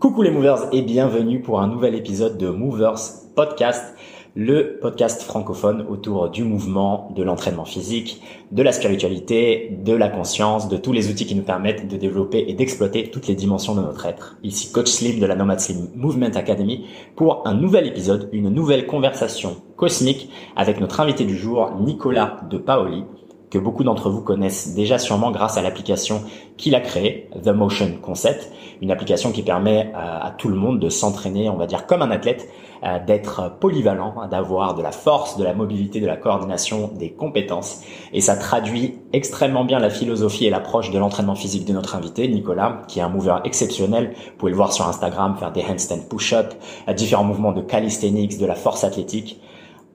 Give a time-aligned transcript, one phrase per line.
[0.00, 2.96] Coucou les movers et bienvenue pour un nouvel épisode de Movers
[3.36, 3.94] Podcast,
[4.34, 10.68] le podcast francophone autour du mouvement, de l'entraînement physique, de la spiritualité, de la conscience,
[10.68, 13.82] de tous les outils qui nous permettent de développer et d'exploiter toutes les dimensions de
[13.82, 14.38] notre être.
[14.42, 18.86] Ici Coach Slim de la Nomad Slim Movement Academy pour un nouvel épisode, une nouvelle
[18.86, 23.04] conversation cosmique avec notre invité du jour, Nicolas de Paoli
[23.50, 26.22] que beaucoup d'entre vous connaissent déjà sûrement grâce à l'application
[26.56, 30.88] qu'il a créée, The Motion Concept, une application qui permet à, tout le monde de
[30.88, 32.48] s'entraîner, on va dire comme un athlète,
[32.82, 37.82] euh, d'être polyvalent, d'avoir de la force, de la mobilité, de la coordination, des compétences.
[38.12, 42.26] Et ça traduit extrêmement bien la philosophie et l'approche de l'entraînement physique de notre invité,
[42.28, 44.14] Nicolas, qui est un mover exceptionnel.
[44.14, 46.54] Vous pouvez le voir sur Instagram, faire des handstand push-up,
[46.96, 49.40] différents mouvements de calisthenics, de la force athlétique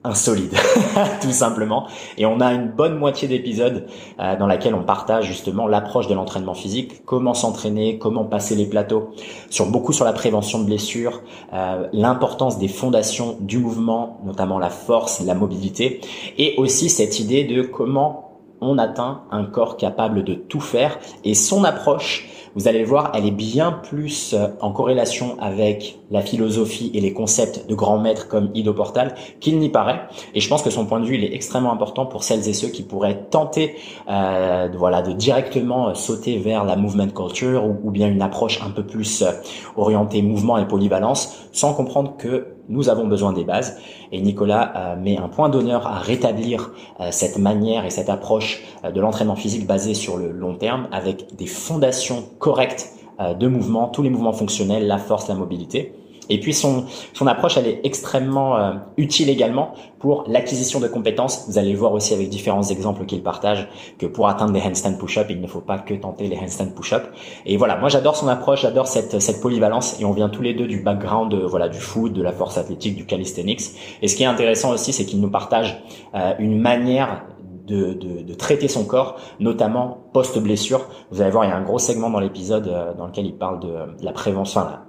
[0.06, 0.54] insolide,
[1.20, 1.86] tout simplement.
[2.16, 3.86] Et on a une bonne moitié d'épisodes
[4.20, 8.66] euh, dans laquelle on partage justement l'approche de l'entraînement physique, comment s'entraîner, comment passer les
[8.66, 9.10] plateaux,
[9.50, 14.70] sur beaucoup sur la prévention de blessures, euh, l'importance des fondations du mouvement, notamment la
[14.70, 16.00] force, la mobilité,
[16.38, 21.34] et aussi cette idée de comment on atteint un corps capable de tout faire et
[21.34, 26.22] son approche vous allez le voir, elle est bien plus euh, en corrélation avec la
[26.22, 30.00] philosophie et les concepts de grands maîtres comme Ido Portal qu'il n'y paraît.
[30.34, 32.52] Et je pense que son point de vue, il est extrêmement important pour celles et
[32.52, 33.76] ceux qui pourraient tenter,
[34.08, 38.60] euh, voilà, de directement euh, sauter vers la movement culture ou, ou bien une approche
[38.62, 39.32] un peu plus euh,
[39.76, 43.78] orientée mouvement et polyvalence, sans comprendre que nous avons besoin des bases.
[44.12, 48.62] Et Nicolas euh, met un point d'honneur à rétablir euh, cette manière et cette approche
[48.84, 53.88] euh, de l'entraînement physique basé sur le long terme avec des fondations correctes de mouvement,
[53.88, 55.94] tous les mouvements fonctionnels, la force, la mobilité.
[56.28, 61.46] Et puis son, son approche, elle est extrêmement euh, utile également pour l'acquisition de compétences.
[61.48, 65.26] Vous allez voir aussi avec différents exemples qu'il partage que pour atteindre les handstand push-up,
[65.30, 67.04] il ne faut pas que tenter les handstand push-up.
[67.44, 70.54] Et voilà, moi j'adore son approche, j'adore cette, cette polyvalence et on vient tous les
[70.54, 73.62] deux du background de, voilà du foot, de la force athlétique, du calisthenics.
[74.02, 75.82] Et ce qui est intéressant aussi, c'est qu'il nous partage
[76.14, 77.24] euh, une manière
[77.66, 80.88] de, de, de, traiter son corps, notamment post-blessure.
[81.10, 83.36] Vous allez voir, il y a un gros segment dans l'épisode euh, dans lequel il
[83.36, 84.80] parle de, la prévention, enfin,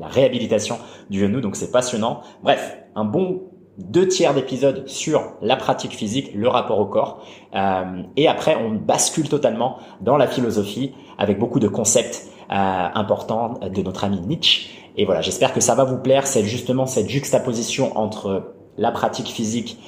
[0.00, 0.78] réhabilitation
[1.10, 2.22] du genou, donc c'est passionnant.
[2.42, 3.42] Bref, un bon
[3.78, 7.24] deux tiers d'épisode sur la pratique physique, le rapport au corps,
[7.54, 13.54] euh, et après on bascule totalement dans la philosophie avec beaucoup de concepts euh, importants
[13.62, 14.70] de notre ami Nietzsche.
[14.96, 16.26] Et voilà, j'espère que ça va vous plaire.
[16.26, 19.78] C'est justement cette juxtaposition entre la pratique physique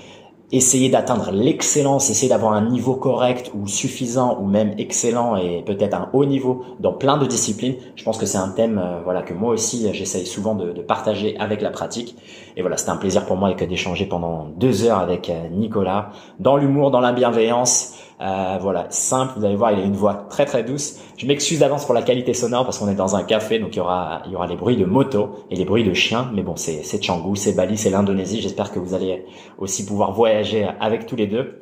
[0.53, 5.95] essayer d'atteindre l'excellence, essayer d'avoir un niveau correct ou suffisant ou même excellent et peut-être
[5.95, 7.75] un haut niveau dans plein de disciplines.
[7.97, 10.83] Je pense que c'est un thème euh, voilà que moi aussi j'essaye souvent de, de,
[10.83, 12.17] partager avec la pratique.
[12.57, 16.57] Et voilà, c'était un plaisir pour moi d'échanger pendant deux heures avec euh, Nicolas dans
[16.57, 17.95] l'humour, dans la bienveillance.
[18.21, 19.35] Euh, voilà, simple.
[19.37, 20.99] Vous allez voir, il a une voix très très douce.
[21.19, 23.79] Je m'excuse d'avance pour la qualité sonore parce qu'on est dans un café, donc il
[23.79, 26.31] y aura il y aura les bruits de moto et les bruits de chiens.
[26.33, 28.41] Mais bon, c'est c'est Canggu, c'est Bali, c'est l'Indonésie.
[28.41, 29.27] J'espère que vous allez
[29.59, 31.59] aussi pouvoir voyager avec tous les deux.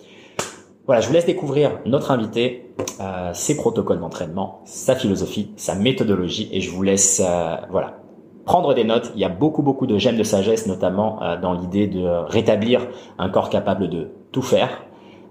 [0.87, 6.51] Voilà, je vous laisse découvrir notre invité, euh, ses protocoles d'entraînement, sa philosophie, sa méthodologie,
[6.53, 7.99] et je vous laisse euh, voilà
[8.45, 9.11] prendre des notes.
[9.15, 12.87] Il y a beaucoup beaucoup de gemmes de sagesse, notamment euh, dans l'idée de rétablir
[13.19, 14.85] un corps capable de tout faire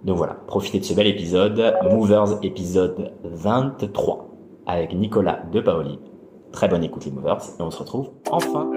[0.03, 4.29] donc voilà, profitez de ce bel épisode, Movers épisode 23
[4.67, 5.97] avec Nicolas de Paoli.
[6.51, 8.69] Très bonne écoute les Movers et on se retrouve enfin.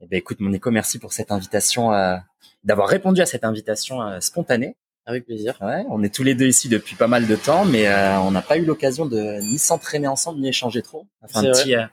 [0.00, 2.16] Eh ben écoute mon Nico, merci pour cette invitation, euh,
[2.64, 4.74] d'avoir répondu à cette invitation euh, spontanée.
[5.04, 5.56] Avec plaisir.
[5.60, 8.30] Ouais, on est tous les deux ici depuis pas mal de temps, mais euh, on
[8.30, 11.06] n'a pas eu l'occasion de ni s'entraîner ensemble ni échanger trop.
[11.22, 11.84] Enfin, un petit, euh,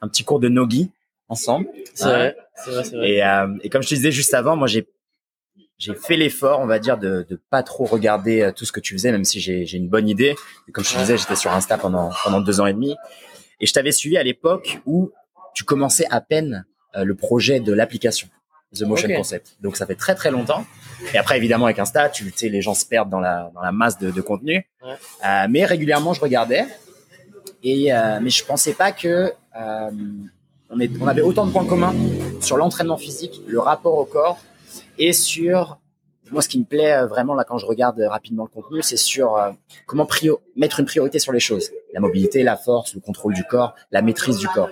[0.00, 0.90] un petit cours de nogi
[1.28, 1.68] ensemble.
[1.94, 3.08] C'est vrai, c'est vrai, vrai.
[3.08, 4.88] Et, euh, et comme je te disais juste avant, moi j'ai
[5.78, 8.80] j'ai fait l'effort, on va dire, de de pas trop regarder euh, tout ce que
[8.80, 10.34] tu faisais, même si j'ai j'ai une bonne idée.
[10.68, 12.96] Et comme je te disais, j'étais sur Insta pendant pendant deux ans et demi,
[13.60, 15.12] et je t'avais suivi à l'époque où
[15.54, 18.28] tu commençais à peine le projet de l'application.
[18.74, 19.56] The Motion Concept.
[19.60, 20.66] Donc ça fait très très longtemps.
[21.12, 23.72] Et après évidemment avec Insta, tu sais les gens se perdent dans la dans la
[23.72, 24.66] masse de, de contenu.
[24.82, 24.94] Ouais.
[25.24, 26.64] Euh, mais régulièrement je regardais
[27.62, 29.90] et euh, mais je pensais pas que euh,
[30.70, 31.94] on, est, on avait autant de points communs
[32.40, 34.38] sur l'entraînement physique, le rapport au corps
[34.98, 35.78] et sur
[36.32, 39.36] moi, ce qui me plaît vraiment là quand je regarde rapidement le contenu, c'est sur
[39.36, 39.52] euh,
[39.86, 40.08] comment
[40.56, 44.02] mettre une priorité sur les choses, la mobilité, la force, le contrôle du corps, la
[44.02, 44.70] maîtrise du corps.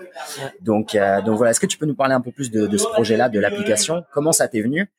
[0.60, 1.52] Donc, euh, donc voilà.
[1.52, 4.04] Est-ce que tu peux nous parler un peu plus de, de ce projet-là, de l'application?
[4.12, 4.90] Comment ça t'est venu?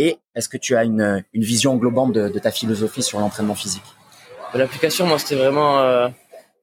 [0.00, 3.54] Et est-ce que tu as une, une vision globale de, de ta philosophie sur l'entraînement
[3.56, 3.82] physique?
[4.54, 6.08] L'application, moi, c'était vraiment euh,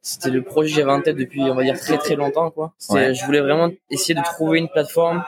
[0.01, 2.49] c'était le projet que j'avais en tête depuis, on va dire, très très longtemps.
[2.49, 2.73] Quoi.
[2.89, 3.13] Ouais.
[3.13, 5.23] Je voulais vraiment essayer de trouver une plateforme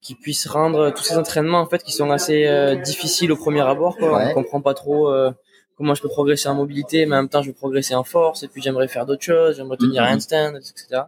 [0.00, 3.60] qui puisse rendre tous ces entraînements en fait qui sont assez euh, difficiles au premier
[3.60, 3.96] abord.
[3.98, 4.16] Quoi.
[4.16, 4.30] Ouais.
[4.30, 5.30] On comprend pas trop euh,
[5.76, 8.42] comment je peux progresser en mobilité, mais en même temps je veux progresser en force
[8.42, 10.08] et puis j'aimerais faire d'autres choses, j'aimerais tenir Mhm.
[10.08, 11.02] un handstand, etc.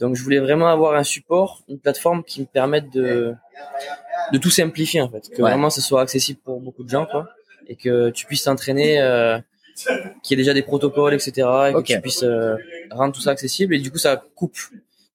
[0.00, 3.34] Donc je voulais vraiment avoir un support, une plateforme qui me permette de
[4.32, 5.50] de tout simplifier en fait, que Ouais.
[5.50, 7.28] vraiment ce soit accessible pour beaucoup de gens quoi,
[7.66, 9.38] et que tu puisses t'entraîner, euh,
[10.22, 11.32] qu'il y ait déjà des protocoles, etc.
[11.68, 12.56] Et que tu puisses euh,
[12.90, 13.74] rendre tout ça accessible.
[13.74, 14.56] Et du coup ça coupe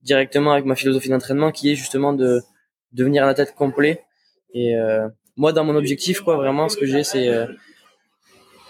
[0.04, 2.42] directement avec ma philosophie d'entraînement qui est justement de
[2.94, 4.04] devenir un athlète complet.
[4.54, 5.07] Et euh,
[5.38, 7.45] moi, dans mon objectif, quoi, vraiment, ce que j'ai, c'est euh,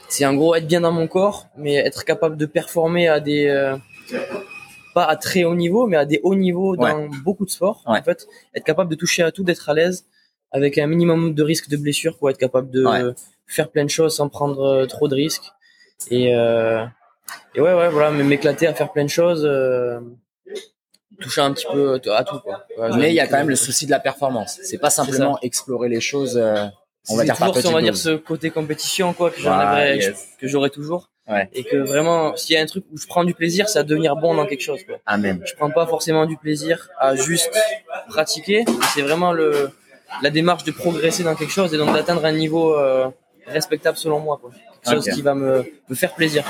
[0.09, 3.47] c'est en gros être bien dans mon corps, mais être capable de performer à des
[4.93, 7.83] pas à très haut niveau, mais à des hauts niveaux dans beaucoup de sports.
[7.87, 7.99] Ouais.
[7.99, 10.05] En fait, être capable de toucher à tout, d'être à l'aise,
[10.51, 13.13] avec un minimum de risque de blessure, quoi, être capable de Ouais.
[13.47, 15.51] faire plein de choses sans prendre euh, trop de risques.
[16.09, 16.83] Et, euh,
[17.55, 19.43] et ouais, ouais, voilà, m'éclater à faire plein de choses.
[19.45, 19.99] euh,
[21.19, 22.65] toucher un petit peu à tout quoi.
[22.77, 24.57] Ouais, Mais il y a quand même le souci de la performance.
[24.63, 26.65] C'est pas simplement explorer les choses, euh,
[27.09, 30.27] on va dire toujours on va dire ce côté compétition quoi que Voilà, j'aimerais yes.
[30.39, 31.47] que j'aurai toujours Ouais.
[31.53, 33.83] et que vraiment s'il y a un truc où je prends du plaisir c'est à
[33.83, 34.95] devenir bon dans quelque chose quoi.
[35.05, 35.41] Amen.
[35.45, 37.51] Je prends pas forcément du plaisir à juste
[38.07, 38.63] pratiquer,
[38.93, 39.71] c'est vraiment le
[40.21, 43.07] la démarche de progresser dans quelque chose et donc d'atteindre un niveau euh,
[43.47, 44.51] respectable selon moi quoi.
[44.83, 46.43] Quelque chose qui va me, me faire plaisir.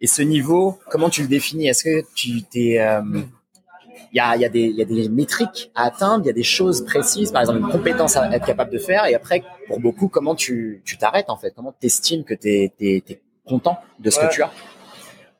[0.00, 1.68] Et ce niveau, comment tu le définis?
[1.68, 3.00] Est-ce que tu t'es euh,
[4.12, 6.42] il y a, y, a y a des métriques à atteindre, il y a des
[6.42, 10.08] choses précises, par exemple une compétence à être capable de faire, et après, pour beaucoup,
[10.08, 11.52] comment tu tu t'arrêtes en fait?
[11.56, 13.02] Comment tu estimes que tu es,
[13.46, 14.28] content de ce Ouais.
[14.28, 14.52] que tu as?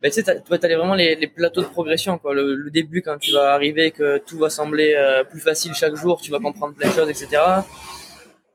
[0.03, 2.35] Ben, tu sais, tu vois, t'as les- vraiment les, les plateaux de progression, quoi.
[2.35, 5.95] Le, le début, quand tu vas arriver, que tout va sembler euh, plus facile chaque
[5.95, 7.41] jour, tu vas comprendre plein de choses, etc.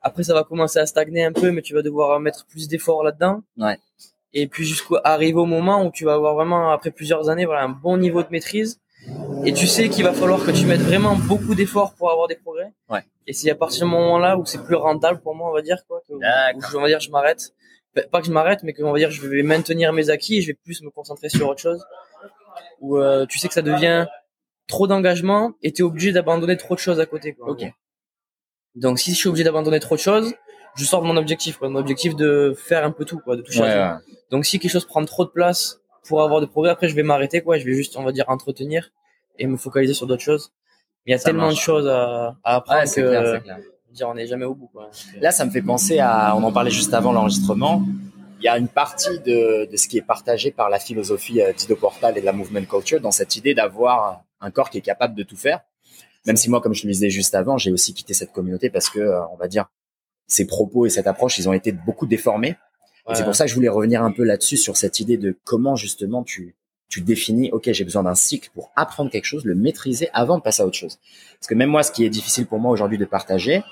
[0.01, 3.03] Après, ça va commencer à stagner un peu, mais tu vas devoir mettre plus d'efforts
[3.03, 3.41] là-dedans.
[3.57, 3.77] Ouais.
[4.33, 7.63] Et puis jusqu'à arriver au moment où tu vas avoir vraiment, après plusieurs années, voilà,
[7.63, 8.79] un bon niveau de maîtrise.
[9.45, 12.35] Et tu sais qu'il va falloir que tu mettes vraiment beaucoup d'efforts pour avoir des
[12.35, 12.71] progrès.
[12.89, 13.01] Ouais.
[13.25, 15.77] Et c'est à partir du moment-là où c'est plus rentable pour moi, on va dire,
[15.87, 16.01] quoi.
[16.07, 17.53] que- où on va dire, je m'arrête.
[17.97, 20.37] Enfin, Pas que je m'arrête, mais que on va dire, je vais maintenir mes acquis
[20.37, 21.83] et je vais plus me concentrer sur autre chose.
[22.79, 24.05] Où euh, tu sais que ça devient
[24.67, 27.33] trop d'engagement et tu es obligé d'abandonner trop de choses à côté.
[27.33, 27.49] Quoi.
[27.49, 27.65] Ok.
[28.75, 30.33] Donc si je suis obligé d'abandonner trop de choses,
[30.75, 31.69] je sors de mon objectif, quoi.
[31.69, 34.11] Mon objectif de faire un peu tout, quoi, de toucher à tout.
[34.31, 37.03] Donc si quelque chose prend trop de place pour avoir des progrès, après je vais
[37.03, 37.57] m'arrêter, quoi.
[37.57, 38.91] Je vais juste, on va dire, entretenir
[39.39, 40.51] et me focaliser sur d'autres choses.
[41.05, 41.55] Il y a Ça tellement marche.
[41.55, 43.59] de choses à, à apprendre Ouais, c'est que clair.
[43.97, 44.89] Dire, on n'est jamais au bout, quoi.
[45.19, 47.83] Là, ça me fait penser à, on en parlait juste avant l'enregistrement,
[48.39, 51.53] il y a une partie de, de ce qui est partagé par la philosophie euh,
[51.53, 54.81] d'Ido Portal et de la movement culture dans cette idée d'avoir un corps qui est
[54.81, 55.61] capable de tout faire.
[56.25, 58.89] Même si moi, comme je le disais juste avant, j'ai aussi quitté cette communauté parce
[58.89, 59.65] que, euh, on va dire,
[60.27, 62.55] ces propos et cette approche, ils ont été beaucoup déformés.
[63.09, 65.37] Et c'est pour ça que je voulais revenir un peu là-dessus sur cette idée de
[65.45, 66.57] comment justement tu
[66.89, 70.41] tu définis, ok, j'ai besoin d'un cycle pour apprendre quelque chose, le maîtriser avant de
[70.43, 70.99] passer à autre chose.
[71.39, 73.63] Parce que même moi, ce qui est difficile pour moi aujourd'hui de partager,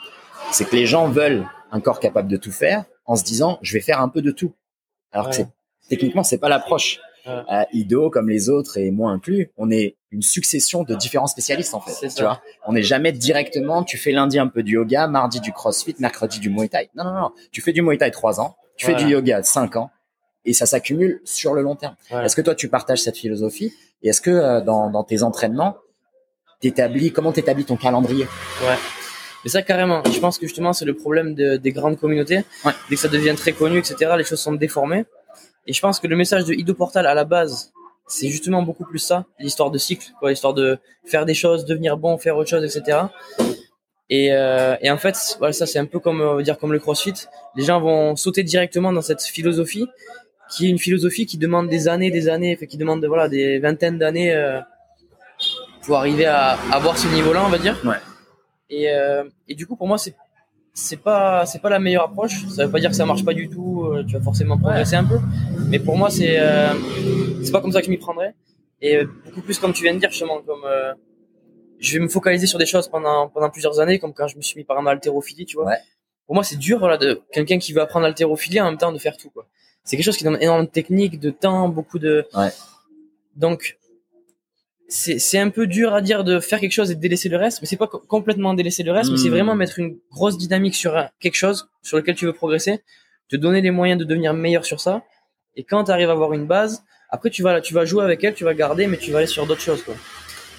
[0.52, 3.74] c'est que les gens veulent un corps capable de tout faire en se disant, je
[3.74, 4.54] vais faire un peu de tout.
[5.12, 5.48] Alors que Ouais.
[5.90, 7.00] techniquement, c'est pas l'approche.
[7.26, 7.34] Ouais.
[7.52, 11.74] Euh, Ido, comme les autres et moi inclus, on est une succession de différents spécialistes
[11.74, 11.94] en fait.
[12.08, 12.22] Tu ça.
[12.24, 13.84] vois, on n'est jamais directement.
[13.84, 16.90] Tu fais lundi un peu du yoga, mardi du CrossFit, mercredi du Muay Thai.
[16.96, 17.32] Non, non, non.
[17.52, 19.90] Tu fais du Muay Thai trois ans, tu fais du yoga cinq ans,
[20.46, 21.96] et ça s'accumule sur le long terme.
[22.12, 22.26] Ouais.
[22.26, 25.78] Est-ce que toi tu partages cette philosophie et est-ce que euh, dans, dans tes entraînements,
[26.62, 28.28] t'établis comment t'établis ton calendrier?
[29.44, 30.02] Mais ça, carrément.
[30.12, 32.44] Je pense que justement, c'est le problème de- des grandes communautés.
[32.66, 32.72] Ouais.
[32.90, 35.06] Dès que ça devient très connu, etc., les choses sont déformées.
[35.68, 37.72] Et je pense que le message de Ido Portal à la base,
[38.08, 41.98] c'est justement beaucoup plus ça, l'histoire de cycle, quoi, l'histoire de faire des choses, devenir
[41.98, 43.00] bon, faire autre chose, etc.
[44.10, 46.72] Et, euh, et en fait, voilà, ça c'est un peu comme, on va dire, comme
[46.74, 47.14] le CrossFit.
[47.56, 49.88] Les gens vont sauter directement dans cette philosophie,
[50.50, 53.98] qui est une philosophie qui demande des années, des années, qui demande voilà des vingtaines
[53.98, 54.60] d'années euh,
[55.84, 57.78] pour arriver à avoir ce niveau-là, on va dire.
[57.86, 57.98] Ouais.
[58.70, 60.16] Et, euh, et du coup, pour moi, c'est
[60.74, 62.46] c'est pas c'est pas la meilleure approche.
[62.50, 63.84] Ça veut pas dire que ça marche pas du tout.
[63.86, 65.20] euh, Tu vas forcément progresser un peu.
[65.70, 66.74] Mais pour moi, c'est euh,
[67.44, 68.34] c'est pas comme ça que je m'y prendrais.
[68.82, 70.94] Et euh, beaucoup plus comme tu viens de dire, justement, comme euh,
[71.80, 74.42] je vais me focaliser sur des choses pendant pendant plusieurs années, comme quand je me
[74.42, 75.66] suis mis par exemple à l'haltérophilie, tu vois.
[75.68, 75.78] Ouais.
[76.26, 78.98] Pour moi, c'est dur, voilà, de quelqu'un qui veut apprendre l'haltérophilie en même temps de
[78.98, 79.46] faire tout, quoi.
[79.86, 82.26] C'est quelque chose qui demande énormément de technique, de temps, beaucoup de.
[82.34, 82.50] Ouais.
[83.38, 83.78] Donc,
[84.88, 87.38] c'est c'est un peu dur à dire de faire quelque chose et de délaisser le
[87.38, 89.32] reste, mais c'est pas co- complètement délaisser le reste, mais c'est Mm.
[89.32, 92.82] vraiment mettre une grosse dynamique sur un- quelque chose sur lequel tu veux progresser,
[93.30, 95.04] te donner les moyens de devenir meilleur sur ça.
[95.56, 98.24] Et quand tu arrives à avoir une base, après tu vas tu vas jouer avec
[98.24, 99.84] elle, tu vas garder, mais tu vas aller sur d'autres choses.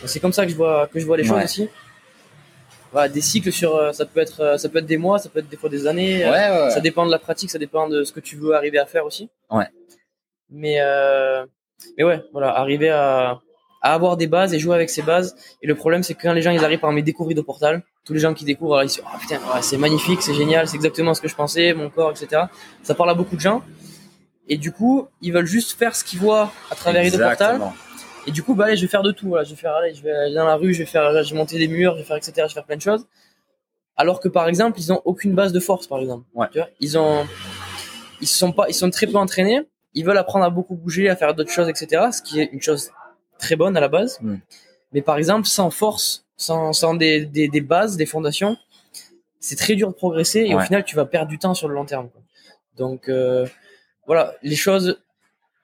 [0.07, 1.69] C'est comme ça que je vois que je vois les choses aussi.
[2.97, 5.29] Voilà, des cycles sur euh, ça peut être euh, ça peut être des mois, ça
[5.29, 6.25] peut être des fois des années.
[6.25, 6.71] ouais, ouais.
[6.71, 9.05] ça dépend de la pratique, ça dépend de ce que tu veux arriver à faire
[9.05, 9.29] aussi.
[9.51, 9.67] Ouais.
[10.49, 11.45] Mais euh,
[11.99, 13.43] mais ouais, voilà, arriver à
[13.83, 15.37] à avoir des bases et jouer avec ces bases.
[15.61, 17.83] Et le problème, c'est que quand les gens ils arrivent par mes découvrir de portal,
[18.07, 20.77] tous les gens qui découvrent, ils se disent oh, putain, c'est magnifique, c'est génial, c'est
[20.77, 22.45] exactement ce que je pensais, mon corps, etc.
[22.83, 23.63] Ça parle à beaucoup de gens.
[24.49, 27.61] Et du coup, ils veulent juste faire ce qu'ils voient à travers les portal.
[28.27, 29.29] Et du coup, bah allez, je vais faire de tout.
[29.29, 29.45] Voilà.
[29.45, 31.37] Je vais faire, allez, je vais aller dans la rue, je vais faire, je vais
[31.39, 32.33] monter des murs, je vais faire, etc.
[32.37, 33.07] Je vais faire plein de choses.
[33.97, 36.25] Alors que par exemple, ils ont aucune base de force, par exemple.
[36.35, 36.49] Ouais.
[36.53, 37.27] Tu vois, ils ont,
[38.21, 39.63] ils sont pas, ils sont très peu entraînés.
[39.95, 42.09] Ils veulent apprendre à beaucoup bouger, à faire d'autres choses, etc.
[42.13, 42.91] Ce qui est une chose
[43.39, 44.19] très bonne à la base.
[44.21, 44.37] Mm.
[44.93, 48.59] Mais par exemple, sans force, sans, sans des, des, des bases, des fondations,
[49.41, 51.75] c'est très dur de progresser et au final, tu vas perdre du temps sur le
[51.75, 52.09] long terme.
[52.11, 52.21] Quoi.
[52.77, 53.47] Donc euh,
[54.07, 55.01] voilà, les choses,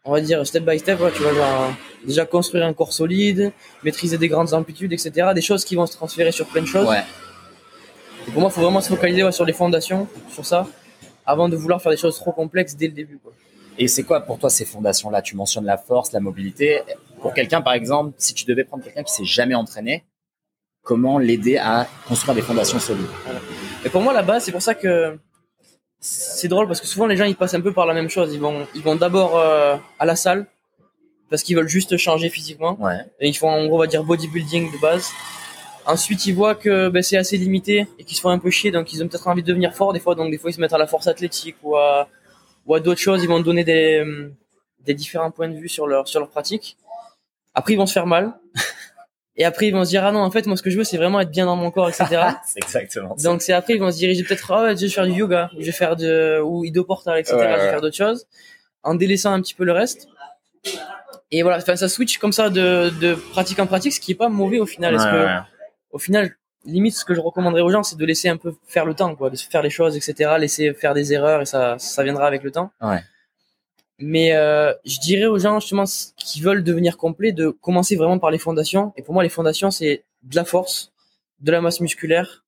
[0.05, 0.99] on va dire step by step.
[1.15, 1.73] tu vas genre,
[2.05, 3.53] déjà construire un corps solide,
[3.85, 5.29] maîtriser des grandes amplitudes, etc.
[5.35, 6.89] Des choses qui vont se transférer sur plein de choses.
[6.89, 7.03] Ouais.
[8.27, 10.67] Et pour moi, il faut vraiment se focaliser ouais, sur les fondations, sur ça,
[11.27, 13.19] avant de vouloir faire des choses trop complexes dès le début.
[13.19, 13.33] Quoi.
[13.79, 15.23] Et c'est quoi pour toi ces fondations-là?
[15.23, 16.83] Tu mentionnes la force, la mobilité.
[17.21, 20.05] Pour quelqu'un, par exemple, si tu devais prendre quelqu'un qui s'est jamais entraîné,
[20.83, 23.07] comment l'aider à construire des fondations solides?
[23.25, 23.41] Voilà.
[23.85, 25.19] Et pour moi, la base, c'est pour ça que
[26.05, 28.35] c'est drôle parce que souvent les gens ils passent un peu par la même chose.
[28.35, 30.47] Ils vont, ils vont d'abord euh, à la salle
[31.31, 32.77] parce qu'ils veulent juste changer physiquement.
[32.81, 32.99] Ouais.
[33.21, 35.09] Et ils font en gros, on va dire bodybuilding de base.
[35.87, 38.73] Ensuite, ils voient que ben, c'est assez limité et qu'ils se font un peu chier,
[38.73, 40.17] donc ils ont peut-être envie de devenir forts des fois.
[40.17, 42.09] Donc des fois, ils se mettent à la force athlétique ou à,
[42.67, 43.23] ou à d'autres choses.
[43.23, 44.05] Ils vont donner des,
[44.81, 46.77] des différents points de vue sur leur sur leur pratique.
[47.55, 48.35] Après, ils vont se faire mal.
[49.37, 50.85] Et après, ils vont se dire, ah non, en fait, moi, ce que je veux,
[50.85, 52.23] c'est vraiment être bien dans mon corps, etc.
[52.57, 53.17] exactement.
[53.23, 55.51] Donc, c'est après, ils vont se diriger peut-être, ah ouais, je vais faire du yoga,
[55.59, 57.37] je vais faire de, ou ido portal, etc.
[57.37, 58.27] Ouais, je vais faire d'autres choses,
[58.83, 60.09] en délaissant un petit peu le reste.
[61.31, 64.17] Et voilà, enfin, ça switch comme ça de, de pratique en pratique, ce qui est
[64.17, 64.95] pas mauvais au final.
[64.95, 65.27] Est-ce que,
[65.93, 66.37] au final,
[66.67, 69.15] limite, ce que je recommanderais aux gens, c'est de laisser un peu faire le temps,
[69.15, 72.43] quoi, de faire les choses, etc., laisser faire des erreurs et ça, ça viendra avec
[72.43, 72.71] le temps.
[72.83, 73.03] Ouais.
[74.05, 75.85] Mais euh, je dirais aux gens justement
[76.17, 78.93] qui veulent devenir complets de commencer vraiment par les fondations.
[78.97, 80.93] Et pour moi, les fondations, c'est de la force,
[81.41, 82.45] de la masse musculaire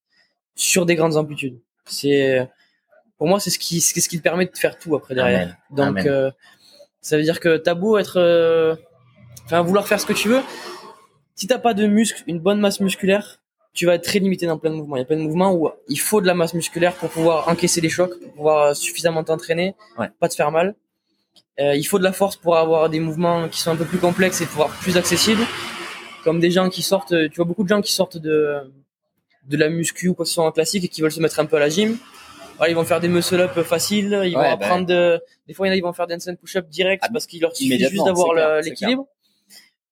[0.57, 1.59] sur des grandes amplitudes.
[1.87, 2.49] C'est
[3.19, 5.43] pour moi, c'est ce qui, c'est ce qui te permet de faire tout après derrière.
[5.43, 5.57] Amen.
[5.71, 6.09] Donc, Amen.
[6.09, 6.31] euh,
[7.01, 8.75] ça veut dire que t'as beau être, euh,
[9.45, 10.41] enfin, vouloir faire ce que tu veux,
[11.37, 13.41] si t'as pas de muscle, une bonne masse musculaire,
[13.73, 14.97] tu vas être très limité dans plein de mouvements.
[14.97, 17.49] Il y a plein de mouvements où il faut de la masse musculaire pour pouvoir
[17.49, 20.09] encaisser les chocs, pour pouvoir suffisamment t'entraîner, Ouais.
[20.21, 20.75] pas te faire mal.
[21.61, 23.99] Euh, il faut de la force pour avoir des mouvements qui sont un peu plus
[23.99, 25.43] complexes et pouvoir plus accessibles.
[26.25, 28.59] Comme des gens qui sortent, euh, tu vois beaucoup de gens qui sortent de
[29.47, 31.39] de la muscu ou quoi que ce soit en classique et qui veulent se mettre
[31.39, 31.99] un peu à la gym.
[32.57, 35.71] Voilà, ils vont faire des muscle up faciles, ils vont apprendre de, des fois il
[35.71, 37.79] y en a, ils vont faire des handstand push-up direct Ah, parce qu'il leur suffit
[37.79, 39.07] juste d'avoir l'équilibre.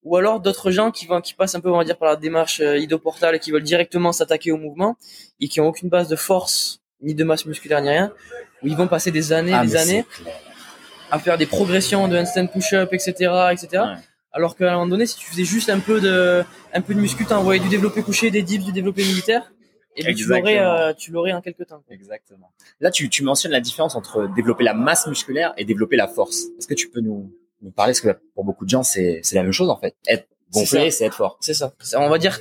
[0.04, 2.16] Ou alors d'autres gens qui vont, qui passent un peu, on va dire, par la
[2.16, 4.96] démarche euh, ido-portal et qui veulent directement s'attaquer au mouvement
[5.40, 8.12] et qui ont aucune base de force, ni de masse musculaire, ni rien,
[8.62, 10.34] où ils vont passer des années, Ah, des années clair.
[11.12, 13.12] À faire des progressions de handstand push-up, etc.,
[13.52, 13.68] etc.
[13.72, 14.00] Ouais.
[14.32, 16.42] Alors qu'à un moment donné, si tu faisais juste un peu de,
[16.72, 19.52] un peu de muscu, t'envoyais du développé couché, des dips, du développé militaire,
[19.94, 21.82] et ben tu l'aurais, euh, tu l'aurais en quelques temps.
[21.90, 22.50] Exactement.
[22.80, 26.46] Là, tu, tu mentionnes la différence entre développer la masse musculaire et développer la force.
[26.58, 27.90] Est-ce que tu peux nous, nous parler?
[27.90, 29.94] Parce que pour beaucoup de gens, c'est c'est la même chose en fait.
[30.06, 31.36] Être gonflé, c'est être fort.
[31.42, 31.74] C'est ça.
[31.80, 32.40] Ça, On va dire,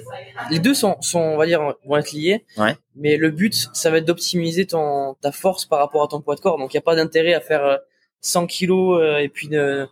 [0.49, 2.45] les deux sont, sont, on va dire, vont être liés.
[2.57, 2.77] Ouais.
[2.95, 6.35] Mais le but, ça va être d'optimiser ton, ta force par rapport à ton poids
[6.35, 6.57] de corps.
[6.57, 7.77] Donc, il n'y a pas d'intérêt à faire euh,
[8.21, 9.85] 100 kilos euh, et puis ne,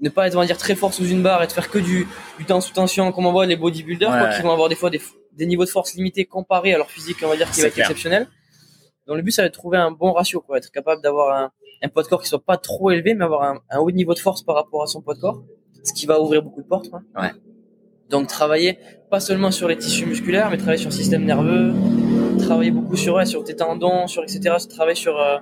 [0.00, 1.78] ne pas être, on va dire, très fort sous une barre et de faire que
[1.78, 2.06] du,
[2.38, 4.36] du temps sous tension, comme on voit les bodybuilders, Ouais, quoi, ouais.
[4.36, 5.00] qui vont avoir des fois des,
[5.32, 7.74] des niveaux de force limités comparés à leur physique, on va dire, qui va être
[7.74, 7.86] clair.
[7.86, 8.28] exceptionnel.
[9.06, 10.58] Donc, le but, ça va être de trouver un bon ratio, quoi.
[10.58, 11.50] Être capable d'avoir un,
[11.82, 14.14] un poids de corps qui soit pas trop élevé, mais avoir un, un haut niveau
[14.14, 15.42] de force par rapport à son poids de corps.
[15.82, 17.02] Ce qui va ouvrir beaucoup de portes, quoi.
[17.20, 17.30] Ouais.
[18.10, 18.78] Donc travailler
[19.10, 21.72] pas seulement sur les tissus musculaires, mais travailler sur le système nerveux,
[22.38, 24.56] travailler beaucoup sur ouais, sur tes tendons, sur etc.
[24.68, 25.38] Travailler sur euh,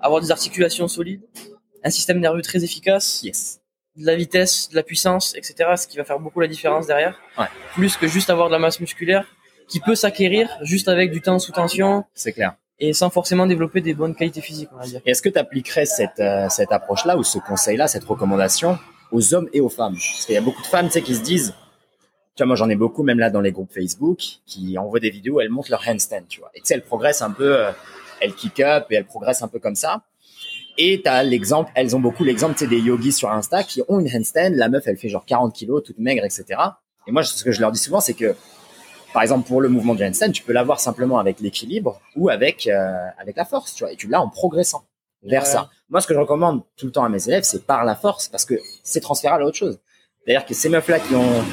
[0.00, 1.22] avoir des articulations solides,
[1.86, 3.60] un système nerveux très efficace, Yes.
[3.96, 5.54] de la vitesse, de la puissance, etc.
[5.76, 7.18] Ce qui va faire beaucoup la différence derrière.
[7.38, 7.46] Ouais.
[7.74, 9.24] Plus que juste avoir de la masse musculaire
[9.68, 12.54] qui peut s'acquérir juste avec du temps sous tension C'est clair.
[12.78, 15.00] et sans forcément développer des bonnes qualités physiques, on va dire.
[15.06, 18.78] Est-ce que tu appliquerais cette, euh, cette approche-là ou ce conseil-là, cette recommandation
[19.12, 19.94] aux hommes et aux femmes?
[19.94, 21.54] Parce qu'il y a beaucoup de femmes tu sais, qui se disent,
[22.36, 25.10] tu vois, moi j'en ai beaucoup, même là dans les groupes Facebook, qui envoient des
[25.10, 26.50] vidéos, elles montrent leur handstand, tu vois.
[26.54, 27.70] Et tu sais, elles progressent un peu, euh,
[28.20, 30.02] elles kick up et elles progressent un peu comme ça.
[30.78, 33.98] Et tu as l'exemple, elles ont beaucoup l'exemple sais, des yogis sur Insta qui ont
[34.00, 36.44] une handstand, la meuf elle fait genre 40 kilos, toute maigre, etc.
[37.06, 38.34] Et moi ce que je leur dis souvent, c'est que
[39.14, 42.66] par exemple, pour le mouvement du handstand, tu peux l'avoir simplement avec l'équilibre ou avec
[42.66, 43.92] euh, avec la force, tu vois.
[43.92, 44.84] Et tu l'as en progressant
[45.22, 45.48] vers Ouais.
[45.48, 45.70] ça.
[45.88, 48.28] Moi, ce que je recommande tout le temps à mes élèves, c'est par la force,
[48.28, 49.78] parce que c'est transférable à autre chose.
[50.24, 51.44] C'est-à-dire que ces meufs-là qui ont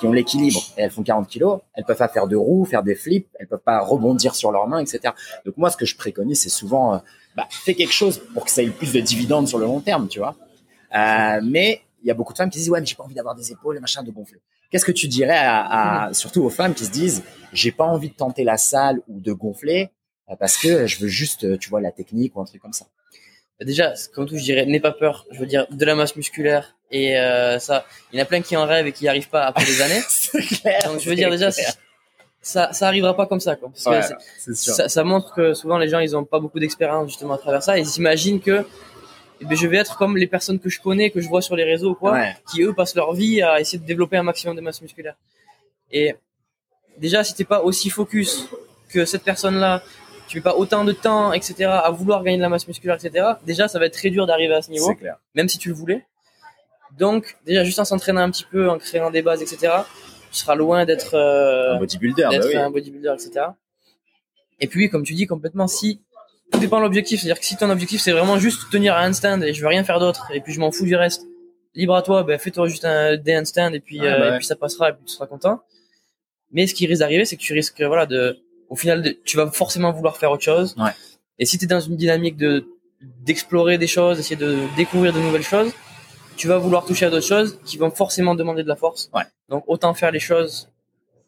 [0.00, 2.82] qui ont l'équilibre et elles font 40 kilos, elles peuvent pas faire de roues, faire
[2.82, 5.14] des flips, elles peuvent pas rebondir sur leurs mains, etc.
[5.46, 6.98] Donc moi, ce que je préconise, c'est souvent, euh,
[7.36, 10.08] bah, fais quelque chose pour que ça ait plus de dividendes sur le long terme,
[10.08, 10.36] tu vois.
[10.94, 13.14] Euh, mais il y a beaucoup de femmes qui disent ouais mais j'ai pas envie
[13.14, 14.40] d'avoir des épaules, machin, de gonfler.
[14.70, 18.08] Qu'est-ce que tu dirais à, à surtout aux femmes qui se disent j'ai pas envie
[18.08, 19.90] de tenter la salle ou de gonfler
[20.30, 22.72] euh, parce que je veux juste, euh, tu vois, la technique ou un truc comme
[22.72, 22.86] ça.
[23.60, 25.24] Déjà, comme tout, je dirais, n'aie pas peur.
[25.30, 28.42] Je veux dire, de la masse musculaire et euh, ça, il y en a plein
[28.42, 30.02] qui en rêvent et qui n'y arrivent pas après des années.
[30.60, 30.82] clair.
[30.84, 31.50] Donc je veux dire déjà,
[32.46, 33.70] ça, ça arrivera pas comme ça, quoi.
[33.70, 34.72] Parce que Ouais, c'est- c'est sûr.
[34.74, 37.62] ça, ça montre que souvent les gens ils ont pas beaucoup d'expérience justement à travers
[37.62, 37.76] ça.
[37.76, 38.64] Ils s'imaginent que
[39.40, 41.56] eh ben, je vais être comme les personnes que je connais, que je vois sur
[41.56, 42.36] les réseaux quoi, Ouais.
[42.50, 45.16] qui eux passent leur vie à essayer de développer un maximum de masse musculaire.
[45.90, 46.14] Et
[46.98, 48.48] déjà, si t'es pas aussi focus
[48.90, 49.82] que cette personne-là,
[50.28, 53.26] tu mets pas autant de temps, etc., à vouloir gagner de la masse musculaire, etc.,
[53.44, 55.16] déjà, ça va être très dur d'arriver à ce niveau, clair.
[55.34, 56.04] même si tu le voulais.
[56.96, 59.72] Donc, déjà, juste en s'entraînant un petit peu, en créant des bases, etc.,
[60.30, 62.56] tu seras loin d'être euh, Un bodybuilder, bah d'être oui.
[62.56, 63.46] un bodybuilder, etc.
[64.60, 66.00] Et puis, comme tu dis, complètement, si
[66.52, 69.42] tout dépend de l'objectif, c'est-à-dire que si ton objectif c'est vraiment juste tenir un handstand
[69.42, 71.26] et je veux rien faire d'autre, et puis je m'en fous du reste,
[71.74, 74.36] libre à toi, ben fais-toi juste un des handstands et puis euh, bah et ouais.
[74.38, 75.60] puis ça passera et puis tu seras content.
[76.52, 79.36] Mais ce qui risque d'arriver, c'est que tu risques, voilà, de, au final, de- tu
[79.36, 80.74] vas forcément vouloir faire autre chose.
[80.78, 80.92] Ouais.
[81.38, 82.66] Et si tu es dans une dynamique de
[83.02, 85.72] d'explorer des choses, essayer de découvrir de nouvelles choses,
[86.36, 89.10] tu vas vouloir toucher à d'autres choses qui vont forcément demander de la force.
[89.14, 89.22] Ouais.
[89.48, 90.70] Donc autant faire les choses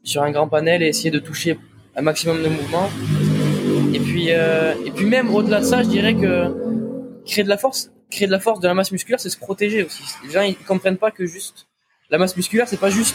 [0.03, 1.59] sur un grand panel et essayer de toucher
[1.97, 2.89] un maximum de mouvements.
[3.95, 7.59] Et puis, euh, et puis même au-delà de ça, je dirais que créer de la
[7.59, 10.03] force, créer de la force, de la masse musculaire, c'est se protéger aussi.
[10.25, 11.67] Les gens ils comprennent pas que juste
[12.11, 13.15] la masse musculaire, c'est pas juste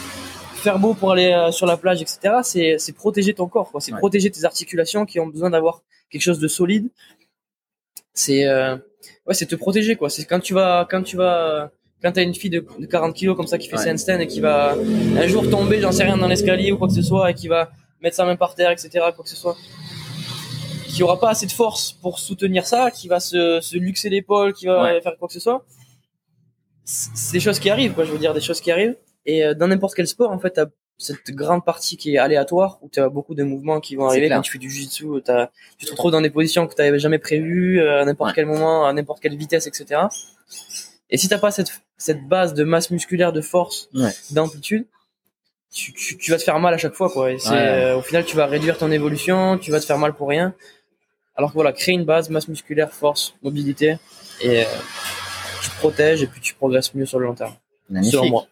[0.56, 2.36] faire beau pour aller euh, sur la plage, etc.
[2.42, 3.70] C'est c'est protéger ton corps.
[3.80, 3.98] C'est Ouais.
[3.98, 6.88] protéger tes articulations qui ont besoin d'avoir quelque chose de solide.
[8.12, 8.76] C'est euh,
[9.26, 10.08] ouais, c'est te protéger, quoi.
[10.10, 11.70] C'est quand tu vas quand tu vas
[12.04, 13.82] quand t'as une fille de, de 40 kilos comme ça qui fait Ouais.
[13.82, 14.76] ses handstands et qui va
[15.16, 17.48] un jour tomber, j'en sais rien, dans l'escalier ou quoi que ce soit, et qui
[17.48, 17.70] va
[18.02, 19.56] mettre sa main par terre, etc., quoi que ce soit,
[20.88, 24.52] qui aura pas assez de force pour soutenir ça, qui va se, se luxer l'épaule,
[24.52, 25.00] qui va Ouais.
[25.00, 25.64] faire quoi que ce soit,
[26.84, 28.96] c'est des choses qui arrivent, quoi, je veux dire, des choses qui arrivent.
[29.26, 30.66] Et euh, dans n'importe quel sport, en fait, t'as
[30.98, 34.26] cette grande partie qui est aléatoire, où tu as beaucoup de mouvements qui vont arriver
[34.26, 34.38] clair.
[34.38, 35.06] quand tu fais du jiu-jitsu,
[35.78, 38.34] tu te retrouves dans des positions que tu n'avais jamais prévues, euh, à n'importe Ouais.
[38.36, 40.02] quel moment, à n'importe quelle vitesse, etc.
[41.10, 44.10] Et si t'as pas cette, cette base de masse musculaire, de force, Ouais.
[44.30, 44.86] d'amplitude,
[45.72, 47.32] tu, tu, tu vas te faire mal à chaque fois, quoi.
[47.32, 47.56] Et c'est, Ouais.
[47.56, 50.54] euh, au final, tu vas réduire ton évolution, tu vas te faire mal pour rien.
[51.36, 53.96] Alors que voilà, créer une base, masse musculaire, force, mobilité,
[54.40, 54.68] et euh,
[55.62, 57.54] tu te protèges et puis tu progresses mieux sur le long terme.
[57.90, 58.12] Magnifique.
[58.12, 58.46] Selon moi.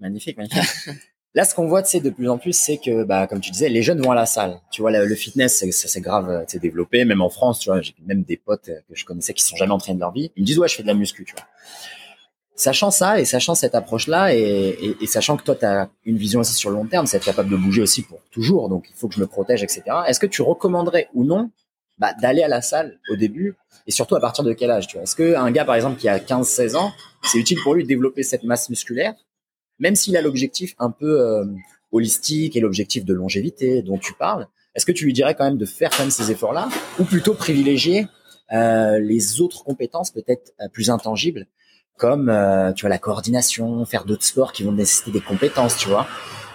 [0.00, 0.62] Magnifique, magnifique.
[1.36, 3.68] Là, ce qu'on voit, tu de plus en plus, c'est que, bah, comme tu disais,
[3.68, 4.60] les jeunes vont à la salle.
[4.70, 7.04] Tu vois, le, fitness, c'est- ça grave, euh, tu développé.
[7.04, 9.56] Même en France, tu vois, j'ai même des potes euh, que je connaissais qui sont
[9.56, 10.30] jamais entraînés de leur vie.
[10.36, 11.44] Ils me disent, ouais, je fais de la muscu, tu vois.
[12.56, 16.54] Sachant ça et sachant cette approche-là et sachant que toi, tu as une vision aussi
[16.54, 19.08] sur le long terme, c'est être capable de bouger aussi pour toujours, donc il faut
[19.08, 19.82] que je me protège, etc.
[20.06, 21.50] Est-ce que tu recommanderais ou non
[21.98, 23.56] bah, d'aller à la salle au début
[23.88, 25.02] et surtout à partir de quel âge tu vois?
[25.02, 26.92] Est-ce qu'un gars, par exemple, qui a 15-16 ans,
[27.24, 29.14] c'est utile pour lui de développer cette masse musculaire
[29.78, 31.44] même s'il a l'objectif un peu euh,
[31.92, 35.58] holistique et l'objectif de longévité dont tu parles, est-ce que tu lui dirais quand même
[35.58, 38.06] de faire quand même ces efforts-là ou plutôt privilégier
[38.52, 41.46] euh, les autres compétences peut-être euh, plus intangibles
[41.96, 42.24] comme
[42.74, 46.08] tu vois la coordination, faire d'autres sports qui vont nécessiter des compétences, tu vois?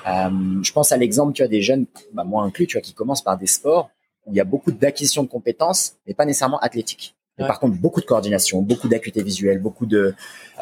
[0.05, 3.23] Je pense à l'exemple tu vois des jeunes, bah, moi inclus, tu vois, qui commencent
[3.23, 3.89] par des sports
[4.25, 7.15] où il y a beaucoup d'acquisition de compétences, mais pas nécessairement athlétiques.
[7.39, 7.47] Mais Ouais.
[7.47, 10.13] par contre, beaucoup de coordination, beaucoup d'acuité visuelle, beaucoup de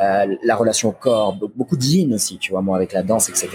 [0.02, 3.04] euh, la relation au corps, be- beaucoup de yin aussi, tu vois, moi avec la
[3.04, 3.50] danse, etc.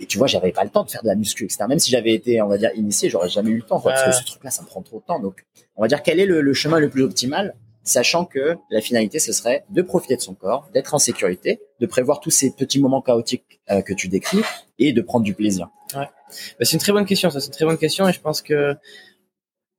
[0.00, 1.64] Et tu vois, j'avais pas le temps de faire de la muscu, etc.
[1.68, 4.04] Même si j'avais été, on va dire, initié, j'aurais jamais eu le temps, quoi, parce
[4.06, 4.12] Ouais.
[4.12, 5.18] que ce truc-là, ça me prend trop de temps.
[5.18, 5.44] Donc,
[5.76, 9.18] on va dire quel est le, le chemin le plus optimal, sachant que la finalité,
[9.18, 12.80] ce serait de profiter de son corps, d'être en sécurité, de prévoir tous ces petits
[12.80, 14.40] moments chaotiques euh, que tu décris
[14.78, 15.68] et de prendre du plaisir.
[15.94, 16.06] Bah,
[16.60, 18.76] c'est une très bonne question, ça, c'est une très bonne question, et je pense que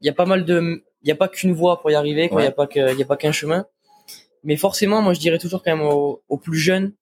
[0.02, 2.30] il y a pas mal de, il y a pas qu'une voie pour y arriver,
[2.30, 2.42] quoi.
[2.42, 2.46] Il Ouais.
[2.46, 3.66] y a pas que, y a pas qu'un chemin.
[4.44, 6.94] Mais forcément, moi, je dirais toujours quand même aux, aux plus jeunes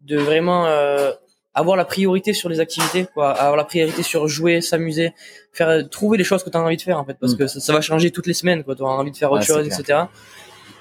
[0.00, 1.12] de vraiment euh,
[1.54, 3.30] avoir la priorité sur les activités, quoi.
[3.32, 5.12] Avoir la priorité sur jouer, s'amuser,
[5.52, 7.38] faire, trouver les choses que tu as envie de faire, en fait, parce Mm.
[7.38, 8.74] que ça, ça va changer toutes les semaines, quoi.
[8.76, 10.00] Tu auras envie de faire autre Ouais, chose, etc.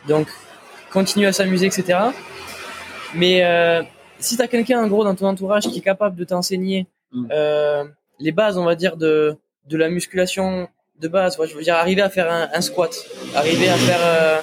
[0.07, 0.27] Donc,
[0.91, 1.99] continue à s'amuser, etc.
[3.15, 3.81] Mais euh,
[4.19, 7.27] si tu as quelqu'un, en gros, dans ton entourage qui est capable de t'enseigner Mm.
[7.31, 7.85] euh,
[8.19, 10.67] les bases, on va dire, de, de la musculation
[10.99, 12.95] de base, ouais, je veux dire, arriver à faire un, un squat,
[13.35, 14.41] arriver à faire, euh,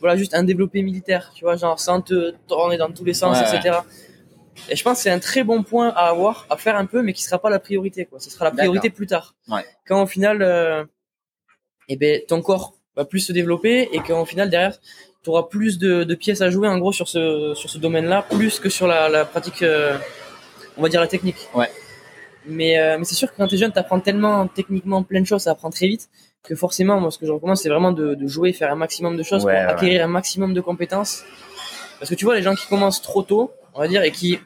[0.00, 3.38] voilà, juste un développé militaire, tu vois, genre sans te tourner dans tous les sens,
[3.38, 3.78] Ouais, etc.
[4.68, 7.02] Et je pense que c'est un très bon point à avoir, à faire un peu,
[7.02, 8.20] mais qui sera pas la priorité, quoi.
[8.20, 9.34] Ce sera la priorité plus tard.
[9.48, 9.64] Ouais.
[9.86, 10.84] Quand au final, euh,
[11.88, 14.78] eh ben, ton corps va plus se développer et qu'au final, derrière,
[15.24, 18.26] tu auras plus de, de pièces à jouer, en gros, sur ce, sur ce domaine-là,
[18.30, 19.96] plus que sur la, la pratique, euh,
[20.76, 21.48] on va dire la technique.
[21.54, 21.70] Ouais.
[22.46, 25.42] Mais, euh, mais c'est sûr que quand t'es jeune, t'apprends tellement techniquement plein de choses,
[25.42, 26.08] ça apprend très vite,
[26.42, 29.16] que forcément, moi, ce que je recommande, c'est vraiment de, de jouer, faire un maximum
[29.16, 29.72] de choses Ouais, pour ouais.
[29.72, 31.24] acquérir un maximum de compétences.
[31.98, 34.38] Parce que tu vois, les gens qui commencent trop tôt, on va dire, et qui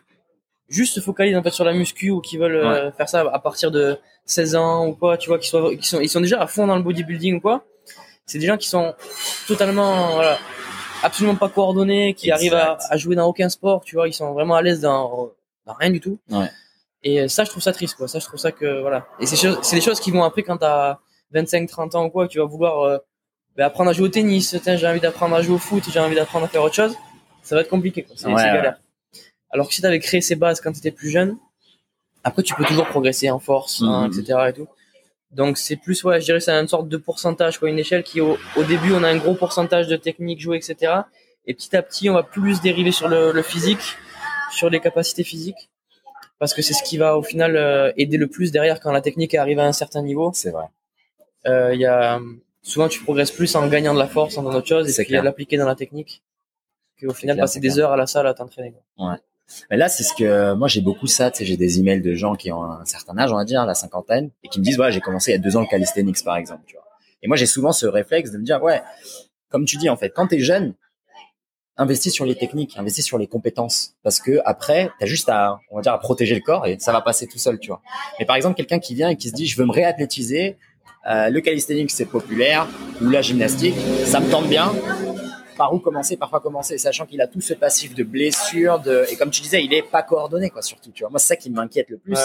[0.68, 3.38] juste se focalisent en fait sur la muscu ou qui veulent euh, faire ça à
[3.38, 6.40] partir de 16 ans ou quoi, tu vois, qui sont, qui sont, ils sont déjà
[6.42, 7.64] à fond dans le bodybuilding ou quoi.
[8.26, 8.92] C'est des gens qui sont
[9.46, 10.38] totalement, voilà,
[11.02, 14.32] absolument pas coordonnés, qui arrivent à, à, jouer dans aucun sport, tu vois, ils sont
[14.32, 15.30] vraiment à l'aise dans,
[15.64, 16.18] dans rien du tout.
[16.30, 16.50] Ouais.
[17.02, 18.08] Et ça, je trouve ça triste, quoi.
[18.08, 19.06] Ça, je trouve ça que, voilà.
[19.20, 20.98] Et c'est, c'est des choses qui vont après quand t'as
[21.32, 22.98] 25, 30 ans ou quoi, tu vas vouloir euh,
[23.56, 26.14] bah, apprendre à jouer au tennis, j'ai envie d'apprendre à jouer au foot, j'ai envie
[26.16, 26.94] d'apprendre à faire autre chose.
[27.42, 28.14] Ça va être compliqué, quoi.
[28.18, 28.52] C'est, Ouais, c'est ouais.
[28.54, 28.78] galère.
[29.50, 31.36] Alors que si t'avais créé ces bases quand t'étais plus jeune,
[32.24, 34.20] après, tu peux toujours progresser en force, hein, Mhm.
[34.20, 34.38] etc.
[34.48, 34.66] et tout.
[35.30, 38.20] Donc, c'est plus, ouais, je dirais, c'est une sorte de pourcentage, quoi, une échelle qui,
[38.20, 40.92] au, au début, on a un gros pourcentage de technique jouée, etc.
[41.46, 43.96] Et petit à petit, on va plus dériver sur le, le physique,
[44.50, 45.68] sur les capacités physiques.
[46.38, 49.00] Parce que c'est ce qui va, au final, euh, aider le plus derrière quand la
[49.00, 50.30] technique arrive à un certain niveau.
[50.34, 50.66] C'est vrai.
[51.46, 52.20] Euh, Il y a,
[52.62, 55.16] souvent, tu progresses plus en gagnant de la force, en faisant autre chose, et puis
[55.16, 56.22] à l'appliquer dans la technique.
[57.00, 58.72] Qu'au final, clair, passer des heures à la salle à t'entraîner.
[58.96, 59.18] quoi.
[59.70, 61.30] Mais là, c'est ce que moi j'ai beaucoup ça.
[61.30, 63.64] Tu sais, j'ai des emails de gens qui ont un certain âge, on va dire
[63.64, 65.66] la cinquantaine, et qui me disent ouais, j'ai commencé il y a deux ans le
[65.66, 66.62] calisthenics par exemple.
[66.66, 66.84] Tu vois.
[67.22, 68.82] Et moi, j'ai souvent ce réflexe de me dire ouais,
[69.50, 70.74] comme tu dis en fait, quand t'es jeune,
[71.78, 75.76] investis sur les techniques, investis sur les compétences, parce que après, t'as juste à, on
[75.76, 77.82] va dire, à protéger le corps et ça va passer tout seul, tu vois.
[78.18, 80.56] Mais par exemple, quelqu'un qui vient et qui se dit je veux me réathlétiser,
[81.08, 82.66] euh, le calisthenics c'est populaire
[83.02, 84.72] ou la gymnastique, ça me tente bien
[85.56, 89.06] par où commencer, par quoi commencer, sachant qu'il a tout ce passif de blessures, de
[89.10, 90.90] et comme tu disais, il est pas coordonné quoi, surtout.
[90.90, 92.18] Tu vois, moi c'est ça qui m'inquiète le plus.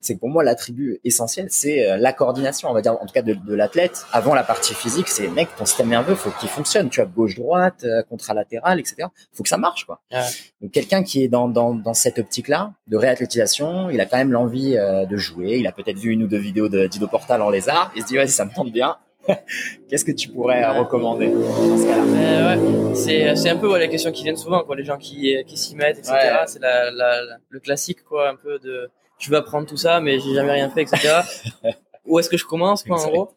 [0.00, 3.12] C'est que pour moi l'attribut essentiel c'est euh, la coordination, on va dire en tout
[3.12, 4.04] cas de, de l'athlète.
[4.12, 7.34] Avant la partie physique, c'est mec ton système nerveux faut qu'il fonctionne, tu vois, gauche
[7.36, 9.08] droite, euh, contralatéral, etc.
[9.32, 10.00] Faut que ça marche quoi.
[10.12, 10.20] Ouais.
[10.60, 14.16] Donc quelqu'un qui est dans dans dans cette optique là de réathlétisation, il a quand
[14.18, 17.06] même l'envie euh, de jouer, il a peut-être vu une ou deux vidéos de Dido
[17.08, 18.96] Portal en lézard, il se dit ouais ça me tente bien.
[19.90, 20.78] Qu'est-ce que tu pourrais euh, Ouais.
[20.78, 22.02] recommander dans ce cas-là?
[22.06, 22.56] Mais
[22.88, 25.34] ouais, c'est c'est un peu ouais, les questions qui viennent souvent quoi, les gens qui
[25.46, 26.14] qui s'y mettent, etc.
[26.46, 30.00] C'est la, la, la- le classique quoi, un peu de tu veux apprendre tout ça,
[30.00, 31.20] mais j'ai jamais rien fait, etc.
[32.06, 33.30] Où est-ce que je commence quoi en gros?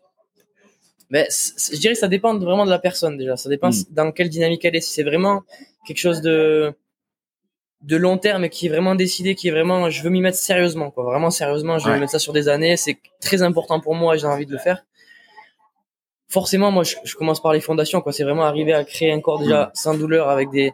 [1.10, 3.36] Mais c- je dirais que ça dépend vraiment de la personne déjà.
[3.36, 3.84] Ça dépend Mm.
[3.92, 4.82] dans quelle dynamique elle est.
[4.82, 5.44] Si c'est vraiment
[5.86, 6.74] quelque chose de
[7.82, 10.38] de long terme et qui est vraiment décidé, qui est vraiment je veux m'y mettre
[10.38, 12.00] sérieusement quoi, vraiment sérieusement, je veux Ouais.
[12.00, 14.60] mettre ça sur des années, c'est très important pour moi, et j'ai envie de le
[14.60, 14.86] faire
[16.28, 18.00] forcément, moi, je, je commence par les fondations.
[18.02, 18.14] quoi.
[18.14, 20.72] C'est vraiment arriver à créer un corps déjà sans douleur, avec des,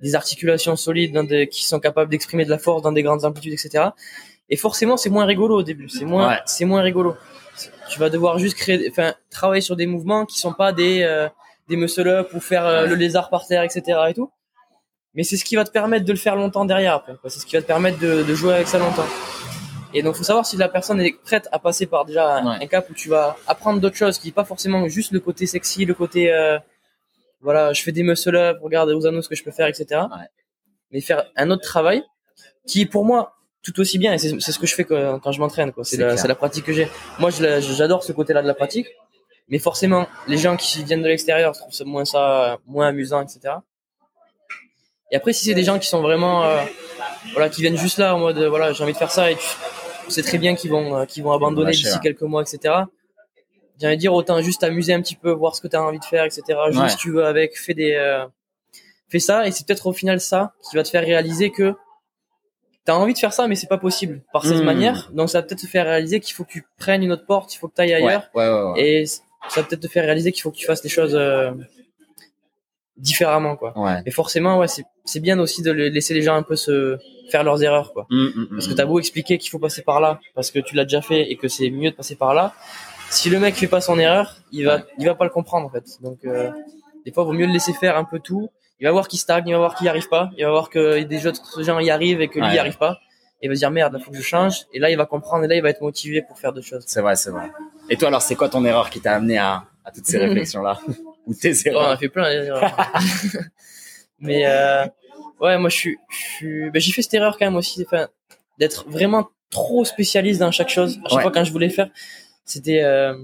[0.00, 3.24] des articulations solides, dans des- qui sont capables d'exprimer de la force dans des grandes
[3.24, 3.84] amplitudes, etc.
[4.48, 5.88] Et forcément, c'est moins rigolo au début.
[5.88, 6.40] C'est moins, Ouais.
[6.46, 7.16] c'est moins rigolo.
[7.90, 11.28] Tu vas devoir juste créer, enfin, travailler sur des mouvements qui sont pas des euh,
[11.68, 12.88] des muscle up ou faire euh, Ouais.
[12.90, 13.82] le lézard par terre, etc.
[14.08, 14.30] Et tout.
[15.14, 16.94] Mais c'est ce qui va te permettre de le faire longtemps derrière.
[16.94, 17.14] Après.
[17.28, 19.06] C'est ce qui va te permettre de, de jouer avec ça longtemps.
[19.94, 22.64] Et donc, faut savoir si la personne est prête à passer par déjà un, Ouais.
[22.64, 25.46] un cap où tu vas apprendre d'autres choses, qui n'est pas forcément juste le côté
[25.46, 26.58] sexy, le côté, euh,
[27.40, 30.02] voilà, je fais des muscle up, regarde aux anneaux ce que je peux faire, etc.
[30.90, 32.04] Mais faire un autre travail
[32.66, 33.35] qui pour moi
[33.72, 35.84] tout aussi bien, et c'est ce que je fais quand, quand je m'entraîne, quoi.
[35.84, 36.88] C'est la, la pratique que j'ai.
[37.18, 38.86] Moi, j'adore ce côté-là de la pratique,
[39.48, 43.54] mais forcément, les gens qui viennent de l'extérieur trouvent ça moins ça, moins amusant, etc.
[45.12, 46.60] Et après, si c'est des gens qui sont vraiment, euh,
[47.32, 50.10] voilà, qui viennent juste là en mode, voilà, j'ai envie de faire ça, et tu
[50.10, 52.74] sais très bien qu'ils vont, euh, qu'ils vont abandonner d'ici quelques mois, etc.
[53.80, 55.82] J'ai envie de dire, autant juste t'amuser un petit peu, voir ce que tu as
[55.82, 56.42] envie de faire, etc.
[56.70, 56.88] Joue Ouais.
[56.88, 58.24] si tu veux avec, fais des, euh,
[59.08, 61.74] fais ça, et c'est peut-être au final ça qui va te faire réaliser que
[62.86, 64.64] t'as envie de faire ça, mais c'est pas possible par cette Hmm.
[64.64, 65.10] manière.
[65.12, 67.52] Donc ça va peut-être te faire réaliser qu'il faut que tu prennes une autre porte,
[67.54, 68.30] il faut que tu ailles ailleurs.
[68.34, 68.80] Ouais, ouais, ouais.
[69.02, 69.20] Et ça
[69.56, 71.50] va peut-être te faire réaliser qu'il faut que tu fasses les choses euh,
[72.96, 73.78] différemment, quoi.
[73.78, 74.02] Ouais.
[74.06, 76.98] Et forcément, ouais, c'est c'est bien aussi de laisser les gens un peu se
[77.30, 78.06] faire leurs erreurs, quoi.
[78.10, 80.74] Mm, mm, Parce que t'as beau expliquer qu'il faut passer par là, parce que tu
[80.74, 82.54] l'as déjà fait et que c'est mieux de passer par là.
[83.10, 85.70] Si le mec fait pas son erreur, il va, il va pas le comprendre en
[85.70, 85.84] fait.
[86.02, 86.50] Donc euh,
[87.04, 88.48] des fois, il vaut mieux le laisser faire un peu tout.
[88.80, 90.68] Il va voir qu'il stagne, il va voir qu'il y arrive pas, il va voir
[90.70, 92.54] que des autres gens y arrivent et que lui Ouais.
[92.54, 92.98] y arrive pas.
[93.42, 94.64] Et il va se dire merde, il faut que je change.
[94.72, 96.84] Et là, il va comprendre et là, il va être motivé pour faire d'autres choses.
[96.86, 97.50] C'est vrai, c'est vrai.
[97.90, 100.78] Et toi, alors, c'est quoi ton erreur qui t'a amené à, à toutes ces réflexions-là
[101.26, 102.30] Ou tes Oh, on a erreurs fait plein.
[102.30, 102.92] d'erreurs.
[104.18, 104.84] Mais euh,
[105.40, 105.98] ouais, moi je suis,
[106.70, 108.08] ben, j'ai fait cette erreur quand même aussi, enfin,
[108.58, 110.98] d'être vraiment trop spécialiste dans chaque chose.
[111.04, 111.22] À chaque Ouais.
[111.22, 111.88] fois quand je voulais faire,
[112.44, 113.14] c'était euh,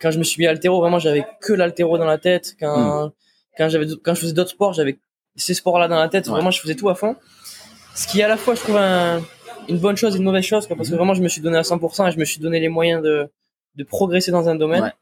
[0.00, 2.56] quand je me suis mis à l'altéro, vraiment j'avais que l'altéro dans la tête.
[2.58, 3.12] Quand
[3.58, 4.98] quand j'avais quand je faisais d'autres sports, j'avais
[5.36, 6.26] ces sports-là dans la tête.
[6.26, 6.32] Ouais.
[6.32, 7.16] Vraiment, je faisais tout à fond.
[7.94, 9.22] Ce qui est à la fois, je trouve un-
[9.68, 10.98] une bonne chose et une mauvaise chose, quoi, parce que Mhm.
[10.98, 13.28] vraiment je me suis donné à 100% et je me suis donné les moyens de
[13.76, 14.82] de progresser dans un domaine.
[14.84, 14.92] Ouais.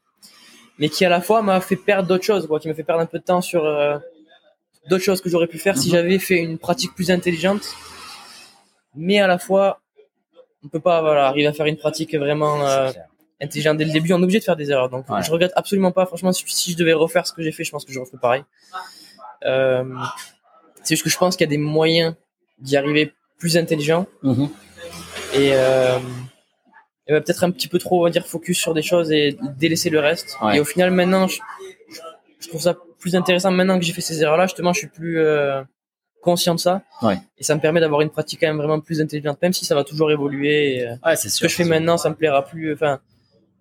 [0.79, 3.01] Mais qui à la fois m'a fait perdre d'autres choses, quoi, qui m'a fait perdre
[3.01, 3.97] un peu de temps sur euh,
[4.89, 5.93] d'autres choses que j'aurais pu faire si Mhm.
[5.93, 7.61] j'avais fait une pratique plus intelligente.
[8.95, 9.79] Mais à la fois,
[10.63, 12.91] on peut pas voilà, arriver à faire une pratique vraiment euh,
[13.41, 14.13] Intelligente dès le début.
[14.13, 14.89] On est obligé de faire des erreurs.
[14.89, 15.21] Donc Ouais.
[15.23, 16.05] je regrette absolument pas.
[16.05, 18.17] Franchement, si, si je devais refaire ce que j'ai fait, je pense que je referais
[18.17, 18.43] pareil.
[19.45, 19.83] Euh,
[20.83, 22.13] C'est juste que je pense qu'il y a des moyens
[22.59, 24.49] d'y arriver plus intelligents Mhm.
[25.33, 25.97] et, euh,
[27.07, 29.89] et peut-être un petit peu trop, on va dire, focus sur des choses et délaisser
[29.89, 30.37] le reste.
[30.41, 30.57] Ouais.
[30.57, 31.39] Et au final, maintenant, je,
[32.39, 34.45] je trouve ça plus intéressant maintenant que j'ai fait ces erreurs-là.
[34.45, 35.61] Justement, je suis plus euh,
[36.21, 36.81] conscient de ça.
[37.01, 37.17] Ouais.
[37.37, 39.75] Et ça me permet d'avoir une pratique quand même vraiment plus intelligente, même si ça
[39.75, 40.77] va toujours évoluer.
[40.77, 42.73] Et, Ouais, c'est ce que je fais maintenant, ça me plaira plus.
[42.73, 42.99] Enfin,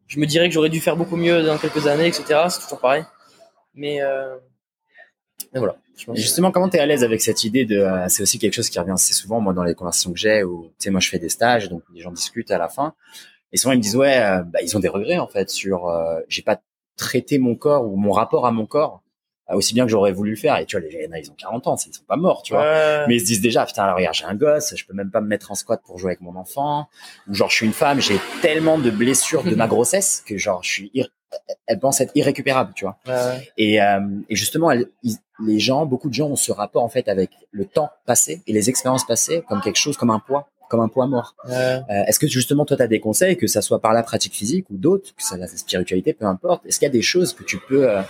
[0.06, 2.46] je me dirais que j'aurais dû faire beaucoup mieux dans quelques années, etc.
[2.48, 3.04] C'est toujours pareil.
[3.74, 4.36] Mais, euh,
[5.52, 5.76] mais voilà.
[5.96, 7.76] Je pense justement, comment tu es à l'aise avec cette idée de.
[7.76, 10.42] euh, c'est aussi quelque chose qui revient assez souvent, moi, dans les conversations que j'ai,
[10.42, 12.94] où, tu sais, moi, je fais des stages, donc les gens discutent à la fin.
[13.52, 15.88] Et souvent, ils me disent, ouais, euh, bah, ils ont des regrets, en fait, sur.
[15.88, 16.60] euh, j'ai pas
[16.96, 19.02] traité mon corps ou mon rapport à mon corps
[19.50, 20.56] aussi bien que j'aurais voulu le faire.
[20.58, 22.62] Et tu vois, les gens, ils ont 40 ans, ils sont pas morts, tu vois.
[22.62, 23.04] Ouais.
[23.08, 25.20] Mais ils se disent déjà, putain, alors regarde, j'ai un gosse, je peux même pas
[25.20, 26.88] me mettre en squat pour jouer avec mon enfant.
[27.28, 30.62] Ou genre, je suis une femme, j'ai tellement de blessures de ma grossesse que genre,
[30.62, 31.08] je suis, ir-
[31.66, 32.96] elle pense être irrécupérable, tu vois.
[33.06, 33.50] Ouais.
[33.58, 36.88] Et, euh, et justement, elle- ils- les gens, beaucoup de gens ont ce rapport en
[36.88, 40.48] fait avec le temps passé et les expériences passées comme quelque chose, comme un poids,
[40.74, 41.36] comme un poids mort.
[41.48, 44.34] Euh, Est-ce que justement, toi, tu as des conseils, que ça soit par la pratique
[44.34, 46.66] physique ou d'autres, que ça la spiritualité, peu importe.
[46.66, 48.02] Est-ce qu'il y a des choses que tu peux euh,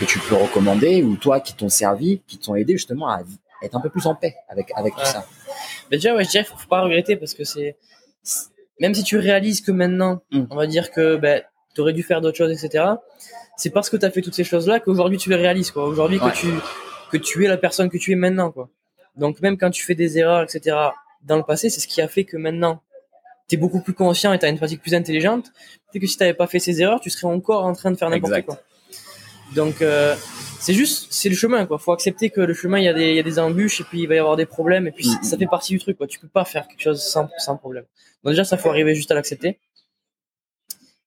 [0.00, 3.20] que tu peux recommander ou toi qui t'ont servi, qui t'ont aidé justement à
[3.62, 5.26] être un peu plus en paix avec avec tout ça?
[5.90, 7.76] Mais déjà, ouais, je dirais, faut, faut pas regretter parce que c'est,
[8.80, 10.44] même si tu réalises que maintenant, Mm.
[10.50, 11.42] on va dire que, ben,
[11.74, 12.84] t'aurais dû faire d'autres choses, etc.
[13.56, 15.84] C'est parce que t'as fait toutes ces choses-là qu'aujourd'hui tu les réalises, quoi.
[15.84, 16.30] Aujourd'hui Ouais.
[16.30, 16.48] que tu,
[17.12, 18.68] que tu es la personne que tu es maintenant, quoi.
[19.16, 20.76] Donc même quand tu fais des erreurs, etc.
[21.22, 22.82] dans le passé, c'est ce qui a fait que maintenant,
[23.48, 25.52] t'es beaucoup plus conscient et t'as une pratique plus intelligente.
[25.92, 28.10] C'est que si t'avais pas fait ces erreurs, tu serais encore en train de faire
[28.10, 28.60] n'importe quoi.
[29.54, 30.14] Donc, euh,
[30.60, 31.78] c'est juste, c'est le chemin, quoi.
[31.78, 33.84] Faut accepter que le chemin, il y a des, il y a des embûches et
[33.84, 36.06] puis il va y avoir des problèmes et puis ça fait partie du truc, quoi.
[36.06, 37.84] Tu peux pas faire quelque chose sans, sans problème.
[38.22, 39.58] Donc déjà, ça faut arriver juste à l'accepter.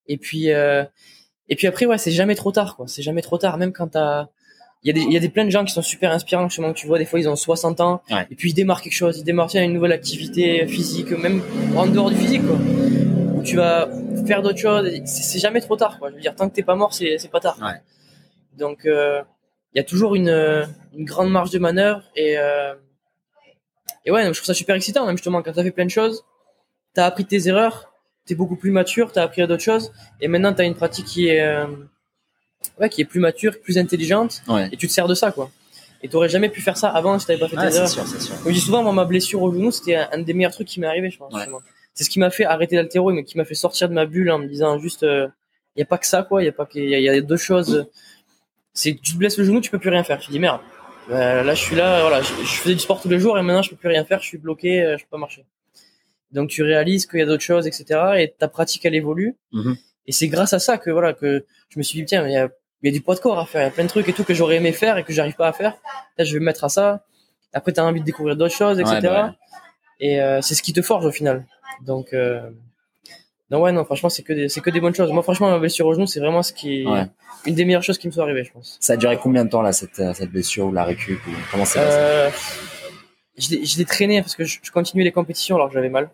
[0.07, 0.83] Et puis, euh,
[1.49, 2.87] et puis après, ouais, c'est jamais trop tard, quoi.
[2.87, 4.29] C'est jamais trop tard, même quand t'as,
[4.83, 6.49] il y a des, il y a des plein de gens qui sont super inspirants,
[6.49, 8.25] justement, que tu vois, des fois, ils ont 60 ans, Ouais.
[8.31, 11.41] et puis ils démarrent quelque chose, ils démarrent tiens, une nouvelle activité physique, même
[11.75, 12.57] en dehors du physique, quoi.
[13.35, 13.89] Où tu vas
[14.25, 16.09] faire d'autres choses, c'est jamais trop tard, quoi.
[16.09, 17.57] Je veux dire, tant que t'es pas mort, c'est c'est pas tard.
[17.61, 17.79] Ouais.
[18.57, 19.21] Donc, euh,
[19.73, 20.67] il y a toujours une,
[20.97, 22.73] une grande marge de manœuvre, et, euh,
[24.05, 25.91] et ouais, donc je trouve ça super excitant, même justement, quand t'as fait plein de
[25.91, 26.23] choses,
[26.93, 27.93] t'as appris tes erreurs,
[28.25, 31.41] t'es beaucoup plus mature, t'as appris d'autres choses, et maintenant t'as une pratique qui est,
[31.41, 31.67] euh,
[32.79, 34.69] ouais, qui est plus mature, plus intelligente, Ouais.
[34.71, 35.49] et tu te sers de ça, quoi.
[36.03, 37.87] Et t'aurais jamais pu faire ça avant si t'avais pas fait tes erreurs.
[37.87, 38.35] sûr, c'est sûr.
[38.45, 40.87] Je dis souvent, moi, ma blessure au genou, c'était un, des meilleurs trucs qui m'est
[40.87, 41.33] arrivé, je pense.
[41.93, 44.31] C'est ce qui m'a fait arrêter l'haltéro, mais qui m'a fait sortir de ma bulle
[44.31, 46.41] en me disant juste, il y a pas que ça, quoi.
[46.41, 47.85] Il y a pas que, y, a- y a deux choses.
[48.73, 50.17] C'est tu te blesses le genou, tu peux plus rien faire.
[50.19, 50.61] Tu dis merde.
[51.09, 53.41] euh, là, je suis là, voilà, je, je faisais du sport tous les jours et
[53.43, 54.21] maintenant, je peux plus rien faire.
[54.21, 55.45] Je suis bloqué, euh, je peux pas marcher.
[56.31, 57.85] Donc, tu réalises qu'il y a d'autres choses, etc.
[58.19, 59.35] Et ta pratique, elle évolue.
[59.51, 59.75] Mhm.
[60.07, 62.37] Et c'est grâce à ça que voilà que je me suis dit tiens, il y
[62.37, 62.49] a,
[62.81, 64.07] il y a du poids de corps à faire, il y a plein de trucs
[64.09, 65.75] et tout que j'aurais aimé faire et que j'arrive pas à faire.
[66.17, 67.05] Là, je vais me mettre à ça.
[67.53, 68.95] Après, tu as envie de découvrir d'autres choses, etc.
[68.95, 69.31] Ouais, bah ouais.
[69.99, 71.45] Et euh, c'est ce qui te forge au final.
[71.85, 72.49] Donc, euh...
[73.51, 75.11] non, ouais, non, franchement, c'est que des, c'est que des bonnes choses.
[75.11, 77.05] Moi, franchement, ma blessure au genou, c'est vraiment ce qui est Ouais.
[77.45, 78.77] une des meilleures choses qui me sont arrivées, je pense.
[78.79, 81.31] Ça a duré combien de temps là cette euh, cette blessure ou la récup ou
[81.51, 82.29] comment c'est Euh,
[83.37, 85.89] je l'ai- je l'ai traîné parce que je, je continuais les compétitions alors que j'avais
[85.89, 86.09] mal.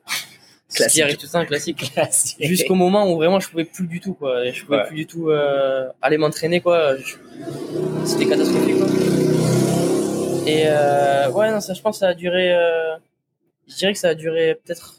[0.74, 1.02] Classique.
[1.04, 1.92] arrive tout temps, classique.
[1.94, 2.38] Classique.
[2.42, 4.46] Jusqu'au moment où vraiment je pouvais plus du tout, quoi.
[4.46, 4.88] Et Je pouvais Ouais.
[4.88, 6.98] plus du tout euh, aller m'entraîner, quoi.
[6.98, 7.16] Je-
[8.06, 8.88] C'était catastrophique, quoi.
[10.46, 12.54] Et euh, ouais, non, ça, je pense que ça a duré.
[12.54, 12.96] euh,
[13.68, 14.96] je dirais que ça a duré peut-être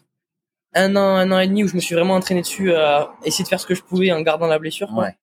[0.74, 3.44] un an, un an et demi où je me suis vraiment entraîné dessus à essayer
[3.44, 5.04] de faire ce que je pouvais en gardant la blessure, quoi.
[5.04, 5.16] Ouais.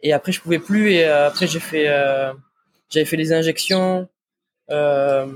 [0.00, 0.92] Et après, je pouvais plus.
[0.92, 1.86] Et après, j'ai fait,
[2.90, 4.08] j'avais fait les injections.
[4.70, 5.26] Euh,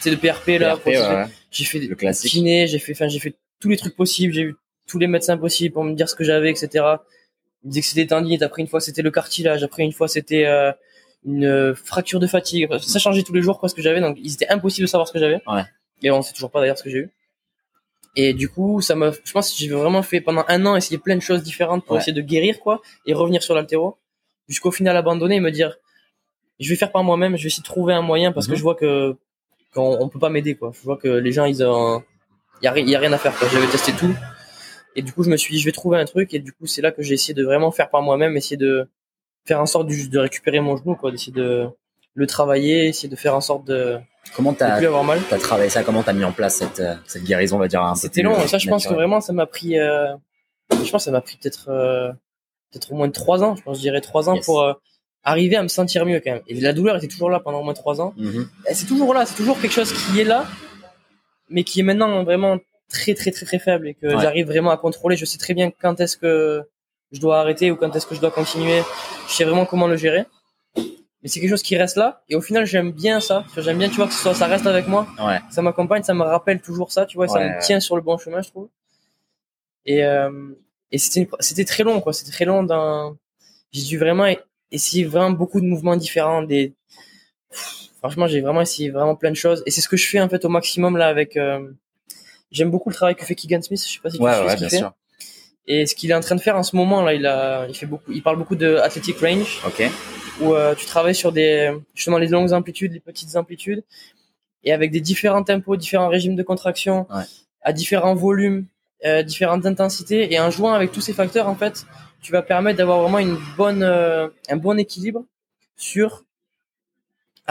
[0.00, 0.76] c'est de PRP là.
[0.76, 1.26] PRP, ouais, ouais.
[1.50, 2.30] J'ai fait Le classique.
[2.30, 4.32] kiné, j'ai fait, enfin, j'ai fait tous les trucs possibles.
[4.32, 6.68] J'ai eu tous les médecins possibles pour me dire ce que j'avais, etc.
[7.62, 8.42] Ils me disaient que c'était tendinite.
[8.42, 9.62] Après, une fois, c'était le cartilage.
[9.62, 10.72] Après, une fois, c'était euh,
[11.24, 12.68] une euh, fracture de fatigue.
[12.78, 14.00] Ça changeait tous les jours quoi ce que j'avais.
[14.00, 15.40] Donc, il était impossible de savoir ce que j'avais.
[15.46, 15.62] Ouais.
[16.02, 17.10] Et on sait toujours pas d'ailleurs ce que j'ai eu.
[18.16, 20.98] Et du coup, ça m'a, je pense que j'ai vraiment fait pendant un an essayer
[20.98, 21.98] plein de choses différentes pour Ouais.
[22.00, 23.98] essayer de guérir quoi et revenir sur l'altéro.
[24.48, 25.76] Jusqu'au final abandonner et me dire,
[26.58, 27.36] je vais faire par moi-même.
[27.36, 28.52] Je vais essayer de trouver un moyen parce Mhm.
[28.52, 29.16] que je vois que
[29.72, 30.72] qu'on on peut pas m'aider quoi.
[30.74, 32.02] Je vois que les gens ils ont,
[32.62, 33.32] il y a, rien à faire.
[33.52, 34.14] J'avais testé tout.
[34.96, 36.34] Et du coup, je me suis dit, je vais trouver un truc.
[36.34, 38.88] Et du coup, c'est là que j'ai essayé de vraiment faire par moi-même, essayer de
[39.46, 41.68] faire en sorte de, de récupérer mon genou, quoi, d'essayer de
[42.14, 43.98] le travailler, essayer de faire en sorte de
[44.36, 45.18] Comment t'as plus avoir mal.
[45.30, 45.82] t'as travaillé ça?
[45.82, 48.38] Comment t'as mis en place cette euh, cette guérison, on va dire un C'était long.
[48.46, 50.12] ça, je pense que vraiment, ça m'a pris, euh,
[50.70, 52.10] je pense que ça m'a pris peut-être, euh,
[52.70, 53.56] peut-être au moins trois ans.
[53.56, 54.44] Je pense, je dirais trois ans Yes.
[54.44, 54.74] pour euh,
[55.24, 56.42] arriver à me sentir mieux quand même.
[56.48, 58.12] Et la douleur était toujours là pendant au moins trois ans.
[58.18, 58.48] Mhm.
[58.68, 60.46] Et c'est toujours là, c'est toujours quelque chose qui est là,
[61.50, 62.58] mais qui est maintenant vraiment
[62.88, 64.20] très très très très faible et que Ouais.
[64.22, 65.16] j'arrive vraiment à contrôler.
[65.16, 66.62] Je sais très bien quand est-ce que
[67.12, 68.82] je dois arrêter ou quand est-ce que je dois continuer.
[69.28, 70.24] Je sais vraiment comment le gérer.
[71.22, 72.22] mais c'est quelque chose qui reste là.
[72.30, 73.44] Et au final, j'aime bien ça.
[73.58, 75.06] J'aime bien, tu vois, que ça, ça reste avec moi.
[75.22, 75.38] Ouais.
[75.50, 78.16] Ça m'accompagne, ça me rappelle toujours ça, tu vois, ça me tient sur le bon
[78.16, 78.68] chemin, je trouve.
[79.84, 80.30] Et, euh,
[80.92, 82.12] et c'était, une- c'était très long, quoi.
[82.14, 83.16] C'était très long dans,
[83.72, 84.36] j'ai dû vraiment e-
[84.70, 86.72] essayer vraiment beaucoup de mouvements différents, des,
[87.50, 89.62] Pff, franchement, j'ai vraiment essayé vraiment plein de choses.
[89.66, 91.60] Et c'est ce que je fais, en fait, au maximum, là, avec, euh,
[92.50, 93.80] j'aime beaucoup le travail que fait Keegan Smith.
[93.86, 94.76] Je sais pas si tu Ouais, suis ouais, ce qu'il bien fait.
[94.78, 94.92] sûr.
[95.66, 97.74] Et ce qu'il est en train de faire en ce moment, là, il a, il
[97.76, 99.88] fait beaucoup, il parle beaucoup de athletic range Ok.
[100.40, 103.84] où euh, tu travailles sur des justement les longues amplitudes, les petites amplitudes,
[104.64, 107.22] et avec des différents tempos, différents régimes de contraction, Ouais.
[107.62, 108.66] à différents volumes,
[109.04, 111.84] euh, différentes intensités, et en jouant avec tous ces facteurs, en fait,
[112.20, 115.24] tu vas permettre d'avoir vraiment une bonne, euh, un bon équilibre
[115.76, 116.24] sur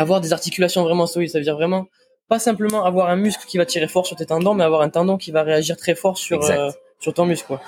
[0.02, 1.30] avoir des articulations vraiment solides.
[1.32, 1.88] Ça veut dire vraiment
[2.28, 4.90] pas simplement avoir un muscle qui va tirer fort sur tes tendons, mais avoir un
[4.90, 7.62] tendon qui va réagir très fort sur euh, sur ton muscle, quoi.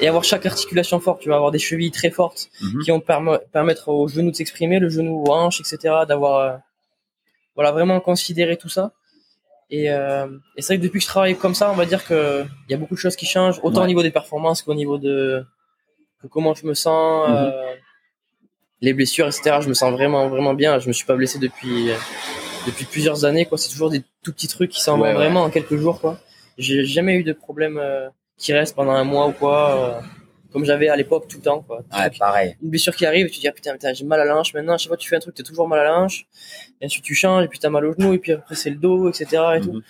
[0.00, 1.20] Et avoir chaque articulation forte.
[1.22, 2.82] Tu vas avoir des chevilles très fortes Mhm.
[2.82, 5.76] qui vont perm- permettre au genou de s'exprimer, le genou aux hanches, etc.
[6.08, 6.56] D'avoir, euh,
[7.54, 8.92] voilà, vraiment considérer tout ça.
[9.70, 12.04] Et, euh, et c'est vrai que depuis que je travaille comme ça, on va dire
[12.04, 13.84] que il y a beaucoup de choses qui changent, autant Ouais.
[13.84, 15.44] au niveau des performances qu'au niveau de
[16.20, 17.50] que comment je me sens, euh,
[18.80, 19.58] les blessures, etc.
[19.62, 20.78] Je me sens vraiment, vraiment bien.
[20.78, 21.90] Je me suis pas blessé depuis
[22.66, 23.58] depuis plusieurs années, quoi.
[23.58, 25.14] C'est toujours des tout petits trucs qui s'en vont ouais.
[25.14, 26.18] vraiment en quelques jours, quoi.
[26.58, 28.08] J'ai jamais eu de problème euh,
[28.38, 30.00] qui reste pendant un mois ou quoi, euh,
[30.52, 31.82] comme j'avais à l'époque tout le temps, quoi.
[31.92, 32.56] Ouais, pareil.
[32.62, 34.54] Une blessure qui arrive, tu te dis ah, putain, putain j'ai mal à la hanche.
[34.54, 36.26] Maintenant, à chaque fois que tu fais un truc, t'as toujours mal à la hanche.
[36.80, 38.76] Et ensuite tu changes, et puis t'as mal au genou, et puis après c'est le
[38.76, 39.42] dos, etc.
[39.56, 39.72] Et tout.
[39.72, 39.82] Mhm.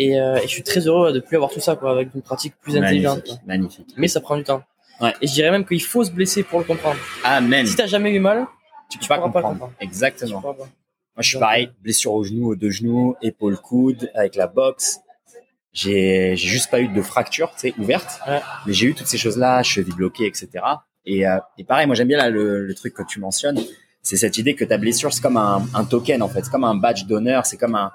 [0.00, 2.22] Et, euh, et je suis très heureux de plus avoir tout ça, quoi, avec une
[2.22, 3.24] pratique plus intelligente.
[3.24, 3.34] quoi.
[3.46, 3.88] Magnifique.
[3.96, 4.62] Mais ça prend du temps.
[5.00, 5.14] Ouais.
[5.20, 6.98] Et je dirais même qu'il faut se blesser pour le comprendre.
[7.24, 7.66] Amen.
[7.66, 8.46] Si t'as jamais eu mal,
[8.90, 9.72] Tu peux tu pas pourras pas comprendre.
[9.80, 10.40] Exactement.
[10.40, 10.54] pas.
[10.56, 10.66] Moi,
[11.18, 11.70] je suis pareil.
[11.82, 15.00] Blessure au genou, aux deux genoux, épaule, coude, avec la boxe.
[15.72, 18.20] J'ai, j'ai juste pas eu de fracture, tu sais, ouverte.
[18.26, 18.40] Ouais.
[18.66, 20.48] Mais j'ai eu toutes ces choses-là, cheville bloquée, etc.
[21.04, 23.60] Et, euh, et pareil, moi, j'aime bien là, le, le truc que tu mentionnes.
[24.02, 26.44] C'est cette idée que ta blessure, c'est comme un, un token, en fait.
[26.44, 27.46] C'est comme un badge d'honneur.
[27.46, 27.92] C'est comme un,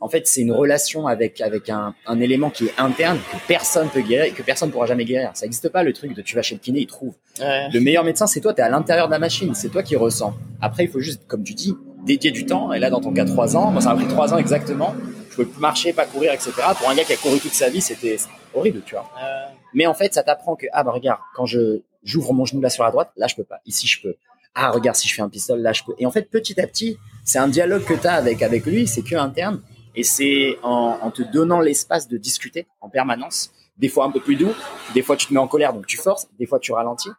[0.00, 3.88] en fait, c'est une relation avec, avec un, un élément qui est interne, que personne
[3.88, 5.30] peut guérir et que personne pourra jamais guérir.
[5.34, 7.14] Ça n'existe pas, le truc de tu vas chez le kiné, il trouve.
[7.38, 7.68] Ouais.
[7.72, 9.96] Le meilleur médecin, c'est toi, tu es à l'intérieur de la machine, c'est toi qui
[9.96, 10.34] ressens.
[10.60, 12.72] Après, il faut juste, comme tu dis, dédier du temps.
[12.72, 14.94] Et là, dans ton cas, trois ans, moi, ça m'a pris trois ans exactement.
[15.28, 16.52] Je pouvais plus marcher, pas courir, etc.
[16.78, 18.16] Pour un gars qui a couru toute sa vie, c'était
[18.54, 19.08] horrible, tu vois.
[19.22, 22.62] Euh, Mais en fait, ça t'apprend que, ah bah regarde, quand je j'ouvre mon genou
[22.62, 23.60] là sur la droite, là, je peux pas.
[23.66, 24.14] Ici, je peux.
[24.54, 25.94] Ah, regarde, si je fais un pistol, là, je peux.
[25.98, 28.86] Et en fait, petit à petit, c'est un dialogue que tu as avec, avec lui,
[28.86, 29.60] c'est que interne.
[29.94, 33.50] Et c'est en, en te donnant l'espace de discuter en permanence.
[33.76, 34.52] Des fois un peu plus doux,
[34.94, 37.10] des fois tu te mets en colère, donc tu forces, des fois tu ralentis.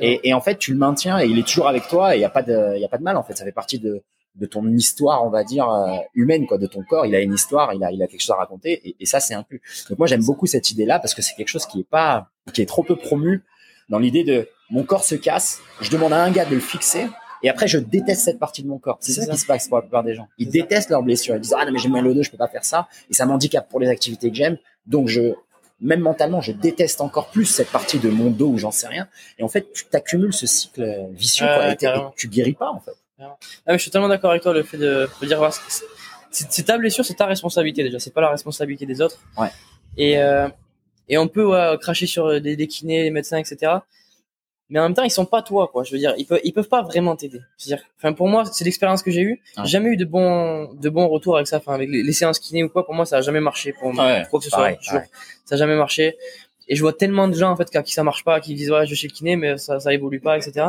[0.00, 2.20] Et, et en fait, tu le maintiens et il est toujours avec toi et il
[2.20, 3.36] n'y a pas de, y a pas de mal en fait.
[3.36, 4.02] Ça fait partie de,
[4.34, 7.06] de ton histoire, on va dire euh, humaine quoi, de ton corps.
[7.06, 9.20] Il a une histoire, il a, il a quelque chose à raconter et, et ça
[9.20, 9.62] c'est inclus.
[9.88, 12.62] Donc moi j'aime beaucoup cette idée-là parce que c'est quelque chose qui est pas, qui
[12.62, 13.44] est trop peu promu
[13.88, 17.06] dans l'idée de mon corps se casse, je demande à un gars de le fixer.
[17.42, 18.98] Et après, je déteste cette partie de mon corps.
[19.00, 19.32] C'est ça, ça.
[19.32, 20.28] qui se passe pour la plupart des gens.
[20.38, 20.62] Ils C'est ça.
[20.64, 21.36] détestent leurs blessures.
[21.36, 23.14] Ils disent ah non mais j'ai mal au dos, je peux pas faire ça et
[23.14, 24.58] ça m'handicape pour les activités que j'aime.
[24.86, 25.34] Donc je,
[25.80, 29.08] même mentalement, je déteste encore plus cette partie de mon dos où j'en sais rien.
[29.38, 32.80] Et en fait, tu t'accumules ce cycle vicieux, Ouais, quoi, et, tu guéris pas, en
[32.80, 32.92] fait.
[33.20, 35.40] Ah, mais je suis tellement d'accord avec toi le fait de, de dire
[36.30, 39.18] c'est ta blessure, c'est ta responsabilité déjà, c'est pas la responsabilité des autres.
[39.36, 39.48] Ouais.
[39.96, 40.48] Et euh,
[41.08, 43.72] et on peut ouais, cracher sur des, des kinés, des médecins, etc.
[44.70, 45.82] Mais en même temps, ils sont pas toi, quoi.
[45.82, 47.40] Je veux dire, ils peuvent ils peuvent pas vraiment t'aider.
[47.56, 49.40] C'est-à-dire, enfin pour moi, c'est l'expérience que j'ai eue.
[49.64, 51.56] J'ai jamais eu de bons de bons retours avec ça.
[51.56, 53.92] Enfin avec les, les séances kiné ou quoi, pour moi, ça a jamais marché pour
[53.94, 54.58] moi, Ouais, quoi que ce soit.
[54.58, 55.08] pareil, pareil.
[55.46, 56.16] Ça a jamais marché.
[56.70, 58.84] Et je vois tellement de gens en fait qui ça marche pas, qui disent ouais
[58.84, 60.66] je vais chez le kiné mais ça ça évolue pas, etc.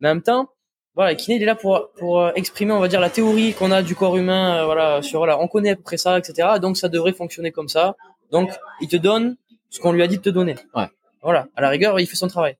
[0.00, 0.48] Mais en même temps,
[0.94, 3.52] voilà, le kiné il est là pour pour euh, exprimer on va dire la théorie
[3.52, 6.18] qu'on a du corps humain, euh, voilà sur voilà on connaît à peu près ça,
[6.18, 6.48] etc.
[6.62, 7.94] Donc ça devrait fonctionner comme ça.
[8.30, 9.36] Donc il te donne
[9.68, 10.54] ce qu'on lui a dit de te donner.
[10.74, 10.86] Ouais.
[11.20, 12.56] Voilà, à la rigueur il fait son travail.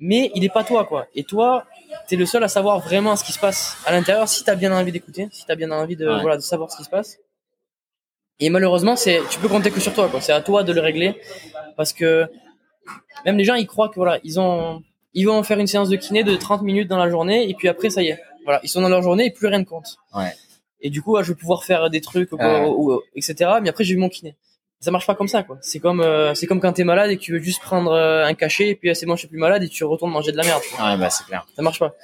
[0.00, 1.06] Mais il est pas toi quoi.
[1.14, 1.64] Et toi
[2.06, 4.72] t'es le seul à savoir vraiment ce qui se passe à l'intérieur si t'as bien
[4.72, 6.20] envie d'écouter, si t'as bien envie de Ouais.
[6.20, 7.18] voilà de savoir ce qui se passe.
[8.40, 10.20] Et malheureusement, c'est, tu peux compter que sur toi, quoi.
[10.20, 11.20] C'est à toi de le régler.
[11.76, 12.28] Parce que
[13.24, 14.80] même les gens, ils croient que voilà, ils ont,
[15.12, 17.66] ils vont faire une séance de kiné de 30 minutes dans la journée, et puis
[17.66, 18.20] après, ça y est.
[18.44, 19.96] Voilà, ils sont dans leur journée et plus rien ne compte.
[20.14, 20.32] Ouais.
[20.80, 22.36] Et du coup, ah, je vais pouvoir faire des trucs, ou-
[22.94, 23.34] ou- etc.
[23.60, 24.36] Mais après, j'ai eu mon kiné.
[24.80, 25.58] Ça marche pas comme ça, quoi.
[25.60, 28.24] C'est comme, euh, c'est comme quand t'es malade et que tu veux juste prendre euh,
[28.24, 30.30] un cachet, et puis ah, c'est bon, je suis plus malade, et tu retournes manger
[30.30, 30.62] de la merde.
[30.70, 30.86] quoi.
[30.86, 31.46] Ouais, bah, c'est clair.
[31.56, 31.94] Ça marche pas.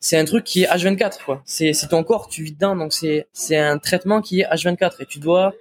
[0.00, 1.42] C'est un truc qui est H24, quoi.
[1.44, 5.02] C'est, c'est ton corps, tu vis dedans, donc c'est, c'est un traitement qui est H24,
[5.02, 5.52] et tu dois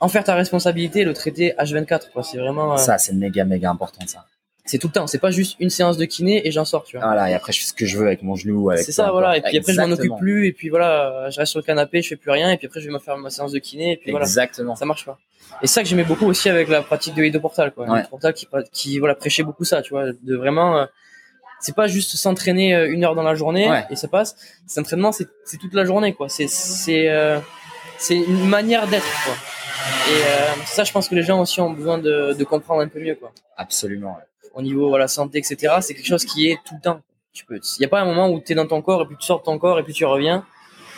[0.00, 2.22] en faire ta responsabilité et le traiter H24, quoi.
[2.22, 4.24] C'est vraiment, euh, Ça, c'est méga, méga important, ça.
[4.68, 5.06] C'est tout le temps.
[5.06, 7.06] C'est pas juste une séance de kiné et j'en sors, tu vois.
[7.06, 9.10] Voilà, et après, je fais ce que je veux avec mon genou, avec c'est ça,
[9.10, 9.36] voilà.
[9.36, 12.02] Et puis après, je m'en occupe plus, et puis voilà, je reste sur le canapé,
[12.02, 13.92] je fais plus rien, et puis après, je vais me faire ma séance de kiné,
[13.92, 14.26] et puis voilà.
[14.26, 14.76] Exactement.
[14.76, 15.18] Ça marche pas.
[15.62, 17.88] Et ça que j'aimais beaucoup aussi avec la pratique de Ido Portal, quoi.
[17.90, 18.04] Ouais.
[18.08, 20.84] Portal qui, qui, voilà, prêchait beaucoup ça, tu vois, de vraiment, euh,
[21.60, 23.84] c'est pas juste s'entraîner euh, une heure dans la journée Ouais.
[23.90, 24.36] et ça passe.
[24.66, 26.28] Cet entraînement, c'est c'est toute la journée, quoi.
[26.28, 27.40] C'est c'est euh,
[27.96, 29.34] c'est une manière d'être, quoi.
[30.10, 32.88] Et euh, ça, je pense que les gens aussi ont besoin de, de comprendre un
[32.88, 33.32] peu mieux, quoi.
[33.56, 34.10] Absolument.
[34.10, 34.27] ouais.
[34.54, 35.76] Au niveau voilà santé, etc.
[35.80, 37.00] C'est quelque chose qui est tout le temps.
[37.32, 37.60] Tu peux.
[37.78, 39.26] Il y a pas un moment où tu es dans ton corps et puis tu
[39.26, 40.44] sors de ton corps et puis tu reviens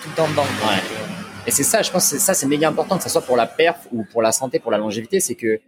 [0.03, 0.43] tout le temps dedans.
[0.43, 0.81] Ouais.
[1.47, 3.37] Et c'est ça, je pense que c'est- ça, c'est méga important, que ce soit pour
[3.37, 5.61] la perf ou pour la santé, pour la longévité, c'est que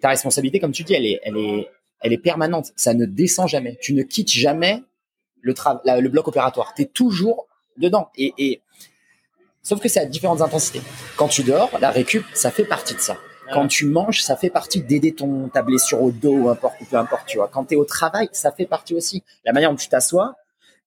[0.00, 1.68] ta responsabilité, comme tu dis, elle est, elle est,
[2.00, 2.72] elle est permanente.
[2.76, 3.76] Ça ne descend jamais.
[3.80, 4.82] Tu ne quittes jamais
[5.40, 6.74] le, la- le bloc opératoire.
[6.74, 8.08] Tu es toujours dedans.
[8.16, 8.62] Et, et,
[9.62, 10.80] sauf que c'est à différentes intensités.
[11.16, 13.16] Quand tu dors, la récup, ça fait partie de ça.
[13.52, 16.96] Quand tu manges, ça fait partie d'aider ton ta blessure au dos ou importe, peu
[16.96, 17.48] importe, tu vois.
[17.48, 19.22] Quand tu es au travail, ça fait partie aussi.
[19.44, 20.34] La manière dont tu t'assois,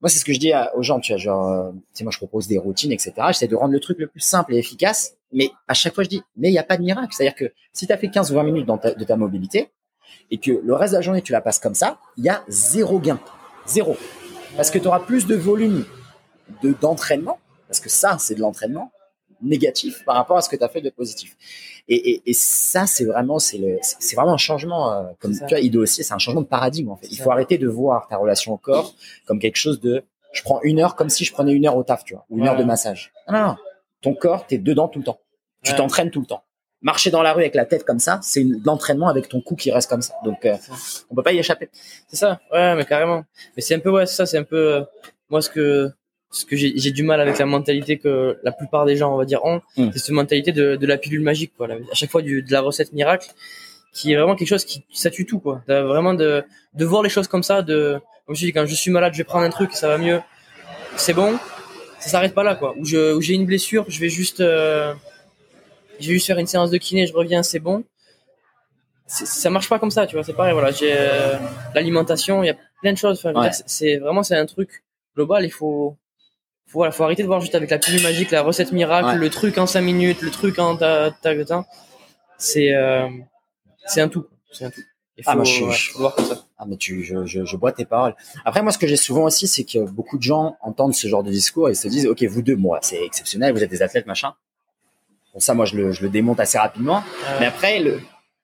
[0.02, 2.18] moi, c'est ce que je dis aux gens, tu vois, genre, euh, tu moi, je
[2.18, 3.14] propose des routines, etc.
[3.28, 6.10] J'essaie de rendre le truc le plus simple et efficace, mais à chaque fois, je
[6.10, 7.10] dis, mais il n'y a pas de miracle.
[7.12, 9.72] C'est-à-dire que si tu as fait 15 ou 20 minutes de ta mobilité
[10.32, 12.44] et que le reste de la journée, tu la passes comme ça, il y a
[12.48, 13.20] zéro gain.
[13.66, 13.98] Zéro.
[14.56, 15.86] Parce que tu auras plus de volume
[16.64, 18.92] de, d'entraînement, parce que ça, c'est de l'entraînement
[19.42, 21.36] négatif par rapport à ce que tu as fait de positif.
[21.88, 25.44] Et, et, et ça, c'est vraiment, c'est le, c'est vraiment un changement, euh, comme tu
[25.48, 27.08] vois, Ido aussi, c'est un changement de paradigme, en fait.
[27.10, 27.32] Il faut ça.
[27.34, 28.94] arrêter de voir ta relation au corps
[29.26, 31.84] comme quelque chose de, je prends une heure comme si je prenais une heure au
[31.84, 32.50] taf, tu vois, ou une Ouais.
[32.50, 33.12] heure de massage.
[33.28, 33.56] Non, non, non.
[34.02, 35.20] Ton corps, t'es dedans tout le temps.
[35.64, 35.78] Tu Ouais.
[35.78, 36.44] t'entraînes tout le temps.
[36.82, 39.70] Marcher dans la rue avec la tête comme ça, c'est l'entraînement avec ton cou qui
[39.70, 40.14] reste comme ça.
[40.24, 40.56] Donc, euh,
[41.10, 41.70] on peut pas y échapper.
[42.08, 43.26] C'est ça, ouais, mais carrément.
[43.58, 44.82] Mais c'est un peu, ouais, c'est ça, c'est un peu, euh,
[45.30, 45.92] moi, ce que,
[46.32, 49.18] ce que j'ai j'ai du mal avec la mentalité que la plupart des gens, on
[49.18, 49.90] va dire, ont, Mm.
[49.94, 51.68] c'est cette mentalité de, de la pilule magique, quoi.
[51.72, 53.30] À chaque fois, du, de la recette miracle,
[53.94, 55.64] qui est vraiment quelque chose qui, ça tue tout, quoi.
[55.68, 56.44] Vraiment de,
[56.76, 59.18] de voir les choses comme ça, de, comme je dis, quand je suis malade, je
[59.20, 60.20] vais prendre un truc, ça va mieux.
[60.98, 61.38] C'est bon.
[62.00, 62.76] Ça s'arrête pas là, quoi.
[62.78, 64.94] Où je, où j'ai une blessure, je vais juste, euh,
[66.00, 67.84] je vais juste faire une séance de kiné, je reviens, c'est bon.
[69.08, 70.24] Ça marche pas comme ça, tu vois.
[70.24, 70.70] C'est pareil, voilà.
[70.72, 71.36] J'ai, euh,
[71.74, 73.18] l'alimentation, il y a plein de choses.
[73.18, 73.50] Enfin, Ouais.
[73.66, 74.84] c'est- vraiment c'est un truc
[75.16, 75.44] global.
[75.44, 75.98] Il faut,
[76.72, 79.16] voilà, faut arrêter de voir juste avec la pilule magique, la recette miracle, Ouais.
[79.16, 81.66] le truc en 5 minutes, le truc en ta, ta, ta, ta.
[82.38, 83.08] C'est, euh,
[83.88, 84.26] c'est un tout.
[84.52, 84.82] C'est un tout.
[85.18, 86.38] Il faut, Ah, moi, je ouais, faut le voir comme ça.
[86.58, 88.16] Ah, mais tu, je, je, je bois tes paroles.
[88.46, 91.24] Après, moi, ce que j'ai souvent aussi, c'est que beaucoup de gens entendent ce genre
[91.24, 94.06] de discours et se disent, OK, vous deux, moi, c'est exceptionnel, vous êtes des athlètes,
[94.06, 94.34] machin.
[95.34, 97.04] Bon, ça, moi, je le, je le démonte assez rapidement.
[97.40, 98.00] Mais après, le,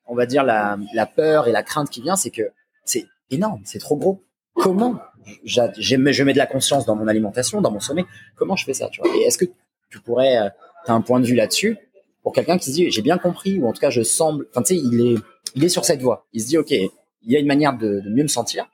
[0.07, 2.51] on va dire la, la peur et la crainte qui vient, c'est que
[2.83, 4.21] c'est énorme, c'est trop gros.
[4.53, 4.99] Comment
[5.43, 8.05] j'ai- je mets de la conscience dans mon alimentation, dans mon sommeil
[8.35, 9.09] Comment je fais ça tu vois?
[9.15, 9.45] Et est-ce que
[9.89, 10.49] tu pourrais, euh,
[10.87, 11.77] as un point de vue là-dessus?
[12.23, 14.61] Pour quelqu'un qui se dit j'ai bien compris ou en tout cas je semble, enfin
[14.63, 15.19] tu sais, il est,
[15.55, 16.25] il est sur cette voie.
[16.33, 16.91] Il se dit ok, il
[17.31, 18.65] y a une manière de, de mieux me sentir.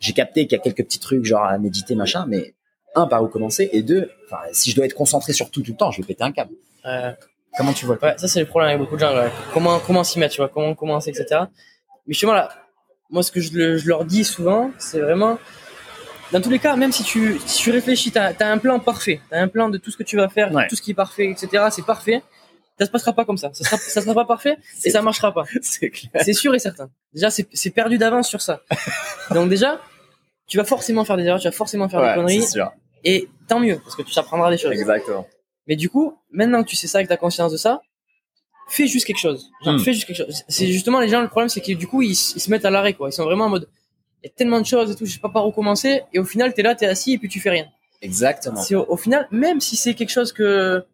[0.00, 2.54] J'ai capté qu'il y a quelques petits trucs genre à méditer machin, mais
[2.94, 5.70] un par où commencer et deux, enfin si je dois être concentré sur tout tout
[5.72, 6.54] le temps, je vais péter un câble.
[6.86, 7.12] Euh,
[7.56, 7.98] Comment tu vois?
[8.00, 9.14] le Ouais, ça c'est le problème avec beaucoup de gens.
[9.52, 11.42] Comment comment s'y mettre, tu vois, comment commencer, etc.
[12.06, 12.48] Mais justement là,
[13.10, 15.38] moi ce que je, le- je leur dis souvent, c'est vraiment,
[16.32, 19.20] dans tous les cas, même si tu si tu réfléchis, t'as as un plan parfait,
[19.30, 20.66] t'as un plan de tout ce que tu vas faire, Ouais.
[20.68, 21.64] tout ce qui est parfait, etc.
[21.70, 22.22] C'est parfait.
[22.78, 23.50] Ça se passera pas comme ça.
[23.52, 25.44] Ça sera ça sera pas parfait et ça marchera pas.
[25.62, 26.90] C'est sûr et certain.
[27.12, 28.62] Déjà c'est perdu d'avance sur ça.
[29.30, 29.80] Donc déjà,
[30.48, 32.72] tu vas forcément faire des erreurs, tu vas forcément faire des conneries sûr.
[33.04, 34.72] et tant mieux parce que tu apprendras des choses.
[34.72, 35.26] Exactement.
[35.68, 37.82] Mais du coup, maintenant que tu sais ça, que tu as conscience de ça,
[38.68, 39.50] fais juste quelque chose.
[39.64, 39.78] Genre, Hmm.
[39.78, 40.42] fais juste quelque chose.
[40.48, 42.70] C'est justement les gens, le problème, c'est que du coup, ils, ils se mettent à
[42.70, 43.08] l'arrêt, quoi.
[43.10, 43.68] Ils sont vraiment en mode,
[44.24, 46.02] y a tellement de choses et tout, je sais pas par où commencer.
[46.12, 47.66] Et au final, t'es là, t'es assis et puis tu fais rien.
[48.00, 48.60] Exactement.
[48.60, 50.84] C'est au, au final, même si c'est quelque chose que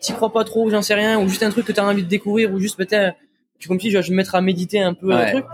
[0.00, 2.02] t'y crois pas trop, ou j'en sais rien, ou juste un truc que t'as envie
[2.02, 3.16] de découvrir, ou juste peut-être,
[3.58, 5.14] tu comme si je vais me mettre à méditer un peu, Ouais.
[5.14, 5.44] un truc.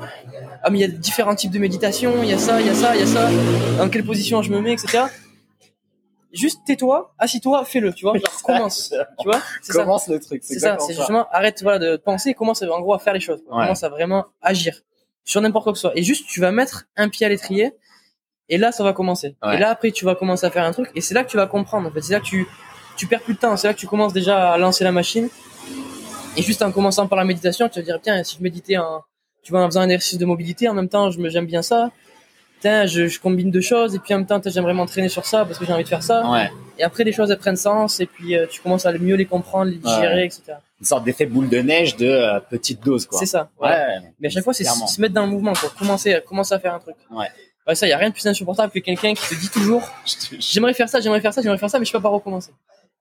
[0.63, 2.71] Ah, mais il y a différents types de méditation, il y a ça, il y
[2.71, 3.31] a ça, il y a ça.
[3.79, 5.05] Dans quelle position je me mets, etc.
[6.33, 8.15] Juste tais-toi, assis-toi, fais-le, tu vois.
[8.17, 8.89] Genre, commence.
[9.21, 9.41] Tu vois?
[9.61, 9.73] Ça.
[9.75, 10.43] Commence le truc.
[10.43, 13.21] C'est ça, c'est justement arrête voilà de penser et commence en gros à faire les
[13.21, 13.41] choses.
[13.51, 13.63] Ouais.
[13.65, 14.81] Commence à vraiment agir
[15.25, 15.97] sur n'importe quoi que ce soit.
[15.97, 17.73] Et juste tu vas mettre un pied à l'étrier
[18.49, 19.37] et là ça va commencer.
[19.43, 19.57] Ouais.
[19.57, 21.37] Et là après tu vas commencer à faire un truc et c'est là que tu
[21.37, 21.89] vas comprendre.
[21.89, 22.47] En fait, c'est là que tu
[22.97, 23.57] tu perds plus de temps.
[23.57, 25.29] C'est là que tu commences déjà à lancer la machine.
[26.37, 29.03] Et juste en commençant par la méditation, tu vas dire tiens si je méditais en
[29.43, 31.63] tu vois en faisant un exercice de mobilité en même temps je me j'aime bien
[31.63, 31.91] ça.
[32.65, 35.59] Je, je combine deux choses et puis en même temps j'aimerais m'entraîner sur ça parce
[35.59, 36.29] que j'ai envie de faire ça.
[36.31, 36.51] Ouais.
[36.79, 39.27] Et après les choses elles prennent sens et puis euh, tu commences à mieux les
[39.27, 40.27] comprendre, les digérer, Ouais.
[40.27, 40.43] etc.
[40.81, 43.19] Une sorte d'effet boule de neige de euh, petite dose, quoi.
[43.19, 43.51] C'est ça.
[43.61, 43.77] Ouais.
[44.21, 45.71] Mais à chaque fois, c'est se mettre dans le mouvement, quoi.
[45.79, 46.97] Commencer, commencer à faire un truc.
[47.11, 47.27] Ouais.
[47.69, 49.89] Ouais, ça, y a rien de plus insupportable que quelqu'un qui te dit toujours,
[50.41, 52.19] j'aimerais faire ça, j'aimerais faire ça, j'aimerais faire ça, mais je sais pas par où
[52.19, 52.51] commencer.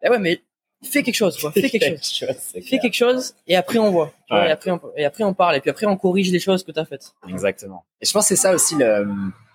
[0.04, 0.40] Eh ouais, mais
[0.84, 1.52] fais quelque chose, quoi.
[1.56, 2.28] Fais quelque chose.
[2.54, 2.82] Fais clair.
[2.82, 4.14] quelque chose, et après on voit.
[4.28, 4.50] Tu vois, Ouais.
[4.50, 6.72] et après on, et après on parle, et puis après on corrige les choses que
[6.72, 7.14] t'as faites.
[7.28, 7.84] Exactement.
[8.00, 9.08] Et je pense que c'est ça aussi le,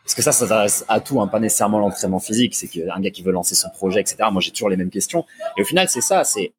[0.06, 2.54] parce que ça, ça s'adresse à tout, hein, pas nécessairement l'entraînement physique.
[2.54, 4.18] C'est qu'un gars qui veut lancer son projet, etc.
[4.30, 5.24] Moi, j'ai toujours les mêmes questions.
[5.58, 6.52] Et au final, c'est ça, c'est,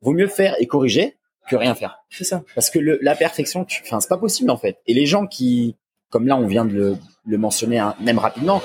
[0.00, 1.18] vaut mieux faire et corriger
[1.50, 1.98] que rien faire.
[2.08, 2.42] C'est ça.
[2.54, 4.78] Parce que le, la perfection, tu, enfin, c'est pas possible, en fait.
[4.86, 5.76] Et les gens qui,
[6.08, 8.62] comme là, on vient de le, le mentionner hein, même rapidement,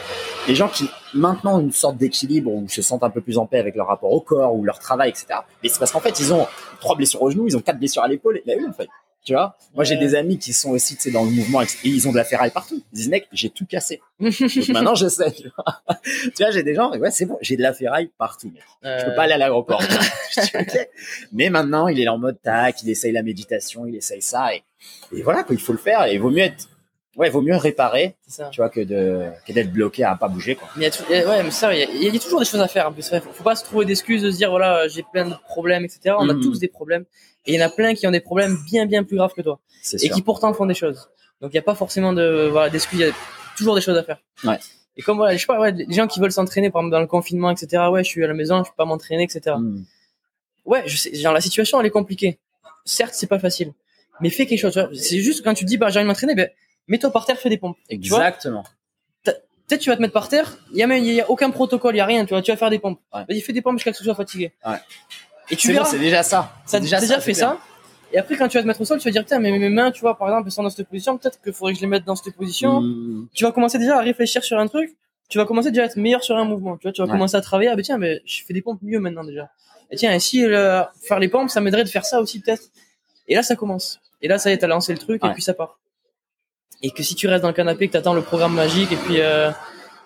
[0.47, 3.45] les gens qui maintenant ont une sorte d'équilibre ou se sentent un peu plus en
[3.45, 5.25] paix avec leur rapport au corps ou leur travail, etc.
[5.61, 6.47] Mais c'est parce qu'en fait, ils ont
[6.79, 8.41] trois blessures au genou, ils ont quatre blessures à l'épaule.
[8.45, 8.87] Et oui, en fait,
[9.23, 11.67] tu vois, moi j'ai des amis qui sont aussi tu sais, dans le mouvement et
[11.83, 12.83] ils ont de la ferraille partout.
[12.91, 14.01] Ils disent mec, j'ai tout cassé.
[14.19, 14.33] Donc
[14.69, 15.31] maintenant je sais.
[15.31, 15.81] Tu vois,
[16.35, 18.51] tu vois j'ai des gens, ouais c'est bon, j'ai de la ferraille partout.
[18.53, 18.63] Mec.
[18.83, 19.81] Je peux pas aller à l'aéroport.
[20.55, 20.87] okay.
[21.31, 24.63] Mais maintenant il est en mode tac, il essaye la méditation, il essaye ça et,
[25.15, 26.05] et voilà quoi, il faut le faire.
[26.05, 26.67] Et il vaut mieux être
[27.15, 28.49] Ouais, il vaut mieux réparer, ça.
[28.49, 30.67] tu vois, que de que d'être bloqué à pas bouger, quoi.
[30.75, 32.45] Mais il y a, ouais, mais ça, il y, a, il y, a, toujours des
[32.45, 32.87] choses à faire.
[32.87, 35.35] En plus, faut, faut pas se trouver d'excuses de se dire voilà, j'ai plein de
[35.47, 36.15] problèmes, etc.
[36.17, 37.05] On a tous des problèmes,
[37.45, 39.43] et il y en a plein qui ont des problèmes bien bien plus graves que
[39.43, 39.59] toi,
[39.93, 40.15] et sûr.
[40.15, 41.07] qui pourtant font des choses.
[41.39, 42.99] Donc il y a pas forcément de voilà d'excuses.
[42.99, 43.13] Il y a
[43.57, 44.17] toujours des choses à faire.
[44.43, 44.57] Ouais.
[44.97, 47.01] Et comme voilà, je sais pas, ouais, les gens qui veulent s'entraîner, par exemple dans
[47.01, 47.83] le confinement, etc.
[47.91, 49.55] Ouais, je suis à la maison, je peux pas m'entraîner, etc.
[49.59, 49.83] Mm.
[50.65, 52.39] Ouais, je sais, genre la situation elle est compliquée.
[52.85, 53.73] Certes, c'est pas facile,
[54.19, 54.89] mais fais quelque chose.
[54.93, 56.49] C'est juste quand tu dis bah j'ai envie de m'entraîner, ben
[56.87, 57.77] mets-toi par terre, fais des pompes.
[57.89, 58.63] Exactement.
[59.23, 61.99] Peut-être tu vas te mettre par terre, il y a, y a aucun protocole, il
[61.99, 62.99] y a rien, tu vois, tu vas faire des pompes.
[63.13, 63.23] Ouais.
[63.27, 64.51] Vas-y, fais des pompes jusqu'à ce que tu sois fatigué.
[64.65, 64.75] Ouais.
[65.49, 65.85] Et tu verras.
[65.85, 66.53] Bon, c'est déjà ça.
[66.65, 67.57] Ça déjà, déjà fait ça.
[68.11, 69.69] Et après, quand tu vas te mettre au sol, tu vas dire, tiens, mais mes
[69.69, 71.81] mains, tu vois, par exemple, elles sont dans cette position, peut-être qu'il faudrait que je
[71.83, 72.81] les mette dans cette position.
[72.81, 73.29] Mmh.
[73.33, 74.95] Tu vas commencer déjà à réfléchir sur un truc.
[75.29, 76.75] Tu vas commencer déjà à être meilleur sur un mouvement.
[76.77, 77.11] Tu vois, tu vas Ouais.
[77.13, 77.69] commencer à travailler.
[77.71, 79.49] Ah, ben tiens, mais je fais des pompes mieux maintenant déjà.
[79.89, 82.63] Et tiens, et si euh, faire les pompes, ça m'aiderait de faire ça aussi peut-être.
[83.29, 83.99] Et là, ça commence.
[84.21, 85.29] Et là, ça y est, t'as lancé le truc Ouais.
[85.29, 85.79] et puis ça part.
[86.83, 89.21] Et que si tu restes dans le canapé, que t'attends le programme magique et puis
[89.21, 89.49] euh,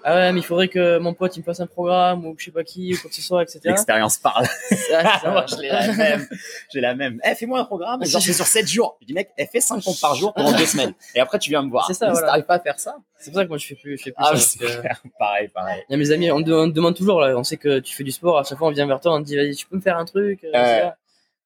[0.03, 2.45] ah ouais, mais il faudrait que mon pote il me fasse un programme ou je
[2.45, 3.59] sais pas qui ou quoi que ce soit, etc.
[3.65, 4.45] L'expérience parle.
[4.93, 6.27] Ah, ça- Moi, je l'ai la même.
[6.71, 7.19] J'ai la même.
[7.25, 8.05] Eh, fais-moi un programme.
[8.05, 8.97] Genre, c'est sur 7 jours.
[9.01, 10.93] Je dis, mec, eh, fais 5 pompes par jour pendant 2 semaines.
[11.15, 11.87] Et après, tu viens me voir.
[11.87, 12.27] C'est ça, Mais Si voilà.
[12.27, 12.95] t'arrives pas à faire ça.
[13.19, 15.09] C'est pour ça que moi je fais plus, je fais plus Ah, ça, que-.
[15.19, 15.83] Pareil, pareil.
[15.89, 18.03] Il y a mes amis, on me demande, toujours, là, on sait que tu fais
[18.03, 19.75] du sport, à chaque fois on vient vers toi, on te dit, vas-y, tu peux
[19.75, 20.89] me faire un truc euh.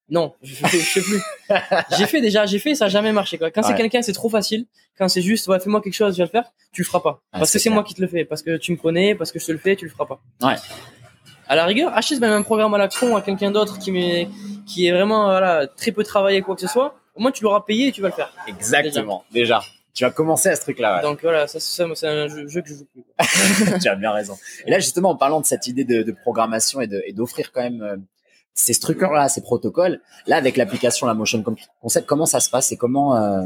[0.10, 1.22] Non, je je fais plus.
[1.98, 3.50] j'ai fait déjà, j'ai fait, ça a jamais marché, quoi.
[3.52, 4.66] Quand c'est quelqu'un, c'est trop facile.
[4.98, 7.22] Quand c'est juste, ouais, fais-moi quelque chose, je vais le faire, tu le feras pas.
[7.32, 9.32] Ah, parce que c'est moi qui te le fais, parce que tu me connais, parce
[9.32, 10.22] que je te le fais, tu le feras pas.
[10.42, 10.56] Ouais.
[11.48, 14.92] À la rigueur, achète même un programme à la con à quelqu'un d'autre qui est
[14.92, 16.96] vraiment, voilà, très peu travaillé, quoi que ce soit.
[17.16, 18.34] Au moins, tu l'auras payé et tu vas le faire.
[18.48, 19.24] Exactement.
[19.32, 19.62] Déjà.
[19.94, 20.96] Tu vas commencer à ce truc-là.
[20.98, 21.02] ouais.
[21.02, 23.80] Donc voilà, ça, c'est ça, moi, c'est un jeu, jeu que je joue plus.
[23.82, 24.38] tu as bien raison.
[24.66, 27.82] Et là, justement, en parlant de cette idée de, de programmation et d'offrir quand même
[27.82, 27.98] euh,
[28.54, 31.44] ces structures-là, ces protocoles, là, avec l'application, la Motion
[31.82, 33.46] Concept, comment ça se passe et comment, euh,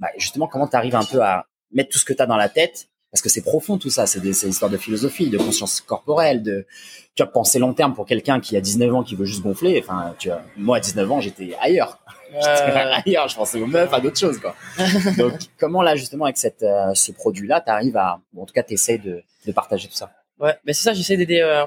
[0.00, 2.36] bah, justement, comment tu arrives un peu à mettre tout ce que tu as dans
[2.36, 2.88] la tête?
[3.12, 6.42] Parce que c'est profond tout ça, c'est des, des histoires de philosophie, de conscience corporelle,
[6.42, 6.66] de
[7.14, 9.80] tu as penser long terme pour quelqu'un qui a 19 ans qui veut juste gonfler.
[9.82, 11.98] Enfin, tu vois, moi à 19 ans j'étais ailleurs,
[12.32, 14.54] J'étais Euh, ailleurs, je pensais aux meufs, à d'autres choses quoi.
[15.16, 18.52] Donc comment là justement avec cette, euh, ce produit-là, tu arrives à, ou en tout
[18.52, 20.10] cas t'essayes de, de partager tout ça?
[20.38, 21.64] Ouais, mais c'est ça, j'essaie d'aider euh,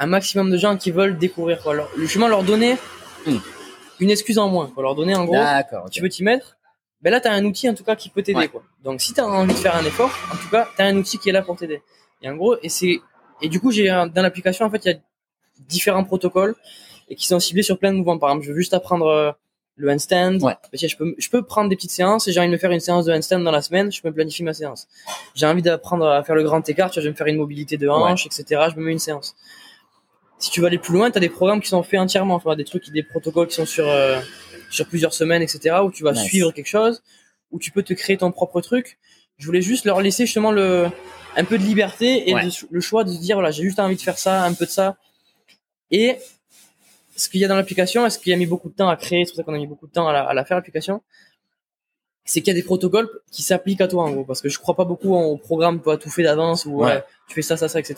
[0.00, 1.74] un maximum de gens qui veulent découvrir, quoi.
[1.74, 2.76] Leur, justement, leur donner
[3.26, 3.36] Hmm.
[4.00, 4.82] une excuse en moins, quoi.
[4.82, 5.84] Leur donner, en gros, D'accord.
[5.84, 5.90] ok.
[5.92, 6.56] tu veux t'y mettre,
[7.02, 8.48] ben là, t'as un outil, en tout cas, qui peut t'aider, Ouais.
[8.48, 8.62] quoi.
[8.82, 11.28] Donc, si t'as envie de faire un effort, en tout cas, t'as un outil qui
[11.28, 11.82] est là pour t'aider.
[12.22, 13.00] Et en gros, et c'est,
[13.42, 14.98] et du coup, j'ai, dans l'application, en fait, il y a
[15.68, 16.54] différents protocoles
[17.08, 18.18] et qui sont ciblés sur plein de mouvements.
[18.18, 19.32] Par exemple, je veux juste apprendre euh,
[19.76, 20.38] le handstand.
[20.40, 20.54] Ouais.
[20.72, 22.70] Ben, je peux, je peux prendre des petites séances et j'ai envie de me faire
[22.70, 24.88] une séance de handstand dans la semaine, je peux planifier ma séance.
[25.34, 27.36] J'ai envie d'apprendre à faire le grand écart, tu vois, je vais me faire une
[27.38, 28.44] mobilité de hanche, etc.
[28.72, 29.34] Je me mets une séance.
[30.40, 32.56] Si tu veux aller plus loin, tu as des programmes qui sont faits entièrement, vois,
[32.56, 34.18] des trucs, des protocoles qui sont sur euh,
[34.70, 35.76] sur plusieurs semaines, etc.
[35.84, 36.22] Où tu vas Nice.
[36.24, 37.02] suivre quelque chose,
[37.52, 38.98] où tu peux te créer ton propre truc.
[39.38, 40.88] Je voulais juste leur laisser justement le
[41.36, 42.44] un peu de liberté et Ouais.
[42.46, 44.64] de- le choix de se dire voilà, j'ai juste envie de faire ça, un peu
[44.66, 44.96] de ça.
[45.90, 46.16] Et
[47.16, 48.96] ce qu'il y a dans l'application, est-ce qu'il y a mis beaucoup de temps à
[48.96, 50.56] créer, c'est pour ça qu'on a mis beaucoup de temps à la, à la faire
[50.56, 51.02] l'application,
[52.30, 54.58] c'est qu'il y a des protocoles qui s'appliquent à toi en gros, parce que je
[54.58, 57.02] crois pas beaucoup au programme pas tout fait d'avance ou Ouais.
[57.28, 57.94] tu fais ça, ça, ça, etc.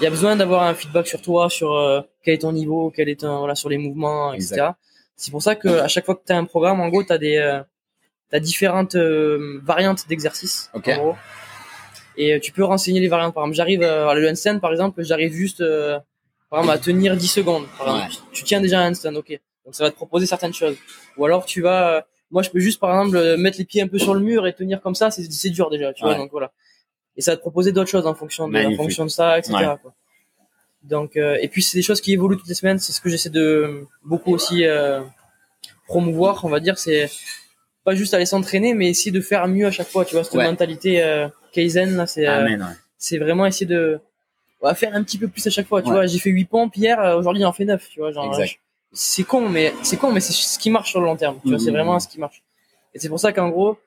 [0.00, 2.92] Il y a besoin d'avoir un feedback sur toi, sur euh, quel est ton niveau,
[2.94, 4.68] quel est ton, voilà, sur les mouvements, etc.
[5.16, 7.12] C'est pour ça que à chaque fois que tu as un programme, en gros, tu
[7.12, 7.60] as des euh,
[8.30, 10.70] t'as différentes euh, variantes d'exercices.
[10.74, 10.88] Ok.
[10.88, 11.14] En gros.
[12.16, 13.34] Et euh, tu peux renseigner les variantes.
[13.34, 15.98] Par exemple, j'arrive euh, à le handstand, par exemple, j'arrive juste euh,
[16.50, 17.66] par exemple, à tenir 10 secondes.
[17.78, 18.28] Par exemple, Ouais.
[18.32, 19.38] tu tiens déjà un handstand, ok.
[19.64, 20.76] Donc ça va te proposer certaines choses.
[21.16, 22.00] Ou alors tu vas, euh,
[22.30, 24.46] moi je peux juste par exemple euh, mettre les pieds un peu sur le mur
[24.46, 26.14] et tenir comme ça, c'est c'est dur déjà, tu vois.
[26.16, 26.52] Donc voilà.
[27.16, 29.54] Et ça va te proposer d'autres choses en fonction de, en fonction de ça, etc.
[29.54, 29.64] Ouais.
[29.80, 29.94] quoi.
[30.82, 32.78] Donc euh, et puis c'est des choses qui évoluent toutes les semaines.
[32.78, 35.00] C'est ce que j'essaie de beaucoup aussi euh,
[35.86, 36.78] promouvoir, on va dire.
[36.78, 37.10] C'est
[37.84, 40.04] pas juste aller s'entraîner, mais essayer de faire mieux à chaque fois.
[40.04, 40.44] Tu vois cette Ouais.
[40.44, 42.58] mentalité euh, kaizen là, c'est euh,
[42.98, 44.00] c'est vraiment essayer de
[44.62, 45.82] ouais, faire un petit peu plus à chaque fois.
[45.82, 47.88] Tu vois, j'ai fait 8 pompes hier, euh, aujourd'hui j'en fais 9.
[47.88, 48.58] Tu vois, genre, Exact.
[48.96, 51.38] C'est con, mais c'est con, mais c'est ce qui marche sur le long terme.
[51.42, 51.72] Tu vois, c'est Mhm.
[51.76, 52.42] vraiment ce qui marche.
[52.94, 53.78] Et c'est pour ça qu'en gros,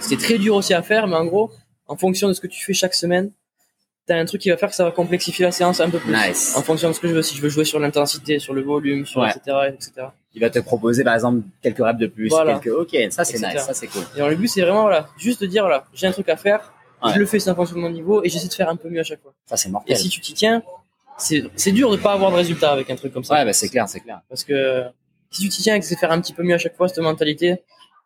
[0.00, 1.50] c'est très dur aussi à faire, mais en gros,
[1.86, 3.30] en fonction de ce que tu fais chaque semaine,
[4.06, 6.12] t'as un truc qui va faire que ça va complexifier la séance un peu plus.
[6.12, 6.54] Nice.
[6.56, 8.62] En fonction de ce que je veux, si je veux jouer sur l'intensité, sur le
[8.62, 9.30] volume, sur Ouais.
[9.30, 9.92] etc., etc.
[10.34, 12.58] Il va te proposer par exemple quelques reps de plus, Voilà.
[12.58, 12.74] quelques.
[12.74, 14.02] Ok, ça c'est nice, ça c'est cool.
[14.14, 16.36] Et alors, le but, c'est vraiment, voilà, juste de dire, voilà, j'ai un truc à
[16.36, 16.72] faire,
[17.04, 17.12] Ouais.
[17.12, 18.88] Je le fais, c'est en fonction de mon niveau et j'essaie de faire un peu
[18.88, 19.34] mieux à chaque fois.
[19.44, 19.96] Ça, c'est Et mortel.
[19.98, 20.62] si tu t'y tiens,
[21.18, 23.34] c'est c'est dur de pas avoir de résultat avec un truc comme ça.
[23.34, 24.20] Ouais, bah, c'est clair, c'est clair.
[24.28, 24.84] Parce que
[25.30, 26.88] si tu t'y tiens et que c'est faire un petit peu mieux à chaque fois,
[26.88, 27.56] cette mentalité,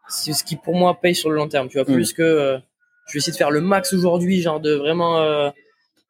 [0.08, 1.68] c'est ce qui pour moi paye sur le long terme.
[1.68, 1.94] Tu vois, Mm.
[1.94, 2.58] plus que euh,
[3.08, 5.50] je vais essayer de faire le max aujourd'hui, genre de vraiment euh,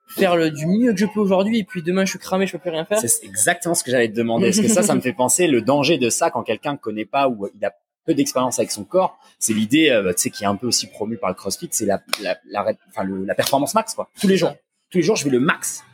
[0.09, 2.53] faire le, du mieux que je peux aujourd'hui, et puis demain je suis cramé, je
[2.53, 2.98] peux plus rien faire.
[3.01, 4.46] C'est exactement ce que j'allais te demander.
[4.46, 7.28] Parce que ça, ça me fait penser le danger de ça quand quelqu'un connaît pas
[7.28, 7.72] ou il a
[8.07, 9.18] peu d'expérience avec son corps.
[9.38, 11.84] C'est l'idée, euh, tu sais, qui est un peu aussi promue par le CrossFit, c'est
[11.86, 12.64] la, la, la,
[13.05, 14.09] le- la performance max, quoi.
[14.20, 14.55] Tous les jours.
[14.90, 15.84] Tous les jours, je vais le max.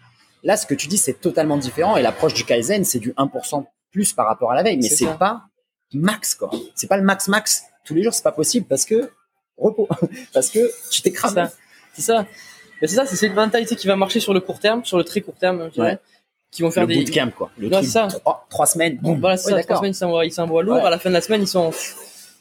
[0.42, 1.96] Là, ce que tu dis, c'est totalement différent.
[1.96, 4.76] Et l'approche du Kaizen, c'est du 1% plus par rapport à la veille.
[4.76, 5.42] Mais C'est pas
[5.92, 6.50] max, quoi.
[6.74, 7.64] C'est pas le max max.
[7.84, 9.10] Tous les jours, c'est pas possible parce que
[9.56, 9.88] repos.
[10.32, 10.58] parce que
[10.90, 11.34] tu t'es C'est cramé.
[11.34, 11.52] ça.
[11.94, 12.26] C'est ça.
[12.82, 15.04] Mais c'est ça, c'est cette mentalité qui va marcher sur le court terme, sur le
[15.04, 15.98] très court terme, je dirais, Ouais.
[16.50, 16.96] qui vont faire Le des.
[17.04, 17.50] bootcamp, quoi.
[17.56, 18.06] Le c'est ça.
[18.08, 18.98] trois, trois semaines.
[18.98, 19.18] boum.
[19.20, 19.64] Voilà, c'est Ouais, ça.
[19.66, 20.76] Trois semaines, ils s'envoient, ils s'envoient lourd.
[20.76, 20.82] Ouais.
[20.82, 21.72] À la fin de la semaine, ils sont,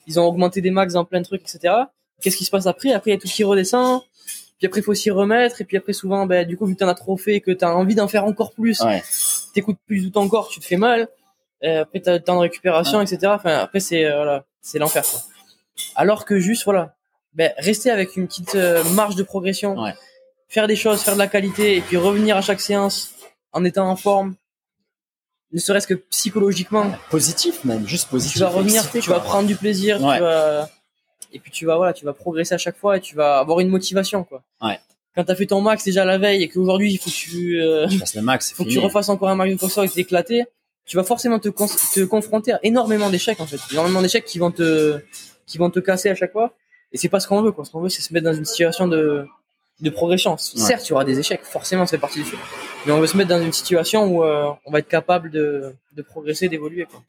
[0.08, 1.74] ils ont augmenté des max dans plein de trucs, etc.
[2.22, 2.92] Qu'est-ce qui se passe après?
[2.92, 4.02] Après, il y a tout qui redescend.
[4.58, 5.62] Puis après, il faut s'y remettre.
[5.62, 7.52] Et puis après, souvent, ben, du coup, vu que t'en as trop fait et que
[7.52, 9.04] t'as envie d'en faire encore plus, Ouais.
[9.54, 11.08] t'écoutes plus tout encore, tu te fais mal.
[11.64, 13.20] Euh, après, t'as le temps de récupération, etc.
[13.36, 15.04] Enfin, après, c'est euh, voilà, c'est l'enfer.
[15.10, 15.20] quoi.
[15.96, 16.96] Alors que juste, voilà,
[17.34, 19.94] ben, rester avec une petite euh, marge de progression, Ouais.
[20.48, 23.12] faire des choses, faire de la qualité, et puis revenir à chaque séance
[23.52, 24.36] en étant en forme,
[25.52, 26.92] ne serait-ce que psychologiquement.
[27.10, 27.88] Positif, même.
[27.88, 28.34] Juste positif.
[28.34, 30.16] Tu vas revenir, tu vas prendre du plaisir, Ouais.
[30.18, 30.70] tu vas
[31.36, 33.60] et puis tu vas voilà, tu vas progresser à chaque fois et tu vas avoir
[33.60, 34.42] une motivation quoi.
[34.62, 34.80] Ouais.
[35.16, 37.86] Quand t'as fait ton max déjà la veille et qu'aujourd'hui il faut que tu euh,
[38.16, 38.48] le max.
[38.48, 38.82] c'est faut que fini.
[38.82, 40.44] tu refasses encore un max de course et t'éclater,
[40.86, 44.40] tu vas forcément te, con- te confronter à énormément d'échecs en fait, énormément d'échecs qui
[44.40, 45.00] vont te
[45.46, 46.54] qui vont te casser à chaque fois
[46.92, 47.66] et c'est pas ce qu'on veut quoi.
[47.66, 49.26] Ce qu'on veut c'est se mettre dans une situation de
[49.82, 50.38] de progression.
[50.38, 52.38] Certes, il y aura des échecs, forcément, fait partie du jeu.
[52.86, 55.74] Mais on veut se mettre dans une situation où euh, on va être capable de,
[55.92, 56.86] de progresser, d'évoluer.
[56.86, 57.04] quoi.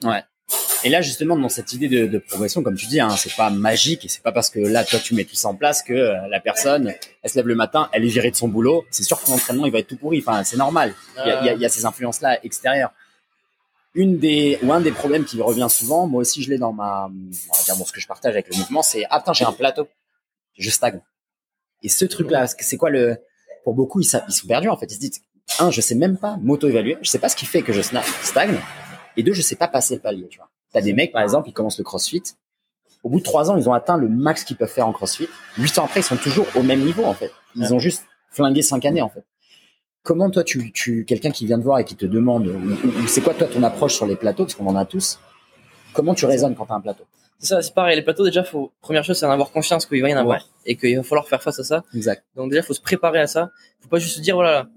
[0.85, 4.05] Et là, justement, dans cette idée de, progression, comme tu dis, hein, c'est pas magique
[4.05, 6.29] et c'est pas parce que là, toi, tu mets tout ça en place que euh,
[6.29, 8.85] la personne, elle se lève le matin, elle est virée de son boulot.
[8.91, 10.23] C'est sûr que l'entraînement, il va être tout pourri.
[10.25, 10.95] Enfin, c'est normal.
[11.25, 12.93] Il y a, ces influences-là extérieures.
[13.95, 17.11] Une des, ou un des problèmes qui revient souvent, moi aussi, je l'ai dans ma,
[17.11, 19.45] on va dire, bon, ce que je partage avec le mouvement, c'est, ah, putain, j'ai
[19.45, 19.89] un plateau.
[20.59, 21.01] Je stagne.
[21.83, 23.17] Et ce truc-là, c'est quoi le,
[23.65, 24.87] pour beaucoup, ils, ils sont perdus, en fait.
[24.87, 25.21] Ils se disent,
[25.59, 26.99] un, je sais même pas m'auto-évaluer.
[27.03, 28.61] Je sais pas ce qui fait que je stagne.
[29.17, 30.49] Et deux, je sais pas passer le palier, tu vois.
[30.73, 32.23] T'as des mecs, par exemple, ils commencent le crossfit.
[33.03, 35.29] Au bout de trois ans, ils ont atteint le max qu'ils peuvent faire en crossfit.
[35.59, 37.31] Huit ans après, ils sont toujours au même niveau, en fait.
[37.55, 39.25] Ils ont juste flingué cinq années, en fait.
[40.03, 43.03] Comment toi, tu, tu quelqu'un qui vient te voir et qui te demande, ou, ou-
[43.03, 45.19] ou c'est quoi toi ton approche sur les plateaux, parce qu'on en a tous.
[45.93, 47.05] Comment tu raisonnes quand t'as un plateau?
[47.39, 47.97] C'est ça, c'est pareil.
[47.97, 50.39] Les plateaux, déjà, faut, première chose, c'est en avoir conscience qu'il va y en avoir
[50.39, 50.45] Ouais.
[50.65, 51.85] et qu'il va falloir faire face à ça.
[51.95, 52.25] Exact.
[52.37, 53.51] Donc, déjà, faut se préparer à ça.
[53.81, 54.69] Faut pas juste se dire, voilà,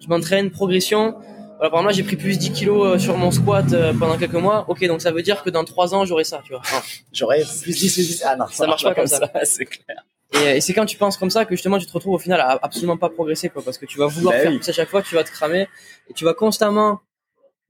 [0.00, 1.16] je m'entraîne, progression.
[1.60, 4.16] Voilà, par exemple, là, j'ai pris plus 10 kilos euh, sur mon squat euh, pendant
[4.16, 4.64] quelques mois.
[4.68, 6.62] Ok, donc ça veut dire que dans 3 ans, j'aurai ça, tu vois.
[6.72, 6.78] Non.
[7.12, 8.22] J'aurais plus 10, plus 10.
[8.26, 9.30] Ah non, Ça marche pas comme ça.
[9.44, 10.02] c'est clair.
[10.32, 12.40] Et, et c'est quand tu penses comme ça que justement tu te retrouves au final
[12.40, 14.58] à absolument pas progresser quoi parce que tu vas vouloir Bah faire oui.
[14.58, 15.68] plus à chaque fois, tu vas te cramer
[16.08, 17.00] et tu vas constamment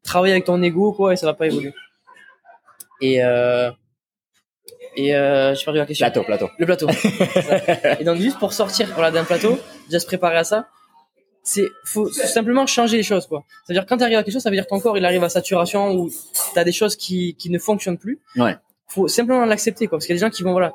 [0.05, 1.73] travailler avec ton ego quoi et ça va pas évoluer.
[3.01, 3.71] Et euh,
[4.95, 6.05] et euh, j'ai perdu la question.
[6.07, 6.51] Plateau, plateau.
[6.59, 6.89] Le plateau.
[6.93, 7.93] Ça.
[8.01, 10.69] et donc juste pour sortir voilà d'un plateau, déjà se préparer à ça,
[11.43, 13.45] c'est faut simplement changer les choses quoi.
[13.65, 15.25] C'est-à-dire quand tu arrives à quelque chose, ça veut dire que ton corps il arrive
[15.25, 18.21] à saturation ou tu as des choses qui qui ne fonctionnent plus.
[18.37, 18.57] Ouais.
[18.89, 20.73] Faut simplement l'accepter quoi parce qu'il y a des gens qui vont voilà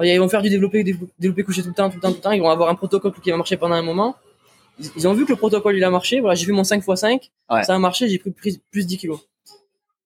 [0.00, 2.16] ils vont faire du développé, dévelop- développé couché tout le temps, tout le temps, tout
[2.16, 2.30] le temps.
[2.30, 4.14] Ils vont avoir un protocole qui va marcher pendant un moment.
[4.78, 6.20] Ils, ils ont vu que le protocole il a marché.
[6.20, 7.64] Voilà, j'ai fait mon 5 x 5 Ouais.
[7.64, 9.18] ça a marché, j'ai pris plus, plus 10 kilos.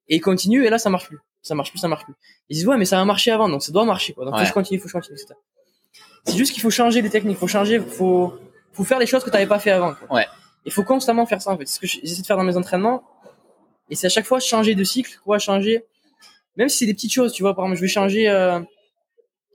[0.09, 1.19] Et ils continuent et là ça marche plus.
[1.43, 2.15] Ça marche plus, ça marche plus.
[2.49, 4.25] Ils disent ouais mais ça a marché avant donc ça doit marcher quoi.
[4.25, 5.35] Donc faut que je continue, faut que je continue, etc.
[6.25, 8.33] C'est juste qu'il faut changer les techniques, faut changer, faut,
[8.73, 9.95] faut faire les choses que tu n'avais pas fait avant.
[9.95, 10.17] Quoi.
[10.17, 10.27] Ouais.
[10.65, 11.67] Il faut constamment faire ça en fait.
[11.67, 13.03] C'est ce que j'essaie de faire dans mes entraînements.
[13.91, 15.85] Et c'est à chaque fois changer de cycle, quoi, changer.
[16.57, 17.55] Même si c'est des petites choses, tu vois.
[17.55, 18.61] Par exemple, je vais changer, euh,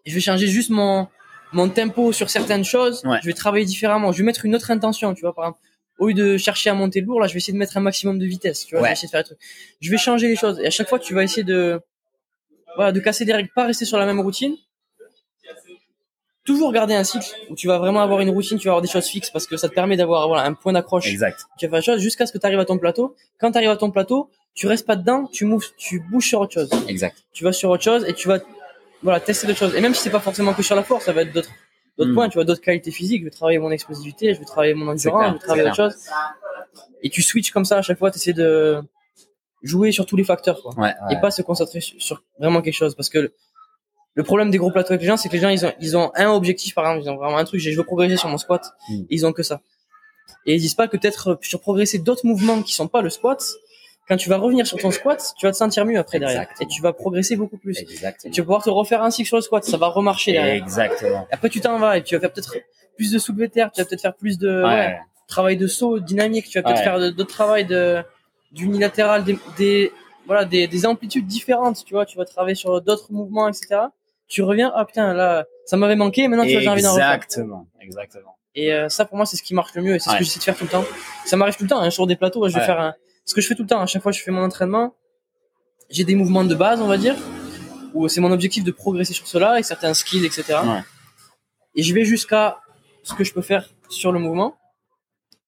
[0.05, 1.07] je vais changer juste mon
[1.53, 3.03] mon tempo sur certaines choses.
[3.05, 3.20] Ouais.
[3.22, 4.11] Je vais travailler différemment.
[4.11, 5.34] Je vais mettre une autre intention, tu vois.
[5.34, 5.59] Par exemple,
[5.97, 8.20] au lieu de chercher à monter lourd, là, je vais essayer de mettre un maximum
[8.20, 8.65] de vitesse.
[8.65, 8.88] Tu vois, Ouais.
[8.88, 9.39] je vais essayer de faire des trucs.
[9.80, 10.59] Je vais changer les choses.
[10.59, 11.82] Et à chaque fois, tu vas essayer de
[12.76, 14.55] voilà, de casser des règles, pas rester sur la même routine
[16.47, 18.87] toujours garder un cycle où tu vas vraiment avoir une routine, tu vas avoir des
[18.87, 21.05] choses fixes parce que ça te permet d'avoir voilà, un point d'accroche.
[21.07, 21.45] Exact.
[21.59, 23.15] Tu vas faire jusqu'à ce que tu arrives à ton plateau.
[23.39, 26.39] Quand tu arrives à ton plateau, tu restes pas dedans, tu moves, tu bouges sur
[26.41, 26.69] autre chose.
[26.87, 27.17] Exact.
[27.33, 28.39] Tu vas sur autre chose et tu vas
[29.03, 29.75] voilà, tester d'autres choses.
[29.75, 31.51] Et même si c'est pas forcément que sur la force, ça va être d'autres
[31.97, 32.15] d'autres Mm.
[32.15, 34.87] points, tu vois, d'autres qualités physiques, je vais travailler mon explosivité, je vais travailler mon
[34.87, 36.09] endurance, clair, je vais travailler c'est d'autres choses.
[37.03, 38.81] Et tu switches comme ça à chaque fois, tu essaies de
[39.63, 40.93] jouer sur tous les facteurs quoi Ouais.
[41.09, 43.33] et pas se concentrer sur, sur vraiment quelque chose parce que
[44.18, 45.95] le, problème des gros plateaux avec les gens c'est que les gens ils ont ils
[45.97, 48.38] ont un objectif par exemple ils ont vraiment un truc je veux progresser sur mon
[48.38, 48.93] squat Mm.
[49.01, 49.61] et ils ont que ça
[50.45, 53.09] et ils disent pas que peut-être euh, sur progresser d'autres mouvements qui sont pas le
[53.09, 53.41] squat
[54.07, 56.70] quand tu vas revenir sur ton squat tu vas te sentir mieux après derrière Exactement.
[56.70, 59.38] et tu vas progresser beaucoup plus et tu vas pouvoir te refaire un cycle sur
[59.38, 61.28] le squat ça va remarcher derrière Exactement.
[61.32, 62.55] après tu t'en vas et tu vas faire peut-être
[62.95, 64.70] plus de soulevé de terre, tu vas peut-être faire plus de Ouais.
[64.88, 66.84] ouais, travail de saut dynamique, tu vas peut-être Ouais.
[66.84, 68.01] faire d'autres travail de
[68.51, 69.91] d'unilatéral, des, des
[70.26, 73.82] voilà des, des amplitudes différentes, tu vois, tu vas travailler sur d'autres mouvements, etc.
[74.28, 77.13] Tu reviens, ah putain là, ça m'avait manqué, maintenant j'ai envie d'en refaire.
[77.13, 78.38] Exactement, exactement.
[78.55, 80.23] Et euh, ça, pour moi, c'est ce qui marche le mieux et c'est ce que
[80.23, 80.84] j'essaie de faire tout le temps.
[81.25, 82.65] Ça m'arrive tout le temps, hein, sur des plateaux, je vais Ouais.
[82.65, 82.93] faire un...
[83.25, 83.80] ce que je fais tout le temps.
[83.82, 84.95] À chaque fois que je fais mon entraînement,
[85.89, 87.15] j'ai des mouvements de base, on va dire,
[87.93, 90.43] où c'est mon objectif de progresser sur cela, avec certains skills, etc.
[90.65, 90.82] Ouais.
[91.75, 92.57] Et je vais jusqu'à
[93.03, 94.55] ce que je peux faire sur le mouvement.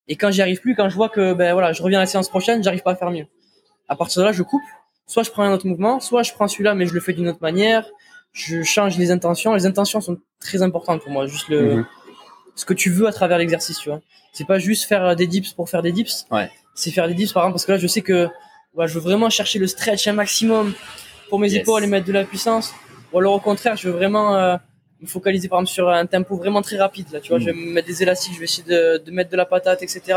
[0.08, 2.06] Et quand j'y arrive plus, quand je vois que ben voilà, je reviens à la
[2.06, 3.26] séance prochaine, j'arrive pas à faire mieux.
[3.88, 4.62] À partir de là, je coupe.
[5.06, 7.28] Soit je prends un autre mouvement, soit je prends celui-là, mais je le fais d'une
[7.28, 7.84] autre manière.
[8.32, 9.54] Je change les intentions.
[9.54, 11.26] Les intentions sont très importantes pour moi.
[11.26, 11.86] Juste le, Mhm.
[12.54, 14.00] ce que tu veux à travers l'exercice, tu vois.
[14.32, 16.26] C'est pas juste faire euh, des dips pour faire des dips.
[16.30, 16.50] Ouais.
[16.74, 18.28] C'est faire des dips, par exemple, parce que là, je sais que
[18.74, 20.72] ouais, je veux vraiment chercher le stretch un maximum
[21.28, 21.62] pour mes Yes.
[21.62, 22.72] épaules et mettre de la puissance.
[23.12, 24.56] Ou alors, au contraire, je veux vraiment euh,
[25.00, 27.06] me focaliser, par exemple, sur un tempo vraiment très rapide.
[27.12, 27.42] Là, tu vois, Mm.
[27.42, 29.82] je vais me mettre des élastiques, je vais essayer de, de mettre de la patate,
[29.82, 30.16] etc.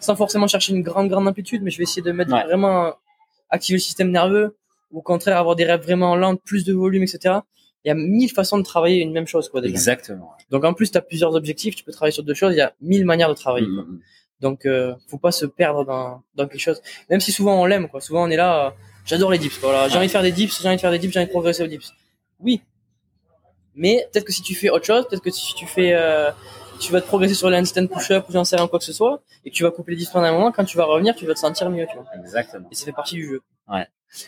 [0.00, 2.42] Sans forcément chercher une grande, grande amplitude, mais je vais essayer de mettre Ouais.
[2.44, 2.94] vraiment
[3.50, 4.56] activer le système nerveux.
[4.90, 7.36] Ou au contraire, avoir des rêves vraiment lentes, plus de volume, etc.
[7.84, 9.74] Il y a mille façons de travailler une même chose, quoi, déjà.
[9.74, 10.32] Exactement.
[10.50, 12.62] Donc en plus, tu as plusieurs objectifs, tu peux travailler sur deux choses, il y
[12.62, 13.66] a mille manières de travailler.
[13.66, 13.84] quoi.
[13.84, 14.00] Mhm.
[14.40, 16.82] Donc euh, faut pas se perdre dans, dans quelque chose.
[17.08, 18.00] Même si souvent on l'aime, quoi.
[18.00, 18.70] Souvent on est là, euh,
[19.04, 19.58] j'adore les dips.
[19.60, 21.26] Voilà, j'ai envie de faire des dips, j'ai envie de faire des dips, j'ai envie
[21.26, 21.92] de progresser aux dips.
[22.40, 22.62] Oui.
[23.74, 26.30] Mais peut-être que si tu fais autre chose, peut-être que si tu fais, euh,
[26.80, 28.92] tu vas te progresser sur le handstand push-up ou j'en sais rien quoi que ce
[28.92, 31.14] soit, et que tu vas couper les dips pendant un moment, quand tu vas revenir,
[31.14, 32.06] tu vas te sentir mieux, tu vois.
[32.18, 32.68] Exactement.
[32.70, 33.42] Et ça fait partie du jeu.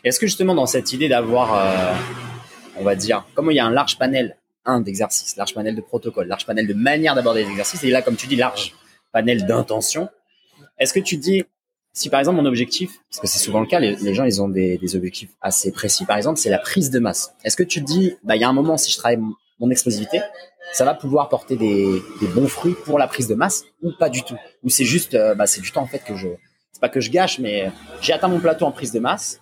[0.05, 1.95] Est-ce que justement dans cette idée d'avoir, euh,
[2.79, 5.81] on va dire, comme il y a un large panel, un d'exercices, large panel de
[5.81, 8.75] protocoles, large panel de manières d'aborder les exercices, et là comme tu dis, large
[9.13, 10.09] panel d'intentions,
[10.79, 11.45] est-ce que tu dis,
[11.93, 14.49] si par exemple mon objectif, parce que c'est souvent le cas, les, gens ils ont
[14.49, 17.33] des, objectifs assez précis, par exemple c'est la prise de masse.
[17.45, 19.19] Est-ce que tu dis, bah il y a un moment si je travaille
[19.59, 20.21] mon, explosivité,
[20.73, 24.11] ça va pouvoir porter des, des bons fruits pour la prise de masse ou pas
[24.11, 24.37] du tout?
[24.65, 26.29] Ou c'est juste, euh, bah c'est du temps en fait que je,
[26.73, 27.71] c'est pas que je gâche, mais
[28.03, 29.41] j'ai atteint mon plateau en prise de masse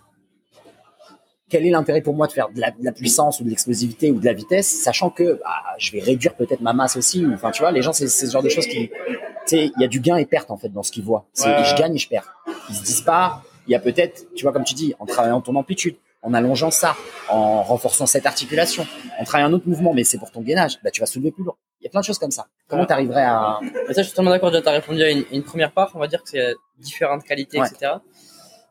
[1.50, 4.10] quel est l'intérêt pour moi de faire de la, de la puissance ou de l'explosivité
[4.10, 7.24] ou de la vitesse, sachant que bah, je vais réduire peut-être ma masse aussi.
[7.32, 8.94] Enfin, tu vois, les gens, c'est ce genre de choses qui, tu
[9.46, 11.26] sais, il y a du gain et perte en fait dans ce qu'ils voient.
[11.32, 11.64] C'est Ouais.
[11.64, 12.34] je gagne et je perds.
[12.70, 15.40] Ils se disent pas, il y a peut-être, tu vois, comme tu dis, en travaillant
[15.42, 16.96] ton amplitude, en allongeant ça,
[17.28, 18.86] en renforçant cette articulation,
[19.20, 21.44] en travaillant un autre mouvement, mais c'est pour ton gainage, bah tu vas soulever plus
[21.44, 21.58] lourd.
[21.80, 22.46] Il y a plein de choses comme ça.
[22.66, 22.86] Comment Ouais.
[22.86, 24.50] tu arriverais à ça, je suis totalement d'accord.
[24.50, 25.92] Tu as répondu à une, une première part.
[25.94, 27.66] On va dire que c'est euh, différentes qualités, Ouais.
[27.68, 27.92] etc.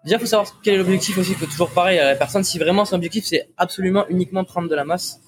[0.03, 1.35] Déjà, faut savoir quel est l'objectif aussi.
[1.35, 2.43] que toujours pareil à la personne.
[2.43, 5.19] Si vraiment son objectif, c'est absolument uniquement prendre de la masse,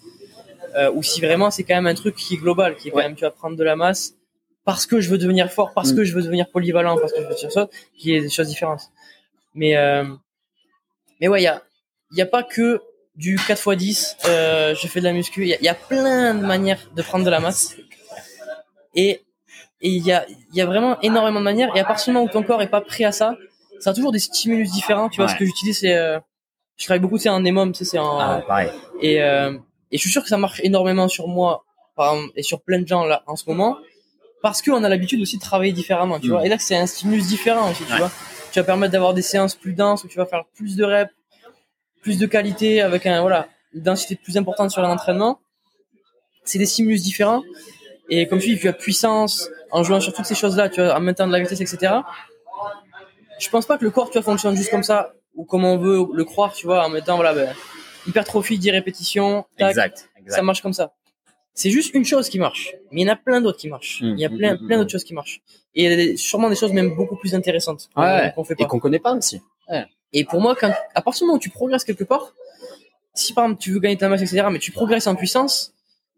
[0.75, 2.97] euh, ou si vraiment c'est quand même un truc qui est global, qui est quand
[2.97, 3.03] Ouais.
[3.03, 4.15] même tu vas prendre de la masse
[4.65, 5.95] parce que je veux devenir fort, parce Mm.
[5.95, 8.47] que je veux devenir polyvalent, parce que je veux faire ça, qui est des choses
[8.47, 8.81] différentes.
[9.53, 10.03] Mais euh,
[11.21, 11.61] mais ouais, il y a
[12.11, 12.81] il y a pas que
[13.15, 15.43] du 4 x 10, euh, je fais de la muscu.
[15.43, 17.75] Il y a, il y a plein de manières de prendre de la masse.
[18.95, 19.21] Et
[19.81, 21.75] et il y a, il y a vraiment énormément de manières.
[21.75, 23.37] Et à partir du moment où ton corps est pas prêt à ça,
[23.85, 25.09] ça a toujours des stimulus différents.
[25.09, 25.31] Tu vois, Ouais.
[25.33, 26.19] ce que j'utilise, c'est, euh,
[26.77, 28.69] je travaille beaucoup, c'est tu sais, c'est en, ah, pareil.
[29.01, 29.53] et, euh,
[29.91, 31.63] et je suis sûr que ça marche énormément sur moi,
[31.95, 33.77] par et sur plein de gens là, en ce moment,
[34.41, 36.31] parce qu'on a l'habitude aussi de travailler différemment, tu Mm.
[36.31, 36.45] vois.
[36.45, 37.99] Et là, c'est un stimulus différent aussi, tu Ouais.
[37.99, 38.11] vois.
[38.51, 41.13] Tu vas permettre d'avoir des séances plus denses où tu vas faire plus de reps,
[42.01, 45.39] plus de qualité avec un, voilà, une densité plus importante sur un entraînement.
[46.43, 47.43] C'est des stimulus différents.
[48.09, 50.95] Et comme tu dis, tu as puissance en jouant sur toutes ces choses-là, tu vois,
[50.95, 51.95] en mettant de la vitesse, etc.
[53.39, 55.77] Je pense pas que le corps, tu vois, fonctionne juste comme ça, ou comme on
[55.77, 57.53] veut le croire, tu vois, en mettant, voilà, ben,
[58.07, 60.09] hypertrophie, 10 répétitions, tac, Exact.
[60.17, 60.35] exact.
[60.35, 60.93] ça marche comme ça.
[61.53, 64.01] C'est juste une chose qui marche, mais il y en a plein d'autres qui marchent.
[64.01, 65.41] Mm, Il y a mm, plein, mm, plein d'autres choses qui marchent.
[65.73, 68.33] Et il y a sûrement des choses même beaucoup plus intéressantes qu'on Ouais.
[68.45, 68.65] fait Et pas.
[68.65, 69.41] qu'on connaît pas aussi.
[70.13, 72.33] Et pour moi, quand, à partir du moment où tu progresses quelque part,
[73.13, 75.73] si par exemple tu veux gagner ta masse, etc., mais tu progresses en puissance,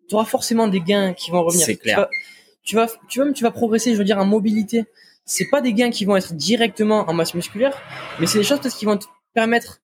[0.09, 1.65] tu auras forcément des gains qui vont revenir.
[1.65, 1.97] C'est Tu clair.
[2.01, 2.09] vas-
[2.63, 4.85] Tu vas, tu vas, même, tu vas progresser, je veux dire, en mobilité.
[5.27, 7.79] C'est pas des gains qui vont être directement en masse musculaire,
[8.19, 9.81] mais c'est des choses peut-être qui vont te permettre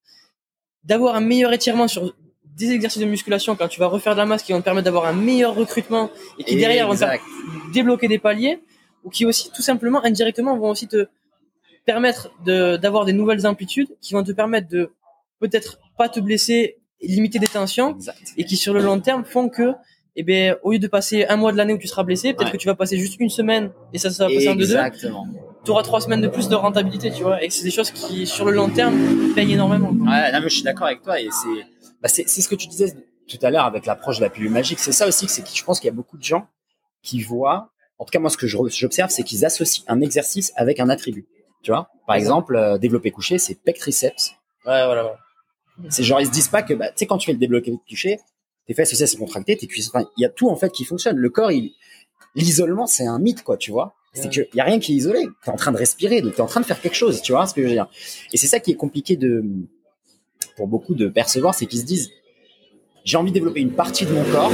[0.82, 2.12] d'avoir un meilleur étirement sur
[2.44, 4.86] des exercices de musculation quand tu vas refaire de la masse qui vont te permettre
[4.86, 8.60] d'avoir un meilleur recrutement et qui derrière vont te débloquer des paliers
[9.04, 11.08] ou qui aussi tout simplement indirectement vont aussi te
[11.84, 14.90] permettre de d'avoir des nouvelles amplitudes qui vont te permettre de
[15.40, 18.32] peut-être pas te blesser limiter des tensions Exact.
[18.36, 19.74] et qui sur le long terme font que
[20.16, 22.46] eh ben au lieu de passer un mois de l'année où tu seras blessé peut-être
[22.46, 22.52] Ouais.
[22.52, 24.72] que tu vas passer juste une semaine et ça ça va passer en deux deux
[24.76, 25.26] Exactement.
[25.64, 28.26] tu auras trois semaines de plus de rentabilité tu vois et c'est des choses qui
[28.26, 28.96] sur le long terme
[29.34, 30.06] payent énormément quoi.
[30.12, 31.66] Ouais, non, mais je suis d'accord avec toi et c'est,
[32.02, 32.94] bah, c'est, c'est ce que tu disais
[33.28, 34.78] tout à l'heure avec l'approche de la pilule magique.
[34.78, 36.46] C'est ça aussi c'est que je pense qu'il y a beaucoup de gens
[37.02, 40.78] qui voient, en tout cas moi ce que j'observe, c'est qu'ils associent un exercice avec
[40.80, 41.26] un attribut.
[41.62, 44.32] Tu vois, par exemple, euh, développer couché, c'est pec triceps.
[44.66, 45.16] ouais voilà.
[45.88, 47.72] C'est genre ils se disent pas que, bah, tu sais, quand tu fais le développé
[47.88, 48.18] couché,
[48.66, 50.84] tes fesses aussi sont contractées, tes cuisses, enfin, il y a tout en fait qui
[50.84, 51.16] fonctionne.
[51.16, 51.72] Le corps, il,
[52.34, 53.94] l'isolement, c'est un mythe, quoi, tu vois.
[54.12, 55.26] C'est qu'il y a rien qui est isolé.
[55.44, 57.46] T'es en train de respirer, donc t'es en train de faire quelque chose, tu vois
[57.48, 57.88] ce que je veux dire.
[58.32, 59.44] Et c'est ça qui est compliqué de,
[60.56, 62.10] pour beaucoup de percevoir, c'est qu'ils se disent,
[63.04, 64.50] j'ai envie de développer une partie de mon corps.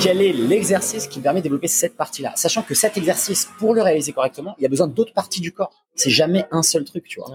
[0.00, 2.32] Quel est l'exercice qui me permet de développer cette partie-là?
[2.36, 5.52] Sachant que cet exercice, pour le réaliser correctement, il y a besoin d'autres parties du
[5.52, 5.84] corps.
[5.94, 7.30] C'est jamais un seul truc, tu vois.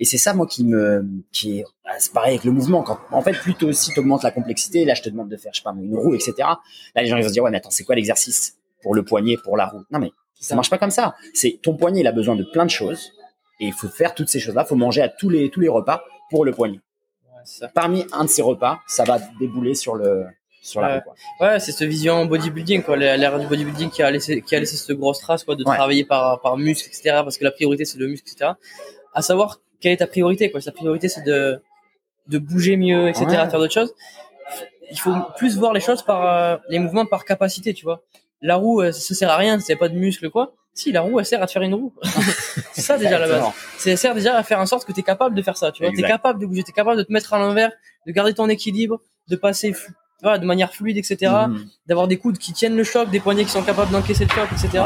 [0.00, 2.82] Et c'est ça, moi, qui me, qui est, bah, c'est pareil avec le mouvement.
[2.82, 5.60] Quand, en fait, plutôt aussi augmentes la complexité, là, je te demande de faire, je
[5.60, 6.34] sais pas, une roue, etc.
[6.38, 6.56] Là,
[6.96, 9.36] les gens, ils vont se dire, ouais, mais attends, c'est quoi l'exercice pour le poignet,
[9.36, 9.84] pour la roue?
[9.92, 11.14] Non, mais ça marche pas comme ça.
[11.32, 13.12] C'est ton poignet, il a besoin de plein de choses.
[13.60, 14.64] Et il faut faire toutes ces choses-là.
[14.66, 16.80] Il faut manger à tous les, tous les repas pour le poignet.
[17.74, 20.24] Parmi un de ces repas, ça va débouler sur le,
[20.62, 21.14] sur la quoi.
[21.40, 22.96] Ouais, c'est cette vision bodybuilding, quoi.
[22.96, 25.74] L'ère du bodybuilding qui a laissé, qui a laissé cette grosse trace, quoi, de Ouais.
[25.76, 27.20] travailler par, par muscle, etc.
[27.24, 28.52] Parce que la priorité, c'est le muscle, etc.
[29.14, 30.60] À savoir, quelle est ta priorité, quoi?
[30.60, 31.60] Ta priorité, c'est de,
[32.28, 33.34] de bouger mieux, etc., Ouais.
[33.50, 33.92] faire d'autres choses.
[34.90, 38.02] Il faut plus voir les choses par, euh, les mouvements par capacité, tu vois.
[38.40, 40.52] La roue, euh, ça sert à rien, c'est pas de muscle, quoi.
[40.74, 41.92] Si, la roue, elle sert à te faire une roue.
[42.72, 43.44] c'est ça, déjà, la base.
[43.78, 45.70] C'est elle sert déjà à faire en sorte que tu es capable de faire ça,
[45.70, 45.92] tu vois.
[45.92, 47.72] Tu es capable de bouger, tu es capable de te mettre à l'envers,
[48.06, 49.74] de garder ton équilibre, de passer
[50.22, 51.30] voilà, de manière fluide, etc.
[51.48, 51.68] Mhm.
[51.86, 54.48] D'avoir des coudes qui tiennent le choc, des poignets qui sont capables d'encaisser le choc,
[54.52, 54.84] etc.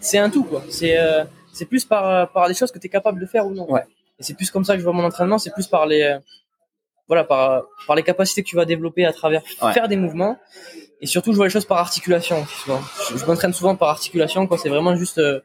[0.00, 0.64] C'est un tout, quoi.
[0.70, 3.46] C'est euh, c'est plus par, euh, par des choses que tu es capable de faire
[3.46, 3.70] ou non.
[3.70, 3.82] Ouais.
[4.18, 6.18] Et c'est plus comme ça que je vois mon entraînement, c'est plus par les, euh,
[7.08, 9.72] voilà, par, par les capacités que tu vas développer à travers Ouais.
[9.72, 10.38] faire des mouvements.
[11.00, 12.44] Et surtout, je vois les choses par articulation.
[12.46, 12.80] Souvent.
[13.10, 14.58] Je, je m'entraîne souvent par articulation, quoi.
[14.58, 15.40] C'est vraiment juste, euh,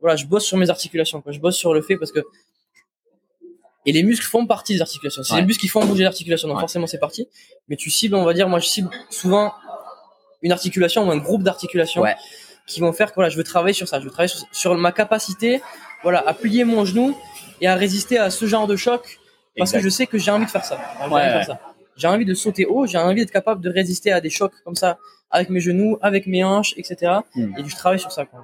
[0.00, 1.32] voilà, je bosse sur mes articulations, quoi.
[1.32, 2.20] Je bosse sur le fait parce que
[3.86, 5.22] et les muscles font partie des articulations.
[5.22, 5.40] C'est Ouais.
[5.40, 6.60] les muscles qui font bouger l'articulation, donc Ouais.
[6.62, 7.26] forcément c'est parti.
[7.68, 9.54] Mais tu cibles, on va dire, moi je cible souvent
[10.42, 12.14] une articulation ou un groupe d'articulations Ouais.
[12.66, 14.74] qui vont faire que voilà, je veux travailler sur ça, je veux travailler sur, sur
[14.74, 15.62] ma capacité,
[16.02, 17.16] voilà, à plier mon genou
[17.62, 19.18] et à résister à ce genre de choc
[19.56, 19.78] parce Exact.
[19.78, 20.78] que je sais que j'ai envie de faire ça.
[21.00, 21.60] Envie de faire ça.
[22.00, 24.74] J'ai envie de sauter haut, j'ai envie d'être capable de résister à des chocs comme
[24.74, 24.98] ça
[25.30, 27.18] avec mes genoux, avec mes hanches, etc.
[27.34, 27.58] Mm.
[27.58, 28.24] Et je travaille sur ça.
[28.24, 28.40] Quoi.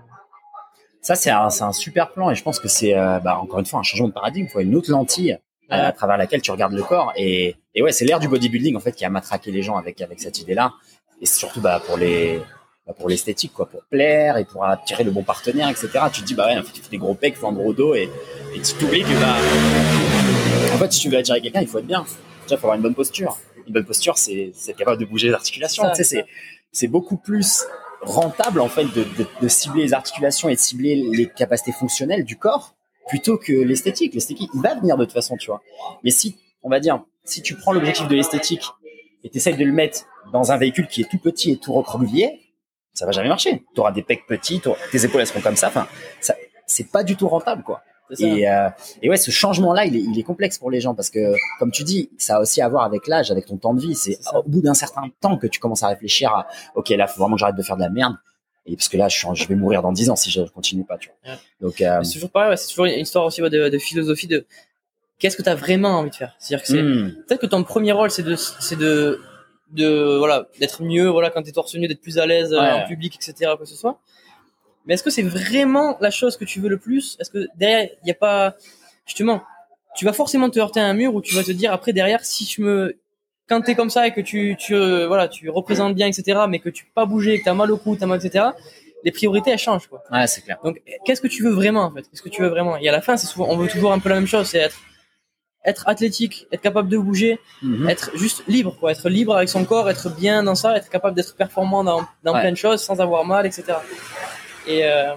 [1.00, 3.80] Ça, c'est un, super plan et je pense que c'est, euh, bah, encore une fois,
[3.80, 4.46] un changement de paradigme.
[4.46, 5.32] Il faut une autre lentille
[5.72, 7.12] euh, à travers laquelle tu regardes le corps.
[7.16, 10.02] Et, et ouais, c'est l'ère du bodybuilding, en fait, qui a matraqué les gens avec,
[10.02, 10.74] avec cette idée-là.
[11.22, 12.42] Et surtout, bah, pour les,
[12.86, 15.88] bah, pour l'esthétique, quoi, pour plaire et pour attirer le bon partenaire, etc.
[16.12, 17.52] Tu te dis, bah ouais, en fait, tu fais des gros pecs, il faut un
[17.52, 18.11] gros dos et,
[18.54, 19.36] et tu t'oublies que, bah,
[20.74, 22.04] en fait, si tu veux attirer quelqu'un, il faut être bien.
[22.47, 23.38] Déjà, il faut avoir une bonne posture.
[23.66, 25.84] Une bonne posture, c'est, être capable de bouger les articulations.
[25.94, 26.24] Tu sais,
[26.72, 27.64] c'est, beaucoup plus
[28.03, 32.24] rentable en fait de, de, de cibler les articulations et de cibler les capacités fonctionnelles
[32.24, 32.76] du corps
[33.09, 34.14] plutôt que l'esthétique.
[34.14, 35.62] L'esthétique, il va venir de toute façon, tu vois.
[36.05, 38.64] Mais si, on va dire, si tu prends l'objectif de l'esthétique
[39.24, 41.72] et tu essaies de le mettre dans un véhicule qui est tout petit et tout
[41.72, 42.40] recroquevillé,
[42.92, 43.64] ça va jamais marcher.
[43.74, 45.68] Tu auras des pecs petits, tes épaules elles seront comme ça.
[45.68, 45.86] Enfin,
[46.20, 46.34] ça,
[46.66, 47.82] c'est pas du tout rentable, quoi.
[48.18, 48.68] Et, euh,
[49.02, 51.72] et ouais, ce changement-là, il est, il est complexe pour les gens parce que, comme
[51.72, 53.94] tu dis, ça a aussi à voir avec l'âge, avec ton temps de vie.
[53.94, 57.20] C'est au bout d'un certain temps que tu commences à réfléchir à, ok, là, faut
[57.20, 58.14] vraiment que j'arrête de faire de la merde.
[58.66, 61.09] Et parce que là, je, vais mourir dans 10 ans si je continue pas, tu
[61.09, 61.32] vois.
[61.32, 61.38] Ouais.
[61.61, 64.26] Donc, euh, C'est toujours pareil, ouais, c'est toujours une histoire aussi ouais, de, de philosophie
[64.26, 64.44] de
[65.18, 66.34] qu'est-ce que tu as vraiment envie de faire?
[66.38, 69.20] C'est-à-dire que c'est hmm, peut-être que ton premier rôle c'est de c'est de
[69.72, 72.86] de voilà d'être mieux voilà quand t'es torse nu d'être plus à l'aise euh, en
[72.86, 73.98] public etc quoi que ce soit
[74.87, 77.16] mais est-ce que c'est vraiment la chose que tu veux le plus?
[77.20, 78.55] Est-ce que derrière il y a pas
[79.07, 79.43] justement
[79.97, 82.24] tu vas forcément te heurter à un mur où tu vas te dire après derrière
[82.24, 82.97] si je me
[83.49, 86.59] quand t'es comme ça et que tu tu euh, voilà tu représentes bien etc mais
[86.59, 88.47] que tu peux pas bouger que t'as mal au cou t'as mal etc
[89.05, 90.59] les priorités elles changent quoi ouais, c'est clair.
[90.64, 92.03] donc, qu'est-ce que tu veux vraiment en fait?
[92.03, 92.76] Qu'est-ce que tu veux vraiment?
[92.76, 94.59] Et à la fin, c'est souvent, on veut toujours un peu la même chose, c'est
[94.59, 94.80] être,
[95.64, 97.89] être athlétique, être capable de bouger, Mhm.
[97.89, 101.14] être juste libre, quoi, être libre avec son corps, être bien dans ça, être capable
[101.14, 102.41] d'être performant dans, dans Ouais.
[102.41, 103.64] plein de choses sans avoir mal, etc.
[104.66, 105.14] Et, euh,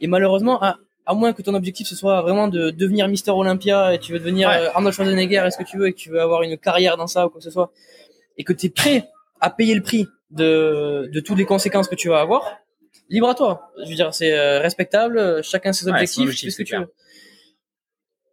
[0.00, 3.94] et malheureusement, à, à moins que ton objectif ce soit vraiment de devenir Mister Olympia
[3.94, 4.56] et tu veux devenir Ouais.
[4.56, 7.06] euh, Arnold Schwarzenegger, est-ce que tu veux et que tu veux avoir une carrière dans
[7.06, 7.70] ça ou quoi que ce soit,
[8.38, 9.08] et que tu es prêt
[9.40, 12.58] à payer le prix de, de toutes les conséquences que tu vas avoir,
[13.08, 13.70] libre à toi.
[13.84, 16.76] Je veux dire, c'est euh, respectable, chacun ses Ouais, objectifs, son objectif, ce que tu
[16.76, 16.92] veux.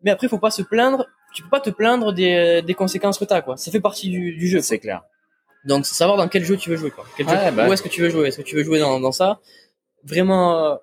[0.01, 1.07] Mais après, faut pas se plaindre.
[1.33, 3.57] Tu peux pas te plaindre des, des conséquences que t'as, quoi.
[3.57, 4.61] Ça fait partie du, du jeu.
[4.61, 5.01] C'est clair.
[5.65, 7.05] Donc, savoir dans quel jeu tu veux jouer, quoi.
[7.15, 7.73] Quel jeu- Ouais, bah où ouais.
[7.73, 8.27] est-ce que tu veux jouer?
[8.27, 9.39] Est-ce que tu veux jouer dans, dans ça?
[10.05, 10.75] Vraiment, euh,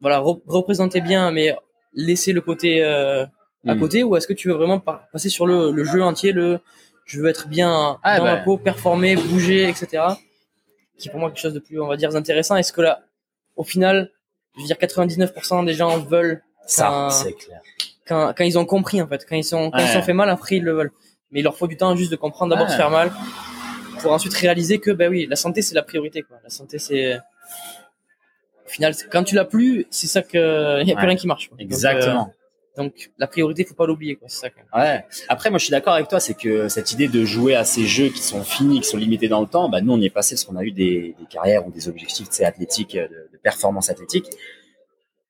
[0.00, 1.54] voilà, re- représenter bien, mais
[1.94, 3.24] laisser le côté euh,
[3.66, 3.80] à Mm.
[3.80, 6.60] côté, ou est-ce que tu veux vraiment passer sur le, le jeu entier, le
[7.04, 8.36] je veux être bien Ah, dans bah.
[8.36, 10.04] ma peau, performer, bouger, etc.
[10.96, 12.56] Qui est pour moi quelque chose de plus, on va dire, intéressant.
[12.56, 13.02] Est-ce que là,
[13.56, 14.10] au final,
[14.56, 17.60] je veux dire, 99% des gens veulent Ça, quand, c'est clair.
[18.06, 19.92] quand, quand ils ont compris en fait, quand ils sont quand ils Ouais.
[19.92, 20.92] sont fait mal, après ils le veulent.
[21.32, 22.72] Mais il leur faut du temps juste de comprendre d'abord Ouais.
[22.72, 23.10] se faire mal,
[24.00, 26.38] pour ensuite réaliser que ben oui, la santé c'est la priorité quoi.
[26.44, 27.18] La santé c'est
[28.70, 31.08] au final quand tu l'as plus, c'est ça que il y a plus Ouais.
[31.08, 31.48] rien qui marche.
[31.48, 31.56] quoi.
[31.56, 32.28] Donc, Exactement.
[32.78, 34.28] euh, Donc la priorité, faut pas l'oublier, quoi.
[34.28, 34.50] C'est ça.
[34.50, 34.86] Quand même.
[34.86, 35.04] Ouais.
[35.28, 37.84] Après, moi, je suis d'accord avec toi, c'est que cette idée de jouer à ces
[37.84, 40.10] jeux qui sont finis, qui sont limités dans le temps, bah nous, on y est
[40.10, 43.02] passé parce qu'on a eu des, des carrières ou des objectifs, c'est athlétiques, de,
[43.32, 44.26] de performance athlétique.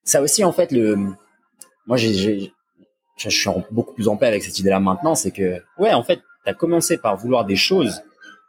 [0.05, 0.97] Ça aussi, en fait, le,
[1.87, 2.53] moi, j'ai,
[3.17, 6.21] je suis beaucoup plus en paix avec cette idée-là maintenant, c'est que, ouais, en fait,
[6.45, 8.03] t'as commencé par vouloir des choses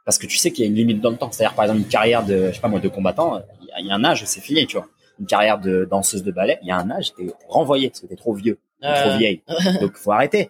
[0.05, 1.31] parce que tu sais qu'il y a une limite dans le temps.
[1.31, 3.41] C'est-à-dire, par exemple, une carrière de, je sais pas moi, de combattant,
[3.79, 4.87] il y a- un âge, c'est fini, tu vois.
[5.19, 8.07] Une carrière de danseuse de ballet, il y a un âge, t'es renvoyé parce que
[8.07, 9.41] t'es trop vieux, Euh, trop vieille.
[9.81, 10.49] Donc, faut arrêter.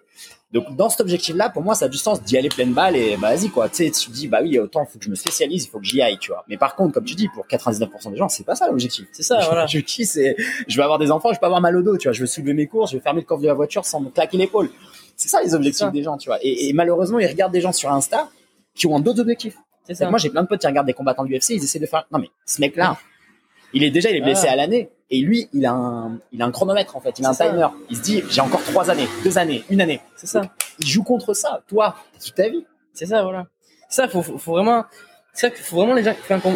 [0.54, 3.16] Donc, dans cet objectif-là, pour moi, ça a du sens d'y aller pleine balle et
[3.16, 3.70] bah, vas-y, quoi.
[3.70, 5.80] Tu sais, tu te dis, bah oui, autant, faut que je me spécialise, il faut
[5.80, 6.44] que j'y aille, tu vois.
[6.50, 9.08] Mais par contre, comme tu dis, pour 99% des gens, c'est pas ça l'objectif.
[9.14, 9.66] C'est ça, voilà.
[9.68, 10.36] Je dis, c'est,
[10.68, 12.14] je vais avoir des enfants, je vais pas avoir mal au dos, tu vois.
[12.14, 14.10] Je vais soulever mes courses, je vais fermer le coffre de la voiture sans me
[14.10, 14.70] claquer l'épaule.
[15.16, 15.92] C'est ça les objectifs ça.
[15.92, 16.38] des gens, tu vois.
[16.42, 18.30] Et, et malheureusement, ils regardent des gens sur Insta
[18.76, 19.56] qui ont d'autres objectifs.
[19.94, 20.10] Ça.
[20.10, 22.06] Moi, j'ai plein de potes qui regardent des combattants de l'UFC, ils essaient de faire.
[22.12, 22.98] Non, mais ce mec-là,
[23.74, 24.54] il est déjà, il est blessé Ah.
[24.54, 24.90] à l'année.
[25.14, 27.20] Et lui, il a un, il a un chronomètre, en fait.
[27.20, 27.50] Il a un ça.
[27.50, 27.68] timer.
[27.90, 30.00] Il se dit, j'ai encore trois années, deux années, une année.
[30.16, 30.42] C'est ça.
[30.80, 31.62] Il joue contre ça.
[31.68, 32.66] Toi, toute ta vie.
[32.94, 33.48] C'est ça, voilà.
[33.90, 34.86] Ça, faut, faut, faut vraiment,
[35.34, 36.56] c'est ça qu'il faut vraiment les gens, qu'on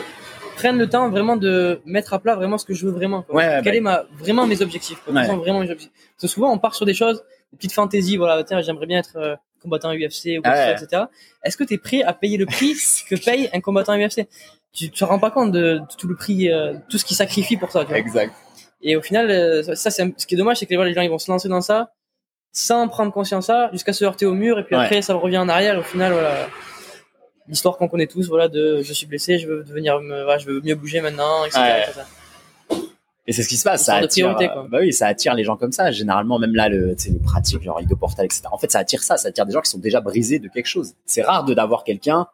[0.55, 3.23] prenne le temps vraiment de mettre à plat vraiment ce que je veux vraiment.
[3.23, 3.35] Quoi.
[3.35, 5.01] Ouais, Quel bah- est ma, vraiment mes objectifs.
[5.03, 5.13] Quoi.
[5.13, 5.21] Ouais.
[5.23, 5.91] Quels sont vraiment mes objectifs.
[6.15, 8.99] Parce que souvent, on part sur des choses, des petites fantaisies, voilà, tiens, j'aimerais bien
[8.99, 9.35] être euh,
[9.65, 10.75] combattant UFC ou quoi Ah ouais.
[10.81, 11.03] etc.
[11.43, 12.73] Est-ce que tu es prêt à payer le prix
[13.09, 14.27] que paye un combattant UFC
[14.73, 17.57] Tu te rends pas compte de, de tout le prix, euh, tout ce qu'il sacrifie
[17.57, 17.81] pour ça.
[17.81, 17.97] Tu vois?
[17.97, 18.33] Exact.
[18.81, 21.09] Et au final, euh, ça, c'est ce qui est dommage, c'est que les gens ils
[21.09, 21.91] vont se lancer dans ça
[22.51, 24.85] sans prendre conscience de ça, jusqu'à se heurter au mur, et puis Ouais.
[24.85, 25.75] après ça revient en arrière.
[25.75, 26.47] Et au final, voilà,
[27.49, 30.61] l'histoire qu'on connaît tous, voilà, de je suis blessé, je veux devenir, voilà, je veux
[30.61, 31.59] mieux bouger maintenant, etc.
[31.59, 31.81] Ouais.
[31.83, 32.01] etc.
[33.27, 33.85] Et c'est ce qui se passe.
[33.85, 35.91] Ça attire, euh, bah oui, ça attire les gens comme ça.
[35.91, 38.43] Généralement, même là, le, les pratiques, genre idoportal, etc.
[38.51, 39.17] En fait, ça attire ça.
[39.17, 40.93] Ça attire des gens qui sont déjà brisés de quelque chose.
[41.05, 42.27] C'est rare de d'avoir quelqu'un.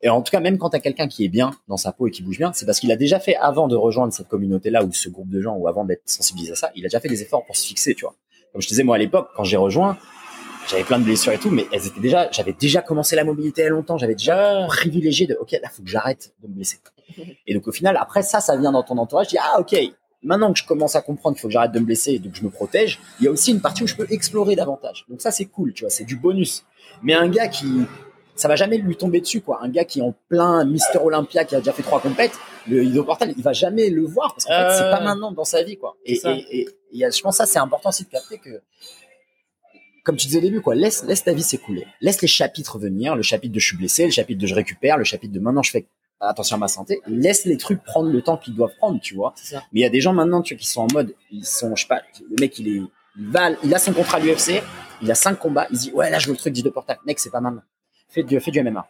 [0.00, 2.10] Et en tout cas, même quand t'as quelqu'un qui est bien dans sa peau et
[2.10, 4.92] qui bouge bien, c'est parce qu'il a déjà fait avant de rejoindre cette communauté-là ou
[4.92, 7.22] ce groupe de gens ou avant d'être sensibilisé à ça, il a déjà fait des
[7.22, 8.14] efforts pour se fixer, tu vois.
[8.52, 9.96] Comme je te disais, moi, à l'époque, quand j'ai rejoint,
[10.68, 13.62] j'avais plein de blessures et tout, mais elles étaient déjà, j'avais déjà commencé la mobilité
[13.62, 16.54] il y a longtemps, j'avais déjà privilégié de, ok, là, faut que j'arrête de me
[16.54, 16.78] blesser.
[17.46, 19.76] Et donc, au final, après ça, ça vient dans ton entourage, tu dis, ah, ok,
[20.22, 22.34] maintenant que je commence à comprendre qu'il faut que j'arrête de me blesser et donc
[22.34, 25.04] je me protège, il y a aussi une partie où je peux explorer davantage.
[25.08, 26.64] Donc ça, c'est cool, tu vois, c'est du bonus.
[27.02, 27.66] Mais un gars qui,
[28.36, 29.58] ça va jamais lui tomber dessus, quoi.
[29.62, 32.38] Un gars qui est en plein Mister Olympia, qui a déjà fait trois compètes,
[32.68, 35.44] le idoportal, il va jamais le voir parce qu'en fait, c'est Euh, pas maintenant dans
[35.44, 35.96] sa vie, quoi.
[36.04, 38.62] Et, et, je pense que ça, c'est important aussi de capter que,
[40.02, 41.86] comme tu disais au début, quoi, laisse, laisse ta vie s'écouler.
[42.00, 44.98] Laisse les chapitres venir, le chapitre de je suis blessé, le chapitre de je récupère,
[44.98, 45.86] le chapitre de maintenant je fais
[46.20, 47.00] attention à ma santé.
[47.06, 49.32] Laisse les trucs prendre le temps qu'ils doivent prendre, tu vois.
[49.36, 49.62] Ça.
[49.72, 51.74] Mais il y a des gens maintenant, tu vois, qui sont en mode, ils sont,
[51.76, 52.82] je sais pas, le mec, il est,
[53.18, 54.62] il va, il a son contrat à l'UFC,
[55.02, 56.70] il a cinq combats, il se dit, ouais, là, je veux le truc dit de
[56.70, 56.98] portal.
[57.06, 57.62] Mec, c'est pas maintenant.
[58.08, 58.86] Fais du, fais du MMA.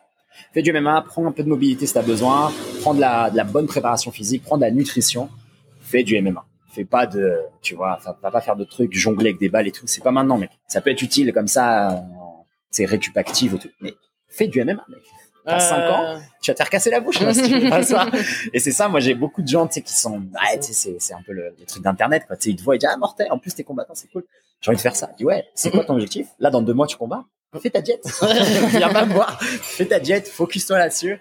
[0.52, 3.36] Fais du MMA, prends un peu de mobilité si t'as besoin, prends de la, de
[3.36, 5.28] la bonne préparation physique, prends de la nutrition,
[5.80, 6.44] fais du MMA.
[6.74, 9.72] Fais pas de, tu vois, va pas faire de trucs, jongler avec des balles et
[9.72, 9.86] tout.
[9.86, 10.50] C'est pas maintenant, mec.
[10.68, 11.96] Ça peut être utile comme ça, euh,
[12.70, 13.68] c'est récup active et tout.
[13.80, 13.94] Mais
[14.28, 15.00] fais du MMA, mec.
[15.44, 17.68] T'as 5 ans, Euh, tu vas te faire casser la bouche là, si tu fais
[17.68, 18.06] pas ça.
[18.52, 20.96] Et c'est ça, moi j'ai beaucoup de gens tu sais, qui sont, ouais, tu sais,
[21.00, 22.36] c'est, un peu le, le truc d'internet, quoi.
[22.36, 24.24] Tu sais, ils te voient, ils disent, ah, mortel, en plus t'es combattant, c'est cool.
[24.60, 25.08] J'ai envie de faire ça.
[25.12, 26.28] Je dis, ouais, c'est quoi ton objectif?
[26.38, 27.24] Là, dans deux mois, tu combats?
[27.60, 28.04] Fais ta diète.
[28.70, 29.38] Viens pas me voir.
[29.42, 31.20] Fais ta diète, focus-toi là-dessus.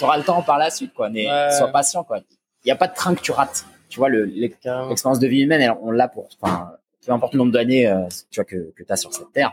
[0.00, 1.08] T'auras le temps par la suite, quoi.
[1.08, 1.50] Mais Ouais.
[1.56, 2.18] sois patient, quoi.
[2.64, 3.64] Il n'y a pas de train que tu rates.
[3.90, 6.70] Tu vois, le, l'expérience de vie humaine, elle, on l'a pour, enfin,
[7.04, 9.52] peu importe le nombre d'années, euh, tu vois, que, que t'as sur cette terre.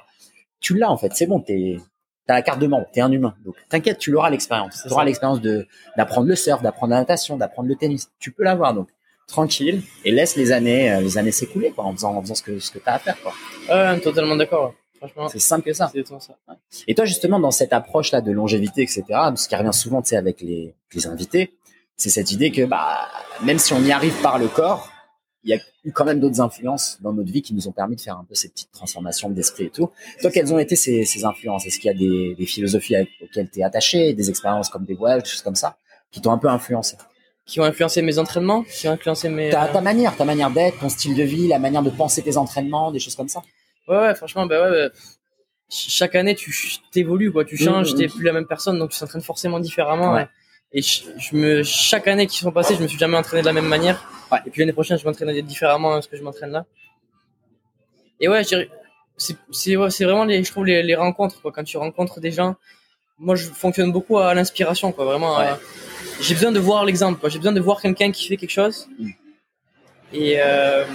[0.59, 1.11] Tu l'as, en fait.
[1.13, 1.77] C'est bon, t'es,
[2.25, 3.35] t'as la carte de membre, t'es un humain.
[3.43, 4.83] Donc, t'inquiète, tu l'auras l'expérience.
[4.85, 5.67] Tu auras l'expérience de,
[5.97, 8.09] d'apprendre le surf, d'apprendre la natation, d'apprendre le tennis.
[8.19, 8.89] Tu peux l'avoir, donc.
[9.27, 9.81] Tranquille.
[10.05, 12.59] Et laisse les années, euh, les années s'écouler, quoi, en faisant, en faisant ce que,
[12.59, 13.33] ce que t'as à faire, quoi.
[13.69, 14.73] Ouais, totalement d'accord.
[14.97, 15.91] Franchement, C'est simple que ça.
[16.19, 16.35] ça.
[16.87, 19.03] Et toi, justement, dans cette approche-là de longévité, etc.,
[19.35, 21.53] ce qui revient souvent, tu sais, avec les, les invités,
[21.97, 23.07] c'est cette idée que, bah,
[23.43, 24.89] même si on y arrive par le corps,
[25.43, 27.95] il y a eu quand même d'autres influences dans notre vie qui nous ont permis
[27.95, 29.89] de faire un peu ces petites transformations d'esprit et tout.
[30.21, 31.65] Toi, quelles ont été ces, ces influences?
[31.65, 34.85] Est-ce qu'il y a des, des philosophies avec- auxquelles tu es attaché, des expériences comme
[34.85, 35.77] des voyages, des choses comme ça,
[36.11, 36.97] qui t'ont un peu influencé?
[37.45, 39.49] Qui ont influencé mes entraînements, qui ont influencé mes.
[39.49, 42.21] ta, euh, ta manière, ta manière d'être, ton style de vie, la manière de penser
[42.21, 43.41] tes entraînements, des choses comme ça?
[43.87, 44.93] Ouais, ouais, franchement, bah ouais, bah,
[45.69, 46.53] ch- chaque année, tu
[46.91, 47.45] t'évolues, quoi.
[47.45, 47.99] Tu changes, Mhm.
[47.99, 50.13] t'es plus la même personne, donc tu t'entraînes forcément différemment.
[50.13, 50.27] Ouais.
[50.73, 53.47] Et je, je me, chaque année qui sont passées, je me suis jamais entraîné de
[53.47, 54.09] la même manière.
[54.31, 54.39] Ouais.
[54.45, 56.65] Et puis l'année prochaine, je m'entraînerai différemment à ce que je m'entraîne là.
[58.19, 61.51] Et ouais, c'est, ouais, vraiment les, je trouve les, les rencontres, quoi.
[61.51, 62.55] Quand tu rencontres des gens,
[63.19, 65.05] moi, je fonctionne beaucoup à l'inspiration, quoi.
[65.05, 65.49] Vraiment, Ouais.
[66.21, 67.29] j'ai besoin de voir l'exemple.
[67.29, 68.87] J'ai besoin de voir quelqu'un qui fait quelque chose.
[68.99, 69.09] Mm.
[70.13, 70.85] Et, euh,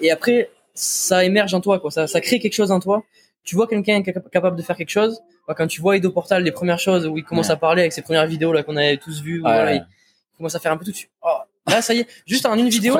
[0.00, 1.90] et après, ça émerge en toi, quoi.
[1.90, 3.02] Ça, ça crée quelque chose en toi.
[3.44, 5.20] Tu vois quelqu'un qui est capa- capable de faire quelque chose.
[5.48, 7.52] Bah, quand tu vois Edo Portal, les premières choses où il commence Ouais.
[7.54, 9.86] à parler avec ses premières vidéos là qu'on avait tous vues, voilà, il
[10.36, 10.92] commence à faire un peu tout.
[10.92, 12.96] Tu, oh, Là, ça y est, juste en une vidéo,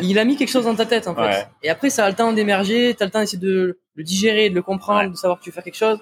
[0.00, 1.48] il a mis quelque chose dans ta tête en fait.
[1.62, 4.54] Et après, ça a le temps d'émerger, t'as le temps d'essayer de le digérer, de
[4.54, 5.98] le comprendre, de savoir que tu veux faire quelque chose.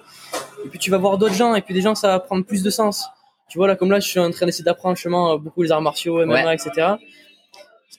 [0.65, 2.61] Et puis tu vas voir d'autres gens, et puis des gens, ça va prendre plus
[2.63, 3.05] de sens.
[3.49, 5.71] Tu vois là, comme là, je suis en train d'essayer d'apprendre justement euh, beaucoup les
[5.71, 6.55] arts martiaux, MMA, Ouais.
[6.55, 6.71] etc.
[6.75, 6.97] Parce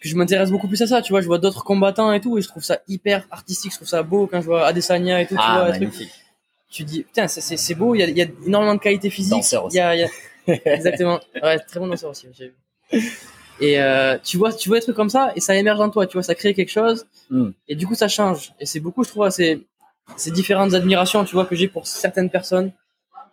[0.02, 1.00] que je m'intéresse beaucoup plus à ça.
[1.02, 3.70] Tu vois, je vois d'autres combattants et tout, et je trouve ça hyper artistique.
[3.72, 5.34] Je trouve ça beau quand je vois Adesanya et tout.
[5.34, 5.88] tu Ah, vois.
[6.74, 7.94] Tu dis, putain, c'est- c'est c'est beau.
[7.94, 9.30] Il y a, il y a énormément de qualité physique.
[9.32, 9.76] Danseur aussi.
[9.76, 10.08] Y a, y a-
[10.74, 11.20] Exactement.
[11.42, 12.26] Ouais, très bon danseur aussi.
[13.60, 16.06] Et euh, tu vois, tu vois des trucs comme ça et ça émerge en toi.
[16.06, 17.50] Tu vois, ça crée quelque chose Mm.
[17.68, 18.52] et du coup ça change.
[18.60, 19.64] Et c'est beaucoup, je trouve, ces,
[20.16, 22.72] ces différentes admirations, tu vois, que j'ai pour certaines personnes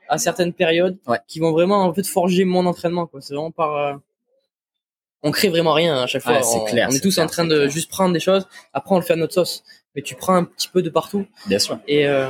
[0.08, 1.18] à certaines périodes Ouais.
[1.28, 3.08] qui vont vraiment en fait forger mon entraînement.
[3.08, 3.20] Quoi.
[3.22, 3.94] C'est vraiment par euh,
[5.24, 6.42] on crée vraiment rien à chaque fois.
[6.44, 7.70] C'est on, clair, on est c'est tous clair, en train c'est de clair.
[7.70, 8.48] juste prendre des choses.
[8.74, 9.64] Après, on le fait à notre sauce.
[9.96, 11.26] Mais tu prends un petit peu de partout.
[11.48, 11.78] Bien sûr.
[11.88, 12.30] Et, euh,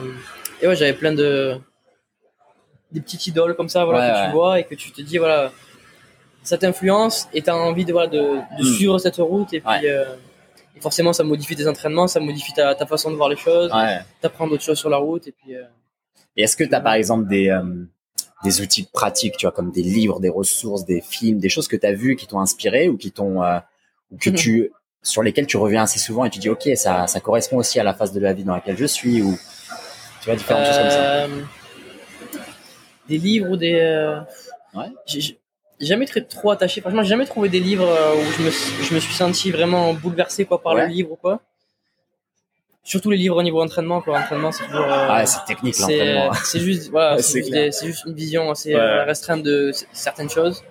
[0.62, 1.58] et ouais, j'avais plein de
[2.92, 5.18] des petites idoles comme ça, voilà, Ouais, que tu vois et que tu te dis
[5.18, 5.52] voilà,
[6.44, 8.74] ça t'influence et t'as envie de voilà de, de Mm.
[8.76, 10.04] suivre cette route et puis euh,
[10.76, 13.72] et forcément ça modifie tes entraînements, ça modifie ta, ta façon de voir les choses,
[14.22, 15.64] t'apprends d'autres choses sur la route et puis euh,
[16.36, 17.62] Et est-ce que tu as par exemple des, euh,
[18.44, 21.76] des outils pratiques, tu vois, comme des livres, des ressources, des films, des choses que
[21.78, 23.60] tu as vues qui t'ont inspiré ou qui t'ont euh,
[24.12, 24.72] ou que tu
[25.04, 27.84] sur lesquelles tu reviens assez souvent et tu dis OK, ça ça correspond aussi à
[27.84, 29.38] la phase de la vie dans laquelle je suis ou
[30.22, 31.24] tu vois différentes choses comme ça.
[31.26, 31.28] euh,
[33.10, 34.20] des livres ou des euh,
[34.74, 34.88] Ouais.
[35.06, 35.38] j'ai
[35.82, 36.80] jamais très trop attaché.
[36.82, 39.94] Franchement, j'ai jamais trouvé des livres euh, où je me, je me suis senti vraiment
[39.94, 40.84] bouleversé quoi par Ouais.
[40.88, 41.42] le livre ou quoi.
[42.84, 44.20] Surtout les livres au niveau entraînement quoi.
[44.20, 46.34] Entraînement, c'est toujours euh, Ah, c'est technique l'entraînement.
[46.46, 49.04] c'est juste voilà c'est juste, juste une vision assez Ouais.
[49.04, 50.64] restreinte de certaines choses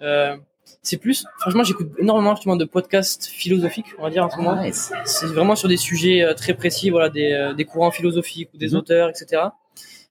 [0.00, 0.36] euh,
[0.82, 4.60] c'est plus franchement j'écoute énormément justement de podcasts philosophiques on va dire en ce moment
[4.60, 7.90] Ouais, c'est- c'est vraiment sur des sujets euh, très précis voilà des, euh, des courants
[7.90, 8.76] philosophiques ou des Mhm.
[8.76, 9.42] auteurs etc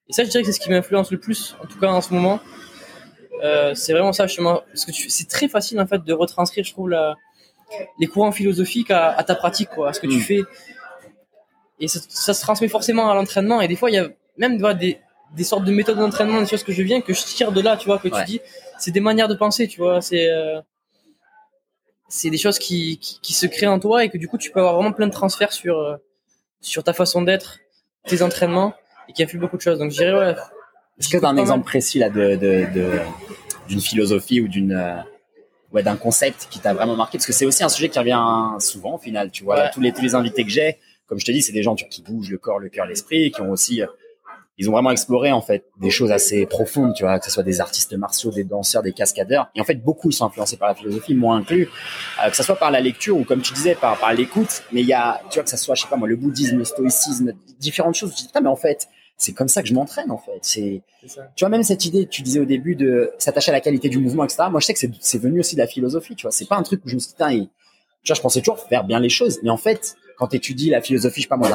[0.10, 2.02] et ça je dirais que c'est ce qui m'influence le plus en tout cas en
[2.02, 2.40] ce moment
[3.44, 6.64] Euh, c'est vraiment ça justement parce que tu- c'est très facile en fait de retranscrire
[6.66, 7.16] je trouve la,
[8.00, 10.22] les courants philosophiques à, à ta pratique quoi à ce que tu Mhm.
[10.22, 10.42] fais
[11.80, 14.58] et ça, ça se transmet forcément à l'entraînement et des fois il y a même
[14.58, 15.00] voilà, des,
[15.36, 17.78] des sortes de méthodes d'entraînement des choses que je viens que je tire de là
[17.78, 18.22] tu vois que Ouais.
[18.22, 18.42] tu dis
[18.80, 20.60] c'est des manières de penser tu vois c'est euh,
[22.10, 24.52] c'est des choses qui, qui, qui se créent en toi et que du coup tu
[24.52, 25.98] peux avoir vraiment plein de transferts sur euh,
[26.62, 27.60] sur ta façon d'être
[28.06, 28.74] tes entraînements
[29.10, 30.36] et qui influent beaucoup de choses donc je dirais ouais
[31.00, 31.66] Est-ce que tu as un exemple mal.
[31.66, 33.00] précis là de de- de-
[33.68, 34.96] d'une philosophie ou d'une euh,
[35.74, 37.18] ouais d'un concept qui t'a vraiment marqué?
[37.18, 38.18] Parce que c'est aussi un sujet qui revient
[38.60, 39.58] souvent au final, tu vois.
[39.58, 39.72] Ouais.
[39.74, 41.84] Tous les tous les invités que j'ai, comme je te dis, c'est des gens tu
[41.84, 43.82] vois, qui bougent le corps, le cœur, l'esprit, qui ont aussi
[44.60, 47.44] ils ont vraiment exploré en fait des choses assez profondes, tu vois, que ce soit
[47.44, 49.50] des artistes martiaux, des danseurs, des cascadeurs.
[49.56, 51.70] Et en fait, beaucoup ils sont influencés par la philosophie, moi inclus,
[52.24, 54.64] euh, que ce soit par la lecture ou comme tu disais par par l'écoute.
[54.72, 56.58] Mais il y a, tu vois, que ça soit, je sais pas moi, le bouddhisme,
[56.58, 58.12] le stoïcisme, différentes choses.
[58.12, 58.88] Je dis putain, mais en fait,
[59.20, 60.40] c'est comme ça que je m'entraîne en fait.
[60.42, 60.82] C'est
[61.36, 64.00] tu vois, même cette idée, tu disais au début de s'attacher à la qualité du
[64.00, 64.44] mouvement, etc.
[64.50, 66.32] Moi, je sais que c'est, c'est venu aussi de la philosophie, tu vois.
[66.32, 67.50] C'est pas un truc où je me suis dit, putain, et-
[68.04, 69.40] tu vois, je pensais toujours faire bien les choses.
[69.44, 71.50] Mais en fait, quand tu étudies la philosophie, je sais pas moi,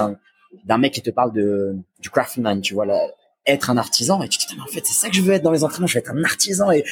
[0.64, 3.00] d'un, mec qui te parle de, du craftsman, tu vois, là,
[3.46, 5.32] être un artisan, et tu te dis, mais en fait, c'est ça que je veux
[5.32, 6.70] être dans les entraînements, je veux être un artisan.
[6.70, 6.84] Et,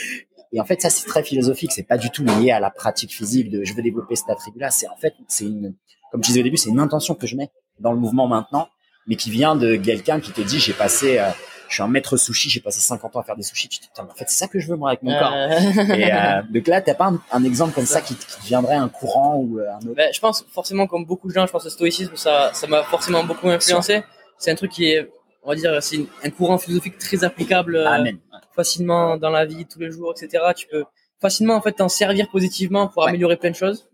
[0.53, 1.73] et en fait, ça, c'est très philosophique.
[1.73, 4.71] C'est pas du tout lié à la pratique physique de je veux développer cet attribut-là.
[4.71, 5.75] C'est, en fait, c'est une,
[6.11, 8.69] comme tu disais au début, c'est une intention que je mets dans le mouvement maintenant,
[9.07, 11.31] mais qui vient de quelqu'un qui te dit, j'ai passé, euh,
[11.71, 13.69] je suis un maître sushi, j'ai passé 50 ans à faire des sushis.
[13.69, 15.17] Tu te dis, putain, mais en fait, c'est ça que je veux, moi, avec mon
[15.19, 15.33] corps.
[15.33, 15.49] Euh,
[15.95, 18.75] Et euh, donc là, t'as pas un, un exemple comme ça qui, qui te viendrait
[18.75, 19.95] un courant ou euh, un autre?
[19.95, 22.83] Ben, je pense forcément comme beaucoup de gens, je pense le stoïcisme, ça, ça m'a
[22.83, 24.03] forcément beaucoup influencé.
[24.37, 25.09] C'est un truc qui est,
[25.45, 28.19] on va dire, c'est un courant philosophique très applicable euh, Amen.
[28.57, 30.43] facilement dans la vie tous les jours, etc.
[30.57, 30.85] Tu peux
[31.21, 33.11] facilement en fait t'en servir positivement pour Ouais.
[33.11, 33.87] améliorer plein de choses,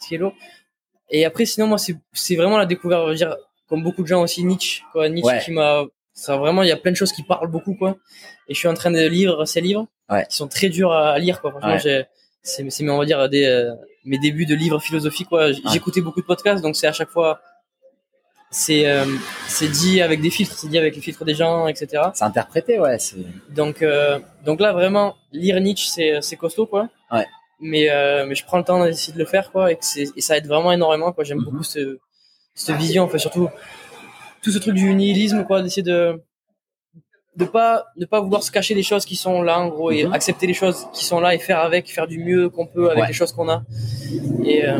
[0.00, 0.32] ce qui est lourd.
[1.10, 3.36] Et après, sinon moi c'est c'est vraiment la découverte, je veux dire,
[3.68, 5.08] comme beaucoup de gens aussi Nietzsche, quoi.
[5.08, 5.40] Nietzsche Ouais.
[5.44, 5.82] qui m'a,
[6.14, 7.96] ça vraiment il y a plein de choses qui parlent beaucoup quoi.
[8.48, 10.26] Et je suis en train de lire ces livres, Ouais.
[10.28, 11.50] qui sont très durs à lire quoi.
[11.52, 11.78] Franchement, Ouais.
[11.80, 12.04] j'ai
[12.42, 13.72] c'est c'est on va dire des euh,
[14.04, 15.46] mes débuts de livres philosophiques quoi.
[15.46, 15.54] Ouais.
[15.72, 17.40] J'écoutais beaucoup de podcasts, donc c'est à chaque fois
[18.50, 19.06] c'est euh,
[19.48, 21.86] c'est dit avec des filtres, c'est dit avec les filtres des gens, etc.
[22.14, 22.98] C'est interprété, ouais.
[22.98, 23.16] C'est
[23.48, 26.90] Donc, euh, donc là, vraiment, lire Nietzsche, c'est, c'est costaud, quoi.
[27.10, 27.26] Ouais.
[27.60, 30.04] Mais, euh, mais je prends le temps d'essayer de le faire, quoi, et, que c'est,
[30.16, 31.24] et ça aide vraiment énormément, quoi.
[31.24, 31.44] J'aime Mhm.
[31.44, 31.98] beaucoup ce,
[32.54, 33.48] cette vision, enfin, surtout
[34.42, 36.20] tout ce truc du nihilisme, quoi, d'essayer de
[37.36, 40.04] de pas ne pas vouloir se cacher des choses qui sont là en gros et
[40.04, 40.12] Mhm.
[40.12, 43.02] accepter les choses qui sont là et faire avec faire du mieux qu'on peut avec
[43.04, 43.08] Ouais.
[43.08, 43.62] les choses qu'on a.
[44.44, 44.78] Et euh,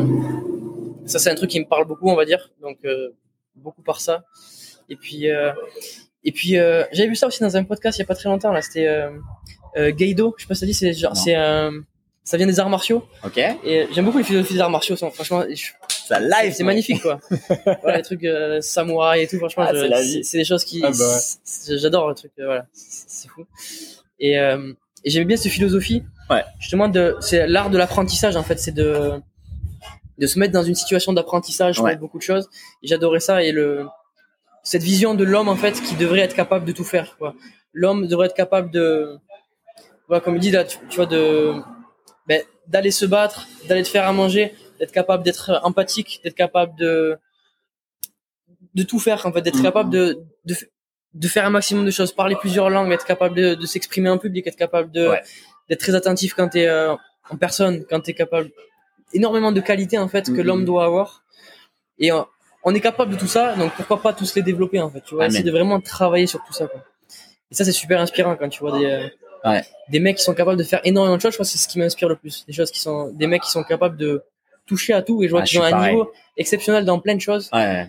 [1.07, 2.51] ça c'est un truc qui me parle beaucoup on va dire.
[2.61, 3.09] Donc euh,
[3.55, 4.23] beaucoup par ça.
[4.87, 5.51] Et puis euh,
[6.23, 8.29] et puis euh, j'avais vu ça aussi dans un podcast il y a pas très
[8.29, 8.61] longtemps là.
[8.61, 10.35] C'était euh, Gaido.
[10.37, 11.71] Je sais pas si ça dit c'est genre c'est un
[12.23, 13.03] ça vient des arts martiaux.
[13.25, 13.39] Ok.
[13.39, 15.71] et j'aime beaucoup les philosophies des arts martiaux franchement je-
[16.07, 17.19] Ça c'est live, c'est magnifique quoi
[17.81, 19.73] voilà, les trucs euh, samouraï et tout franchement Ah,
[20.23, 21.77] c'est des choses qui Ah bah ouais.
[21.77, 23.45] j'adore le truc euh, voilà c'est fou
[24.19, 24.73] et euh,
[25.05, 26.03] Et j'aimais bien cette philosophie.
[26.29, 26.43] Ouais.
[26.59, 28.57] Justement, de, c'est l'art de l'apprentissage, en fait.
[28.57, 29.19] C'est de,
[30.17, 31.91] de se mettre dans une situation d'apprentissage Ouais.
[31.93, 32.47] pour beaucoup de choses.
[32.83, 33.43] J'adorais ça.
[33.43, 33.85] Et le,
[34.63, 37.35] cette vision de l'homme, en fait, qui devrait être capable de tout faire, quoi.
[37.73, 39.17] L'homme devrait être capable de,
[40.07, 41.53] voilà, comme il dit là, tu, tu vois, de,
[42.27, 44.53] ben, d'aller se battre, d'aller te faire à manger,
[44.83, 47.17] d'être capable d'être empathique, d'être capable de,
[48.75, 49.63] de tout faire, en fait, d'être Mhm.
[49.63, 50.55] capable de, de,
[51.13, 54.17] de faire un maximum de choses, parler plusieurs langues, être capable de, de s'exprimer en
[54.17, 55.21] public, être capable de, Ouais.
[55.69, 56.93] d'être très attentif quand t'es euh,
[57.29, 58.51] en personne, quand t'es capable,
[59.13, 60.47] énormément de qualités, en fait, que Mhm.
[60.47, 61.23] l'homme doit avoir.
[61.97, 62.25] Et on,
[62.65, 65.15] on est capable de tout ça, donc pourquoi pas tous les développer, en fait, tu
[65.15, 65.31] vois, Amen.
[65.31, 66.83] essayer de vraiment travailler sur tout ça, quoi.
[67.51, 69.07] Et ça, c'est super inspirant quand tu vois des, euh,
[69.45, 69.63] Ouais.
[69.89, 71.33] des mecs qui sont capables de faire énormément de choses.
[71.33, 72.45] Je crois que c'est ce qui m'inspire le plus.
[72.47, 74.23] Des choses qui sont, des mecs qui sont capables de
[74.65, 75.93] toucher à tout et je vois Ah, qu'ils ont un pareil.
[75.95, 77.49] niveau exceptionnel dans plein de choses.
[77.53, 77.87] Ouais.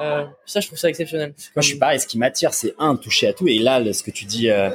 [0.00, 1.34] Euh, ça, je trouve ça exceptionnel.
[1.54, 2.00] Moi, je suis pareil.
[2.00, 3.46] Ce qui m'attire, c'est un, toucher à tout.
[3.48, 4.70] Et là, ce que tu dis euh,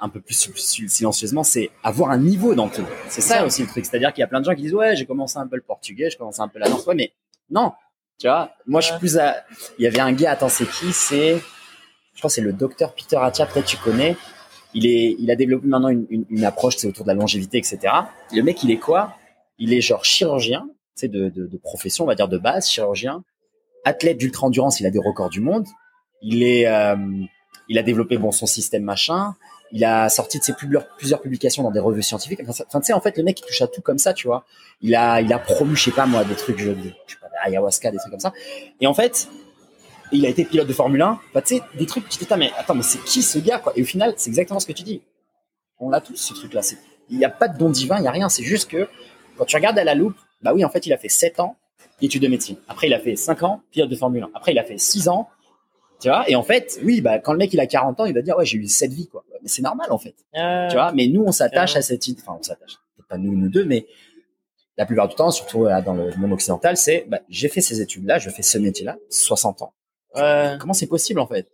[0.00, 2.84] un peu plus sil- sil- silencieusement, c'est avoir un niveau dans tout.
[3.08, 3.44] C'est ça Ça.
[3.46, 3.84] aussi le truc.
[3.84, 5.62] C'est-à-dire qu'il y a plein de gens qui disent, ouais, j'ai commencé un peu le
[5.62, 6.86] portugais, j'ai commencé un peu la danse.
[6.86, 7.12] Ouais, mais
[7.50, 7.72] non.
[8.18, 9.44] Tu vois, moi, je suis plus à.
[9.78, 11.36] Il y avait un gars, attends, c'est qui C'est.
[12.14, 14.16] Je crois que c'est le docteur Peter Attia, peut-être tu connais.
[14.74, 17.58] Il, est, il a développé maintenant une, une, une approche, c'est autour de la longévité,
[17.58, 17.78] etc.
[18.32, 19.14] Le mec, il est quoi?
[19.58, 20.66] Il est genre chirurgien,
[21.02, 23.24] de, de, profession, on va dire de base, chirurgien,
[23.84, 25.66] athlète d'ultra endurance, il a des records du monde.
[26.24, 26.96] Euh,
[27.68, 29.34] il a développé bon son système machin.
[29.72, 32.40] Il a sorti de ses plusieurs, publications dans des revues scientifiques.
[32.46, 34.44] Enfin, tu sais, en fait, le mec il touche à tout comme ça, tu vois.
[34.82, 37.96] Il a, promu, je sais pas moi, des trucs, je, je sais pas, ayahuasca, des
[37.96, 38.34] trucs comme ça.
[38.80, 39.28] Et en fait,
[40.12, 41.18] il a été pilote de Formule 1.
[41.34, 43.72] Bah, tu sais, des trucs, tu dis, mais attends, mais c'est qui ce gars, quoi?
[43.76, 45.00] Et au final, c'est exactement ce que tu dis.
[45.78, 46.60] On l'a tous, ce truc-là.
[47.08, 48.28] Il n'y a pas de don divin, il n'y a rien.
[48.28, 48.88] C'est juste que
[49.38, 51.56] quand tu regardes à la loupe, bah oui, en fait, il a fait 7 ans
[52.00, 52.56] études de médecine.
[52.68, 54.30] Après, il a fait 5 ans pilote de Formule 1.
[54.34, 55.28] Après, il a fait 6 ans.
[56.00, 58.14] Tu vois Et en fait, oui, bah, quand le mec il a 40 ans, il
[58.14, 59.24] va dire, ouais, j'ai eu cette vie, quoi.
[59.40, 60.14] Mais c'est normal, en fait.
[60.36, 61.78] Euh, Tu vois Mais nous, on s'attache Clairement.
[61.78, 62.20] à cette idée.
[62.26, 62.72] Enfin, on s'attache.
[62.96, 63.86] Peut-être pas nous, nous deux, mais
[64.76, 67.80] la plupart du temps, surtout euh, dans le monde occidental, c'est, bah, j'ai fait ces
[67.80, 69.72] études-là, je fais ce métier-là, 60 ans.
[70.14, 71.46] Comment c'est possible, en fait?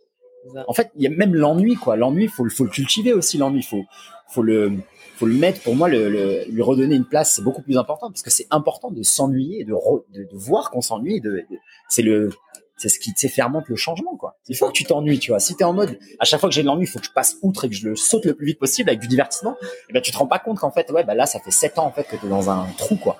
[0.67, 1.95] En fait, il y a même l'ennui, quoi.
[1.95, 3.61] L'ennui, faut, faut le cultiver aussi, l'ennui.
[3.61, 3.83] Faut,
[4.29, 4.73] faut le,
[5.19, 5.61] faut le mettre.
[5.61, 8.47] Pour moi, le, le- lui redonner une place, c'est beaucoup plus important parce que c'est
[8.51, 9.73] important de s'ennuyer, de,
[10.13, 11.19] de, de voir qu'on s'ennuie.
[11.21, 11.45] De, de-
[11.89, 12.29] c'est le,
[12.77, 14.37] c'est ce qui, tu fermente le changement, quoi.
[14.47, 15.39] Il faut que tu t'ennuies, tu vois.
[15.41, 17.11] Si t'es en mode, à chaque fois que j'ai de l'ennui, il faut que je
[17.11, 19.57] passe outre et que je le saute le plus vite possible avec du divertissement.
[19.89, 21.77] Et ben, tu te rends pas compte qu'en fait, ouais, bah là, ça fait sept
[21.77, 23.17] ans, en fait, que t'es dans un trou, quoi.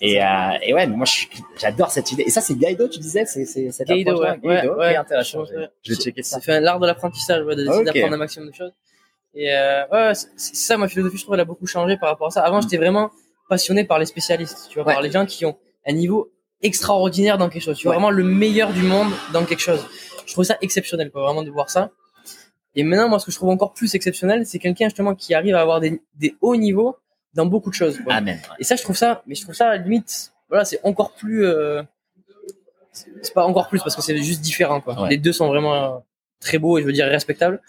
[0.00, 0.26] Et, euh,
[0.62, 1.04] et ouais, mais moi,
[1.58, 2.22] j'adore cette idée.
[2.26, 4.90] Et ça, c'est Gaido, tu disais, c'est, c'est, cette Gaido, ouais, ouais, Gaido, ouais.
[4.92, 5.44] ok, intéressant.
[5.44, 5.54] Je-
[5.92, 6.40] vais- checker ça.
[6.40, 8.72] Fait l'art de l'apprentissage, ouais, d'apprendre un maximum de choses.
[9.34, 12.28] Et euh, ouais, c'est ça, ma philosophie, je trouve, elle a beaucoup changé par rapport
[12.28, 12.42] à ça.
[12.42, 13.10] Avant, j'étais vraiment
[13.48, 14.94] passionné par les spécialistes, tu vois, Ouais.
[14.94, 15.56] par les gens qui ont
[15.86, 16.30] un niveau
[16.62, 17.76] extraordinaire dans quelque chose.
[17.76, 18.00] Tu vois, Ouais.
[18.00, 19.84] vraiment le meilleur du monde dans quelque chose.
[20.26, 21.90] Je trouve ça exceptionnel, quoi, vraiment de voir ça.
[22.76, 25.54] Et maintenant, moi, ce que je trouve encore plus exceptionnel, c'est quelqu'un justement qui arrive
[25.54, 26.96] à avoir des, des hauts niveaux
[27.34, 27.98] dans beaucoup de choses.
[28.00, 28.14] Quoi.
[28.14, 28.40] Amen.
[28.58, 31.82] Et ça, je trouve ça, mais je trouve ça limite, voilà, c'est encore plus, euh,
[32.92, 35.00] c'est c'est pas encore plus parce que c'est juste différent, quoi.
[35.02, 35.10] Ouais.
[35.10, 35.98] Les deux sont vraiment euh,
[36.40, 37.60] très beaux et je veux dire respectables.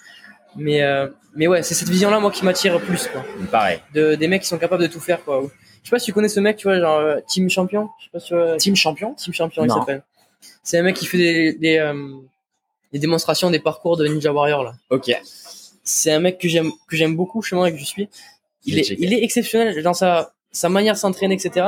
[0.56, 3.26] Mais, euh, mais ouais, c'est cette vision-là, moi, qui m'attire plus, quoi.
[3.52, 3.80] Pareil.
[3.94, 5.44] De, des mecs qui sont capables de tout faire, quoi.
[5.84, 7.90] Je sais pas si tu connais ce mec, tu vois, genre, euh, Team Champion.
[8.00, 9.14] Je sais pas si tu vois, Team champion?
[9.14, 10.04] Team Champion, il s'appelle.
[10.64, 11.94] C'est un mec qui fait des, des, euh,
[12.92, 14.74] des démonstrations des parcours de Ninja Warrior, là.
[14.90, 15.12] Ok.
[15.84, 18.10] C'est un mec que j'aime, que j'aime beaucoup, chez moi, et que je suis.
[18.66, 21.68] Il est, il est exceptionnel dans sa, sa manière de s'entraîner, etc.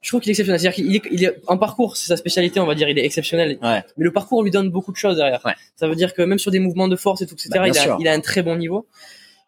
[0.00, 0.60] Je trouve qu'il est exceptionnel.
[0.60, 3.04] C'est-à-dire qu'il est, il est en parcours, c'est sa spécialité, on va dire, il est
[3.04, 3.58] exceptionnel.
[3.62, 3.82] Ouais.
[3.96, 5.40] Mais le parcours lui donne beaucoup de choses derrière.
[5.44, 5.54] Ouais.
[5.76, 7.76] Ça veut dire que même sur des mouvements de force et tout, etc., Bah, il,
[7.78, 8.86] a, il a un très bon niveau.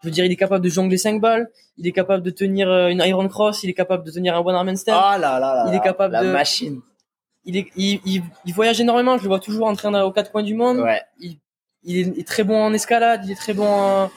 [0.02, 2.68] Je veux dire, il est capable de jongler 5 balles, il est capable de tenir
[2.70, 4.92] euh, une Iron Cross, il est capable de tenir un One Arm Handstand.
[4.94, 5.64] Ah là là là.
[5.68, 6.80] Il est capable la de- machine.
[7.44, 10.30] Il, est, il, il, il voyage énormément, je le vois toujours en train aux quatre
[10.32, 10.78] coins du monde.
[10.78, 11.00] Ouais.
[11.20, 11.36] Il,
[11.84, 14.10] il est, il est très bon en escalade, il est très bon en...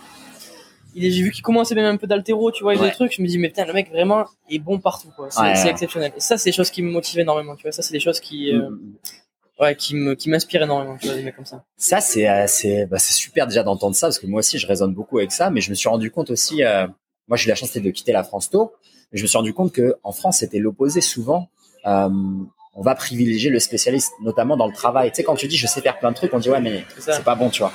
[0.96, 2.92] J'ai vu qu'il commençait même un peu d'altéro, tu vois, il faisait Ouais.
[2.92, 3.14] des trucs.
[3.16, 5.30] Je me dis, mais putain, le mec vraiment est bon partout, quoi.
[5.32, 5.70] C'est, Ouais, c'est ouais.
[5.72, 6.12] exceptionnel.
[6.16, 7.72] Et ça, c'est des choses qui me motivent énormément, tu vois.
[7.72, 8.94] Ça, c'est des choses qui, euh, Mm.
[9.60, 11.64] ouais, qui me, qui m'inspirent énormément, tu vois, des mecs comme ça.
[11.78, 14.66] Ça c'est euh, c'est bah, c'est super déjà d'entendre ça parce que moi aussi je
[14.68, 16.64] résonne beaucoup avec ça, mais je me suis rendu compte aussi.
[16.64, 16.88] euh,
[17.28, 18.74] moi j'ai eu la chance de quitter la France tôt,
[19.12, 21.50] mais je me suis rendu compte que en France c'était l'opposé souvent.
[22.76, 25.12] On va privilégier le spécialiste, notamment dans le travail.
[25.12, 26.86] Tu sais quand tu dis je sais faire plein de trucs, on dit ouais mais
[26.98, 27.72] C'est pas bon, tu vois.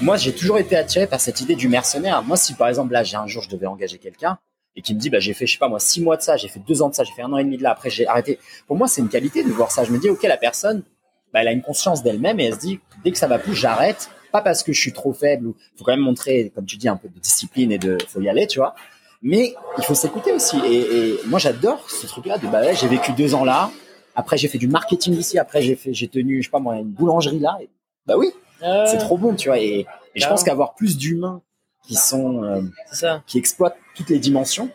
[0.00, 2.22] Moi, j'ai toujours été attiré par cette idée du mercenaire.
[2.22, 4.38] Moi, si par exemple là, j'ai un jour, je devais engager quelqu'un
[4.76, 6.36] et qui me dit, bah, j'ai fait, je sais pas moi, six mois de ça,
[6.36, 7.90] j'ai fait deux ans de ça, j'ai fait un an et demi de là, après
[7.90, 8.38] j'ai arrêté.
[8.68, 9.82] Pour moi, c'est une qualité de voir ça.
[9.82, 10.84] Je me dis, ok, la personne,
[11.32, 13.56] bah, elle a une conscience d'elle-même et elle se dit, dès que ça va plus,
[13.56, 14.08] j'arrête.
[14.30, 16.88] Pas parce que je suis trop faible ou faut quand même montrer, comme tu dis,
[16.88, 18.76] un peu de discipline et de, faut y aller, tu vois.
[19.20, 20.60] Mais il faut s'écouter aussi.
[20.64, 23.72] Et, et moi, j'adore ce truc-là de, bah, ouais, j'ai vécu deux ans là.
[24.18, 25.38] Après, j'ai fait du marketing ici.
[25.38, 27.56] Après, j'ai fait, j'ai tenu, je sais pas moi, une boulangerie là.
[27.62, 27.68] Et-
[28.06, 28.30] bah oui,
[28.64, 29.58] Euh, c'est trop bon, tu vois.
[29.60, 30.34] Et, et je Clairement.
[30.34, 31.40] pense qu'avoir plus d'humains
[31.86, 32.60] qui sont euh,
[32.92, 33.22] ça.
[33.28, 34.70] qui exploitent toutes les dimensions,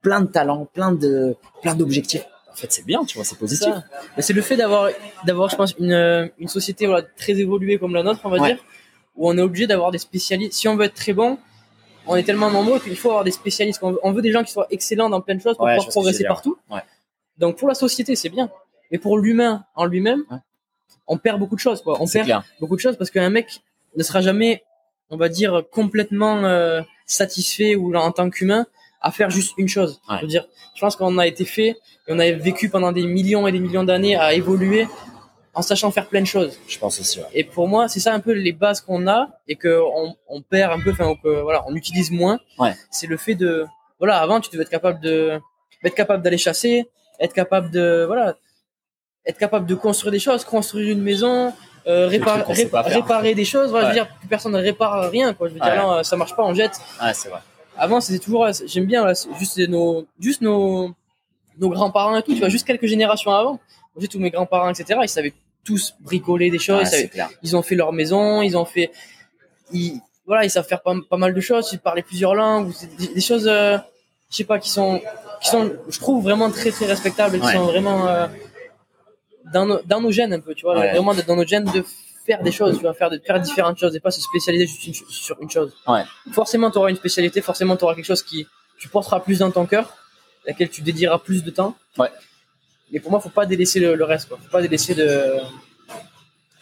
[0.00, 2.26] plein de talents, plein de plein d'objectifs.
[2.50, 3.72] En fait, c'est bien, tu vois, c'est positif.
[4.18, 4.90] c'est le fait d'avoir,
[5.24, 8.54] d'avoir, je pense, une, une société voilà, très évoluée comme la nôtre, on va Ouais.
[8.54, 8.64] dire,
[9.14, 10.54] où on est obligé d'avoir des spécialistes.
[10.54, 11.38] Si on veut être très bon,
[12.08, 13.78] on est tellement nombreux qu'il faut avoir des spécialistes.
[13.82, 15.76] On veut, on veut des gens qui soient excellents dans plein de choses pour Ouais,
[15.76, 16.56] pouvoir progresser partout.
[16.70, 16.80] Ouais.
[17.38, 18.50] Donc pour la société, c'est bien.
[18.92, 20.36] Mais pour l'humain en lui-même, Ouais.
[21.08, 21.82] on perd beaucoup de choses.
[21.82, 21.96] Quoi.
[22.00, 22.44] On perd clair.
[22.60, 23.48] beaucoup de choses parce qu'un mec
[23.96, 24.62] ne sera jamais,
[25.10, 28.66] on va dire, complètement euh, satisfait ou en tant qu'humain
[29.00, 30.00] à faire juste une chose.
[30.08, 30.16] Ouais.
[30.18, 31.70] Je veux dire, je pense qu'on a été fait
[32.06, 34.86] et on a vécu pendant des millions et des millions d'années à évoluer
[35.54, 36.58] en sachant faire plein de choses.
[36.68, 37.18] Je pense aussi.
[37.18, 37.26] ouais.
[37.34, 40.40] Et pour moi, c'est ça un peu les bases qu'on a et que on, on
[40.40, 42.38] perd un peu, enfin, que, voilà, on utilise moins.
[42.58, 42.74] Ouais.
[42.90, 43.66] C'est le fait de,
[43.98, 45.38] voilà, avant, tu devais être capable de,
[45.84, 46.88] être capable d'aller chasser,
[47.20, 48.36] être capable de, voilà,
[49.26, 51.52] être capable de construire des choses, construire une maison,
[51.86, 53.34] euh, réparer, faire.
[53.34, 53.70] des choses.
[53.70, 54.00] Voilà, je Ouais.
[54.00, 55.48] veux dire, plus personne ne répare rien, quoi.
[55.48, 56.80] Je veux dire, là, ça marche pas, on jette.
[57.02, 57.40] Ouais, c'est vrai.
[57.76, 59.06] Avant, c'était toujours, j'aime bien,
[59.38, 60.90] juste nos, juste nos,
[61.58, 63.60] nos grands-parents et tout, tu vois, juste quelques générations avant.
[63.98, 65.34] J'ai tous mes grands-parents, etc., ils savaient
[65.64, 67.10] tous bricoler des choses, ils savaient
[67.42, 68.90] ils ont fait leur maison, ils ont fait,
[69.72, 73.08] ils, voilà, ils savent faire pas, pas mal de choses, ils parlaient plusieurs langues, des,
[73.08, 73.78] des choses, euh,
[74.30, 75.00] je sais pas, qui sont,
[75.40, 78.26] qui sont, je trouve vraiment très très respectables, qui sont vraiment euh,
[79.52, 80.92] dans, nos, dans nos gènes un peu, tu vois, Ouais.
[80.92, 81.84] vraiment dans nos gènes de
[82.26, 84.86] faire des choses, tu vois, faire, de, faire différentes choses et pas se spécialiser juste
[84.86, 85.72] une- sur une chose.
[85.88, 86.02] Ouais.
[86.32, 88.46] Forcément, tu auras une spécialité, forcément, tu auras quelque chose qui
[88.78, 89.94] tu porteras plus dans ton cœur,
[90.46, 91.74] laquelle tu dédieras plus de temps.
[91.98, 92.08] Ouais.
[92.92, 94.38] Mais pour moi, faut pas délaisser le, le reste, quoi.
[94.42, 95.34] Faut pas délaisser de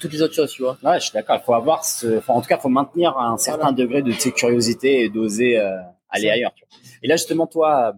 [0.01, 0.79] toutes les autres choses, tu vois.
[0.83, 1.39] Ouais, je suis d'accord.
[1.43, 3.77] Il faut avoir ce, enfin, en tout cas, il faut maintenir un certain Voilà.
[3.77, 5.77] degré de curiosité et d'oser euh,
[6.09, 6.53] aller ailleurs.
[6.55, 6.79] Tu vois.
[7.03, 7.93] Et là, justement, toi,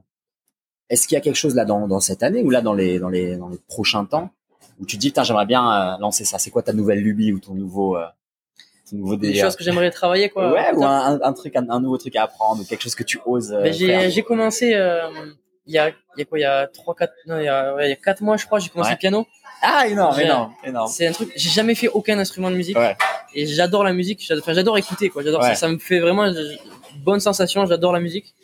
[0.90, 2.98] est-ce qu'il y a quelque chose là dans, dans cette année ou là dans les,
[2.98, 4.31] dans les, dans les prochains temps
[4.81, 6.39] où tu te dis, putain, j'aimerais bien euh, lancer ça.
[6.39, 8.05] C'est quoi ta nouvelle lubie ou ton nouveau, euh,
[8.90, 11.81] ton nouveau des choses que j'aimerais travailler quoi Ouais, ou un, un truc, un, un
[11.81, 13.53] nouveau truc à apprendre ou quelque chose que tu oses.
[13.53, 13.73] euh, Ben,
[14.11, 14.69] j'ai commencé
[15.65, 17.49] il y a il y a quoi il y a 3 4 non il y
[17.49, 18.94] a ouais, il y a 4 mois je crois j'ai commencé Ouais.
[18.97, 19.28] le piano
[19.62, 20.90] Ah, énorme, énorme, énorme.
[20.93, 22.97] c'est un truc j'ai jamais fait aucun instrument de musique Ouais.
[23.32, 25.51] et j'adore la musique j'adore écouter quoi j'adore Ouais.
[25.51, 26.59] ça, ça me fait vraiment une
[27.05, 28.35] bonne sensation j'adore la musique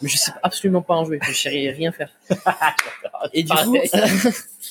[0.00, 2.10] mais je sais absolument pas en jouer je sais rien faire
[3.32, 3.76] et du coup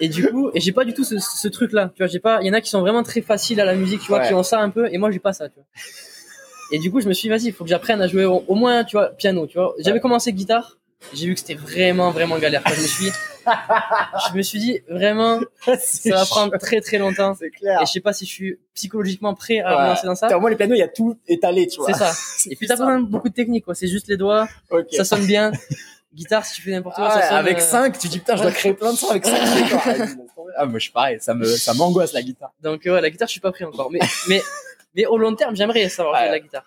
[0.00, 2.18] et du coup et j'ai pas du tout ce, ce truc là tu vois j'ai
[2.20, 4.18] pas il y en a qui sont vraiment très faciles à la musique tu vois
[4.20, 4.28] Ouais.
[4.28, 5.64] qui ont ça un peu et moi j'ai pas ça tu vois.
[6.72, 8.44] Et du coup je me suis dit vas-y il faut que j'apprenne à jouer au,
[8.48, 9.74] au moins tu vois piano tu vois.
[9.78, 10.00] J'avais Ouais.
[10.00, 10.78] commencé guitare
[11.12, 13.10] j'ai vu que c'était vraiment vraiment galère je me suis
[14.30, 15.38] je me suis dit vraiment
[15.78, 17.34] ça va prendre très très longtemps.
[17.34, 17.80] C'est clair.
[17.82, 19.82] et je sais pas si je suis psychologiquement prêt à Ouais.
[19.84, 20.28] me lancer dans ça.
[20.28, 21.92] Putain, Moi, les pianos, il y a tout étalé, tu vois.
[21.92, 22.12] c'est ça.
[22.50, 23.74] Et puis t'as pas beaucoup de technique quoi.
[23.74, 24.48] C'est juste les doigts
[24.92, 25.52] ça sonne bien
[26.14, 28.36] guitare si tu fais n'importe quoi Ah ça sonne avec euh, 5, tu dis putain,
[28.36, 29.36] je dois créer plein de sons avec 5
[30.56, 32.52] Ah, moi je suis pareil, ça me ça m'angoisse la guitare.
[32.62, 33.90] Donc euh, ouais, la guitare, je suis pas prêt encore.
[33.90, 34.40] Mais mais
[34.94, 36.28] mais au long terme, j'aimerais savoir jouer Ouais.
[36.28, 36.64] de la guitare.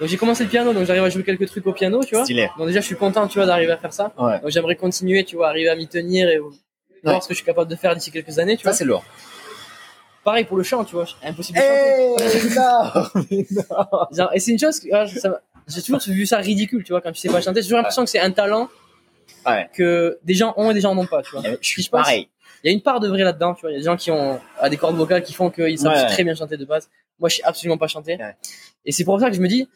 [0.00, 2.24] Donc j'ai commencé le piano, donc j'arrive à jouer quelques trucs au piano, tu vois.
[2.24, 2.50] Stylé.
[2.58, 4.12] Donc déjà, je suis content, tu vois, d'arriver à faire ça.
[4.18, 4.40] Ouais.
[4.40, 6.52] Donc j'aimerais continuer, tu vois, arriver à m'y tenir et voir
[7.04, 7.20] Ouais.
[7.20, 8.76] ce que je suis capable de faire d'ici quelques années, tu Ça vois.
[8.76, 9.04] c'est lourd.
[10.24, 13.30] Pareil pour le chant, tu vois, impossible de chanter.
[13.30, 14.06] Hey, non, non.
[14.10, 17.00] Genre, et c'est une chose, que, ah, ça j'ai toujours vu ça ridicule, tu vois,
[17.00, 17.60] quand tu sais pas chanter.
[17.60, 18.68] J'ai toujours l'impression que c'est un talent
[19.46, 19.68] Ouais.
[19.74, 21.42] que des gens ont et des gens n'ont pas, tu vois.
[21.60, 22.28] Je suis je pense- pareil.
[22.64, 23.70] Il y a une part de vrai là-dedans, tu vois.
[23.70, 25.94] Il y a des gens qui ont ah, des cordes vocales qui font qu'ils savent
[25.94, 26.06] Ouais.
[26.06, 26.88] très bien chanter de base.
[27.20, 28.16] Moi, je sais absolument pas chanter.
[28.16, 28.34] Ouais.
[28.84, 29.68] Et c'est pour ça que je me dis,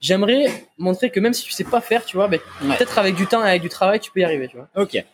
[0.00, 0.46] j'aimerais
[0.78, 3.44] montrer que même si tu sais pas faire, tu vois, ben, peut-être avec du temps
[3.44, 4.68] et avec du travail, tu peux y arriver, tu vois.
[4.76, 5.04] Ok.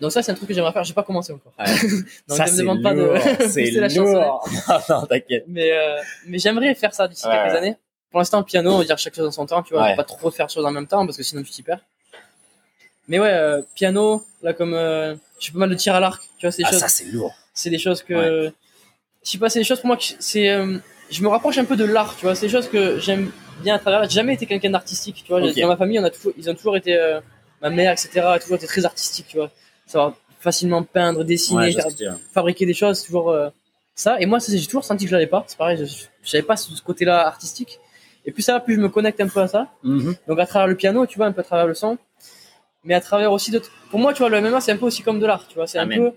[0.00, 0.84] Donc ça, c'est un truc que j'aimerais faire.
[0.84, 1.52] J'ai pas commencé encore.
[1.58, 1.64] Ouais.
[2.28, 3.12] Donc ça je me demande pas de
[3.48, 4.46] C'est la lourd.
[4.68, 5.44] Non, non, t'inquiète.
[5.48, 5.96] Mais euh,
[6.26, 7.76] mais j'aimerais faire ça d'ici Ouais, quelques années.
[8.10, 9.84] Pour l'instant, piano, on va dire chaque chose en son temps, tu vois.
[9.84, 9.96] Ouais.
[9.96, 11.80] Pas trop faire choses en même temps parce que sinon tu t'y perds.
[13.08, 16.22] Mais ouais, euh, piano, là comme euh, je fais pas mal de tir à l'arc,
[16.38, 17.34] tu vois, c'est des Ah, choses ça c'est lourd.
[17.52, 18.50] c'est des choses que
[19.24, 20.78] je sais pas c'est des choses pour moi que c'est euh,
[21.10, 22.34] je me rapproche un peu de l'art tu vois.
[22.34, 23.30] C'est des choses que j'aime
[23.62, 24.08] bien à travers l'art.
[24.08, 25.40] j'ai jamais été quelqu'un d'artistique tu vois.
[25.40, 27.20] Dans ma famille on a toujours ils ont toujours été euh,
[27.62, 29.50] ma mère etc a toujours été très artistique tu vois.
[29.86, 33.34] Savoir facilement peindre dessiner Ouais, faire- fabriquer des choses c'est toujours
[33.94, 34.18] ça.
[34.20, 35.44] Et moi j'ai toujours senti que je l'avais pas.
[35.46, 37.78] C'est pareil je j'avais pas ce côté là artistique.
[38.26, 39.68] Et plus ça va plus je me connecte un peu à ça.
[39.82, 40.14] Mhm.
[40.26, 41.98] donc à travers le piano, tu vois, un peu à travers le son,
[42.84, 43.70] mais à travers aussi d'autres.
[43.90, 45.66] Pour moi, tu vois, le MMA, c'est un peu aussi comme de l'art, tu vois,
[45.66, 46.12] c'est un peu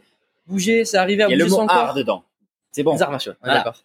[0.47, 1.93] bouger, c'est arriver à Il y a bouger le mot son art corps.
[1.95, 2.23] dedans.
[2.71, 2.93] C'est bon.
[2.93, 3.55] Les arts martiaux, Voilà.
[3.59, 3.83] d'accord.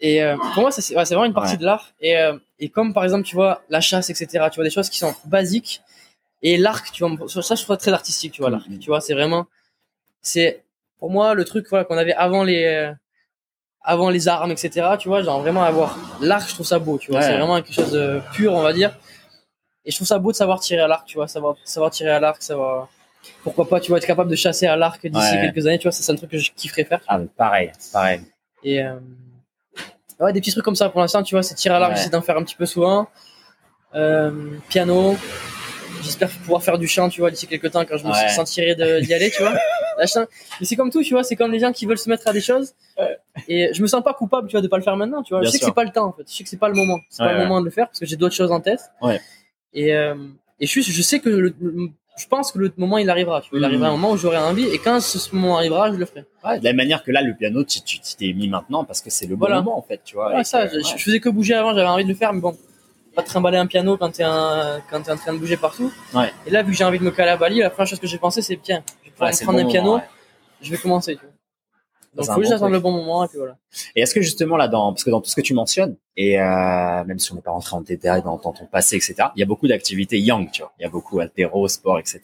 [0.00, 1.58] Et euh, pour moi, c'est ouais, vraiment une partie Ouais.
[1.58, 1.92] de l'art.
[2.00, 4.26] Et, euh, et comme par exemple, tu vois, la chasse, etc.
[4.50, 5.80] Tu vois, des choses qui sont basiques.
[6.42, 8.68] Et l'arc, tu vois, ça, je trouve très artistique, tu vois, l'arc.
[8.68, 8.78] Mhm.
[8.78, 9.46] Tu vois, c'est vraiment,
[10.20, 10.62] c'est
[10.98, 12.92] pour moi le truc voilà qu'on avait avant les, euh,
[13.80, 14.70] avant les armes, etc.
[14.98, 17.20] Tu vois, genre vraiment avoir l'arc, je trouve ça beau, tu vois.
[17.20, 17.26] Ouais.
[17.26, 18.96] C'est vraiment quelque chose de pur, on va dire.
[19.86, 22.10] Et je trouve ça beau de savoir tirer à l'arc, tu vois, savoir, savoir tirer
[22.10, 22.88] à l'arc, savoir.
[23.42, 25.40] Pourquoi pas, tu vois, être capable de chasser à l'arc d'ici Ouais.
[25.52, 27.00] quelques années, tu vois, c'est un truc que je kifferais faire.
[27.08, 28.20] Ah, pareil, pareil.
[28.64, 28.94] Et euh,
[30.20, 31.96] ouais, des petits trucs comme ça pour l'instant, tu vois, c'est tirer à l'arc, Ouais.
[31.98, 33.06] j'essaie d'en faire un petit peu souvent.
[33.94, 34.30] euh,
[34.68, 35.16] piano.
[36.02, 38.28] J'espère pouvoir faire du chant, tu vois, d'ici quelques temps quand je me Ouais.
[38.28, 39.54] sentirai d'y aller, tu vois.
[39.98, 42.32] Mais c'est comme tout, tu vois, c'est comme les gens qui veulent se mettre à
[42.32, 42.74] des choses.
[43.48, 45.40] Et je me sens pas coupable, tu vois, de pas le faire maintenant, tu vois.
[45.40, 45.66] Bien je sais sûr.
[45.68, 46.24] que c'est pas le temps, en fait.
[46.28, 46.98] Je sais que c'est pas le moment.
[47.08, 47.46] C'est Ouais, pas le ouais.
[47.46, 48.80] moment de le faire parce que j'ai d'autres choses en tête.
[49.74, 50.14] Et, euh,
[50.60, 51.54] et je, suis- je sais que le-
[52.18, 53.42] je pense que le moment il arrivera.
[53.52, 53.64] Il Mhm.
[53.64, 56.24] arrivera un moment où j'aurai envie et quand ce, moment arrivera, je le ferai.
[56.44, 57.80] Ouais, de la même manière que là, le piano, tu
[58.18, 59.56] t'es mis maintenant parce que c'est le bon Voilà.
[59.60, 60.34] moment, en fait, tu vois.
[60.34, 60.82] Ouais, ça, que- je, ouais.
[60.96, 62.56] je faisais que bouger avant, j'avais envie de le faire, mais bon,
[63.14, 65.92] pas trimballer un piano quand t'es un, quand t'es en train de bouger partout.
[66.14, 66.32] Ouais.
[66.46, 68.06] Et là, vu que j'ai envie de me caler à Bali, la première chose que
[68.06, 70.00] j'ai pensé, c'est tiens, je vais prendre bon un piano,
[70.62, 71.18] je vais commencer.
[72.16, 73.56] Donc, faut juste attendre le bon moment et puis voilà.
[73.94, 76.40] Et est-ce que justement là, dans, parce que dans tout ce que tu mentionnes, et
[76.40, 79.40] euh, même si on n'est pas rentré en détail dans, dans ton passé, etc., il
[79.40, 80.72] y a beaucoup d'activités yang, tu vois.
[80.78, 82.20] Il y a beaucoup altéro, sport, etc.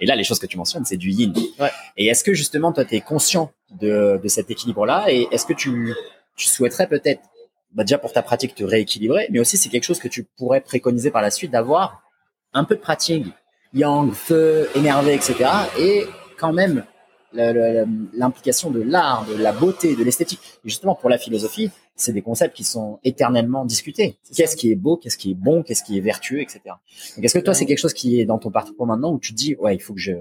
[0.00, 1.34] Et là, les choses que tu mentionnes, c'est du yin.
[1.58, 1.70] Ouais.
[1.96, 5.06] Et est-ce que justement, toi, tu es conscient de, de cet équilibre-là?
[5.08, 5.94] Et est-ce que tu,
[6.36, 7.20] tu souhaiterais peut-être,
[7.74, 10.60] bah, déjà pour ta pratique, te rééquilibrer, mais aussi c'est quelque chose que tu pourrais
[10.60, 12.02] préconiser par la suite d'avoir
[12.54, 13.26] un peu de pratique
[13.74, 15.44] yang, feu, énervé, etc.
[15.78, 16.06] Et
[16.38, 16.84] quand même
[17.32, 20.40] l'implication de l'art, de la beauté, de l'esthétique.
[20.64, 24.16] Justement, pour la philosophie, c'est des concepts qui sont éternellement discutés.
[24.34, 26.60] Qu'est-ce qui est beau, qu'est-ce qui est bon, qu'est-ce qui est vertueux, etc.
[27.16, 29.32] Donc, est-ce que toi, c'est quelque chose qui est dans ton parcours maintenant où tu
[29.32, 30.12] te dis, ouais, il faut que je,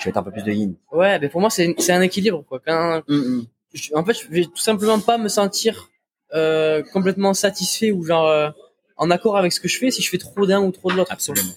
[0.00, 0.74] je être un peu plus de yin?
[0.92, 2.60] Ouais, mais pour moi, c'est un équilibre, quoi.
[2.64, 5.88] Quand, je- en fait, je vais tout simplement pas me sentir
[6.34, 8.50] euh, complètement satisfait ou genre euh,
[8.96, 10.96] en accord avec ce que je fais si je fais trop d'un ou trop de
[10.96, 11.12] l'autre.
[11.12, 11.52] Absolument.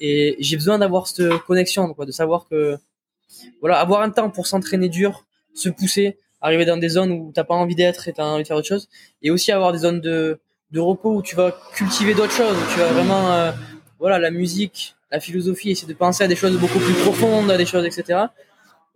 [0.00, 2.78] Et j'ai besoin d'avoir cette connexion, quoi, de savoir que
[3.60, 5.24] voilà, avoir un temps pour s'entraîner dur,
[5.54, 8.48] se pousser, arriver dans des zones où t'as pas envie d'être et t'as envie de
[8.48, 8.88] faire autre chose,
[9.22, 10.38] et aussi avoir des zones de,
[10.70, 13.52] de repos où tu vas cultiver d'autres choses, où tu vas vraiment, euh,
[13.98, 17.56] voilà, la musique, la philosophie, essayer de penser à des choses beaucoup plus profondes, à
[17.56, 18.26] des choses, etc.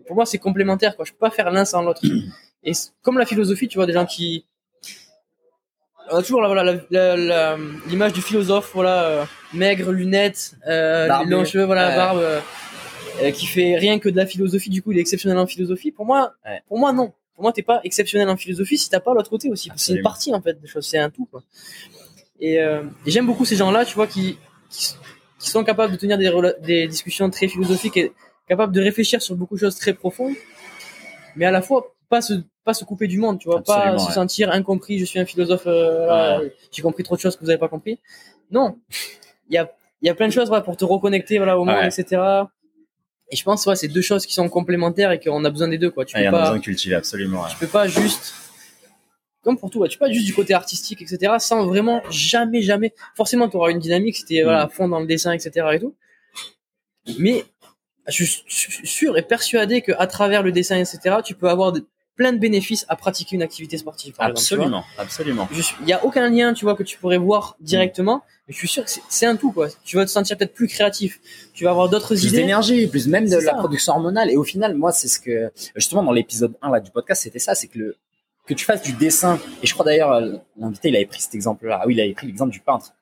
[0.00, 1.04] Et pour moi, c'est complémentaire, quoi.
[1.04, 2.02] Je peux pas faire l'un sans l'autre.
[2.64, 2.72] Et
[3.02, 4.44] comme la philosophie, tu vois, des gens qui,
[6.10, 6.74] on a toujours voilà,
[7.86, 11.96] l'image du philosophe, voilà, euh, maigre, lunettes, euh, longs cheveux, voilà, Ouais.
[11.96, 12.24] barbe,
[13.34, 14.70] qui fait rien que de la philosophie.
[14.70, 15.90] Du coup, il est exceptionnel en philosophie.
[15.92, 16.62] Pour moi, Ouais.
[16.68, 17.12] pour moi, non.
[17.34, 19.70] Pour moi, t'es pas exceptionnel en philosophie si t'as pas l'autre côté aussi.
[19.76, 21.26] C'est une partie en fait des choses, c'est un tout.
[21.30, 21.42] Quoi.
[22.40, 24.36] Et, euh, et j'aime beaucoup ces gens-là, tu vois, qui,
[24.68, 24.94] qui
[25.42, 26.16] qui sont capables de tenir
[26.60, 28.12] des, discussions très philosophiques et
[28.48, 30.34] capables de réfléchir sur beaucoup de choses très profondes,
[31.36, 32.34] mais à la fois pas se
[32.64, 35.00] pas se couper du monde, tu vois, Absolument, pas se sentir incompris.
[35.00, 37.98] Je suis un philosophe, euh, j'ai compris trop de choses que vous avez pas compris.
[38.52, 38.78] Non,
[39.48, 41.82] il y a y a plein de choses voilà, pour te reconnecter voilà au monde,
[41.84, 42.22] etc.
[43.32, 45.78] Et je pense ouais, c'est deux choses qui sont complémentaires et qu'on a besoin des
[45.78, 46.04] deux quoi.
[46.04, 47.42] Tu Ah, il y peux en a pas besoin de cultiver, absolument.
[47.42, 47.48] ouais.
[47.50, 48.34] tu peux pas juste
[49.42, 52.62] comme pour tout ouais, tu peux pas juste du côté artistique etc sans vraiment jamais
[52.62, 55.66] jamais forcément tu auras une dynamique si t'es voilà, à fond dans le dessin etc
[55.72, 55.96] et tout
[57.18, 57.44] mais
[58.06, 61.84] je suis sûr et persuadé que à travers le dessin etc tu peux avoir de-
[62.16, 64.40] plein de bénéfices à pratiquer une activité sportive par exemple.
[64.40, 65.48] Absolument, absolument.
[65.82, 68.68] Il y a aucun lien, tu vois, que tu pourrais voir directement, mais je suis
[68.68, 69.68] sûr que c'est- un tout, quoi.
[69.84, 71.20] Tu vas te sentir peut-être plus créatif.
[71.54, 72.36] Tu vas avoir d'autres plus idées.
[72.38, 74.30] d'énergie, plus même de la production hormonale.
[74.30, 77.38] Et au final, moi, c'est ce que, justement, dans l'épisode 1 là, du podcast, c'était
[77.38, 77.96] ça, c'est que le,
[78.46, 79.38] que tu fasses du dessin.
[79.62, 80.20] Et je crois d'ailleurs,
[80.58, 81.78] l'invité, il avait pris cet exemple-là.
[81.82, 82.92] Ah oui, il avait pris l'exemple du peintre.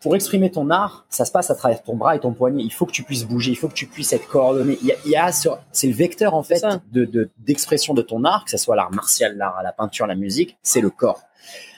[0.00, 2.62] Pour exprimer ton art, ça se passe à travers ton bras et ton poignet.
[2.62, 4.78] Il faut que tu puisses bouger, il faut que tu puisses être coordonné.
[4.82, 6.62] Il y a, il y a sur- c'est le vecteur, en fait,
[6.92, 10.58] de, d'expression de ton art, que ce soit l'art martial, l'art, la peinture, la musique,
[10.62, 11.22] c'est le corps.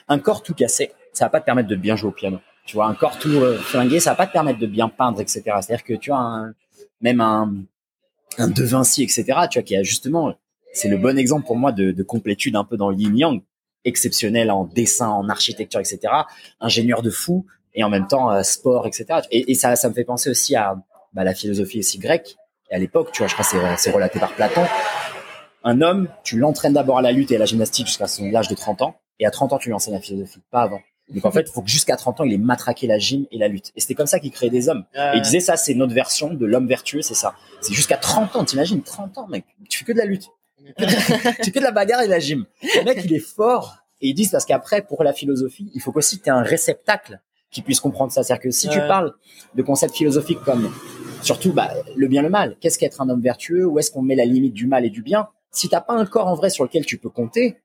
[0.09, 2.39] Un corps tout cassé, ça va pas te permettre de bien jouer au piano.
[2.65, 5.21] Tu vois, un corps tout euh, flingué, ça va pas te permettre de bien peindre,
[5.21, 5.41] etc.
[5.61, 6.53] C'est-à-dire que tu as un,
[7.01, 7.53] même un,
[8.37, 9.23] un De Vinci, etc.
[9.49, 10.33] Tu vois, qui a justement,
[10.73, 13.41] c'est le bon exemple pour moi de, de complétude un peu dans le yin yang,
[13.85, 15.99] exceptionnel en dessin, en architecture, etc.
[16.59, 19.21] Ingénieur de fou et en même temps euh, sport, etc.
[19.31, 20.75] Et, et ça, ça me fait penser aussi à
[21.13, 22.35] bah, la philosophie aussi grecque.
[22.71, 24.61] Et à l'époque, tu vois, je crois que c'est, c'est relaté par Platon.
[25.63, 28.47] Un homme, tu l'entraînes d'abord à la lutte et à la gymnastique jusqu'à son âge
[28.47, 30.79] de 30 ans, et à 30 ans, tu lui enseignes la philosophie, pas avant.
[31.09, 33.37] Donc en fait, il faut que jusqu'à 30 ans, il ait matraqué la gym et
[33.37, 33.71] la lutte.
[33.75, 34.85] Et c'était comme ça qu'il créait des hommes.
[34.95, 37.33] Euh, Et il disait ça, c'est notre version de l'homme vertueux, c'est ça.
[37.61, 39.43] C'est jusqu'à 30 ans, t'imagines, 30 ans, mec.
[39.69, 40.27] Tu fais que de la lutte.
[40.77, 42.45] tu fais que de la bagarre et de la gym.
[42.61, 43.77] Le mec, il est fort.
[44.01, 47.19] Et ils disent parce qu'après, pour la philosophie, il faut qu'aussi tu aies un réceptacle
[47.51, 48.23] qui puisse comprendre ça.
[48.23, 49.13] C'est-à-dire que si tu parles
[49.55, 50.71] de concepts philosophiques comme,
[51.21, 54.15] surtout, bah, le bien, le mal, qu'est-ce qu'être un homme vertueux, où est-ce qu'on met
[54.15, 56.63] la limite du mal et du bien, si t'as pas un corps en vrai sur
[56.63, 57.57] lequel tu peux compter,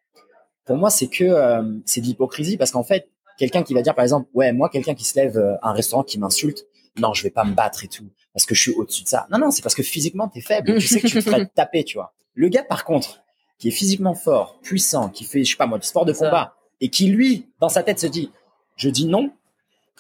[0.65, 3.09] pour moi, c'est que, euh, c'est de l'hypocrisie parce qu'en fait,
[3.39, 5.73] quelqu'un qui va dire, par exemple, ouais, moi, quelqu'un qui se lève euh, à un
[5.73, 6.67] restaurant qui m'insulte,
[6.97, 9.27] non, je vais pas me battre et tout, parce que je suis au-dessus de ça.
[9.31, 10.79] Non, non, c'est parce que physiquement, t'es faible.
[10.79, 12.15] tu sais que tu te ferais taper, tu vois.
[12.35, 13.23] Le gars, par contre,
[13.59, 16.55] qui est physiquement fort, puissant, qui fait, je sais pas moi, du sport de combat,
[16.81, 18.31] et qui, lui, dans sa tête, se dit,
[18.77, 19.31] je dis non,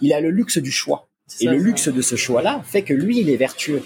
[0.00, 1.08] il a le luxe du choix.
[1.40, 1.64] Et ça, le ça.
[1.64, 3.82] luxe de ce choix-là fait que lui, il est vertueux.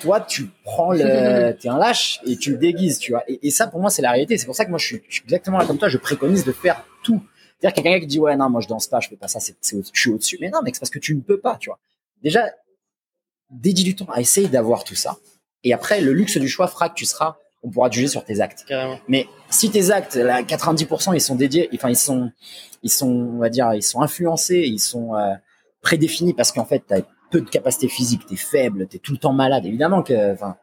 [0.00, 3.24] Toi, tu prends le, t'es un lâche et tu le déguises, tu vois.
[3.28, 4.36] Et, et ça, pour moi, c'est la réalité.
[4.38, 5.88] C'est pour ça que moi, je suis, je suis exactement là comme toi.
[5.88, 7.22] Je préconise de faire tout.
[7.60, 9.14] C'est-à-dire qu'il y a quelqu'un qui dit ouais non moi je danse pas, je fais
[9.14, 10.36] pas ça, c'est, c'est au- je suis au-dessus.
[10.40, 11.78] Mais non mec, c'est parce que tu ne peux pas, tu vois.
[12.20, 12.44] Déjà,
[13.50, 15.16] dédie du temps à essayer d'avoir tout ça.
[15.62, 18.24] Et après, le luxe du choix fera que tu seras, on pourra te juger sur
[18.24, 18.64] tes actes.
[18.66, 18.98] Carrément.
[19.08, 22.30] Mais si tes actes, là, 90% ils sont dédiés, enfin ils sont,
[22.82, 25.32] ils sont, on va dire, ils sont influencés, ils sont euh,
[25.80, 29.32] prédéfinis parce qu'en fait t'as peu de capacité physique, t'es faible, t'es tout le temps
[29.32, 29.64] malade.
[29.64, 30.56] Évidemment que, enfin,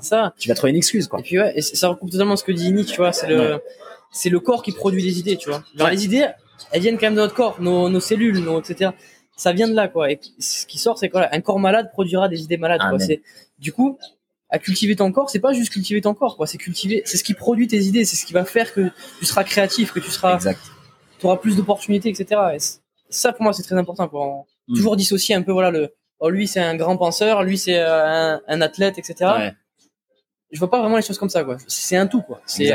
[0.00, 0.34] Ça.
[0.38, 1.20] tu vas trouver une excuse quoi.
[1.20, 3.60] Et puis ouais, et ça recoupe totalement ce que dit Nick, tu vois, c'est le,
[4.10, 5.62] c'est le corps qui produit les idées, tu vois.
[5.76, 5.94] Genre Ouais.
[5.94, 6.28] les idées,
[6.72, 8.90] elles viennent quand même de notre corps, nos, nos cellules, nos, etc.
[9.36, 10.10] Ça vient de là, quoi.
[10.10, 12.88] Et ce qui sort, c'est quoi Un corps malade produira des idées malades, quoi.
[12.90, 13.00] Amen.
[13.00, 13.22] C'est,
[13.58, 13.98] du coup,
[14.52, 16.46] à cultiver ton corps, c'est pas juste cultiver ton corps, quoi.
[16.46, 19.24] C'est cultiver, c'est ce qui produit tes idées, c'est ce qui va faire que tu
[19.26, 20.38] seras créatif, que tu seras,
[21.18, 22.40] tu auras plus d'opportunités, etc.
[22.54, 22.58] Et
[23.10, 24.26] ça, pour moi, c'est très important, quoi.
[24.26, 24.76] On- Mm.
[24.76, 28.34] Toujours dissocier un peu, voilà, le, oh, lui, c'est un grand penseur, lui, c'est euh,
[28.36, 29.14] un, un athlète, etc.
[29.36, 29.52] Ouais,
[30.52, 31.56] Je vois pas vraiment les choses comme ça, quoi.
[31.66, 32.40] C'est un tout, quoi.
[32.46, 32.68] C'est,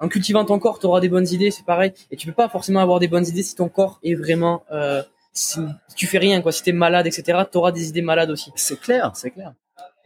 [0.00, 1.92] en cultivant ton corps, tu auras des bonnes idées, c'est pareil.
[2.10, 5.00] Et tu peux pas forcément avoir des bonnes idées si ton corps est vraiment, euh,
[5.32, 5.60] si
[5.94, 6.50] tu fais rien, quoi.
[6.50, 8.50] Si t'es malade, etc., tu auras des idées malades aussi.
[8.56, 9.52] C'est clair, c'est clair.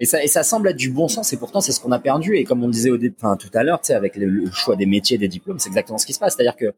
[0.01, 1.99] Et ça, et ça semble être du bon sens, et pourtant c'est ce qu'on a
[1.99, 2.37] perdu.
[2.37, 4.87] Et comme on disait au enfin, tout à l'heure, tu sais, avec le, choix des
[4.87, 6.35] métiers, des diplômes, c'est exactement ce qui se passe.
[6.35, 6.75] C'est-à-dire que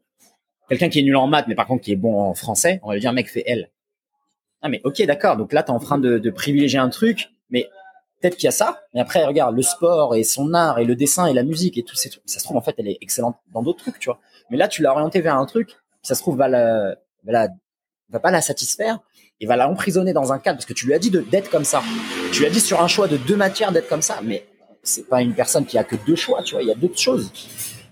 [0.67, 2.89] quelqu'un qui est nul en maths, mais par contre qui est bon en français, on
[2.89, 3.71] va lui dire, mec, fais L.
[4.61, 5.37] Ah mais ok, d'accord.
[5.37, 7.69] Donc là, t'es en train de, de privilégier un truc, mais
[8.19, 8.81] peut-être qu'il y a ça.
[8.93, 11.83] Mais après, regarde, le sport et son art et le dessin et la musique et
[11.83, 14.19] trucs, ça se trouve en fait, elle est excellente dans d'autres trucs, tu vois.
[14.49, 17.49] Mais là, tu l'as orienté vers un truc, ça se trouve va la, va la,
[18.09, 18.99] va pas la satisfaire
[19.43, 21.49] et va la emprisonner dans un cadre parce que tu lui as dit de- d'être
[21.49, 21.81] comme ça.
[22.31, 24.45] Tu lui as dit sur un choix de deux matières d'être comme ça, mais
[24.83, 26.61] c'est pas une personne qui a que deux choix, tu vois.
[26.63, 27.29] Il y a d'autres choses.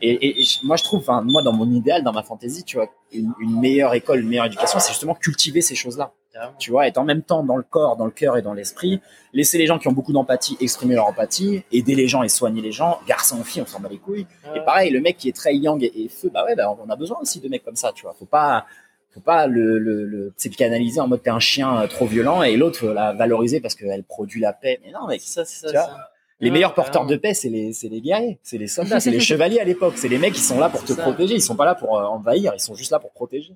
[0.01, 2.77] Et, et- et je- moi, je trouve, moi, dans mon idéal, dans ma fantaisie, tu
[2.77, 6.13] vois, une, une meilleure école, une meilleure éducation, c'est justement cultiver ces choses-là.
[6.57, 9.01] Tu vois, être en même temps dans le corps, dans le cœur et dans l'esprit,
[9.33, 12.61] laisser les gens qui ont beaucoup d'empathie exprimer leur empathie, aider les gens et soigner
[12.61, 14.25] les gens, garçon ou fille, on s'en bat les couilles.
[14.55, 16.89] Et pareil, le mec qui est très yang et, et feu, bah ouais, bah on
[16.89, 18.15] a besoin aussi de mecs comme ça, tu vois.
[18.17, 18.65] Faut pas,
[19.13, 22.55] faut pas le, le, le canaliser en mode t'es un chien euh, trop violent et
[22.57, 24.79] l'autre faut la valoriser parce qu'elle produit la paix.
[24.85, 25.21] Mais non, mec.
[25.21, 25.69] Ça, ça.
[25.69, 26.07] Ça.
[26.39, 29.11] Les Ouais, meilleurs porteurs de paix, c'est les, c'est les guerriers, c'est les soldats, c'est
[29.11, 29.93] les chevaliers à l'époque.
[29.97, 31.01] C'est les mecs qui sont là pour te ça.
[31.03, 31.35] protéger.
[31.35, 33.53] Ils sont pas là pour euh, envahir, ils sont juste là pour protéger.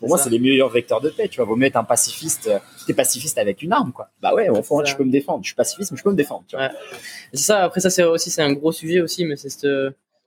[0.00, 1.28] Pour moi, c'est les meilleurs vecteurs de paix.
[1.28, 2.48] Tu vois, vaut mieux être un pacifiste.
[2.48, 2.58] euh,
[2.88, 4.08] T'es pacifiste avec une arme, quoi.
[4.20, 4.90] Bah ouais, au fond, C'est ça.
[4.92, 5.44] je peux me défendre.
[5.44, 6.42] Je suis pacifiste, mais je peux me défendre.
[6.48, 6.66] Tu vois.
[6.66, 6.72] Ouais.
[7.32, 9.68] C'est ça, après ça, c'est aussi, c'est un gros sujet aussi, mais c'est cette,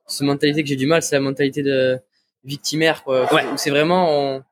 [0.07, 1.99] cette mentalité que j'ai du mal, c'est la mentalité de
[2.45, 3.31] victimaire, quoi.
[3.33, 3.43] Ouais.
[3.53, 4.43] Où c'est vraiment, on,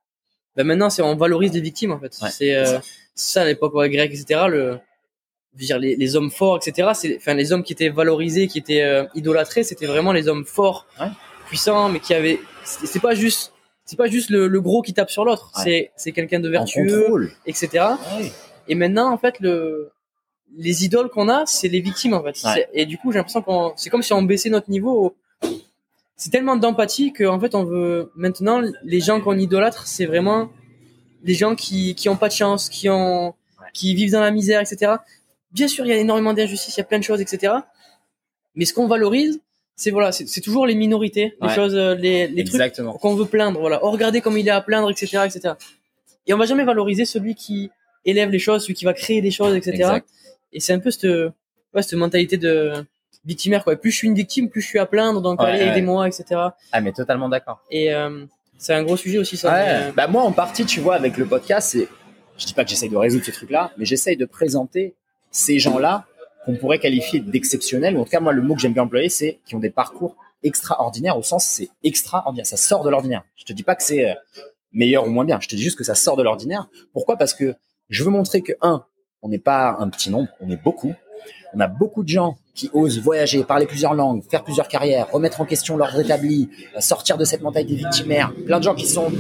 [0.56, 2.14] ben maintenant, c'est, on valorise les victimes, en fait.
[2.22, 2.80] Ouais, c'est, euh,
[3.14, 4.80] ça, à l'époque grecque, etc., le,
[5.54, 8.82] dire, les, les hommes forts, etc., c'est, enfin, les hommes qui étaient valorisés, qui étaient
[8.84, 11.08] euh, idolâtrés, c'était vraiment les hommes forts, Ouais.
[11.48, 13.54] puissants, mais qui avaient, c'est pas juste,
[13.86, 15.64] c'est pas juste le, le gros qui tape sur l'autre, Ouais.
[15.64, 17.86] c'est, c'est quelqu'un de vertueux, etc.
[18.68, 19.92] Et maintenant, en fait, le,
[20.58, 22.38] les idoles qu'on a, c'est les victimes, en fait.
[22.74, 25.16] Et du coup, j'ai l'impression qu'on, c'est comme si on baissait notre niveau.
[26.18, 30.50] C'est tellement d'empathie qu'en fait, on veut, maintenant, les gens qu'on idolâtre, c'est vraiment
[31.24, 33.34] les gens qui, qui ont pas de chance, qui ont,
[33.74, 34.94] qui vivent dans la misère, etc.
[35.52, 37.54] Bien sûr, il y a énormément d'injustices, il y a plein de choses, etc.
[38.56, 39.42] Mais ce qu'on valorise,
[39.76, 41.54] c'est voilà, c'est toujours les minorités, les Ouais.
[41.54, 42.94] choses, euh, les, les trucs Exactement.
[42.94, 43.84] qu'on veut plaindre, voilà.
[43.84, 45.56] Oh, regardez comme il est à plaindre, etc., etc.
[46.28, 47.72] Et on va jamais valoriser celui qui
[48.06, 49.72] élève les choses, celui qui va créer des choses, etc.
[49.74, 50.08] Exact.
[50.54, 52.72] Et c'est un peu cette, ouais, cette mentalité de
[53.26, 53.76] victimaire, quoi.
[53.76, 55.68] Plus je suis une victime, plus je suis à plaindre, donc Ouais, allez, ouais.
[55.70, 56.26] aidez-moi, etc.
[56.72, 57.62] Ah, mais totalement d'accord.
[57.72, 58.26] Et euh,
[58.58, 59.52] c'est un gros sujet aussi, ça.
[59.52, 59.66] Ouais.
[59.66, 61.88] mais, euh, Bah moi en partie, tu vois, avec le podcast, c'est,
[62.38, 64.96] je dis pas que j'essaye de résoudre ce truc-là, mais j'essaye de présenter
[65.32, 66.06] ces gens-là
[66.46, 69.10] qu'on pourrait qualifier d'exceptionnels, ou en tout cas moi le mot que j'aime bien employer,
[69.10, 73.24] c'est qui ont des parcours extraordinaires au sens c'est extraordinaire, ça sort de l'ordinaire.
[73.36, 74.14] Je te dis pas que c'est euh,
[74.72, 76.68] meilleur ou moins bien, je te dis juste que ça sort de l'ordinaire.
[76.94, 77.18] Pourquoi?
[77.18, 77.56] Parce que
[77.90, 78.86] je veux montrer que un,
[79.24, 80.94] on n'est pas un petit nombre, on est beaucoup.
[81.56, 85.40] On a beaucoup de gens qui osent voyager, parler plusieurs langues, faire plusieurs carrières, remettre
[85.42, 88.34] en question l'ordre établi, euh, sortir de cette mentalité victimaire.
[88.46, 89.12] Plein de gens qui sont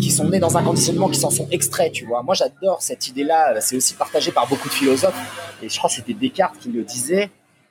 [0.00, 2.22] qui sont nés dans un conditionnement, qui s'en sont extraits, tu vois.
[2.22, 3.60] Moi, j'adore cette idée-là.
[3.60, 5.14] C'est aussi partagé par beaucoup de philosophes.
[5.62, 7.30] Et je crois que c'était Descartes qui le disait,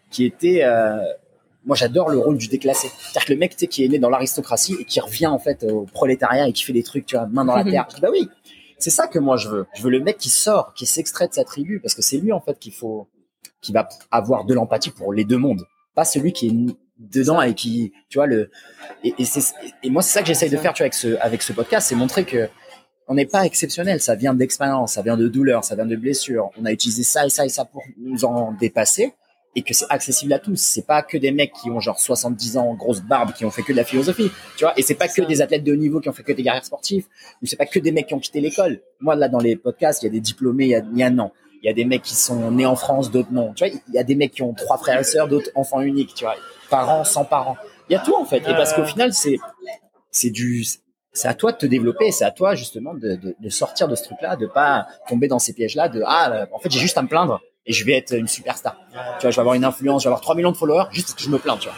[0.10, 0.62] qui était.
[0.64, 0.98] euh,
[1.66, 2.88] moi, j'adore le rôle du déclassé.
[3.00, 5.40] C'est-à-dire que le mec, tu sais, qui est né dans l'aristocratie et qui revient en
[5.40, 7.88] fait au prolétariat et qui fait des trucs, tu vois, main dans la terre.
[8.02, 8.30] Bah oui,
[8.80, 9.66] c'est ça que moi je veux.
[9.76, 12.32] Je veux le mec qui sort, qui s'extrait de sa tribu, parce que c'est lui
[12.34, 13.08] en fait qu'il faut,
[13.64, 15.64] qui va avoir de l'empathie pour les deux mondes,
[15.96, 18.52] pas celui qui est dedans et qui, tu vois le.
[19.04, 21.16] Et, et, c'est- et moi, c'est ça que j'essaye de faire, tu vois, avec ce,
[21.20, 22.48] avec ce podcast, c'est montrer que
[23.08, 24.00] on n'est pas exceptionnel.
[24.00, 26.50] Ça vient d'expérience, ça vient de douleur, ça vient de blessures.
[26.60, 29.14] On a utilisé ça et ça et ça pour nous en dépasser
[29.56, 30.56] et que c'est accessible à tous.
[30.56, 33.62] C'est pas que des mecs qui ont genre 70 ans, grosse barbe, qui ont fait
[33.62, 34.74] que de la philosophie, tu vois.
[34.78, 36.66] Et c'est pas que des athlètes de haut niveau qui ont fait que des carrières
[36.66, 37.06] sportives,
[37.42, 38.80] ou c'est pas que des mecs qui ont quitté l'école.
[39.02, 41.04] Moi, là, dans les podcasts, il y a des diplômés, il y a, il y
[41.04, 41.32] a un an.
[41.64, 43.54] Il y a des mecs qui sont nés en France, d'autres non.
[43.54, 45.80] Tu vois, il y a des mecs qui ont trois frères et sœurs, d'autres enfants
[45.82, 46.36] uniques, tu vois.
[46.70, 47.56] Parents, sans parents.
[47.90, 48.40] Il y a tout, en fait.
[48.40, 48.88] Et parce qu'au ouais.
[48.88, 49.38] final, c'est,
[50.12, 50.66] c'est du,
[51.14, 53.96] c'est à toi de te développer, c'est à toi justement de, de, de sortir de
[53.96, 56.98] ce truc-là, de pas tomber dans ces pièges-là, de ah euh, en fait j'ai juste
[56.98, 58.76] à me plaindre et je vais être une superstar.
[58.92, 61.08] Tu vois, je vais avoir une influence, je vais avoir 3 millions de followers juste
[61.08, 61.78] parce que je me plains, tu vois.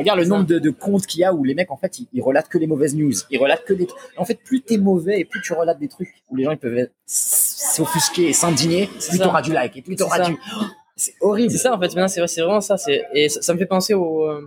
[0.00, 2.08] Regarde le nombre de, de comptes qu'il y a où les mecs en fait ils,
[2.12, 3.86] ils relatent que les mauvaises news, ils relatent que des.
[4.16, 6.58] En fait, plus t'es mauvais et plus tu relates des trucs où les gens ils
[6.58, 10.36] peuvent s'offusquer et s'indigner, plus t'auras du like et plus t'auras du.
[10.96, 11.50] C'est horrible.
[11.52, 11.86] C'est ça en fait.
[11.94, 12.76] Maintenant, c'est c'est vraiment ça.
[12.76, 14.46] C'est et ça, ça me fait penser au, euh,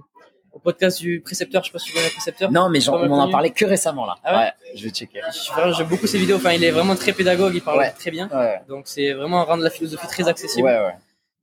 [0.51, 1.63] au podcast du précepteur.
[1.63, 2.51] Je sais pas si tu connais le précepteur.
[2.51, 4.17] Non, mais genre, on en a parlé que récemment là.
[4.23, 4.51] Ah ouais?
[4.75, 5.19] Je vais checker.
[5.75, 6.35] J'aime beaucoup ses vidéos.
[6.35, 7.53] Enfin, il est vraiment très pédagogue.
[7.55, 7.91] Il parle Ouais.
[7.97, 8.29] très bien.
[8.31, 10.67] Ouais, Donc c'est vraiment rendre la philosophie très ouais, accessible.
[10.67, 10.93] ouais.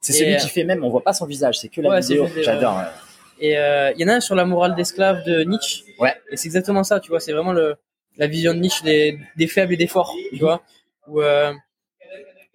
[0.00, 1.90] C'est Et, celui euh, qui fait même, on voit pas son visage, c'est que la
[1.90, 2.28] Ouais, c'est vidéo.
[2.42, 2.80] J'adore.
[3.40, 5.82] Et euh, il y en a un sur la morale d'esclave de Nietzsche.
[5.98, 6.14] Ouais.
[6.30, 7.20] Et c'est exactement ça, tu vois.
[7.20, 7.76] C'est vraiment le,
[8.16, 10.62] la vision de Nietzsche des, des faibles et des forts, tu vois.
[11.08, 11.52] Où, euh,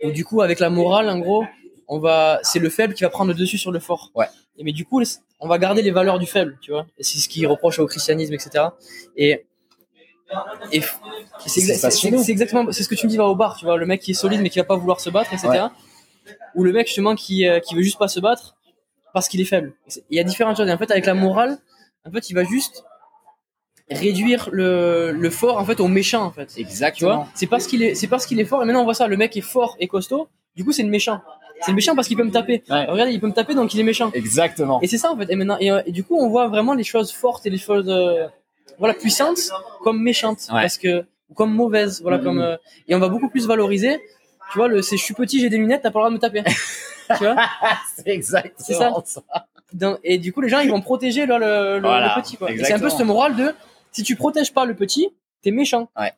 [0.03, 1.43] où du coup, avec la morale, en gros,
[1.87, 4.11] on va, c'est le faible qui va prendre le dessus sur le fort.
[4.15, 4.27] Ouais.
[4.57, 5.01] Et mais du coup,
[5.39, 6.85] on va garder les valeurs du faible, tu vois.
[6.97, 8.65] Et c'est ce qu'il reproche au christianisme, etc.
[9.17, 9.45] Et
[10.71, 10.81] et
[11.45, 13.85] c'est exa- exactement c'est ce que tu me dis va au bar, tu vois, le
[13.85, 15.47] mec qui est solide mais qui va pas vouloir se battre, etc.
[15.49, 16.31] Ouais.
[16.55, 18.54] Ou le mec justement qui euh, qui veut juste pas se battre
[19.15, 19.73] parce qu'il est faible.
[20.11, 20.67] Il y a différentes choses.
[20.69, 21.57] Et en fait, avec la morale,
[22.07, 22.83] en fait, il va juste
[23.89, 26.49] réduire le, le fort en fait au méchant en fait.
[26.57, 27.27] Exactement.
[27.35, 28.61] c'est parce qu'il est c'est parce qu'il est fort.
[28.63, 30.27] Et maintenant on voit ça, le mec est fort et costaud.
[30.55, 31.21] Du coup, c'est le méchant.
[31.61, 32.63] C'est le méchant parce qu'il peut me taper.
[32.69, 32.85] Ouais.
[32.85, 34.11] Regarde, il peut me taper donc il est méchant.
[34.13, 34.79] Exactement.
[34.81, 35.31] Et c'est ça en fait.
[35.31, 37.57] Et maintenant et, euh, et du coup, on voit vraiment les choses fortes et les
[37.57, 38.27] choses euh,
[38.79, 39.39] voilà puissantes
[39.83, 40.61] comme méchantes Ouais.
[40.61, 42.01] parce que ou comme mauvaises.
[42.01, 42.23] Voilà Mhm.
[42.23, 44.01] comme euh, et on va beaucoup plus valoriser.
[44.51, 46.15] Tu vois, le c'est je suis petit, j'ai des lunettes, t'as pas le droit de
[46.15, 46.43] me taper.
[47.17, 47.35] tu vois.
[47.95, 48.53] c'est exact.
[48.57, 48.93] C'est ça.
[49.73, 52.37] Dans- et du coup, les gens, ils vont protéger le, le- Voilà, le petit.
[52.37, 52.51] Quoi.
[52.51, 53.53] Et C'est un peu cette morale de
[53.91, 55.09] si tu protèges pas le petit,
[55.41, 55.89] t'es méchant.
[55.99, 56.11] Ouais.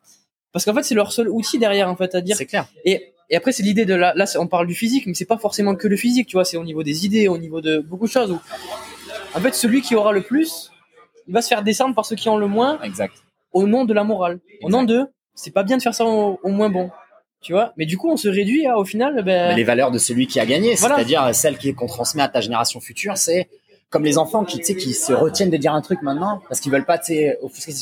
[0.52, 2.36] Parce qu'en fait, c'est leur seul outil derrière, en fait, à dire.
[2.36, 2.66] C'est clair.
[2.84, 5.38] Et, et après, c'est l'idée de là, là, on parle du physique, mais c'est pas
[5.38, 6.44] forcément que le physique, tu vois.
[6.44, 8.30] C'est au niveau des idées, au niveau de beaucoup de choses.
[8.30, 8.38] Où,
[9.34, 10.70] en fait, celui qui aura le plus,
[11.26, 13.14] il va se faire descendre par ceux qui ont le moins Exact.
[13.52, 14.38] au nom de la morale.
[14.62, 16.90] Au nom de, c'est pas bien de faire ça au, au moins bon.
[17.40, 17.72] Tu vois.
[17.76, 19.54] Mais du coup, on se réduit à, au final, ben.
[19.56, 20.96] Les valeurs de celui qui a gagné, Voilà.
[20.96, 23.48] c'est-à-dire celles qu'on transmet à ta génération future, c'est
[23.90, 26.60] comme les enfants qui, tu sais, qui se retiennent de dire un truc maintenant parce
[26.60, 27.72] qu'ils veulent pas, tu sais, offusquer.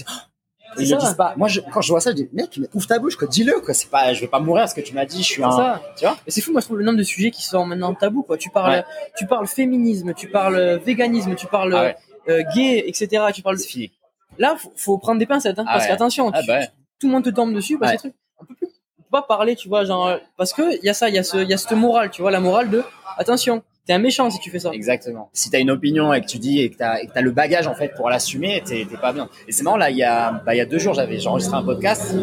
[0.78, 1.32] Ils le disent pas.
[1.38, 3.60] Moi, je, quand je vois ça, je dis, mec, mais ouvre ta bouche, quoi, dis-le,
[3.60, 3.72] quoi.
[3.72, 5.50] C'est pas, je vais pas mourir parce que tu m'as dit, je suis un.
[5.50, 5.80] ça.
[5.96, 8.22] Tu vois c'est fou, moi je trouve le nombre de sujets qui sont maintenant tabous.
[8.24, 8.36] Quoi.
[8.36, 8.84] Tu parles, Ouais.
[9.16, 11.96] tu parles féminisme, tu parles euh, véganisme, tu parles Ah ouais.
[12.28, 13.24] euh, gay, etc.
[13.34, 13.58] Tu parles.
[13.58, 13.90] Fini.
[14.38, 15.90] Là, faut, faut prendre des pincettes, hein, Ah parce ouais.
[15.90, 16.60] qu'attention, Ah bah
[17.00, 18.65] tout le monde te tombe dessus, parce que ces trucs, on peut plus, on peut
[19.10, 21.38] pas parler, tu vois, genre parce que il y a ça, il y a ce,
[21.38, 22.82] il y a cette morale, tu vois, la morale de
[23.16, 24.70] attention, t'es un méchant si tu fais ça.
[24.72, 25.30] Exactement.
[25.32, 27.74] Si t'as une opinion et que tu dis et que t'as, t'as le bagage en
[27.74, 29.28] fait pour l'assumer, t'es, pas bien.
[29.48, 31.56] Et c'est marrant là, il y a, bah, il y a deux jours, j'avais enregistré
[31.56, 32.14] un podcast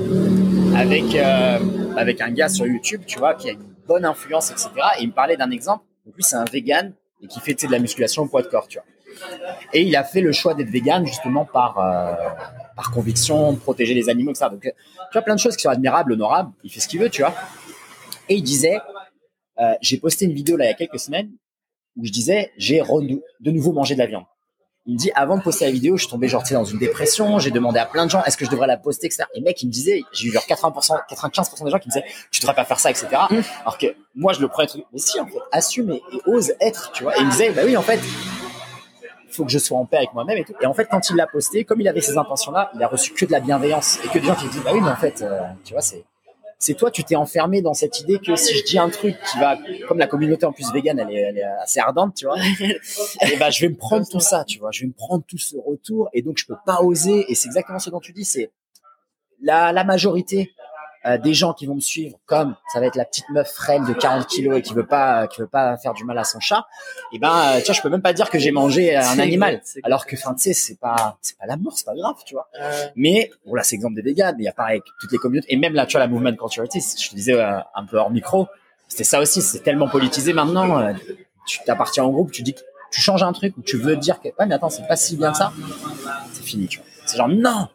[0.76, 1.60] avec euh,
[1.97, 4.69] avec un gars sur YouTube, tu vois, qui a une bonne influence, etc.
[4.99, 5.84] Et il me parlait d'un exemple.
[6.05, 8.68] Donc lui, c'est un vegan et qui fait de la musculation au poids de corps,
[8.68, 8.85] tu vois.
[9.73, 12.14] Et il a fait le choix d'être vegan justement par euh,
[12.76, 14.48] par conviction, protéger les animaux, etc.
[14.52, 14.72] Donc euh,
[15.11, 16.52] tu vois plein de choses qui sont admirables, honorables.
[16.64, 17.34] Il fait ce qu'il veut, tu vois.
[18.30, 18.80] Et il disait,
[19.60, 21.30] euh, j'ai posté une vidéo là il y a quelques semaines
[21.98, 24.26] où je disais j'ai de nouveau mangé de la viande.
[24.85, 27.40] Il me dit avant de poster la vidéo, je suis tombé genre dans une dépression,
[27.40, 29.23] j'ai demandé à plein de gens est-ce que je devrais la poster, etc.
[29.34, 32.06] Et mec, il me disait, j'ai eu genre 80%, 95% des gens qui me disaient
[32.31, 33.07] tu devrais pas faire ça, etc.
[33.61, 36.91] Alors que moi je le truc, mais si en fait, assume et, et ose être,
[36.91, 37.15] tu vois.
[37.15, 38.02] Et il me disait bah oui en fait,
[39.34, 40.53] faut que je sois en paix avec moi-même et tout.
[40.61, 43.14] Et en fait, quand il l'a posté, comme il avait ces intentions-là, il a reçu
[43.14, 45.22] que de la bienveillance et que des gens qui disent bah oui mais en fait,
[45.22, 46.03] euh, tu vois c'est
[46.64, 49.38] c'est toi, tu t'es enfermé dans cette idée que si je dis un truc qui
[49.38, 52.38] va, comme la communauté en plus végane, elle est, elle est assez ardente, tu vois,
[52.61, 55.38] et ben je vais me prendre tout ça, tu vois, je vais me prendre tout
[55.38, 57.26] ce retour, et donc je peux pas oser.
[57.27, 58.49] Et c'est exactement ce dont tu dis, c'est
[59.41, 60.53] la, la majorité
[61.06, 63.84] euh, des gens qui vont me suivre, comme ça va être la petite meuf frêle
[63.86, 66.40] de 40 kilos et qui veut pas, qui veut pas faire du mal à son
[66.40, 66.66] chat.
[67.12, 69.20] Et ben, euh, tu vois, je peux même pas dire que j'ai mangé euh, un
[69.20, 72.16] animal, alors que, enfin, tu sais, c'est pas, c'est pas la mort, c'est pas grave,
[72.26, 72.48] tu vois.
[72.96, 75.48] Mais bon là c'est exemple des véganes, mais il y a pareil toutes les communautés
[75.52, 78.12] et même là tu vois la movement culturalité, je te disais euh, un peu hors
[78.12, 78.48] micro,
[78.88, 80.80] c'était ça aussi, c'est tellement politisé maintenant.
[80.80, 80.94] euh,
[81.46, 82.62] tu t'appartiens au groupe, tu dis que
[82.92, 85.18] tu changes un truc ou tu veux dire que ouais mais attends c'est pas si
[85.18, 85.52] bien que ça,
[86.32, 86.88] c'est fini tu vois.
[87.06, 87.68] C'est genre non,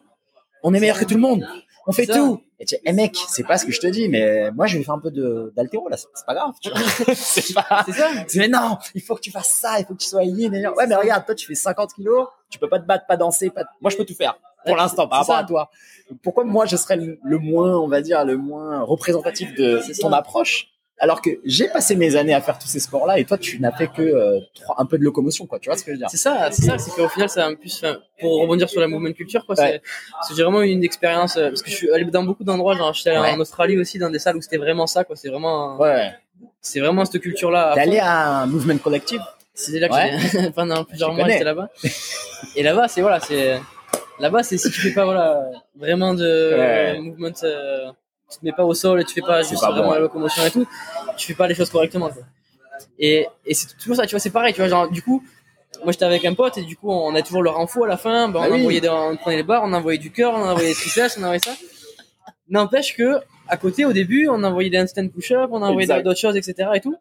[0.63, 1.45] on est meilleur que tout le monde,
[1.89, 2.13] on fait Ça.
[2.15, 2.41] tout.
[2.59, 4.77] Et tu dis, eh mec, c'est pas ce que je te dis, mais moi je
[4.77, 6.51] vais faire un peu de d'altéro là, c'est pas grave.
[6.61, 6.79] Tu vois.
[7.15, 7.83] c'est pas.
[7.85, 8.09] c'est ça.
[8.35, 10.53] Mais non, il faut que tu fasses ça, il faut que tu sois yin.
[10.53, 13.17] et- Ouais, mais regarde, toi tu fais 50 kilos, tu peux pas te battre, pas
[13.17, 13.63] danser, pas.
[13.81, 15.41] Moi je peux tout faire pour l'instant par rapport ça.
[15.41, 15.69] à toi.
[16.23, 20.09] Pourquoi moi je serais le le moins, on va dire, le moins représentatif de ton
[20.11, 20.17] ça.
[20.17, 20.67] approche
[20.99, 23.71] alors que j'ai passé mes années à faire tous ces sports-là et toi tu n'as
[23.71, 25.59] fait que euh, trois- un peu de locomotion, quoi.
[25.59, 26.09] Tu vois ce que je veux dire?
[26.09, 27.83] C'est ça, c'est ça, c'est qu'au final, ça a un plus,
[28.19, 29.81] pour rebondir sur la movement culture, quoi, c'est, Ouais.
[30.27, 32.75] c'est j'ai vraiment eu une expérience, euh, parce que je suis allé dans beaucoup d'endroits,
[32.75, 33.31] genre, allé Ouais.
[33.31, 36.11] en Australie aussi, dans des salles où c'était vraiment ça, quoi, c'est vraiment, Ouais.
[36.61, 37.71] c'est vraiment cette culture-là.
[37.75, 39.21] T'es allé à un movement collectif
[39.53, 40.51] C'était là que Ouais.
[40.55, 41.69] pendant plusieurs Je mois, j'étais là-bas.
[42.55, 43.59] Et là-bas, c'est, voilà, c'est,
[44.21, 46.99] Là-bas, c'est si tu fais pas voilà vraiment de Ouais.
[46.99, 47.89] movement, euh,
[48.31, 49.99] tu te mets pas au sol et tu fais pas juste pas vraiment bon, la
[49.99, 50.67] locomotion et tout,
[51.17, 52.09] tu fais pas les choses correctement.
[52.09, 52.23] Quoi.
[52.99, 55.23] Et, et c'est toujours ça, tu vois, c'est pareil, tu vois, genre du coup,
[55.83, 57.97] moi j'étais avec un pote et du coup on a toujours le renfort à la
[57.97, 58.59] fin, ben, on Ah oui.
[58.59, 61.23] envoyait des- on prenait les barres, on envoyait du cœur, on envoyait des triceps, on
[61.23, 61.51] envoyait ça.
[62.49, 66.35] N'empêche que à côté au début on envoyait des handstand push-up, on envoyait d'autres choses,
[66.35, 66.69] etc.
[66.75, 66.95] et tout.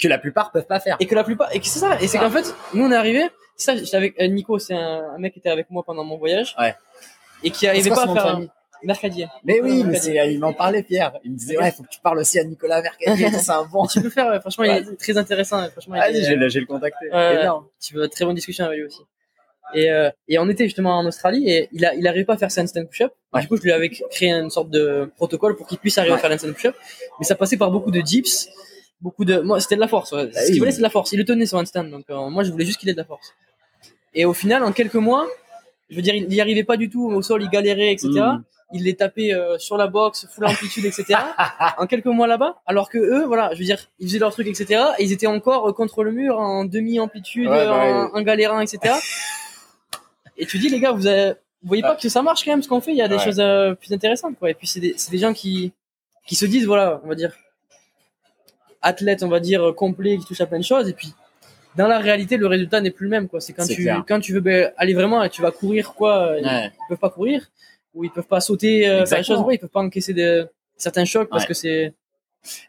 [0.00, 0.96] Que la plupart peuvent pas faire.
[1.00, 2.96] Et que la plupart, et que c'est ça, et c'est qu'en fait, nous on est
[2.96, 6.04] arrivé, ça, j'étais avec euh, Nico, c'est un, un mec qui était avec moi pendant
[6.04, 6.54] mon voyage.
[6.58, 6.76] Ouais.
[7.42, 8.38] Et qui arrivait pas à faire
[8.84, 9.26] mercadier.
[9.44, 10.24] Mais oui, Mercadier.
[10.32, 11.12] il m'en parlait, Pierre.
[11.24, 13.86] Il me disait, ouais, faut que tu parles aussi à Nicolas Mercadier, c'est un bon.
[13.86, 17.06] Tu peux faire, ouais, franchement, il est très intéressant, franchement, Allez, je vais, le- contacter.
[17.06, 17.66] Énorme.
[17.80, 19.00] tu veux très bonne discussion avec lui aussi.
[19.74, 22.38] Et, euh, et on était justement en Australie et il a, il arrivait pas à
[22.38, 23.12] faire ses handstand push-up.
[23.34, 23.42] Ouais.
[23.42, 26.18] Du coup, je lui avais créé une sorte de protocole pour qu'il puisse arriver Ouais.
[26.18, 26.74] à faire l'handstand push-up.
[27.20, 28.48] Mais ça passait par beaucoup de dips,
[29.02, 30.12] beaucoup de, moi, c'était de la force.
[30.12, 30.28] ouais.
[30.28, 31.12] Bah Ce qu'il voulait, c'est de la force.
[31.12, 31.84] Il le tenait sur handstand.
[31.84, 33.34] Donc, euh, moi, je voulais juste qu'il ait de la force.
[34.14, 35.26] Et au final, en quelques mois,
[35.90, 38.08] je veux dire, il n'y arrivait pas du tout au sol, il galérait, etc.
[38.72, 41.18] Il les tapait euh, sur la boxe, full amplitude, etc.
[41.78, 44.46] en quelques mois là-bas, alors que eux, voilà, je veux dire, ils faisaient leur truc,
[44.46, 44.82] etc.
[44.98, 48.60] Et ils étaient encore euh, contre le mur en demi-amplitude, Ouais, bah en, en galérant,
[48.60, 48.94] etc.
[50.36, 51.30] et tu dis, les gars, vous, avez,
[51.62, 52.90] vous voyez pas que ça marche quand même ce qu'on fait?
[52.92, 53.24] Il y a des Ouais.
[53.24, 54.50] choses euh, plus intéressantes, quoi.
[54.50, 55.72] Et puis c'est des, gens qui
[56.26, 57.32] qui se disent, voilà, on va dire
[58.82, 61.14] athlète, on va dire complet, qui touche à plein de choses, et puis
[61.76, 63.40] dans la réalité, le résultat n'est plus le même, quoi.
[63.40, 64.04] C'est quand C'est tu clair.
[64.06, 66.32] quand tu veux ben, aller vraiment et tu vas courir, quoi.
[66.32, 66.40] Ouais.
[66.42, 67.46] Ils peuvent pas courir
[67.94, 71.04] ou ils peuvent pas sauter, euh, faire des choses, ils peuvent pas encaisser de certains
[71.04, 71.48] chocs parce Ouais.
[71.48, 71.94] que c'est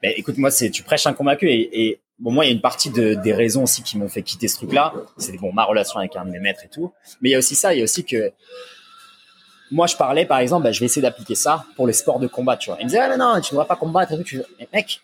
[0.01, 2.53] Mais écoute, moi, c'est, tu prêches un convaincu et, et bon, moi, il y a
[2.55, 4.93] une partie de, des raisons aussi qui m'ont fait quitter ce truc-là.
[5.17, 6.91] C'est bon, ma relation avec un de mes maîtres et tout.
[7.21, 8.31] Mais il y a aussi ça, il y a aussi que
[9.71, 12.25] moi, je parlais, par exemple, bah, je vais essayer d'appliquer ça pour les sports de
[12.25, 12.77] combat, tu vois.
[12.79, 14.23] Il me disait, ah, non, non, tu ne dois pas combattre et tout.
[14.23, 14.41] Tu...
[14.59, 15.01] Mais mec,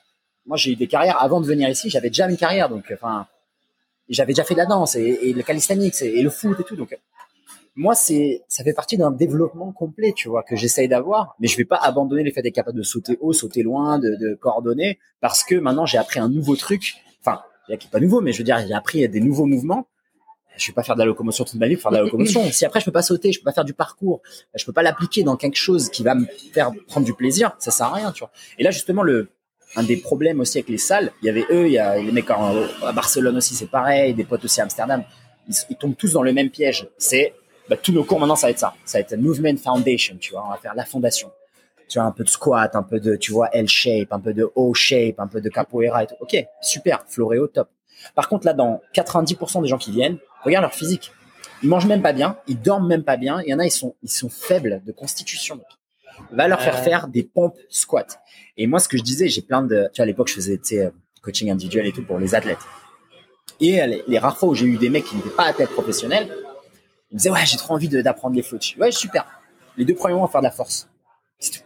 [0.48, 3.28] moi, j'ai eu des carrières avant de venir ici, j'avais déjà une carrière, donc, enfin,
[4.10, 6.64] j'avais déjà fait de la danse et, et le calisthenics et, et le foot et
[6.64, 6.98] tout, donc,
[7.76, 11.58] moi, c'est, ça fait partie d'un développement complet, tu vois, que j'essaye d'avoir, mais je
[11.58, 15.00] vais pas abandonner le fait d'être capable de sauter haut, sauter loin, de, de coordonner,
[15.20, 16.96] parce que maintenant j'ai appris un nouveau truc.
[17.20, 19.20] Enfin, il y a qui est pas nouveau, mais je veux dire, j'ai appris des
[19.20, 19.88] nouveaux mouvements.
[20.56, 22.42] Je vais pas faire de la locomotion toute ma vie pour faire de la locomotion.
[22.50, 24.22] si après je peux pas sauter, je peux pas faire du parcours,
[24.54, 27.72] je peux pas l'appliquer dans quelque chose qui va me faire prendre du plaisir, ça
[27.72, 28.32] sert à rien, tu vois.
[28.58, 29.28] Et là, justement, le,
[29.76, 32.12] un des problèmes aussi avec les salles, il y avait eux, il y a les
[32.14, 35.04] mecs à Barcelone aussi, c'est pareil, des potes aussi à Amsterdam.
[35.50, 36.88] Ils, ils tombent tous dans le même piège.
[36.98, 37.34] C'est
[37.70, 38.74] bah, tous nos cours maintenant, ça va être ça.
[38.86, 40.44] Ça va être Movement Foundation, tu vois.
[40.48, 41.32] On va faire la fondation.
[41.88, 44.50] Tu vois, un peu de squat, un peu de, tu vois, L-shape, un peu de
[44.56, 46.16] O-shape, un peu de capoeira et tout.
[46.20, 47.70] Ok, super, floréo, top.
[48.16, 51.12] Par contre, là, dans 90% des gens qui viennent, regarde leur physique.
[51.64, 53.40] Ils mangent même pas bien, ils dorment même pas bien.
[53.42, 55.56] Il y en a, ils sont, ils sont faibles de constitution.
[55.56, 55.66] mec.
[56.32, 56.82] Va leur faire Ouais.
[56.84, 58.20] faire des pompes squat.
[58.58, 60.58] Et moi, ce que je disais, j'ai plein de, tu vois, à l'époque, je faisais,
[60.58, 60.90] tu sais, euh,
[61.22, 62.60] coaching individuel et tout pour les athlètes.
[63.60, 65.70] Et euh, les, les rares fois où j'ai eu des mecs qui n'étaient pas athlètes
[65.72, 66.30] professionnels,
[67.16, 68.58] ils me disaient, ouais, j'ai trop envie d'apprendre les flots.
[68.62, 69.26] Je dis, Ouais, super.
[69.78, 70.90] Les deux premiers mois, on va faire de la force.
[71.40, 71.66] C'est tout.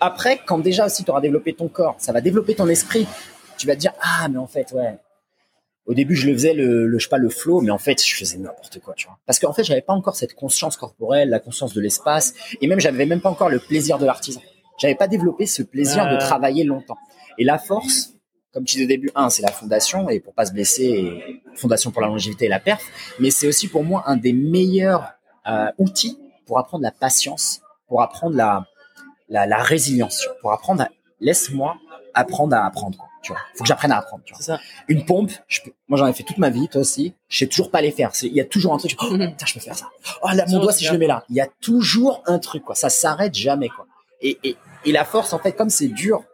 [0.00, 3.06] Après, quand déjà aussi tu auras développé ton corps, ça va développer ton esprit.
[3.56, 4.98] Tu vas te dire, ah, mais en fait, ouais.
[5.86, 8.04] Au début, je le faisais le, le je sais pas, le flow, mais en fait,
[8.04, 9.18] je faisais n'importe quoi, tu vois.
[9.24, 12.80] Parce qu'en fait, j'avais pas encore cette conscience corporelle, la conscience de l'espace, et même,
[12.80, 14.42] j'avais même pas encore le plaisir de l'artisan.
[14.78, 16.98] J'avais pas développé ce plaisir de travailler longtemps.
[17.38, 18.12] Et la force,
[18.52, 21.22] comme tu disais au début, un, c'est la fondation, et pour pas se blesser,
[21.54, 22.82] fondation pour la longévité et la perf,
[23.18, 25.12] mais c'est aussi pour moi un des meilleurs
[25.46, 28.66] euh, outils pour apprendre la patience, pour apprendre la,
[29.28, 30.88] la, la résilience, pour apprendre à,
[31.20, 31.76] laisse-moi
[32.12, 33.40] apprendre à apprendre, quoi, tu vois.
[33.54, 34.40] Faut que j'apprenne à apprendre, tu vois.
[34.42, 34.60] c'est ça.
[34.88, 37.46] Une pompe, je peux- moi j'en ai fait toute ma vie, toi aussi, je sais
[37.46, 38.16] toujours pas les faire.
[38.16, 39.88] C'est- Il y a toujours un truc, oh, putain, je peux faire ça.
[40.22, 41.24] Oh, là, mon doigt, si je le mets là.
[41.28, 42.74] Il y a toujours un truc, quoi.
[42.74, 43.86] Ça s'arrête jamais, quoi.
[44.20, 46.24] Et, et, et la force, en fait, comme c'est dur,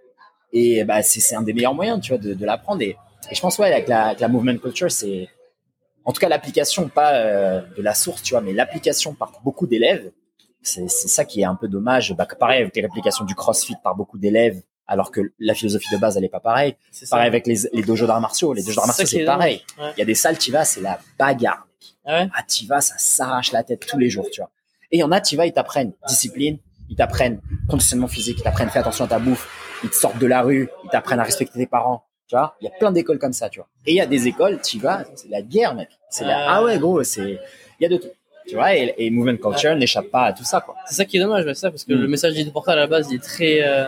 [0.53, 2.83] et bah, c'est un des meilleurs moyens, tu vois, de, de l'apprendre.
[2.83, 2.97] Et,
[3.31, 5.29] et je pense, ouais, avec la, avec la movement culture, c'est,
[6.05, 9.67] en tout cas, l'application, pas euh, de la source, tu vois, mais l'application par beaucoup
[9.67, 10.11] d'élèves,
[10.63, 12.15] c'est ça qui est un peu dommage.
[12.15, 16.17] Bah, pareil avec l'application du CrossFit par beaucoup d'élèves, alors que la philosophie de base,
[16.17, 16.77] elle est pas pareille.
[16.91, 17.17] C'est ça.
[17.17, 18.53] Pareil avec les, les dojos d'arts martiaux.
[18.53, 19.63] Les dojos d'arts martiaux, c'est est pareil.
[19.79, 19.93] Ouais.
[19.97, 21.67] Il y a des salles, tu vas, c'est la bagarre.
[22.05, 22.29] Ah ouais?
[22.35, 24.51] Ah, tu vas, ça s'arrache la tête tous les jours, tu vois.
[24.91, 26.59] Et il y en a, tu vas, ils t'apprennent discipline,
[26.89, 29.49] ils t'apprennent conditionnement physique, ils t'apprennent fais attention à ta bouffe,
[29.87, 32.57] ils te sortent de la rue, ils t'apprennent à respecter tes parents, tu vois.
[32.61, 33.69] Il y a plein d'écoles comme ça, tu vois.
[33.87, 35.89] Et il y a des écoles, tu vas, c'est la guerre, mec.
[36.11, 36.63] C'est la, Ah.
[36.65, 37.39] ouais, gros, c'est,
[37.79, 38.09] il y a de tout.
[38.49, 40.77] Tu vois, et, et movement culture n'échappe pas à tout ça, quoi.
[40.87, 42.01] C'est ça qui est dommage, ouais, c'est ça, parce que Mm.
[42.01, 43.87] le message du portal à la base, il est très, euh,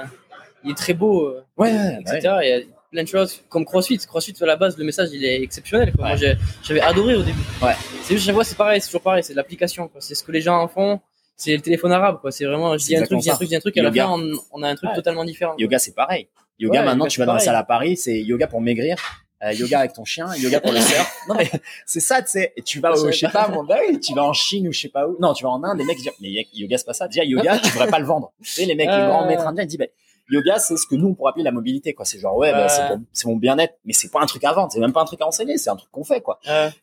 [0.65, 2.35] il est très beau, euh, Ouais, ouais, bah etc.
[2.43, 2.61] Il y a
[2.91, 3.99] plein de choses comme CrossFit.
[3.99, 5.93] CrossFit à la base, le message, il est exceptionnel.
[5.93, 6.07] Quoi.
[6.13, 6.37] Ouais.
[6.65, 7.39] j'avais adoré au début.
[7.63, 7.75] Ouais.
[8.03, 9.87] C'est juste chaque fois, c'est pareil, c'est toujours pareil, c'est l'application.
[9.89, 10.01] quoi.
[10.01, 11.01] C'est ce que les gens en font.
[11.39, 12.31] C'est le téléphone arabe, quoi.
[12.33, 13.81] C'est vraiment, je dis un truc, je dis un truc, je dis un truc, et
[13.81, 14.05] à la Yoga.
[14.07, 14.97] fin, on, on a un truc Ouais.
[14.97, 15.55] totalement différent.
[15.57, 16.29] Yoga, c'est pareil.
[16.59, 18.97] Yoga, Ouais, maintenant, yoga, tu vas dans la salle à Paris, c'est yoga pour maigrir.
[19.45, 21.15] euh, yoga avec ton chien, yoga pour le surf.
[21.29, 21.49] Non mais
[21.87, 22.53] c'est ça, tu sais.
[22.57, 23.45] Et tu vas, Je au, je sais pas.
[23.45, 25.17] pas, mon bah oui, tu vas en Chine ou je sais pas où.
[25.21, 27.07] Non, tu vas en Inde, les mecs disent, mais yoga c'est pas ça.
[27.07, 28.33] Déjà yoga, tu devrais pas le vendre.
[28.43, 29.07] Tu sais, les mecs, les Euh.
[29.07, 29.85] grands maîtres indiens, ils disent, bah,
[30.31, 32.05] yoga c'est ce que nous on pourrait appeler la mobilité, quoi.
[32.05, 32.97] C'est genre ouais, bah, Ouais.
[33.13, 35.21] c'est mon bien-être, mais c'est pas un truc à vendre, c'est même pas un truc
[35.23, 36.39] à enseigner, c'est un truc qu'on fait, quoi.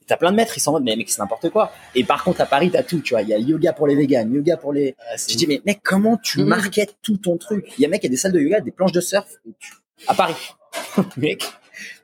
[0.07, 1.71] T'as plein de maîtres, ils sont en mode, mais mec, c'est n'importe quoi.
[1.95, 3.21] Et par contre, à Paris, t'as tout, tu vois.
[3.21, 4.95] Il y a yoga pour les véganes, yoga pour les.
[5.27, 6.47] Tu dis, mais mec, comment tu Mhm.
[6.47, 7.65] marketes tout ton truc?
[7.77, 9.27] Il y a mec, il y a des salles de yoga, des planches de surf
[10.07, 10.35] à Paris.
[11.17, 11.43] mec,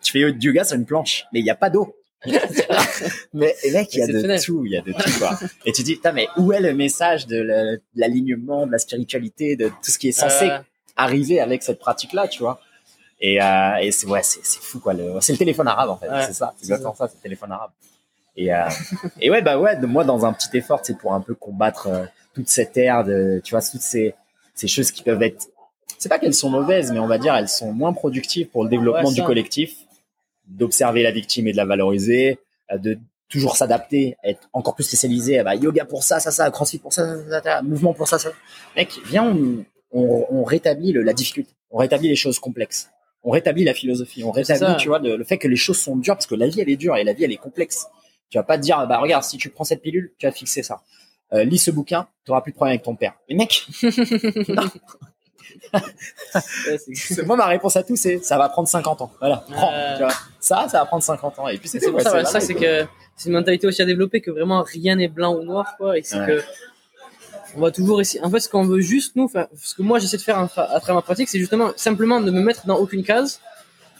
[0.02, 1.96] tu fais du yoga sur une planche, mais il n'y a pas d'eau.
[3.34, 5.40] mais mec, il y a de tout, il y a de tout quoi.
[5.66, 9.56] Et tu dis, mais où est le message de la- de l'alignement, de la spiritualité,
[9.56, 10.60] de tout ce qui est censé euh,
[10.96, 12.60] arriver avec cette pratique-là, tu vois
[13.20, 14.94] Et, euh, et c'est ouais, c'est fou quoi.
[15.22, 17.52] C'est le téléphone arabe en fait, Ouais, c'est ça, c'est exactement ça, c'est le téléphone
[17.52, 17.72] arabe.
[18.38, 18.70] Et, euh,
[19.20, 22.06] et ouais, bah ouais, moi dans un petit effort, c'est pour un peu combattre euh,
[22.34, 24.16] toute cette ère de, tu vois, toutes ces,
[24.56, 25.48] ces choses qui peuvent être,
[25.98, 28.70] c'est pas qu'elles sont mauvaises, mais on va dire elles sont moins productives pour le
[28.70, 29.76] développement Ouais, du collectif,
[30.48, 32.40] d'observer la victime et de la valoriser,
[32.74, 32.98] de
[33.32, 35.40] toujours s'adapter, être encore plus spécialisé.
[35.40, 38.08] Ah Bah, yoga pour ça, ça, ça, crossfit pour ça, ça, ça, ça, mouvement pour
[38.08, 38.30] ça, ça.
[38.76, 39.64] Mec, viens, on,
[39.94, 42.90] on, on rétablit le- la difficulté, on rétablit les choses complexes,
[43.24, 45.96] on rétablit la philosophie, on rétablit, tu vois, le, le fait que les choses sont
[45.96, 47.88] dures parce que la vie elle est dure et la vie elle est complexe.
[48.30, 50.64] Tu vas pas te dire, bah regarde, si tu prends cette pilule, tu vas fixer
[50.64, 50.82] ça.
[51.34, 53.14] Euh, lis ce bouquin, tu auras plus de problème avec ton père.
[53.30, 53.66] Mais mec,
[56.96, 59.12] c'est- moi ma réponse à tout c'est, ça va prendre 50 ans.
[59.20, 59.72] Voilà, prends.
[59.74, 59.98] Euh.
[59.98, 60.14] Tu vois.
[60.40, 61.48] Ça, ça va prendre 50 ans.
[61.48, 62.86] Et puis c'est ça, ça c'est que
[63.16, 66.02] c'est une mentalité aussi à développer que vraiment rien n'est blanc ou noir quoi et
[66.02, 66.28] que c'est Ouais.
[66.28, 66.42] que
[67.56, 68.24] on va toujours essayer.
[68.24, 69.30] En fait, ce qu'on veut juste nous,
[69.62, 72.22] ce que moi j'essaie de faire à tra- à travers ma pratique, c'est justement simplement
[72.22, 73.40] de me mettre dans aucune case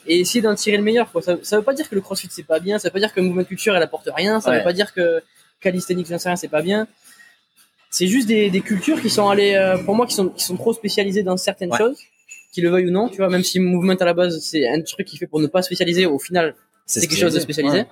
[0.08, 1.12] et essayer d'en tirer le meilleur.
[1.12, 1.22] Quoi.
[1.22, 3.14] Ça, ça veut pas dire que le CrossFit c'est pas bien, ça veut pas dire
[3.14, 4.58] que le mouvement culture elle apporte rien, ça Ouais.
[4.60, 5.22] veut pas dire que
[5.60, 6.88] calisthenics j'en sais rien c'est pas bien.
[7.90, 10.56] C'est juste des, des cultures qui sont allées, euh, pour moi, qui sont, qui sont
[10.56, 11.78] trop spécialisées dans certaines Ouais.
[11.78, 11.98] choses,
[12.54, 14.82] qu'ils le veuillent ou non, tu vois, même si Movement à la base c'est un
[14.82, 16.56] truc qui fait pour ne pas spécialiser, au final
[16.86, 17.80] c'est quelque chose de spécialisé.
[17.80, 17.88] Ouais.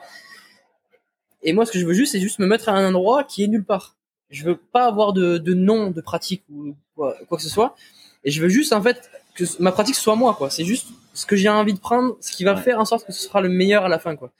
[1.43, 3.43] Et moi, ce que je veux juste, c'est juste me mettre à un endroit qui
[3.43, 3.95] est nulle part.
[4.29, 7.75] Je veux pas avoir de, de nom de pratique ou quoi, quoi que ce soit.
[8.23, 10.49] Et je veux juste, en fait, que ma pratique soit moi, quoi.
[10.49, 12.61] C'est juste ce que j'ai envie de prendre, ce qui va Ouais.
[12.61, 14.31] faire en sorte que ce sera le meilleur à la fin, quoi.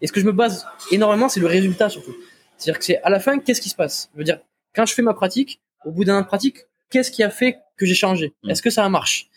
[0.00, 2.14] Et ce que je me base énormément, c'est le résultat, surtout.
[2.58, 4.10] C'est-à-dire que c'est à la fin, qu'est-ce qui se passe?
[4.14, 4.40] Je veux dire,
[4.74, 6.58] quand je fais ma pratique, au bout d'un an de pratique,
[6.90, 8.34] qu'est-ce qui a fait que j'ai changé?
[8.42, 8.50] Mm.
[8.50, 9.28] Est-ce que ça marche?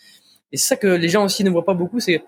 [0.51, 2.23] Et c'est ça que les gens aussi ne voient pas beaucoup, c'est,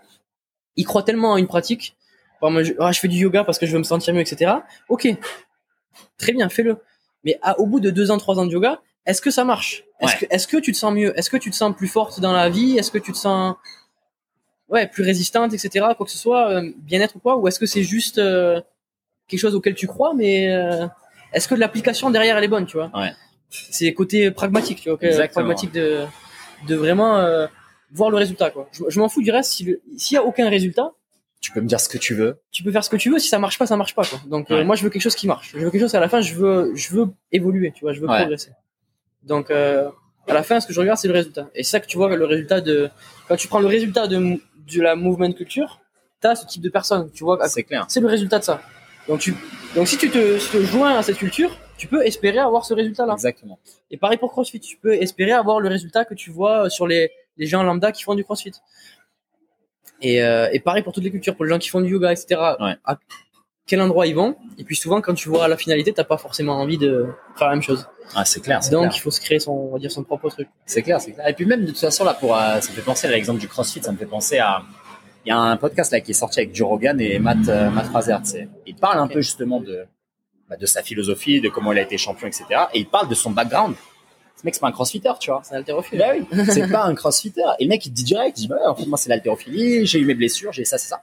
[0.75, 1.95] ils croient tellement à une pratique.
[2.41, 4.53] Je, ah, je fais du yoga parce que je veux me sentir mieux, etc.
[4.87, 5.07] Ok.
[6.17, 6.77] Très bien, fais-le.
[7.23, 9.83] Mais à- au bout de deux ans, trois ans de yoga, est-ce que ça marche?
[9.99, 10.13] Est-ce
[10.47, 10.51] Ouais.
[10.51, 11.17] que, tu te sens mieux?
[11.17, 12.77] Est-ce que tu te sens plus forte dans la vie?
[12.77, 13.55] Est-ce que tu te sens
[14.69, 15.87] ouais plus résistante, etc.
[15.97, 17.37] Quoi que ce soit, euh, bien-être ou quoi?
[17.37, 18.61] Ou est-ce que c'est juste euh,
[19.27, 20.85] quelque chose auquel tu crois, mais euh,
[21.33, 22.91] est-ce que l'application derrière elle est bonne, tu vois?
[22.93, 23.11] Ouais.
[23.49, 26.05] C'est côté pragmatique, tu vois, que- pragmatique de
[26.67, 27.47] de vraiment euh,
[27.91, 28.67] voir le résultat, quoi.
[28.73, 29.51] Je, je m'en fous du reste.
[29.51, 29.79] S'il
[30.11, 30.91] y a aucun résultat,
[31.41, 32.41] Tu peux me dire ce que tu veux.
[32.51, 33.17] tu peux faire ce que tu veux.
[33.19, 34.19] Si ça marche pas, ça marche pas, quoi.
[34.27, 35.51] Donc euh, moi, je veux quelque chose qui marche.
[35.53, 36.19] Je veux quelque chose à la fin.
[36.21, 37.93] Je veux je veux évoluer, tu vois.
[37.93, 38.17] Je veux Ouais.
[38.19, 38.51] progresser.
[39.23, 39.89] Donc euh,
[40.27, 41.49] à la fin, ce que je regarde, c'est le résultat.
[41.55, 42.89] Et ça que tu vois, le résultat de
[43.27, 44.37] quand tu prends le résultat de
[44.73, 45.79] de la movement culture,
[46.21, 47.09] t'as ce type de personne.
[47.13, 47.85] Tu vois, C'est clair.
[47.87, 48.61] c'est le résultat de ça.
[49.07, 49.33] Donc tu
[49.75, 52.65] donc si tu te, si tu te joins à cette culture, tu peux espérer avoir
[52.65, 53.13] ce résultat-là.
[53.13, 53.59] Exactement.
[53.91, 57.09] Et pareil pour CrossFit, tu peux espérer avoir le résultat que tu vois sur les,
[57.37, 58.51] les gens lambda qui font du CrossFit.
[60.01, 62.11] Et, euh, et pareil pour toutes les cultures, pour les gens qui font du yoga,
[62.11, 62.39] etc.
[62.59, 62.75] Ouais.
[62.85, 62.97] À
[63.65, 66.53] quel endroit ils vont Et puis souvent, quand tu vois la finalité, t'as pas forcément
[66.59, 67.87] envie de faire la même chose.
[68.15, 68.59] Ah, c'est clair.
[68.71, 68.91] Donc clair.
[68.95, 70.47] il faut se créer son, on va dire son propre truc.
[70.65, 71.27] C'est clair, c'est clair.
[71.27, 73.39] Et puis même de toute façon là, pour euh, ça me fait penser à l'exemple
[73.39, 74.63] du CrossFit, ça me fait penser à
[75.25, 77.69] il y a un podcast là qui est sorti avec Joe Rogan et Matt euh,
[77.69, 78.15] Matt Fraser.
[78.23, 78.47] tu sais.
[78.65, 79.85] Il parle un peu justement de
[80.49, 82.45] bah, de sa philosophie, de comment il a été champion, etc.
[82.73, 83.75] Et il parle de son background.
[84.39, 85.41] Ce mec c'est pas un CrossFitter, tu vois.
[85.43, 85.99] C'est un haltérophile.
[85.99, 87.41] Bah oui, c'est pas un crossfitter.
[87.59, 89.99] Et le mec, il dit direct, il dit, bah, en fait, moi, c'est l'haltérophilie, j'ai
[89.99, 91.01] eu mes blessures, j'ai ça, c'est ça.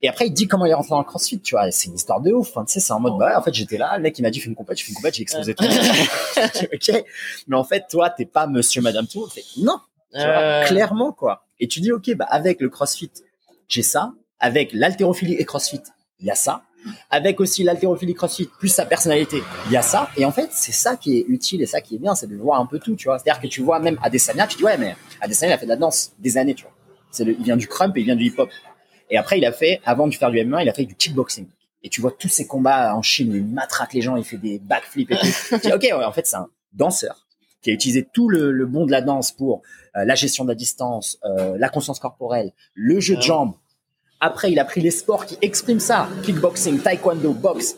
[0.00, 1.70] Et après, il dit comment il est rentré dans le crossfit, tu vois.
[1.70, 2.48] C'est une histoire de ouf.
[2.48, 4.30] Enfin, tu sais, c'est en mode, bah, en fait, j'étais là, le mec, il m'a
[4.30, 5.64] dit, fais une compète, je fais une compète, j'ai explosé tout.
[6.72, 7.04] ok.
[7.48, 9.26] Mais en fait, toi, t'es pas monsieur, madame tout.
[9.28, 9.78] Fait, non.
[10.14, 11.44] Tu vois, Euh, clairement, quoi.
[11.60, 13.10] Et tu dis, ok, bah, avec le crossfit,
[13.68, 14.12] j'ai ça.
[14.40, 15.82] Avec l'haltérophilie et crossfit,
[16.18, 16.62] il y a ça.
[17.10, 20.10] Avec aussi l'haltérophilie crossfit plus sa personnalité, il y a ça.
[20.16, 22.36] Et en fait, c'est ça qui est utile et ça qui est bien, c'est de
[22.36, 23.18] voir un peu tout, tu vois.
[23.18, 25.70] C'est-à-dire que tu vois même Adesanya, tu dis, ouais, mais Adesanya, il a fait de
[25.70, 26.72] la danse des années, tu vois.
[27.10, 28.50] C'est le, il vient du crump et il vient du hip-hop.
[29.10, 31.46] Et après, il a fait, avant de faire du MMA, il a fait du kickboxing.
[31.82, 34.38] Et tu vois tous ces combats en Chine où il matraque les gens, il fait
[34.38, 35.26] des backflips et tout.
[35.50, 37.26] tu dis, ok, ouais, en fait, c'est un danseur
[37.62, 39.62] qui a utilisé tout le, le bon de la danse pour
[39.96, 43.54] euh, la gestion de la distance, euh, la conscience corporelle, le jeu de jambes.
[44.24, 46.08] Après, il a pris les sports qui expriment ça.
[46.22, 47.76] Kickboxing, taekwondo, boxe.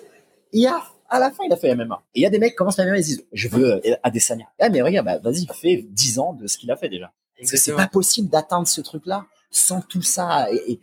[0.52, 2.02] Il a, à la fin, il a fait MMA.
[2.14, 3.74] Et il y a des mecs qui commencent la MMA, ils se disent, je veux
[3.86, 4.46] euh, Adesanya.
[4.60, 7.12] Ah, mais regarde, bah, vas-y, fais 10 ans de ce qu'il a fait déjà.
[7.38, 10.48] Parce que c'est pas possible d'atteindre ce truc-là sans tout ça.
[10.52, 10.80] Et, et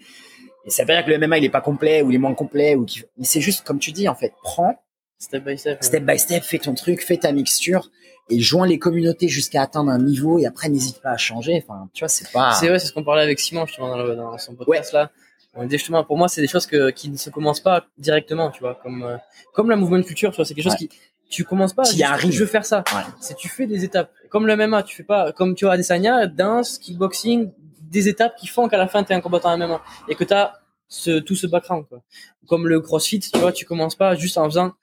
[0.65, 2.19] Et ça veut pas dire que le MMA il est pas complet ou il est
[2.19, 2.85] moins complet ou
[3.17, 4.75] mais c'est juste comme tu dis en fait, prends
[5.19, 5.83] Step by step.
[5.83, 7.89] step by step, fais ton truc, fais ta mixture
[8.29, 11.63] et joins les communautés jusqu'à atteindre un niveau et après n'hésite pas à changer.
[11.63, 12.53] Enfin, tu vois, c'est pas.
[12.53, 15.11] C'est vrai, c'est ce qu'on parlait avec Simon justement dans, le- dans son podcast là.
[15.53, 18.52] On disait justement, pour moi, c'est des choses que, qui ne se commencent pas directement,
[18.52, 19.18] tu vois, comme euh,
[19.53, 20.90] comme la movement culture, tu vois, c'est quelque chose qui
[21.30, 21.84] tu commences pas.
[21.84, 22.32] T'y juste, arrives.
[22.32, 22.84] Je veux faire ça.
[22.94, 23.02] Ouais.
[23.19, 24.11] C'est tu fais des étapes.
[24.30, 27.52] Comme le MMA, tu fais pas comme tu vois Adesanya, danse, kickboxing,
[27.82, 30.34] des étapes qui font qu'à la fin tu es un combattant MMA et que tu
[30.34, 32.02] as ce, tout ce background quoi.
[32.48, 34.73] Comme le CrossFit, tu vois, tu commences pas juste en faisant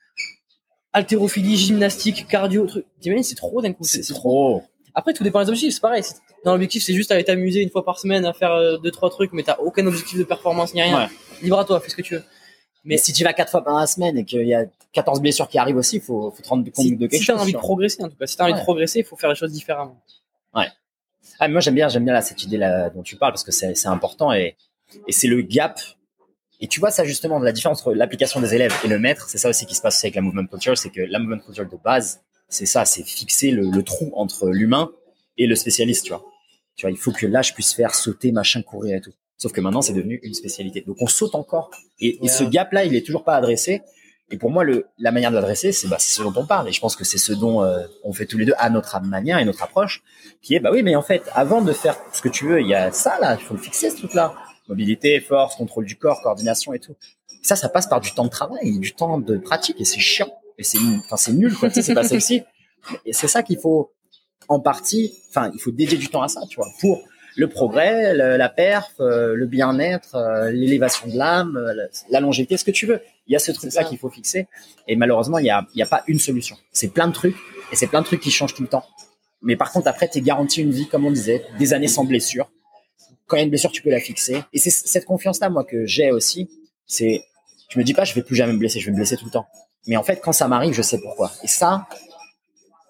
[0.93, 2.87] haltérophilie, gymnastique, cardio, truc.
[3.01, 3.85] T'imagines, c'est trop d'un coup.
[3.85, 4.63] C'est trop.
[4.99, 6.03] Après, tout dépend des objectifs, c'est pareil.
[6.45, 9.11] Dans l'objectif, c'est juste aller t'amuser une fois par semaine à faire euh, deux, trois
[9.11, 11.05] trucs, mais t'as aucun objectif de performance ni rien.
[11.05, 11.09] Ouais.
[11.43, 12.25] Libre à toi, fais ce que tu veux.
[12.85, 15.59] Mais si tu vas quatre fois par semaine et qu'il y a 14 blessures qui
[15.59, 17.43] arrivent aussi, faut, faut te rendre compte Si, de quelque si t'as chose.
[17.43, 17.67] envie tu de vois.
[17.67, 18.59] progresser, en tout cas, si t'as envie Ouais.
[18.59, 19.97] de progresser, il faut faire les choses différemment.
[21.41, 23.45] Ah, mais moi j'aime bien, j'aime bien là, cette idée là dont tu parles parce
[23.45, 24.57] que c'est c'est important et,
[25.07, 25.79] et c'est le gap.
[26.61, 29.39] Et tu vois ça justement, la différence entre l'application des élèves et le maître, c'est
[29.39, 31.65] ça aussi qui se passe aussi avec la movement culture, c'est que la movement culture
[31.69, 34.91] de base, c'est ça, c'est fixer le, le trou entre l'humain
[35.37, 36.25] et le spécialiste, tu vois.
[36.77, 39.13] Tu vois, il faut que là je puisse faire sauter, machin, courir et tout.
[39.37, 40.81] Sauf que maintenant c'est devenu une spécialité.
[40.87, 41.71] Donc on saute encore.
[42.01, 42.29] Et, et Ouais.
[42.29, 43.83] ce gap là, il est toujours pas adressé.
[44.31, 46.69] Et pour moi, le, la manière de l'adresser, c'est bah, c'est ce dont on parle.
[46.69, 49.01] Et je pense que c'est ce dont euh, on fait tous les deux à notre
[49.01, 50.03] manière et notre approche,
[50.43, 52.69] qui est bah oui, mais en fait, avant de faire ce que tu veux, il
[52.69, 54.35] y a ça là, il faut le fixer ce truc-là.
[54.69, 56.95] Mobilité, force, contrôle du corps, coordination et tout.
[57.43, 60.31] Ça, ça passe par du temps de travail, du temps de pratique, et c'est chiant.
[60.59, 61.71] Et c'est, enfin, c'est nul, quoi.
[61.71, 62.43] C'est pas sexy.
[63.05, 63.93] Et c'est ça qu'il faut,
[64.49, 67.03] en partie, enfin, il faut dédier du temps à ça, tu vois, pour
[67.37, 72.21] le progrès, le- la perf, euh, le bien-être, euh, l'élévation de l'âme, euh, la, la
[72.21, 73.01] longévité, ce que tu veux.
[73.29, 74.49] Il y a ce truc-là qu'il faut fixer.
[74.89, 76.57] Et malheureusement, il y a, y a pas une solution.
[76.73, 77.37] C'est plein de trucs,
[77.71, 78.85] et c'est plein de trucs qui changent tout le temps.
[79.43, 82.05] Mais par contre, après, tu es garanti une vie, comme on disait, des années sans
[82.05, 82.51] blessure.
[83.27, 84.43] Quand il y a une blessure, tu peux la fixer.
[84.53, 86.49] Et c'est cette confiance-là, moi, que j'ai aussi.
[86.87, 87.23] C'est,
[87.69, 89.27] je me dis pas, je vais plus jamais me blesser, je vais me blesser tout
[89.27, 89.47] le temps.
[89.87, 91.31] Mais en fait, quand ça m'arrive, je sais pourquoi.
[91.43, 91.87] Et ça,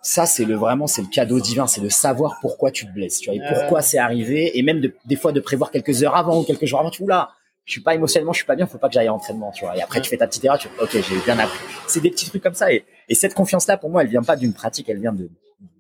[0.03, 3.19] ça, c'est le vraiment, c'est le cadeau divin, c'est de savoir pourquoi tu te blesses,
[3.21, 6.17] tu vois, et pourquoi c'est arrivé, et même de, des fois de prévoir quelques heures
[6.17, 7.31] avant ou quelques jours avant, tu vois, là,
[7.65, 9.65] je suis pas émotionnellement, je suis pas bien, faut pas que j'aille à l'entraînement, tu
[9.65, 9.77] vois.
[9.77, 11.59] Et après, tu fais ta petite erreur, tu ok, j'ai bien appris.
[11.87, 14.37] C'est des petits trucs comme ça, et, et cette confiance-là, pour moi, elle vient pas
[14.37, 15.29] d'une pratique, elle vient de,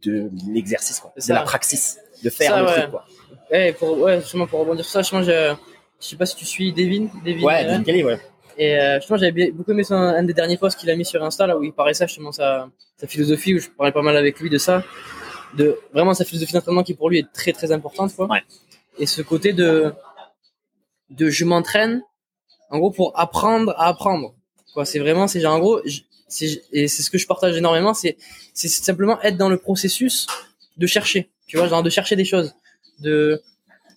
[0.04, 2.72] de l'exercice, quoi, C'est de la praxis, de faire Ça, le ouais.
[2.80, 3.04] truc, quoi.
[3.50, 5.54] Eh, pour, ouais, justement, pour rebondir sur ça, justement, je,
[6.00, 7.06] je sais pas si tu suis Devin.
[7.24, 7.64] Devin Ouais.
[7.64, 8.20] Dean Kelly, ouais.
[8.58, 11.04] Et euh, justement, j'avais bien- beaucoup aimé son, un des derniers posts qu'il a mis
[11.04, 14.02] sur Insta, là où il parlait ça, justement, sa, sa philosophie, où je parlais pas
[14.02, 14.82] mal avec lui de ça,
[15.54, 18.26] de vraiment sa philosophie d'entraînement qui pour lui est très très importante, quoi.
[18.26, 18.42] Ouais.
[18.98, 19.92] Et ce côté de,
[21.10, 22.02] de je m'entraîne,
[22.70, 24.34] en gros, pour apprendre à apprendre.
[24.74, 27.56] Quoi, c'est vraiment, c'est genre, en gros, je- c'est, et c'est ce que je partage
[27.56, 28.16] énormément, c'est,
[28.52, 30.26] c'est simplement être dans le processus
[30.76, 32.54] de chercher, tu vois, genre de chercher des choses,
[33.00, 33.40] de,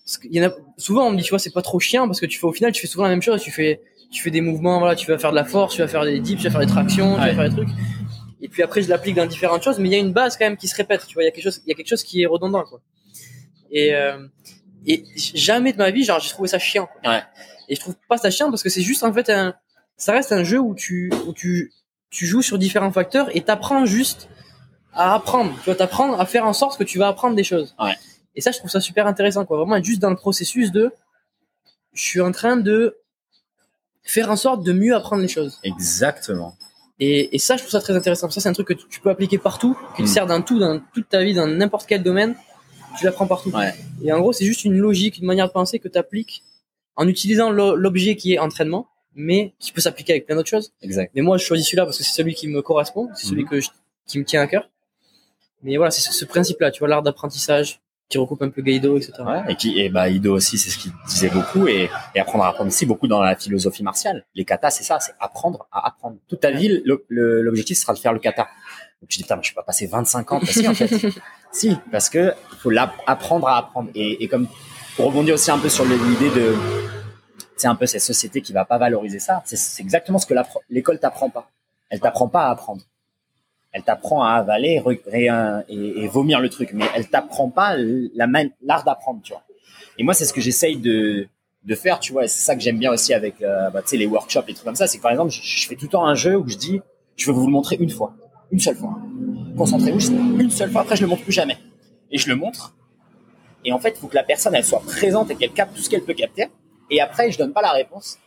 [0.06, 2.06] parce qu'il y en a, souvent on me dit, tu vois, c'est pas trop chiant
[2.06, 3.82] parce que tu fais au final, tu fais souvent la même chose, tu fais,
[4.12, 6.20] tu fais des mouvements, voilà, tu vas faire de la force, tu vas faire des
[6.20, 7.32] dips, tu vas faire des tractions, tu Ouais.
[7.32, 7.76] vas faire des trucs.
[8.40, 10.44] Et puis après, je l'applique dans différentes choses, mais il y a une base quand
[10.44, 11.88] même qui se répète, tu vois, il y a quelque chose, il y a quelque
[11.88, 12.80] chose qui est redondant, quoi.
[13.70, 14.26] Et, euh,
[14.86, 16.86] et jamais de ma vie, genre, j'ai trouvé ça chiant.
[17.02, 17.10] quoi.
[17.12, 17.22] Ouais.
[17.68, 19.54] Et je trouve pas ça chiant parce que c'est juste, en fait, un,
[19.96, 21.72] ça reste un jeu où tu, où tu,
[22.10, 24.28] tu joues sur différents facteurs et t'apprends juste
[24.92, 25.54] à apprendre.
[25.60, 27.74] Tu vois, t'apprends à faire en sorte que tu vas apprendre des choses.
[27.78, 27.94] Ouais.
[28.34, 29.56] Et ça, je trouve ça super intéressant, quoi.
[29.56, 30.92] Vraiment être juste dans le processus de,
[31.94, 32.96] je suis en train de
[34.02, 35.58] faire en sorte de mieux apprendre les choses.
[35.64, 36.56] Exactement.
[37.00, 38.30] Et, et ça, je trouve ça très intéressant.
[38.30, 40.12] Ça, c'est un truc que tu tu peux appliquer partout, qui te Mm.
[40.12, 42.34] sert dans tout, dans toute ta vie, dans n'importe quel domaine.
[42.98, 43.50] Tu l'apprends partout.
[43.50, 43.74] Ouais.
[44.04, 46.42] Et en gros, c'est juste une logique, une manière de penser que tu appliques
[46.96, 50.72] en utilisant lo- l'objet qui est entraînement, mais qui peut s'appliquer avec plein d'autres choses.
[50.82, 51.10] Exact.
[51.14, 53.48] Mais moi, je choisis celui-là parce que c'est celui qui me correspond, c'est celui Mhm.
[53.48, 53.68] que je-
[54.06, 54.68] qui me tient à cœur.
[55.62, 57.80] Mais voilà, c'est ce, ce principe-là, tu vois, l'art d'apprentissage
[58.12, 59.12] qui recoupe un peu Gaido, etc.
[59.26, 62.44] Ouais, et qui, et bah, Ido aussi, c'est ce qu'il disait beaucoup, et, et apprendre
[62.44, 64.26] à apprendre aussi beaucoup dans la philosophie martiale.
[64.34, 66.18] Les katas, c'est ça, c'est apprendre à apprendre.
[66.28, 68.48] Toute ta vie, l'objectif sera de faire le kata.
[69.00, 70.90] Donc tu dis, putain, mais je vais pas passer 25 ans, si, en fait.
[71.52, 72.70] si, parce que faut
[73.06, 73.88] apprendre à apprendre.
[73.94, 74.46] Et, et comme,
[74.96, 76.54] pour rebondir aussi un peu sur l'idée de,
[77.56, 79.42] c'est un peu cette société qui va pas valoriser ça.
[79.46, 80.34] C'est, exactement ce que
[80.68, 81.48] l'école t'apprend pas.
[81.88, 82.82] Elle t'apprend pas à apprendre.
[83.72, 84.82] Elle t'apprend à avaler
[85.68, 89.42] et, vomir le truc, mais elle t'apprend pas l'art d'apprendre, tu vois.
[89.98, 91.28] Et moi, c'est ce que j'essaye de,
[91.74, 92.24] faire, tu vois.
[92.24, 94.74] Et c'est ça que j'aime bien aussi avec, euh, bah, les workshops et trucs comme
[94.74, 94.86] ça.
[94.86, 96.80] C'est que par exemple, je, fais tout le temps un jeu où je dis,
[97.16, 98.14] je vais vous le montrer une fois,
[98.50, 98.98] une seule fois.
[99.56, 100.82] Concentrez-vous une seule fois.
[100.82, 101.58] Après, je le montre plus jamais.
[102.10, 102.74] Et je le montre.
[103.64, 105.82] Et en fait, il faut que la personne, elle soit présente et qu'elle capte tout
[105.82, 106.48] ce qu'elle peut capter.
[106.90, 108.18] Et après, je donne pas la réponse.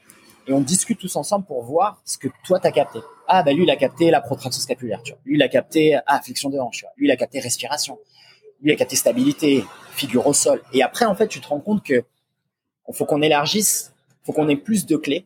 [0.47, 2.99] Et on discute tous ensemble pour voir ce que toi t'as capté.
[3.27, 5.21] Ah bah lui il a capté la protraction scapulaire, tu vois.
[5.25, 6.93] Lui il a capté ah flexion de hanche, tu vois.
[6.97, 7.97] Lui il a capté respiration.
[8.61, 10.61] Lui il a capté stabilité, figure au sol.
[10.73, 12.03] Et après en fait tu te rends compte que
[12.91, 13.91] faut qu'on élargisse
[14.23, 15.25] faut qu'on ait plus de clés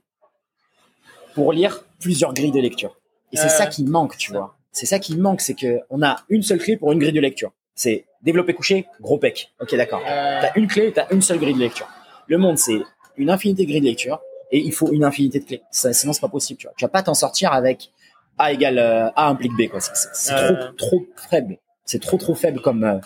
[1.34, 2.98] pour lire plusieurs grilles de lecture.
[3.32, 4.56] Et c'est Euh, ça qui manque, tu vois.
[4.72, 7.20] C'est ça qui manque, c'est que on a une seule clé pour une grille de
[7.20, 7.52] lecture.
[7.76, 9.54] C'est développer couché, gros pec.
[9.62, 10.02] Ok, d'accord.
[10.06, 11.88] Euh, T'as une clé, t'as une seule grille de lecture.
[12.28, 12.80] Le monde, c'est
[13.18, 14.20] une infinité de grilles de lecture
[14.52, 15.62] et il faut une infinité de clés.
[15.72, 16.60] Ça, sinon, c'est pas possible.
[16.60, 16.74] Tu vois.
[16.78, 17.92] Tu vas pas t'en sortir avec
[18.38, 19.70] A égale euh, A implique B.
[19.70, 19.80] Quoi.
[19.80, 20.72] C'est, c'est Euh.
[20.78, 21.58] trop, trop faible.
[21.86, 23.00] C'est trop, trop faible comme euh,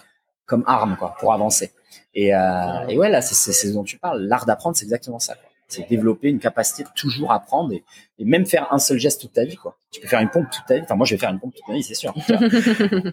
[0.45, 1.71] comme arme quoi pour avancer.
[2.15, 4.21] Et, euh, et ouais, là, c'est, c'est, c'est ce dont tu parles.
[4.23, 5.35] L'art d'apprendre, c'est exactement ça.
[5.35, 5.49] Quoi.
[5.69, 7.83] C'est développer une capacité de toujours apprendre et,
[8.19, 9.55] et même faire un seul geste toute ta vie.
[9.55, 9.75] Quoi.
[9.91, 10.81] Tu peux faire une pompe toute ta vie.
[10.83, 12.13] Enfin, moi, je vais faire une pompe toute ma vie, c'est sûr.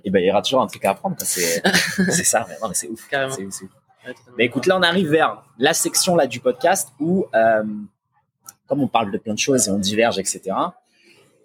[0.04, 1.16] et ben, il y aura toujours un truc à apprendre.
[1.16, 1.24] quoi.
[1.24, 1.62] C'est,
[2.10, 2.44] c'est ça.
[2.48, 3.08] Mais non, mais c'est ouf.
[3.10, 3.70] C'est ouf, c'est ouf.
[4.06, 4.14] ouais.
[4.36, 7.62] Mais écoute, là, on arrive vers la section là du podcast où, euh,
[8.70, 10.42] comme on parle de plein de choses et on diverge, etc.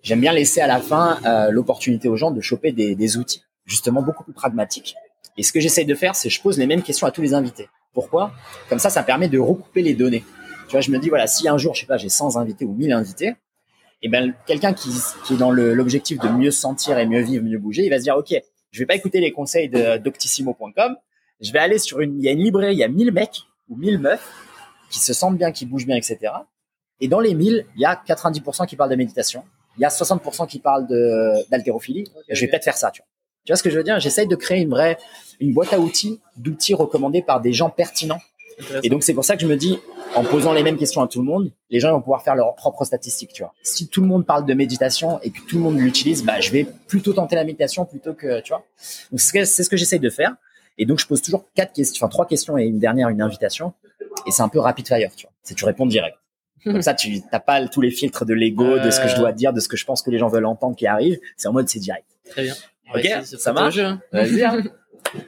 [0.04, 4.04] J'aime bien laisser à la fin euh, l'opportunité aux gens de choper des, outils justement
[4.04, 4.94] beaucoup plus pragmatiques.
[5.36, 7.34] Et ce que j'essaye de faire, c'est je pose les mêmes questions à tous les
[7.34, 7.68] invités.
[7.96, 8.32] Pourquoi?
[8.70, 10.24] Comme ça, ça permet de recouper les données.
[10.68, 12.64] Tu vois, je me dis voilà, si un jour, je sais pas, j'ai 100 invités
[12.64, 13.34] ou 1000 invités,
[14.04, 14.90] et ben quelqu'un qui,
[15.32, 18.04] est dans l'objectif de mieux se sentir et mieux vivre, mieux bouger, il va se
[18.04, 18.36] dire ok,
[18.70, 20.96] je vais pas écouter les conseils doctissimo.com,
[21.42, 23.42] je vais aller sur une, il y a une librairie, il y a 1000 mecs
[23.70, 24.32] ou 1000 meufs
[24.92, 26.32] qui se sentent bien, qui bougent bien, etc.
[27.02, 29.44] Et dans les 1000, il y a 90% qui parlent de méditation,
[29.78, 30.88] il y a 60% qui parlent
[31.50, 32.06] d'haltérophilie.
[32.30, 33.08] je vais peut-être faire ça, tu vois.
[33.46, 34.00] Tu vois ce que je veux dire?
[34.00, 34.98] J'essaye de créer une vraie,
[35.40, 38.20] une boîte à outils, d'outils recommandés par des gens pertinents.
[38.84, 39.78] Et donc c'est pour ça que je me dis,
[40.16, 42.56] en posant les mêmes questions à tout le monde, les gens vont pouvoir faire leurs
[42.56, 43.54] propres statistiques, tu vois.
[43.62, 46.52] Si tout le monde parle de méditation et que tout le monde l'utilise, bah je
[46.52, 48.64] vais plutôt tenter la méditation plutôt que, tu vois.
[49.12, 50.36] Donc c'est ce que, que j'essaye de faire.
[50.78, 53.74] Et donc je pose toujours quatre questions, enfin trois questions et une dernière, une invitation.
[54.26, 55.34] Et c'est un peu rapid fire, tu vois.
[55.44, 56.18] C'est tu réponds direct.
[56.66, 59.32] Comme ça, tu n'as pas tous les filtres de l'ego, de ce que je dois
[59.32, 61.20] dire, de ce que je pense que les gens veulent entendre qui arrive.
[61.38, 62.06] C'est en mode c'est direct.
[62.30, 62.54] Très bien.
[62.94, 64.00] Ok, Ouais, ça marche hein.
[64.12, 64.44] Vas-y.
[64.44, 64.64] hein.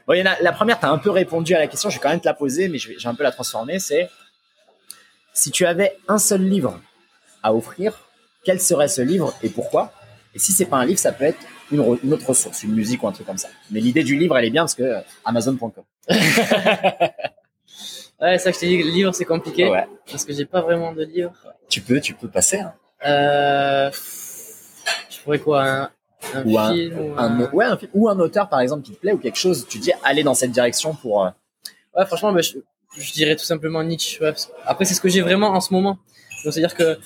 [0.07, 1.89] Bon, il y en a- la première, tu as un peu répondu à la question,
[1.89, 3.31] je vais quand même te la poser, mais je vais, je vais un peu la
[3.31, 3.77] transformer.
[3.79, 4.09] C'est
[5.33, 6.81] si tu avais un seul livre
[7.43, 8.09] à offrir,
[8.43, 9.93] quel serait ce livre et pourquoi?
[10.33, 11.37] Et si c'est pas un livre, ça peut être
[11.71, 13.49] une, re- une autre ressource, une musique ou un truc comme ça.
[13.71, 15.71] Mais l'idée du livre, elle est bien parce que euh, Amazon.com.
[18.21, 19.87] Ouais, ça que je t'ai dit, le livre c'est compliqué Ouais.
[20.09, 21.33] parce que j'ai pas vraiment de livre.
[21.69, 22.59] Tu peux, tu peux passer.
[22.59, 22.73] hein.
[23.05, 23.91] Euh,
[25.09, 25.89] je pourrais quoi un,
[26.33, 27.51] un Ou un- film ou Un, un...
[27.51, 29.67] ouais, un film- ou un auteur par exemple qui te plaît ou quelque chose.
[29.69, 31.25] Tu dis aller dans cette direction pour.
[31.25, 31.29] euh,
[31.95, 32.57] Ouais, franchement, bah, je,
[32.97, 34.19] je dirais tout simplement Nietzsche.
[34.23, 35.97] ouais, parce que- Après, c'est ce que j'ai vraiment en ce moment.
[36.43, 36.97] Donc, c'est-à-dire que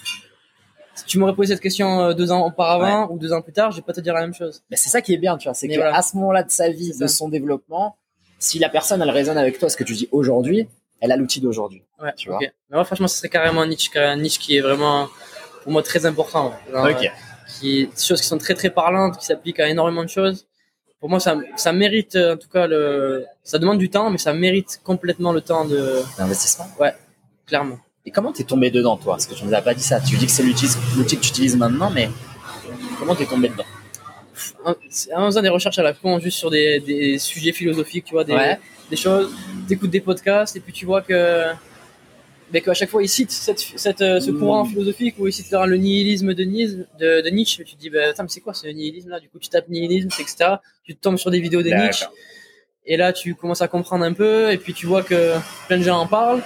[0.96, 3.72] si tu m'aurais posé cette question euh, deux ans auparavant ou deux ans plus tard,
[3.72, 4.64] je vais pas te dire la même chose.
[4.70, 5.54] Mais c'est ça qui est bien, tu vois.
[5.54, 6.02] C'est qu'à voilà.
[6.02, 7.16] ce moment-là de sa vie, C'est de ça.
[7.16, 7.98] son développement,
[8.40, 10.68] si la personne, elle résonne avec toi, ce que tu dis aujourd'hui,
[11.02, 11.84] elle a l'outil d'aujourd'hui.
[12.02, 12.38] Ouais, Tu vois.
[12.40, 15.10] Mais moi, franchement, ce serait carrément car- Nietzsche qui est vraiment
[15.64, 16.54] pour moi très important.
[16.72, 20.10] Genre, euh, qui des choses qui sont très très parlantes, qui s'appliquent à énormément de
[20.10, 20.48] choses.
[21.00, 24.20] Pour moi, ça, ça mérite euh, en tout cas le, ça demande du temps, mais
[24.20, 26.68] ça mérite complètement le temps de, L'investissement.
[27.48, 27.80] clairement.
[28.06, 29.14] Et comment t'es tombé dedans, toi?
[29.14, 30.00] Parce que tu nous as pas dit ça.
[30.00, 32.10] Tu dis que c'est l'outil que tu utilises maintenant, mais
[33.00, 33.66] comment t'es tombé dedans?
[34.66, 38.24] En faisant des recherches à la con, juste sur des, des sujets philosophiques, tu vois,
[38.24, 38.60] des, Ouais.
[38.92, 39.32] Des choses,
[39.68, 41.46] t'écoutes des podcasts et puis tu vois que,
[42.52, 44.70] ben, qu'à chaque fois ils citent cette, cette, euh, ce courant Mm.
[44.70, 47.64] philosophique où ils citent le nihilisme de, Nietzsche, de, de Nietzsche.
[47.64, 50.10] Tu te dis, attends, mais c'est quoi ce nihilisme là Du coup, tu tapes nihilisme,
[50.20, 50.56] etc.
[50.84, 51.70] Tu tombes sur des vidéos de.
[51.70, 52.06] Nietzsche
[52.86, 55.36] et là tu commences à comprendre un peu et puis tu vois que
[55.68, 56.42] plein de gens en parlent.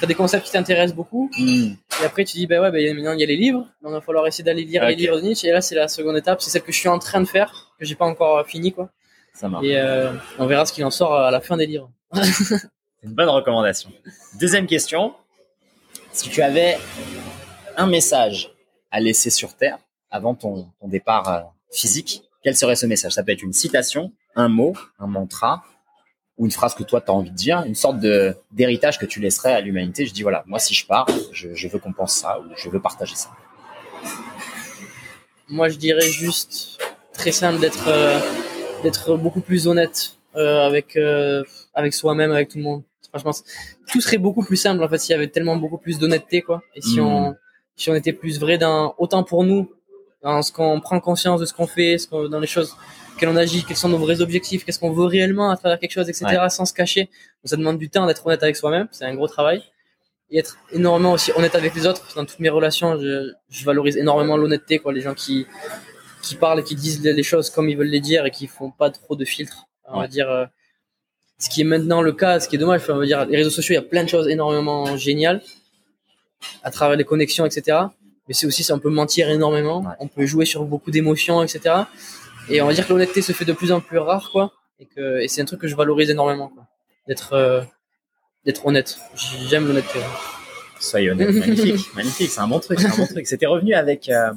[0.00, 1.72] T'as des concepts qui t'intéressent beaucoup Hmm.
[2.00, 3.94] et après tu dis ben ouais ben maintenant il y a les livres donc il
[3.94, 5.00] va falloir essayer d'aller lire les Ok.
[5.00, 7.00] livres de Nietzsche et là c'est la seconde étape c'est celle que je suis en
[7.00, 8.88] train de faire que j'ai pas encore fini quoi
[9.38, 9.64] Ça marche.
[9.64, 12.58] et euh, on verra ce qu'il en sort à la fin des livres C'est
[13.04, 13.90] une bonne recommandation.
[14.40, 15.14] Deuxième question.
[16.12, 16.76] Si tu avais
[17.76, 18.50] un message
[18.90, 19.78] à laisser sur Terre
[20.10, 21.40] avant ton, ton départ euh,
[21.70, 23.12] physique, quel serait ce message?
[23.12, 25.62] Ça peut être une citation, un mot, un mantra,
[26.36, 29.06] ou une phrase que toi tu as envie de dire, une sorte de d'héritage que
[29.06, 30.04] tu laisserais à l'humanité.
[30.06, 32.68] Je dis voilà, moi si je pars, je, je veux qu'on pense ça ou je
[32.70, 33.30] veux partager ça.
[35.48, 36.78] moi je dirais juste
[37.12, 38.18] très simple d'être euh,
[38.82, 41.42] d'être beaucoup plus honnête euh, avec euh,
[41.74, 42.82] avec soi-même avec tout le monde.
[43.10, 43.32] Franchement
[43.90, 46.62] tout serait beaucoup plus simple en fait s'il y avait tellement beaucoup plus d'honnêteté quoi.
[46.74, 47.34] Et si on
[47.76, 49.70] si on était plus vrai dans autant pour nous
[50.22, 52.76] dans ce qu'on prend conscience de ce qu'on fait ce qu'on- dans les choses
[53.18, 55.92] quels on agit quels sont nos vrais objectifs qu'est-ce qu'on veut réellement à travers quelque
[55.92, 57.02] chose etc sans se cacher.
[57.04, 58.88] Donc, ça demande du temps d'être honnête avec soi-même.
[58.90, 59.62] C'est un gros travail.
[60.30, 62.02] Et être énormément aussi honnête avec les autres.
[62.14, 64.92] Dans toutes mes relations je, je valorise énormément l'honnêteté quoi.
[64.92, 65.46] Les gens qui
[66.22, 68.70] qui parlent et qui disent les choses comme ils veulent les dire et qui font
[68.70, 70.46] pas trop de filtres on va dire euh,
[71.38, 73.50] ce qui est maintenant le cas ce qui est dommage on va dire les réseaux
[73.50, 75.42] sociaux il y a plein de choses énormément géniales
[76.62, 77.78] à travers les connexions etc
[78.26, 79.80] mais c'est aussi ça on peut mentir énormément.
[79.80, 79.94] Ouais.
[80.00, 81.74] on peut jouer sur beaucoup d'émotions etc
[82.50, 84.86] et on va dire que l'honnêteté se fait de plus en plus rare quoi et
[84.86, 86.66] que et c'est un truc que je valorise énormément quoi
[87.08, 87.62] d'être euh,
[88.44, 88.98] d'être honnête.
[89.48, 89.98] J'aime l'honnêteté.
[90.80, 93.26] Soyez honnête, magnifique, magnifique, c'est un bon truc, c'est un bon truc.
[93.26, 94.32] C'était revenu avec euh,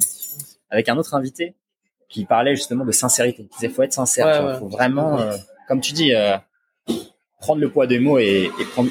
[0.70, 1.54] avec un autre invité
[2.12, 3.42] qui parlait justement de sincérité.
[3.50, 4.58] Il disait faut être sincère, Ouais, ouais.
[4.58, 5.36] faut vraiment, euh,
[5.68, 6.36] comme tu dis, euh,
[7.40, 8.90] prendre le poids des mots et, et prendre,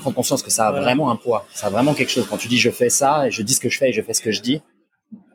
[0.00, 2.26] prendre conscience que ça a vraiment un poids, ça a vraiment quelque chose.
[2.30, 4.00] Quand tu dis je fais ça et je dis ce que je fais et je
[4.02, 4.62] fais ce que je dis,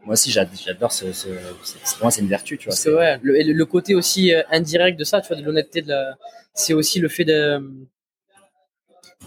[0.03, 1.27] moi aussi j'ad- j'adore ce, ce,
[1.63, 2.75] ce- pour moi c'est une vertu, tu vois.
[2.77, 6.15] Que ouais, le, côté aussi euh, indirect de ça, tu vois, de l'honnêteté de la,
[6.53, 7.61] c'est aussi le fait de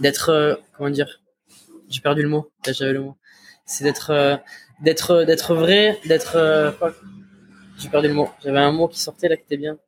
[0.01, 1.21] d'être, euh, comment dire,
[1.89, 3.17] j'ai perdu le mot, j'avais le mot,
[3.67, 4.37] c'est d'être, euh,
[4.83, 6.71] d'être, d'être vrai, d'être, euh.
[7.79, 9.79] J'ai perdu le mot, j'avais un mot qui sortait là qui était bien,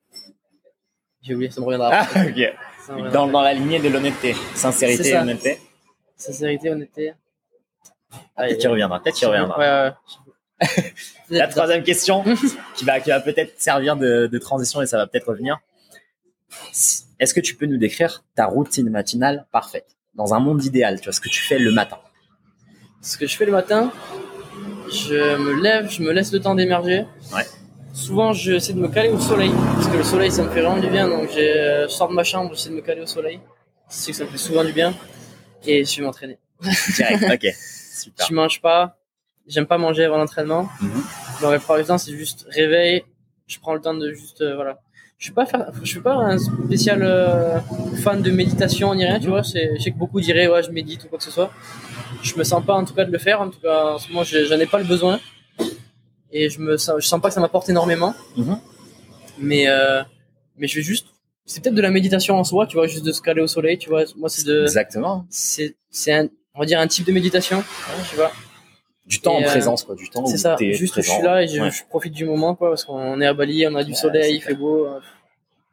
[1.22, 1.90] j'ai oublié, ça me reviendra.
[1.92, 2.54] Ah, ok.
[2.86, 5.58] Ça Dans, la lignée de l'honnêteté, sincérité et honnêteté.
[6.16, 7.12] Sincérité, honnêteté.
[8.36, 9.58] Peut-être qu'il reviendra, peut-être qu'il reviendra.
[9.58, 9.92] Ouais,
[10.62, 10.94] ouais.
[11.30, 12.24] La troisième question,
[12.74, 15.58] qui va, qui va peut-être servir de, de transition et ça va peut-être revenir.
[17.18, 19.96] Est-ce que tu peux nous décrire ta routine matinale parfaite?
[20.14, 21.98] Dans un monde idéal, tu vois, ce que tu fais le matin
[23.00, 23.92] Ce que je fais le matin,
[24.90, 27.06] je me lève, je me laisse le temps d'émerger.
[27.32, 27.46] Ouais.
[28.00, 30.80] Souvent, j'essaie de me caler au soleil, parce que le soleil, ça me fait vraiment
[30.80, 31.06] du bien.
[31.08, 33.40] Donc, euh, je sors de ma chambre, j'essaie de me caler au soleil.
[33.88, 34.94] C'est que ça me fait souvent du bien.
[35.66, 36.38] Et je vais m'entraîner.
[36.96, 37.52] Direct, ok,
[37.94, 38.26] super.
[38.26, 38.96] Je mange pas,
[39.46, 40.68] j'aime pas manger avant l'entraînement.
[40.80, 40.90] Mhm.
[41.42, 43.04] Donc, la plupart du temps, c'est juste réveil.
[43.46, 44.78] Je prends le temps de juste, euh, voilà.
[45.18, 45.44] Je suis pas
[45.82, 47.58] je suis pas un spécial euh,
[48.02, 49.44] fan de méditation ni rien, tu vois.
[49.44, 51.50] C'est, je sais que beaucoup diraient, ouais, je médite ou quoi que ce soit.
[52.22, 53.42] Je me sens pas, en tout cas, de le faire.
[53.42, 55.20] En tout cas, en ce moment, je- j'en ai pas le besoin.
[56.32, 58.14] Et je me sens, je sens pas que ça m'apporte énormément.
[58.36, 58.58] Mhm.
[59.38, 60.02] Mais, euh,
[60.56, 61.06] mais je vais juste,
[61.46, 63.78] c'est peut-être de la méditation en soi, tu vois, juste de se caler au soleil,
[63.78, 64.04] tu vois.
[64.16, 65.26] Moi, c'est de, Exactement.
[65.30, 67.62] c'est, c'est un, on va dire un type de méditation,
[68.10, 68.30] tu vois.
[69.06, 69.94] Du temps Et, en euh, présence, quoi.
[69.96, 71.70] Du temps C'est ça, juste je suis là et je, Ouais.
[71.70, 74.36] je profite du moment quoi parce qu'on est à Bali, on a du Ouais, soleil,
[74.36, 74.86] il fait beau.
[74.86, 75.00] euh,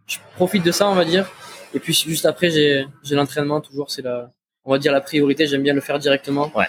[0.08, 1.30] Je profite de ça on va dire.
[1.76, 4.32] Et puis juste après j'ai j'ai l'entraînement toujours c'est la
[4.66, 6.52] on va dire la priorité, j'aime bien le faire directement.
[6.56, 6.66] Ouais.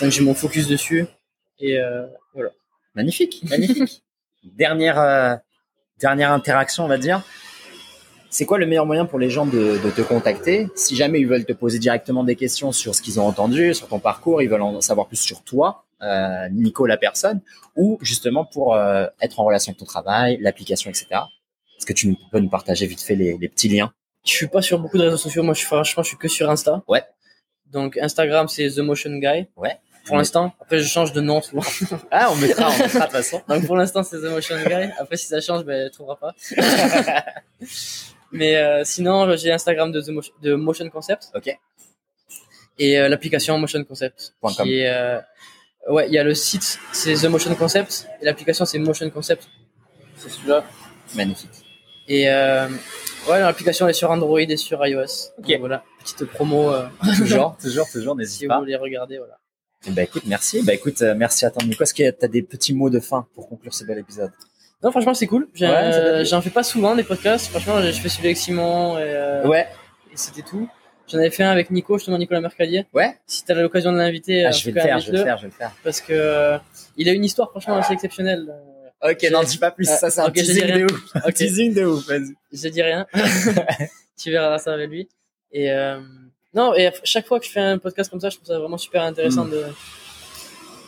[0.00, 1.06] Donc j'ai mon focus dessus
[1.58, 2.50] et euh, voilà.
[2.94, 4.02] Magnifique, magnifique.
[4.44, 5.36] dernière, euh,
[5.98, 7.22] dernière interaction, on va dire.
[8.30, 11.26] C'est quoi le meilleur moyen pour les gens de, de te contacter Si jamais ils
[11.26, 14.48] veulent te poser directement des questions sur ce qu'ils ont entendu, sur ton parcours, ils
[14.48, 17.40] veulent en savoir plus sur toi, euh, Nico la personne,
[17.76, 21.06] ou justement pour euh, être en relation avec ton travail, l'application, etc.
[21.76, 23.92] Est-ce que tu peux nous partager vite fait les, les petits liens?
[24.24, 26.28] Je suis pas sur beaucoup de réseaux sociaux, moi je suis franchement je suis que
[26.28, 26.82] sur Insta.
[26.86, 27.02] Ouais.
[27.66, 29.48] Donc Instagram c'est The Motion Guy.
[29.56, 29.78] Ouais.
[30.06, 31.62] Pour l'instant, après je change de nom souvent.
[32.10, 33.42] Ah, on mettra, on mettra de toute façon.
[33.48, 34.90] Donc pour l'instant c'est The Motion Guy.
[34.98, 36.34] Après si ça change, ben tu trouveras pas.
[38.32, 41.30] Mais euh, sinon j'ai Instagram de The Motion, de Motion Concept.
[41.34, 41.56] Ok.
[42.78, 44.34] Et euh, l'application Motion Concept.
[44.40, 44.68] Point com.
[44.68, 45.20] Est, euh,
[45.88, 49.48] ouais, il y a le site c'est The Motion Concept et l'application c'est Motion Concept.
[50.16, 50.64] C'est celui-là.
[51.14, 51.50] Magnifique.
[52.08, 52.68] Et euh,
[53.28, 55.32] ouais l'application est sur Android et sur iOS.
[55.38, 55.46] Ok.
[55.46, 56.86] Donc, voilà petite promo euh,
[57.16, 58.58] Toujours, toujours, toujours, si n'hésite vous pas.
[58.58, 59.38] voulez regarder voilà.
[59.86, 60.62] Ben, écoute, merci.
[60.62, 61.82] Bah écoute, euh, merci à toi, Nico.
[61.82, 64.30] Est-ce que tu as des petits mots de fin pour conclure ce bel épisode?
[64.82, 65.48] Non, franchement, c'est cool.
[65.58, 67.48] Ouais, être- J'en fais pas souvent des podcasts.
[67.48, 69.66] Franchement, je fais celui avec Simon et, euh, Ouais,
[70.12, 70.68] et c'était tout.
[71.08, 72.86] J'en avais fait un avec Nico, justement Nicolas Mercadier.
[72.92, 73.16] ouais.
[73.26, 75.36] Si t'as l'occasion de l'inviter, Ah, en je vais le faire, je vais le faire,
[75.38, 75.72] je vais le faire.
[75.82, 76.58] Parce que euh,
[76.96, 78.54] il a une histoire franchement assez exceptionnelle.
[79.02, 79.88] Ok, n'en dis pas plus.
[79.90, 81.02] Ah, ça, c'est un ok, je dis teasing de ouf.
[81.16, 81.34] Un Ok.
[81.34, 82.34] teasing de ouf, vas-y.
[82.52, 83.06] Je dis rien.
[84.18, 85.08] tu verras ça avec lui.
[85.52, 85.98] Et euh,
[86.54, 88.78] non, et chaque fois que je fais un podcast comme ça, je trouve ça vraiment
[88.78, 89.50] super intéressant Mm.
[89.50, 89.64] de.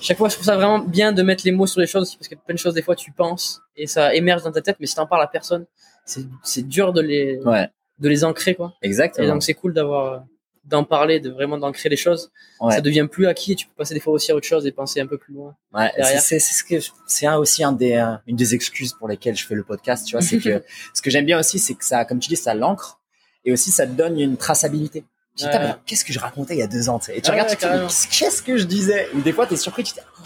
[0.00, 2.26] Chaque fois, je trouve ça vraiment bien de mettre les mots sur les choses parce
[2.26, 4.86] que plein de choses des fois tu penses et ça émerge dans ta tête, mais
[4.86, 5.64] si t'en parles à personne,
[6.04, 7.68] c'est dur de les Ouais,
[8.00, 8.74] de les ancrer quoi.
[8.82, 9.28] Et exactement.
[9.28, 10.24] donc c'est cool d'avoir
[10.64, 12.30] d'en parler, de vraiment d'ancrer les choses.
[12.60, 12.74] Ouais.
[12.74, 14.72] Ça devient plus acquis et tu peux passer des fois aussi à autre chose et
[14.72, 15.54] penser un peu plus loin.
[15.72, 15.90] Ouais,
[16.20, 16.76] c'est ce que
[17.06, 20.04] c'est un aussi un des euh, une des excuses pour lesquelles je fais le podcast,
[20.06, 20.64] tu vois, c'est que
[20.94, 22.98] ce que j'aime bien aussi c'est que ça comme tu dis ça l'ancre
[23.44, 25.04] et aussi ça te donne une traçabilité.
[25.40, 25.46] Ouais.
[25.46, 26.98] Putain, mais qu'est-ce que je racontais il y a deux ans.
[27.08, 29.08] Et tu Ouais, regardes, ouais, tu qu'est-ce que je disais?
[29.14, 30.22] Ou des fois tu es surpris, tu te dis oh.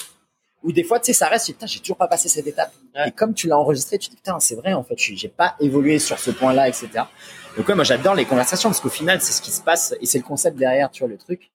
[0.65, 2.47] ou des fois tu sais ça reste, tu dis, putain, j'ai toujours pas passé cette
[2.47, 2.73] étape.
[2.95, 3.09] Ouais.
[3.09, 5.55] Et comme tu l'as enregistré, tu te dis putain, c'est vrai en fait, j'ai pas
[5.61, 6.89] évolué sur ce point-là, etc.
[7.57, 10.07] Donc ouais, moi j'adore les conversations parce qu'au final c'est ce qui se passe et
[10.07, 11.51] c'est le concept derrière, tu vois le truc.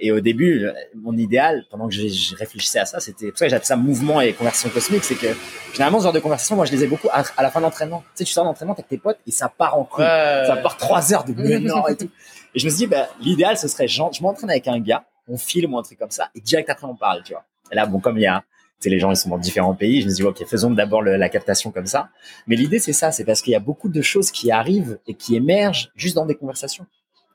[0.00, 3.46] Et au début, euh, mon idéal, pendant que je réfléchissais à ça, c'était pour ça
[3.46, 5.26] que j'appelle ça mouvement et conversation cosmique, c'est que
[5.72, 7.64] généralement ce genre de conversation, moi je les ai beaucoup à, à la fin de
[7.64, 8.04] l'entraînement.
[8.14, 10.04] Tu sais, tu sors d'entraînement avec tes potes et ça part en couille.
[10.04, 12.08] Ça part trois heures de non et tout.
[12.54, 15.04] Et je me suis dit, bah, l'idéal ce serait, genre, je m'entraîne avec un gars,
[15.28, 17.44] on filme ou un truc comme ça, et direct après on parle, tu vois.
[17.70, 18.42] Et là, bon, comme il y a,
[18.80, 21.02] sais, les gens ils sont dans différents pays, je me suis dit, ok, faisons d'abord
[21.02, 22.08] la captation comme ça.
[22.46, 25.14] Mais l'idée c'est ça, c'est parce qu'il y a beaucoup de choses qui arrivent et
[25.14, 26.86] qui émergent juste dans des conversations,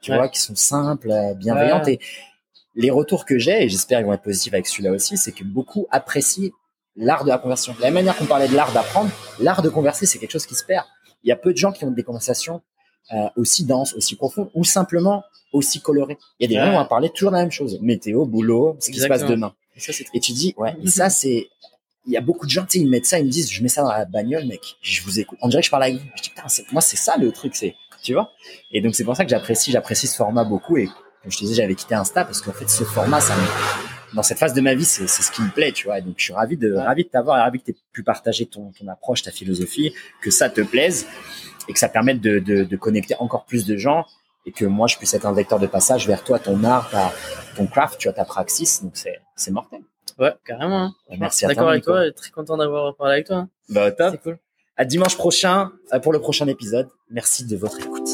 [0.01, 0.17] tu Ouais.
[0.17, 1.85] vois, qui sont simples, bienveillantes.
[1.85, 1.93] Ouais.
[1.93, 1.99] Et
[2.75, 5.43] les retours que j'ai, et j'espère qu'ils vont être positifs avec celui-là aussi, c'est que
[5.43, 6.49] beaucoup apprécient
[6.95, 7.73] l'art de la conversation.
[7.73, 10.45] De la même manière qu'on parlait de l'art d'apprendre, l'art de converser, c'est quelque chose
[10.47, 10.85] qui se perd.
[11.23, 12.61] Il y a peu de gens qui ont des conversations
[13.11, 16.17] euh, aussi dense, aussi profond, ou simplement aussi coloré.
[16.39, 17.77] Il y a des gens qui vont parler toujours de la même chose.
[17.81, 19.53] Météo, boulot, ce qui se passe demain.
[19.75, 21.47] Et ça, c'est Et tu dis, ouais, et ça, c'est,
[22.05, 23.61] il y a beaucoup de gens, tu sais, ils mettent ça, ils me disent, je
[23.61, 25.37] mets ça dans la bagnole, mec, je vous écoute.
[25.41, 26.05] On dirait que je parle avec vous.
[26.15, 28.31] Je dis, putain, c'est- moi, c'est ça le truc, c'est, tu vois.
[28.71, 30.77] Et donc, c'est pour ça que j'apprécie, j'apprécie ce format beaucoup.
[30.77, 33.41] Et comme je te disais, j'avais quitté Insta parce qu'en fait, ce format, ça me,
[34.13, 35.99] dans cette phase de ma vie, c'est, c'est ce qui me plaît, tu vois.
[35.99, 38.03] Et donc, je suis ravi de, ravi de t'avoir, et ravi que tu aies pu
[38.03, 41.07] partager ton, ton approche, ta philosophie, que ça te plaise
[41.67, 44.05] et que ça permette de, de, de connecter encore plus de gens
[44.45, 47.11] et que moi, je puisse être un vecteur de passage vers toi, ton art, ta,
[47.55, 48.83] ton craft, tu as ta praxis.
[48.83, 49.79] Donc, c'est, c'est mortel.
[50.19, 50.83] Ouais, carrément.
[50.83, 50.93] hein.
[51.17, 51.71] Merci à D'accord toi.
[51.71, 51.91] avec Nico.
[51.93, 53.37] toi, et très content d'avoir parlé avec toi.
[53.37, 53.49] hein.
[53.69, 54.09] Bah, top.
[54.11, 54.37] C'est cool.
[54.75, 56.87] À dimanche prochain euh, pour le prochain épisode.
[57.09, 58.09] Merci de votre écoute.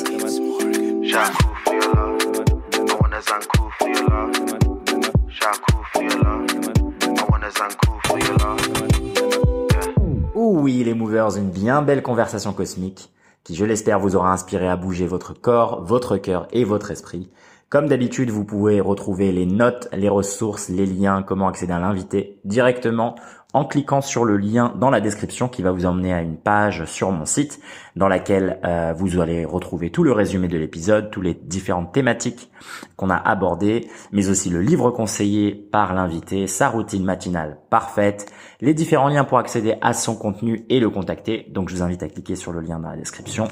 [10.35, 13.09] Ouh oui les movers, une bien belle conversation cosmique
[13.43, 17.29] qui je l'espère vous aura inspiré à bouger votre corps, votre cœur et votre esprit.
[17.69, 22.39] Comme d'habitude, vous pouvez retrouver les notes, les ressources, les liens, comment accéder à l'invité
[22.43, 23.15] directement
[23.53, 26.85] en cliquant sur le lien dans la description qui va vous emmener à une page
[26.85, 27.59] sur mon site
[27.95, 32.51] dans laquelle euh, vous allez retrouver tout le résumé de l'épisode, toutes les différentes thématiques
[32.95, 38.31] qu'on a abordées, mais aussi le livre conseillé par l'invité, sa routine matinale parfaite,
[38.61, 41.47] les différents liens pour accéder à son contenu et le contacter.
[41.49, 43.47] Donc je vous invite à cliquer sur le lien dans la description.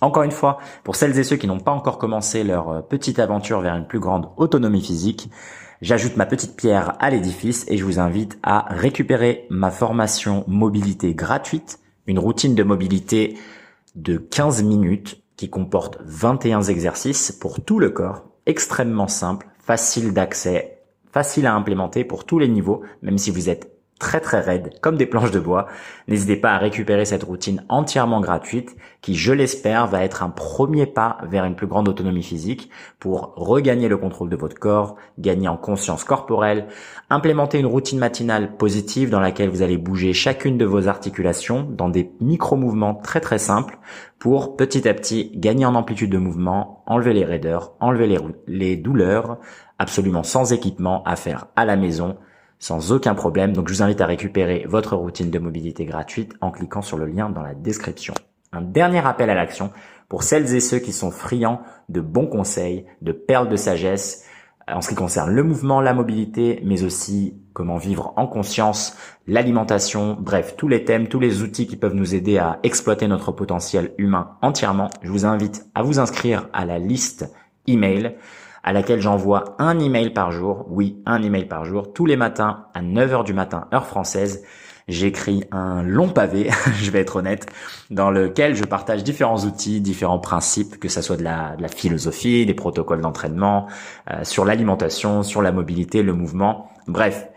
[0.00, 3.18] Encore une fois, pour celles et ceux qui n'ont pas encore commencé leur euh, petite
[3.18, 5.30] aventure vers une plus grande autonomie physique,
[5.82, 11.12] j'ajoute ma petite pierre à l'édifice et je vous invite à récupérer ma formation mobilité
[11.12, 13.36] gratuite, une routine de mobilité
[13.96, 20.78] de 15 minutes qui comporte 21 exercices pour tout le corps, extrêmement simple, facile d'accès,
[21.10, 23.71] facile à implémenter pour tous les niveaux, même si vous êtes
[24.02, 25.68] très très raide comme des planches de bois.
[26.08, 30.86] N'hésitez pas à récupérer cette routine entièrement gratuite qui, je l'espère, va être un premier
[30.86, 32.68] pas vers une plus grande autonomie physique
[32.98, 36.66] pour regagner le contrôle de votre corps, gagner en conscience corporelle,
[37.10, 41.88] implémenter une routine matinale positive dans laquelle vous allez bouger chacune de vos articulations dans
[41.88, 43.78] des micro-mouvements très très simples
[44.18, 48.18] pour petit à petit gagner en amplitude de mouvement, enlever les raideurs, enlever les,
[48.48, 49.38] les douleurs,
[49.78, 52.16] absolument sans équipement à faire à la maison
[52.62, 53.52] sans aucun problème.
[53.52, 57.06] Donc je vous invite à récupérer votre routine de mobilité gratuite en cliquant sur le
[57.06, 58.14] lien dans la description.
[58.52, 59.72] Un dernier appel à l'action
[60.08, 64.24] pour celles et ceux qui sont friands de bons conseils, de perles de sagesse
[64.68, 70.16] en ce qui concerne le mouvement, la mobilité, mais aussi comment vivre en conscience, l'alimentation,
[70.20, 73.92] bref, tous les thèmes, tous les outils qui peuvent nous aider à exploiter notre potentiel
[73.98, 74.88] humain entièrement.
[75.02, 77.28] Je vous invite à vous inscrire à la liste
[77.66, 78.14] email
[78.62, 80.66] à laquelle j'envoie un email par jour.
[80.68, 84.44] Oui, un email par jour, tous les matins à 9h du matin, heure française.
[84.88, 87.46] J'écris un long pavé, je vais être honnête,
[87.90, 92.54] dans lequel je partage différents outils, différents principes, que ça soit de la, philosophie, des
[92.54, 93.68] protocoles d'entraînement,
[94.10, 96.68] euh, sur l'alimentation, sur la mobilité, le mouvement.
[96.88, 97.28] Bref,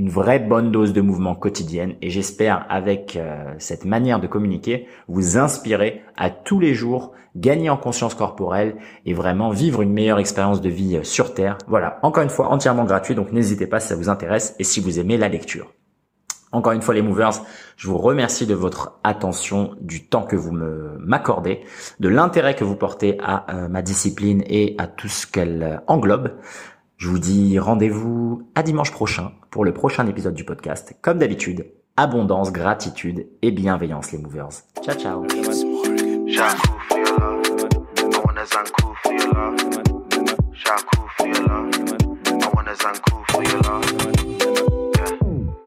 [0.00, 4.86] une vraie bonne dose de mouvement quotidienne et j'espère avec euh, cette manière de communiquer
[5.08, 10.18] vous inspirer à tous les jours gagner en conscience corporelle et vraiment vivre une meilleure
[10.18, 11.58] expérience de vie euh, sur Terre.
[11.66, 14.80] Voilà, encore une fois entièrement gratuit donc n'hésitez pas si ça vous intéresse et si
[14.80, 15.70] vous aimez la lecture.
[16.50, 17.42] Encore une fois les movers,
[17.76, 20.50] je vous remercie de votre attention, du temps que vous
[20.98, 21.60] m'accordez,
[22.00, 26.30] de l'intérêt que vous portez à euh, ma discipline et à tout ce qu'elle englobe.
[27.00, 30.94] Je vous dis rendez-vous à dimanche prochain pour le prochain épisode du podcast.
[31.00, 31.64] Comme d'habitude,
[31.96, 34.50] abondance, gratitude et bienveillance les movers.
[34.82, 35.26] Ciao ciao.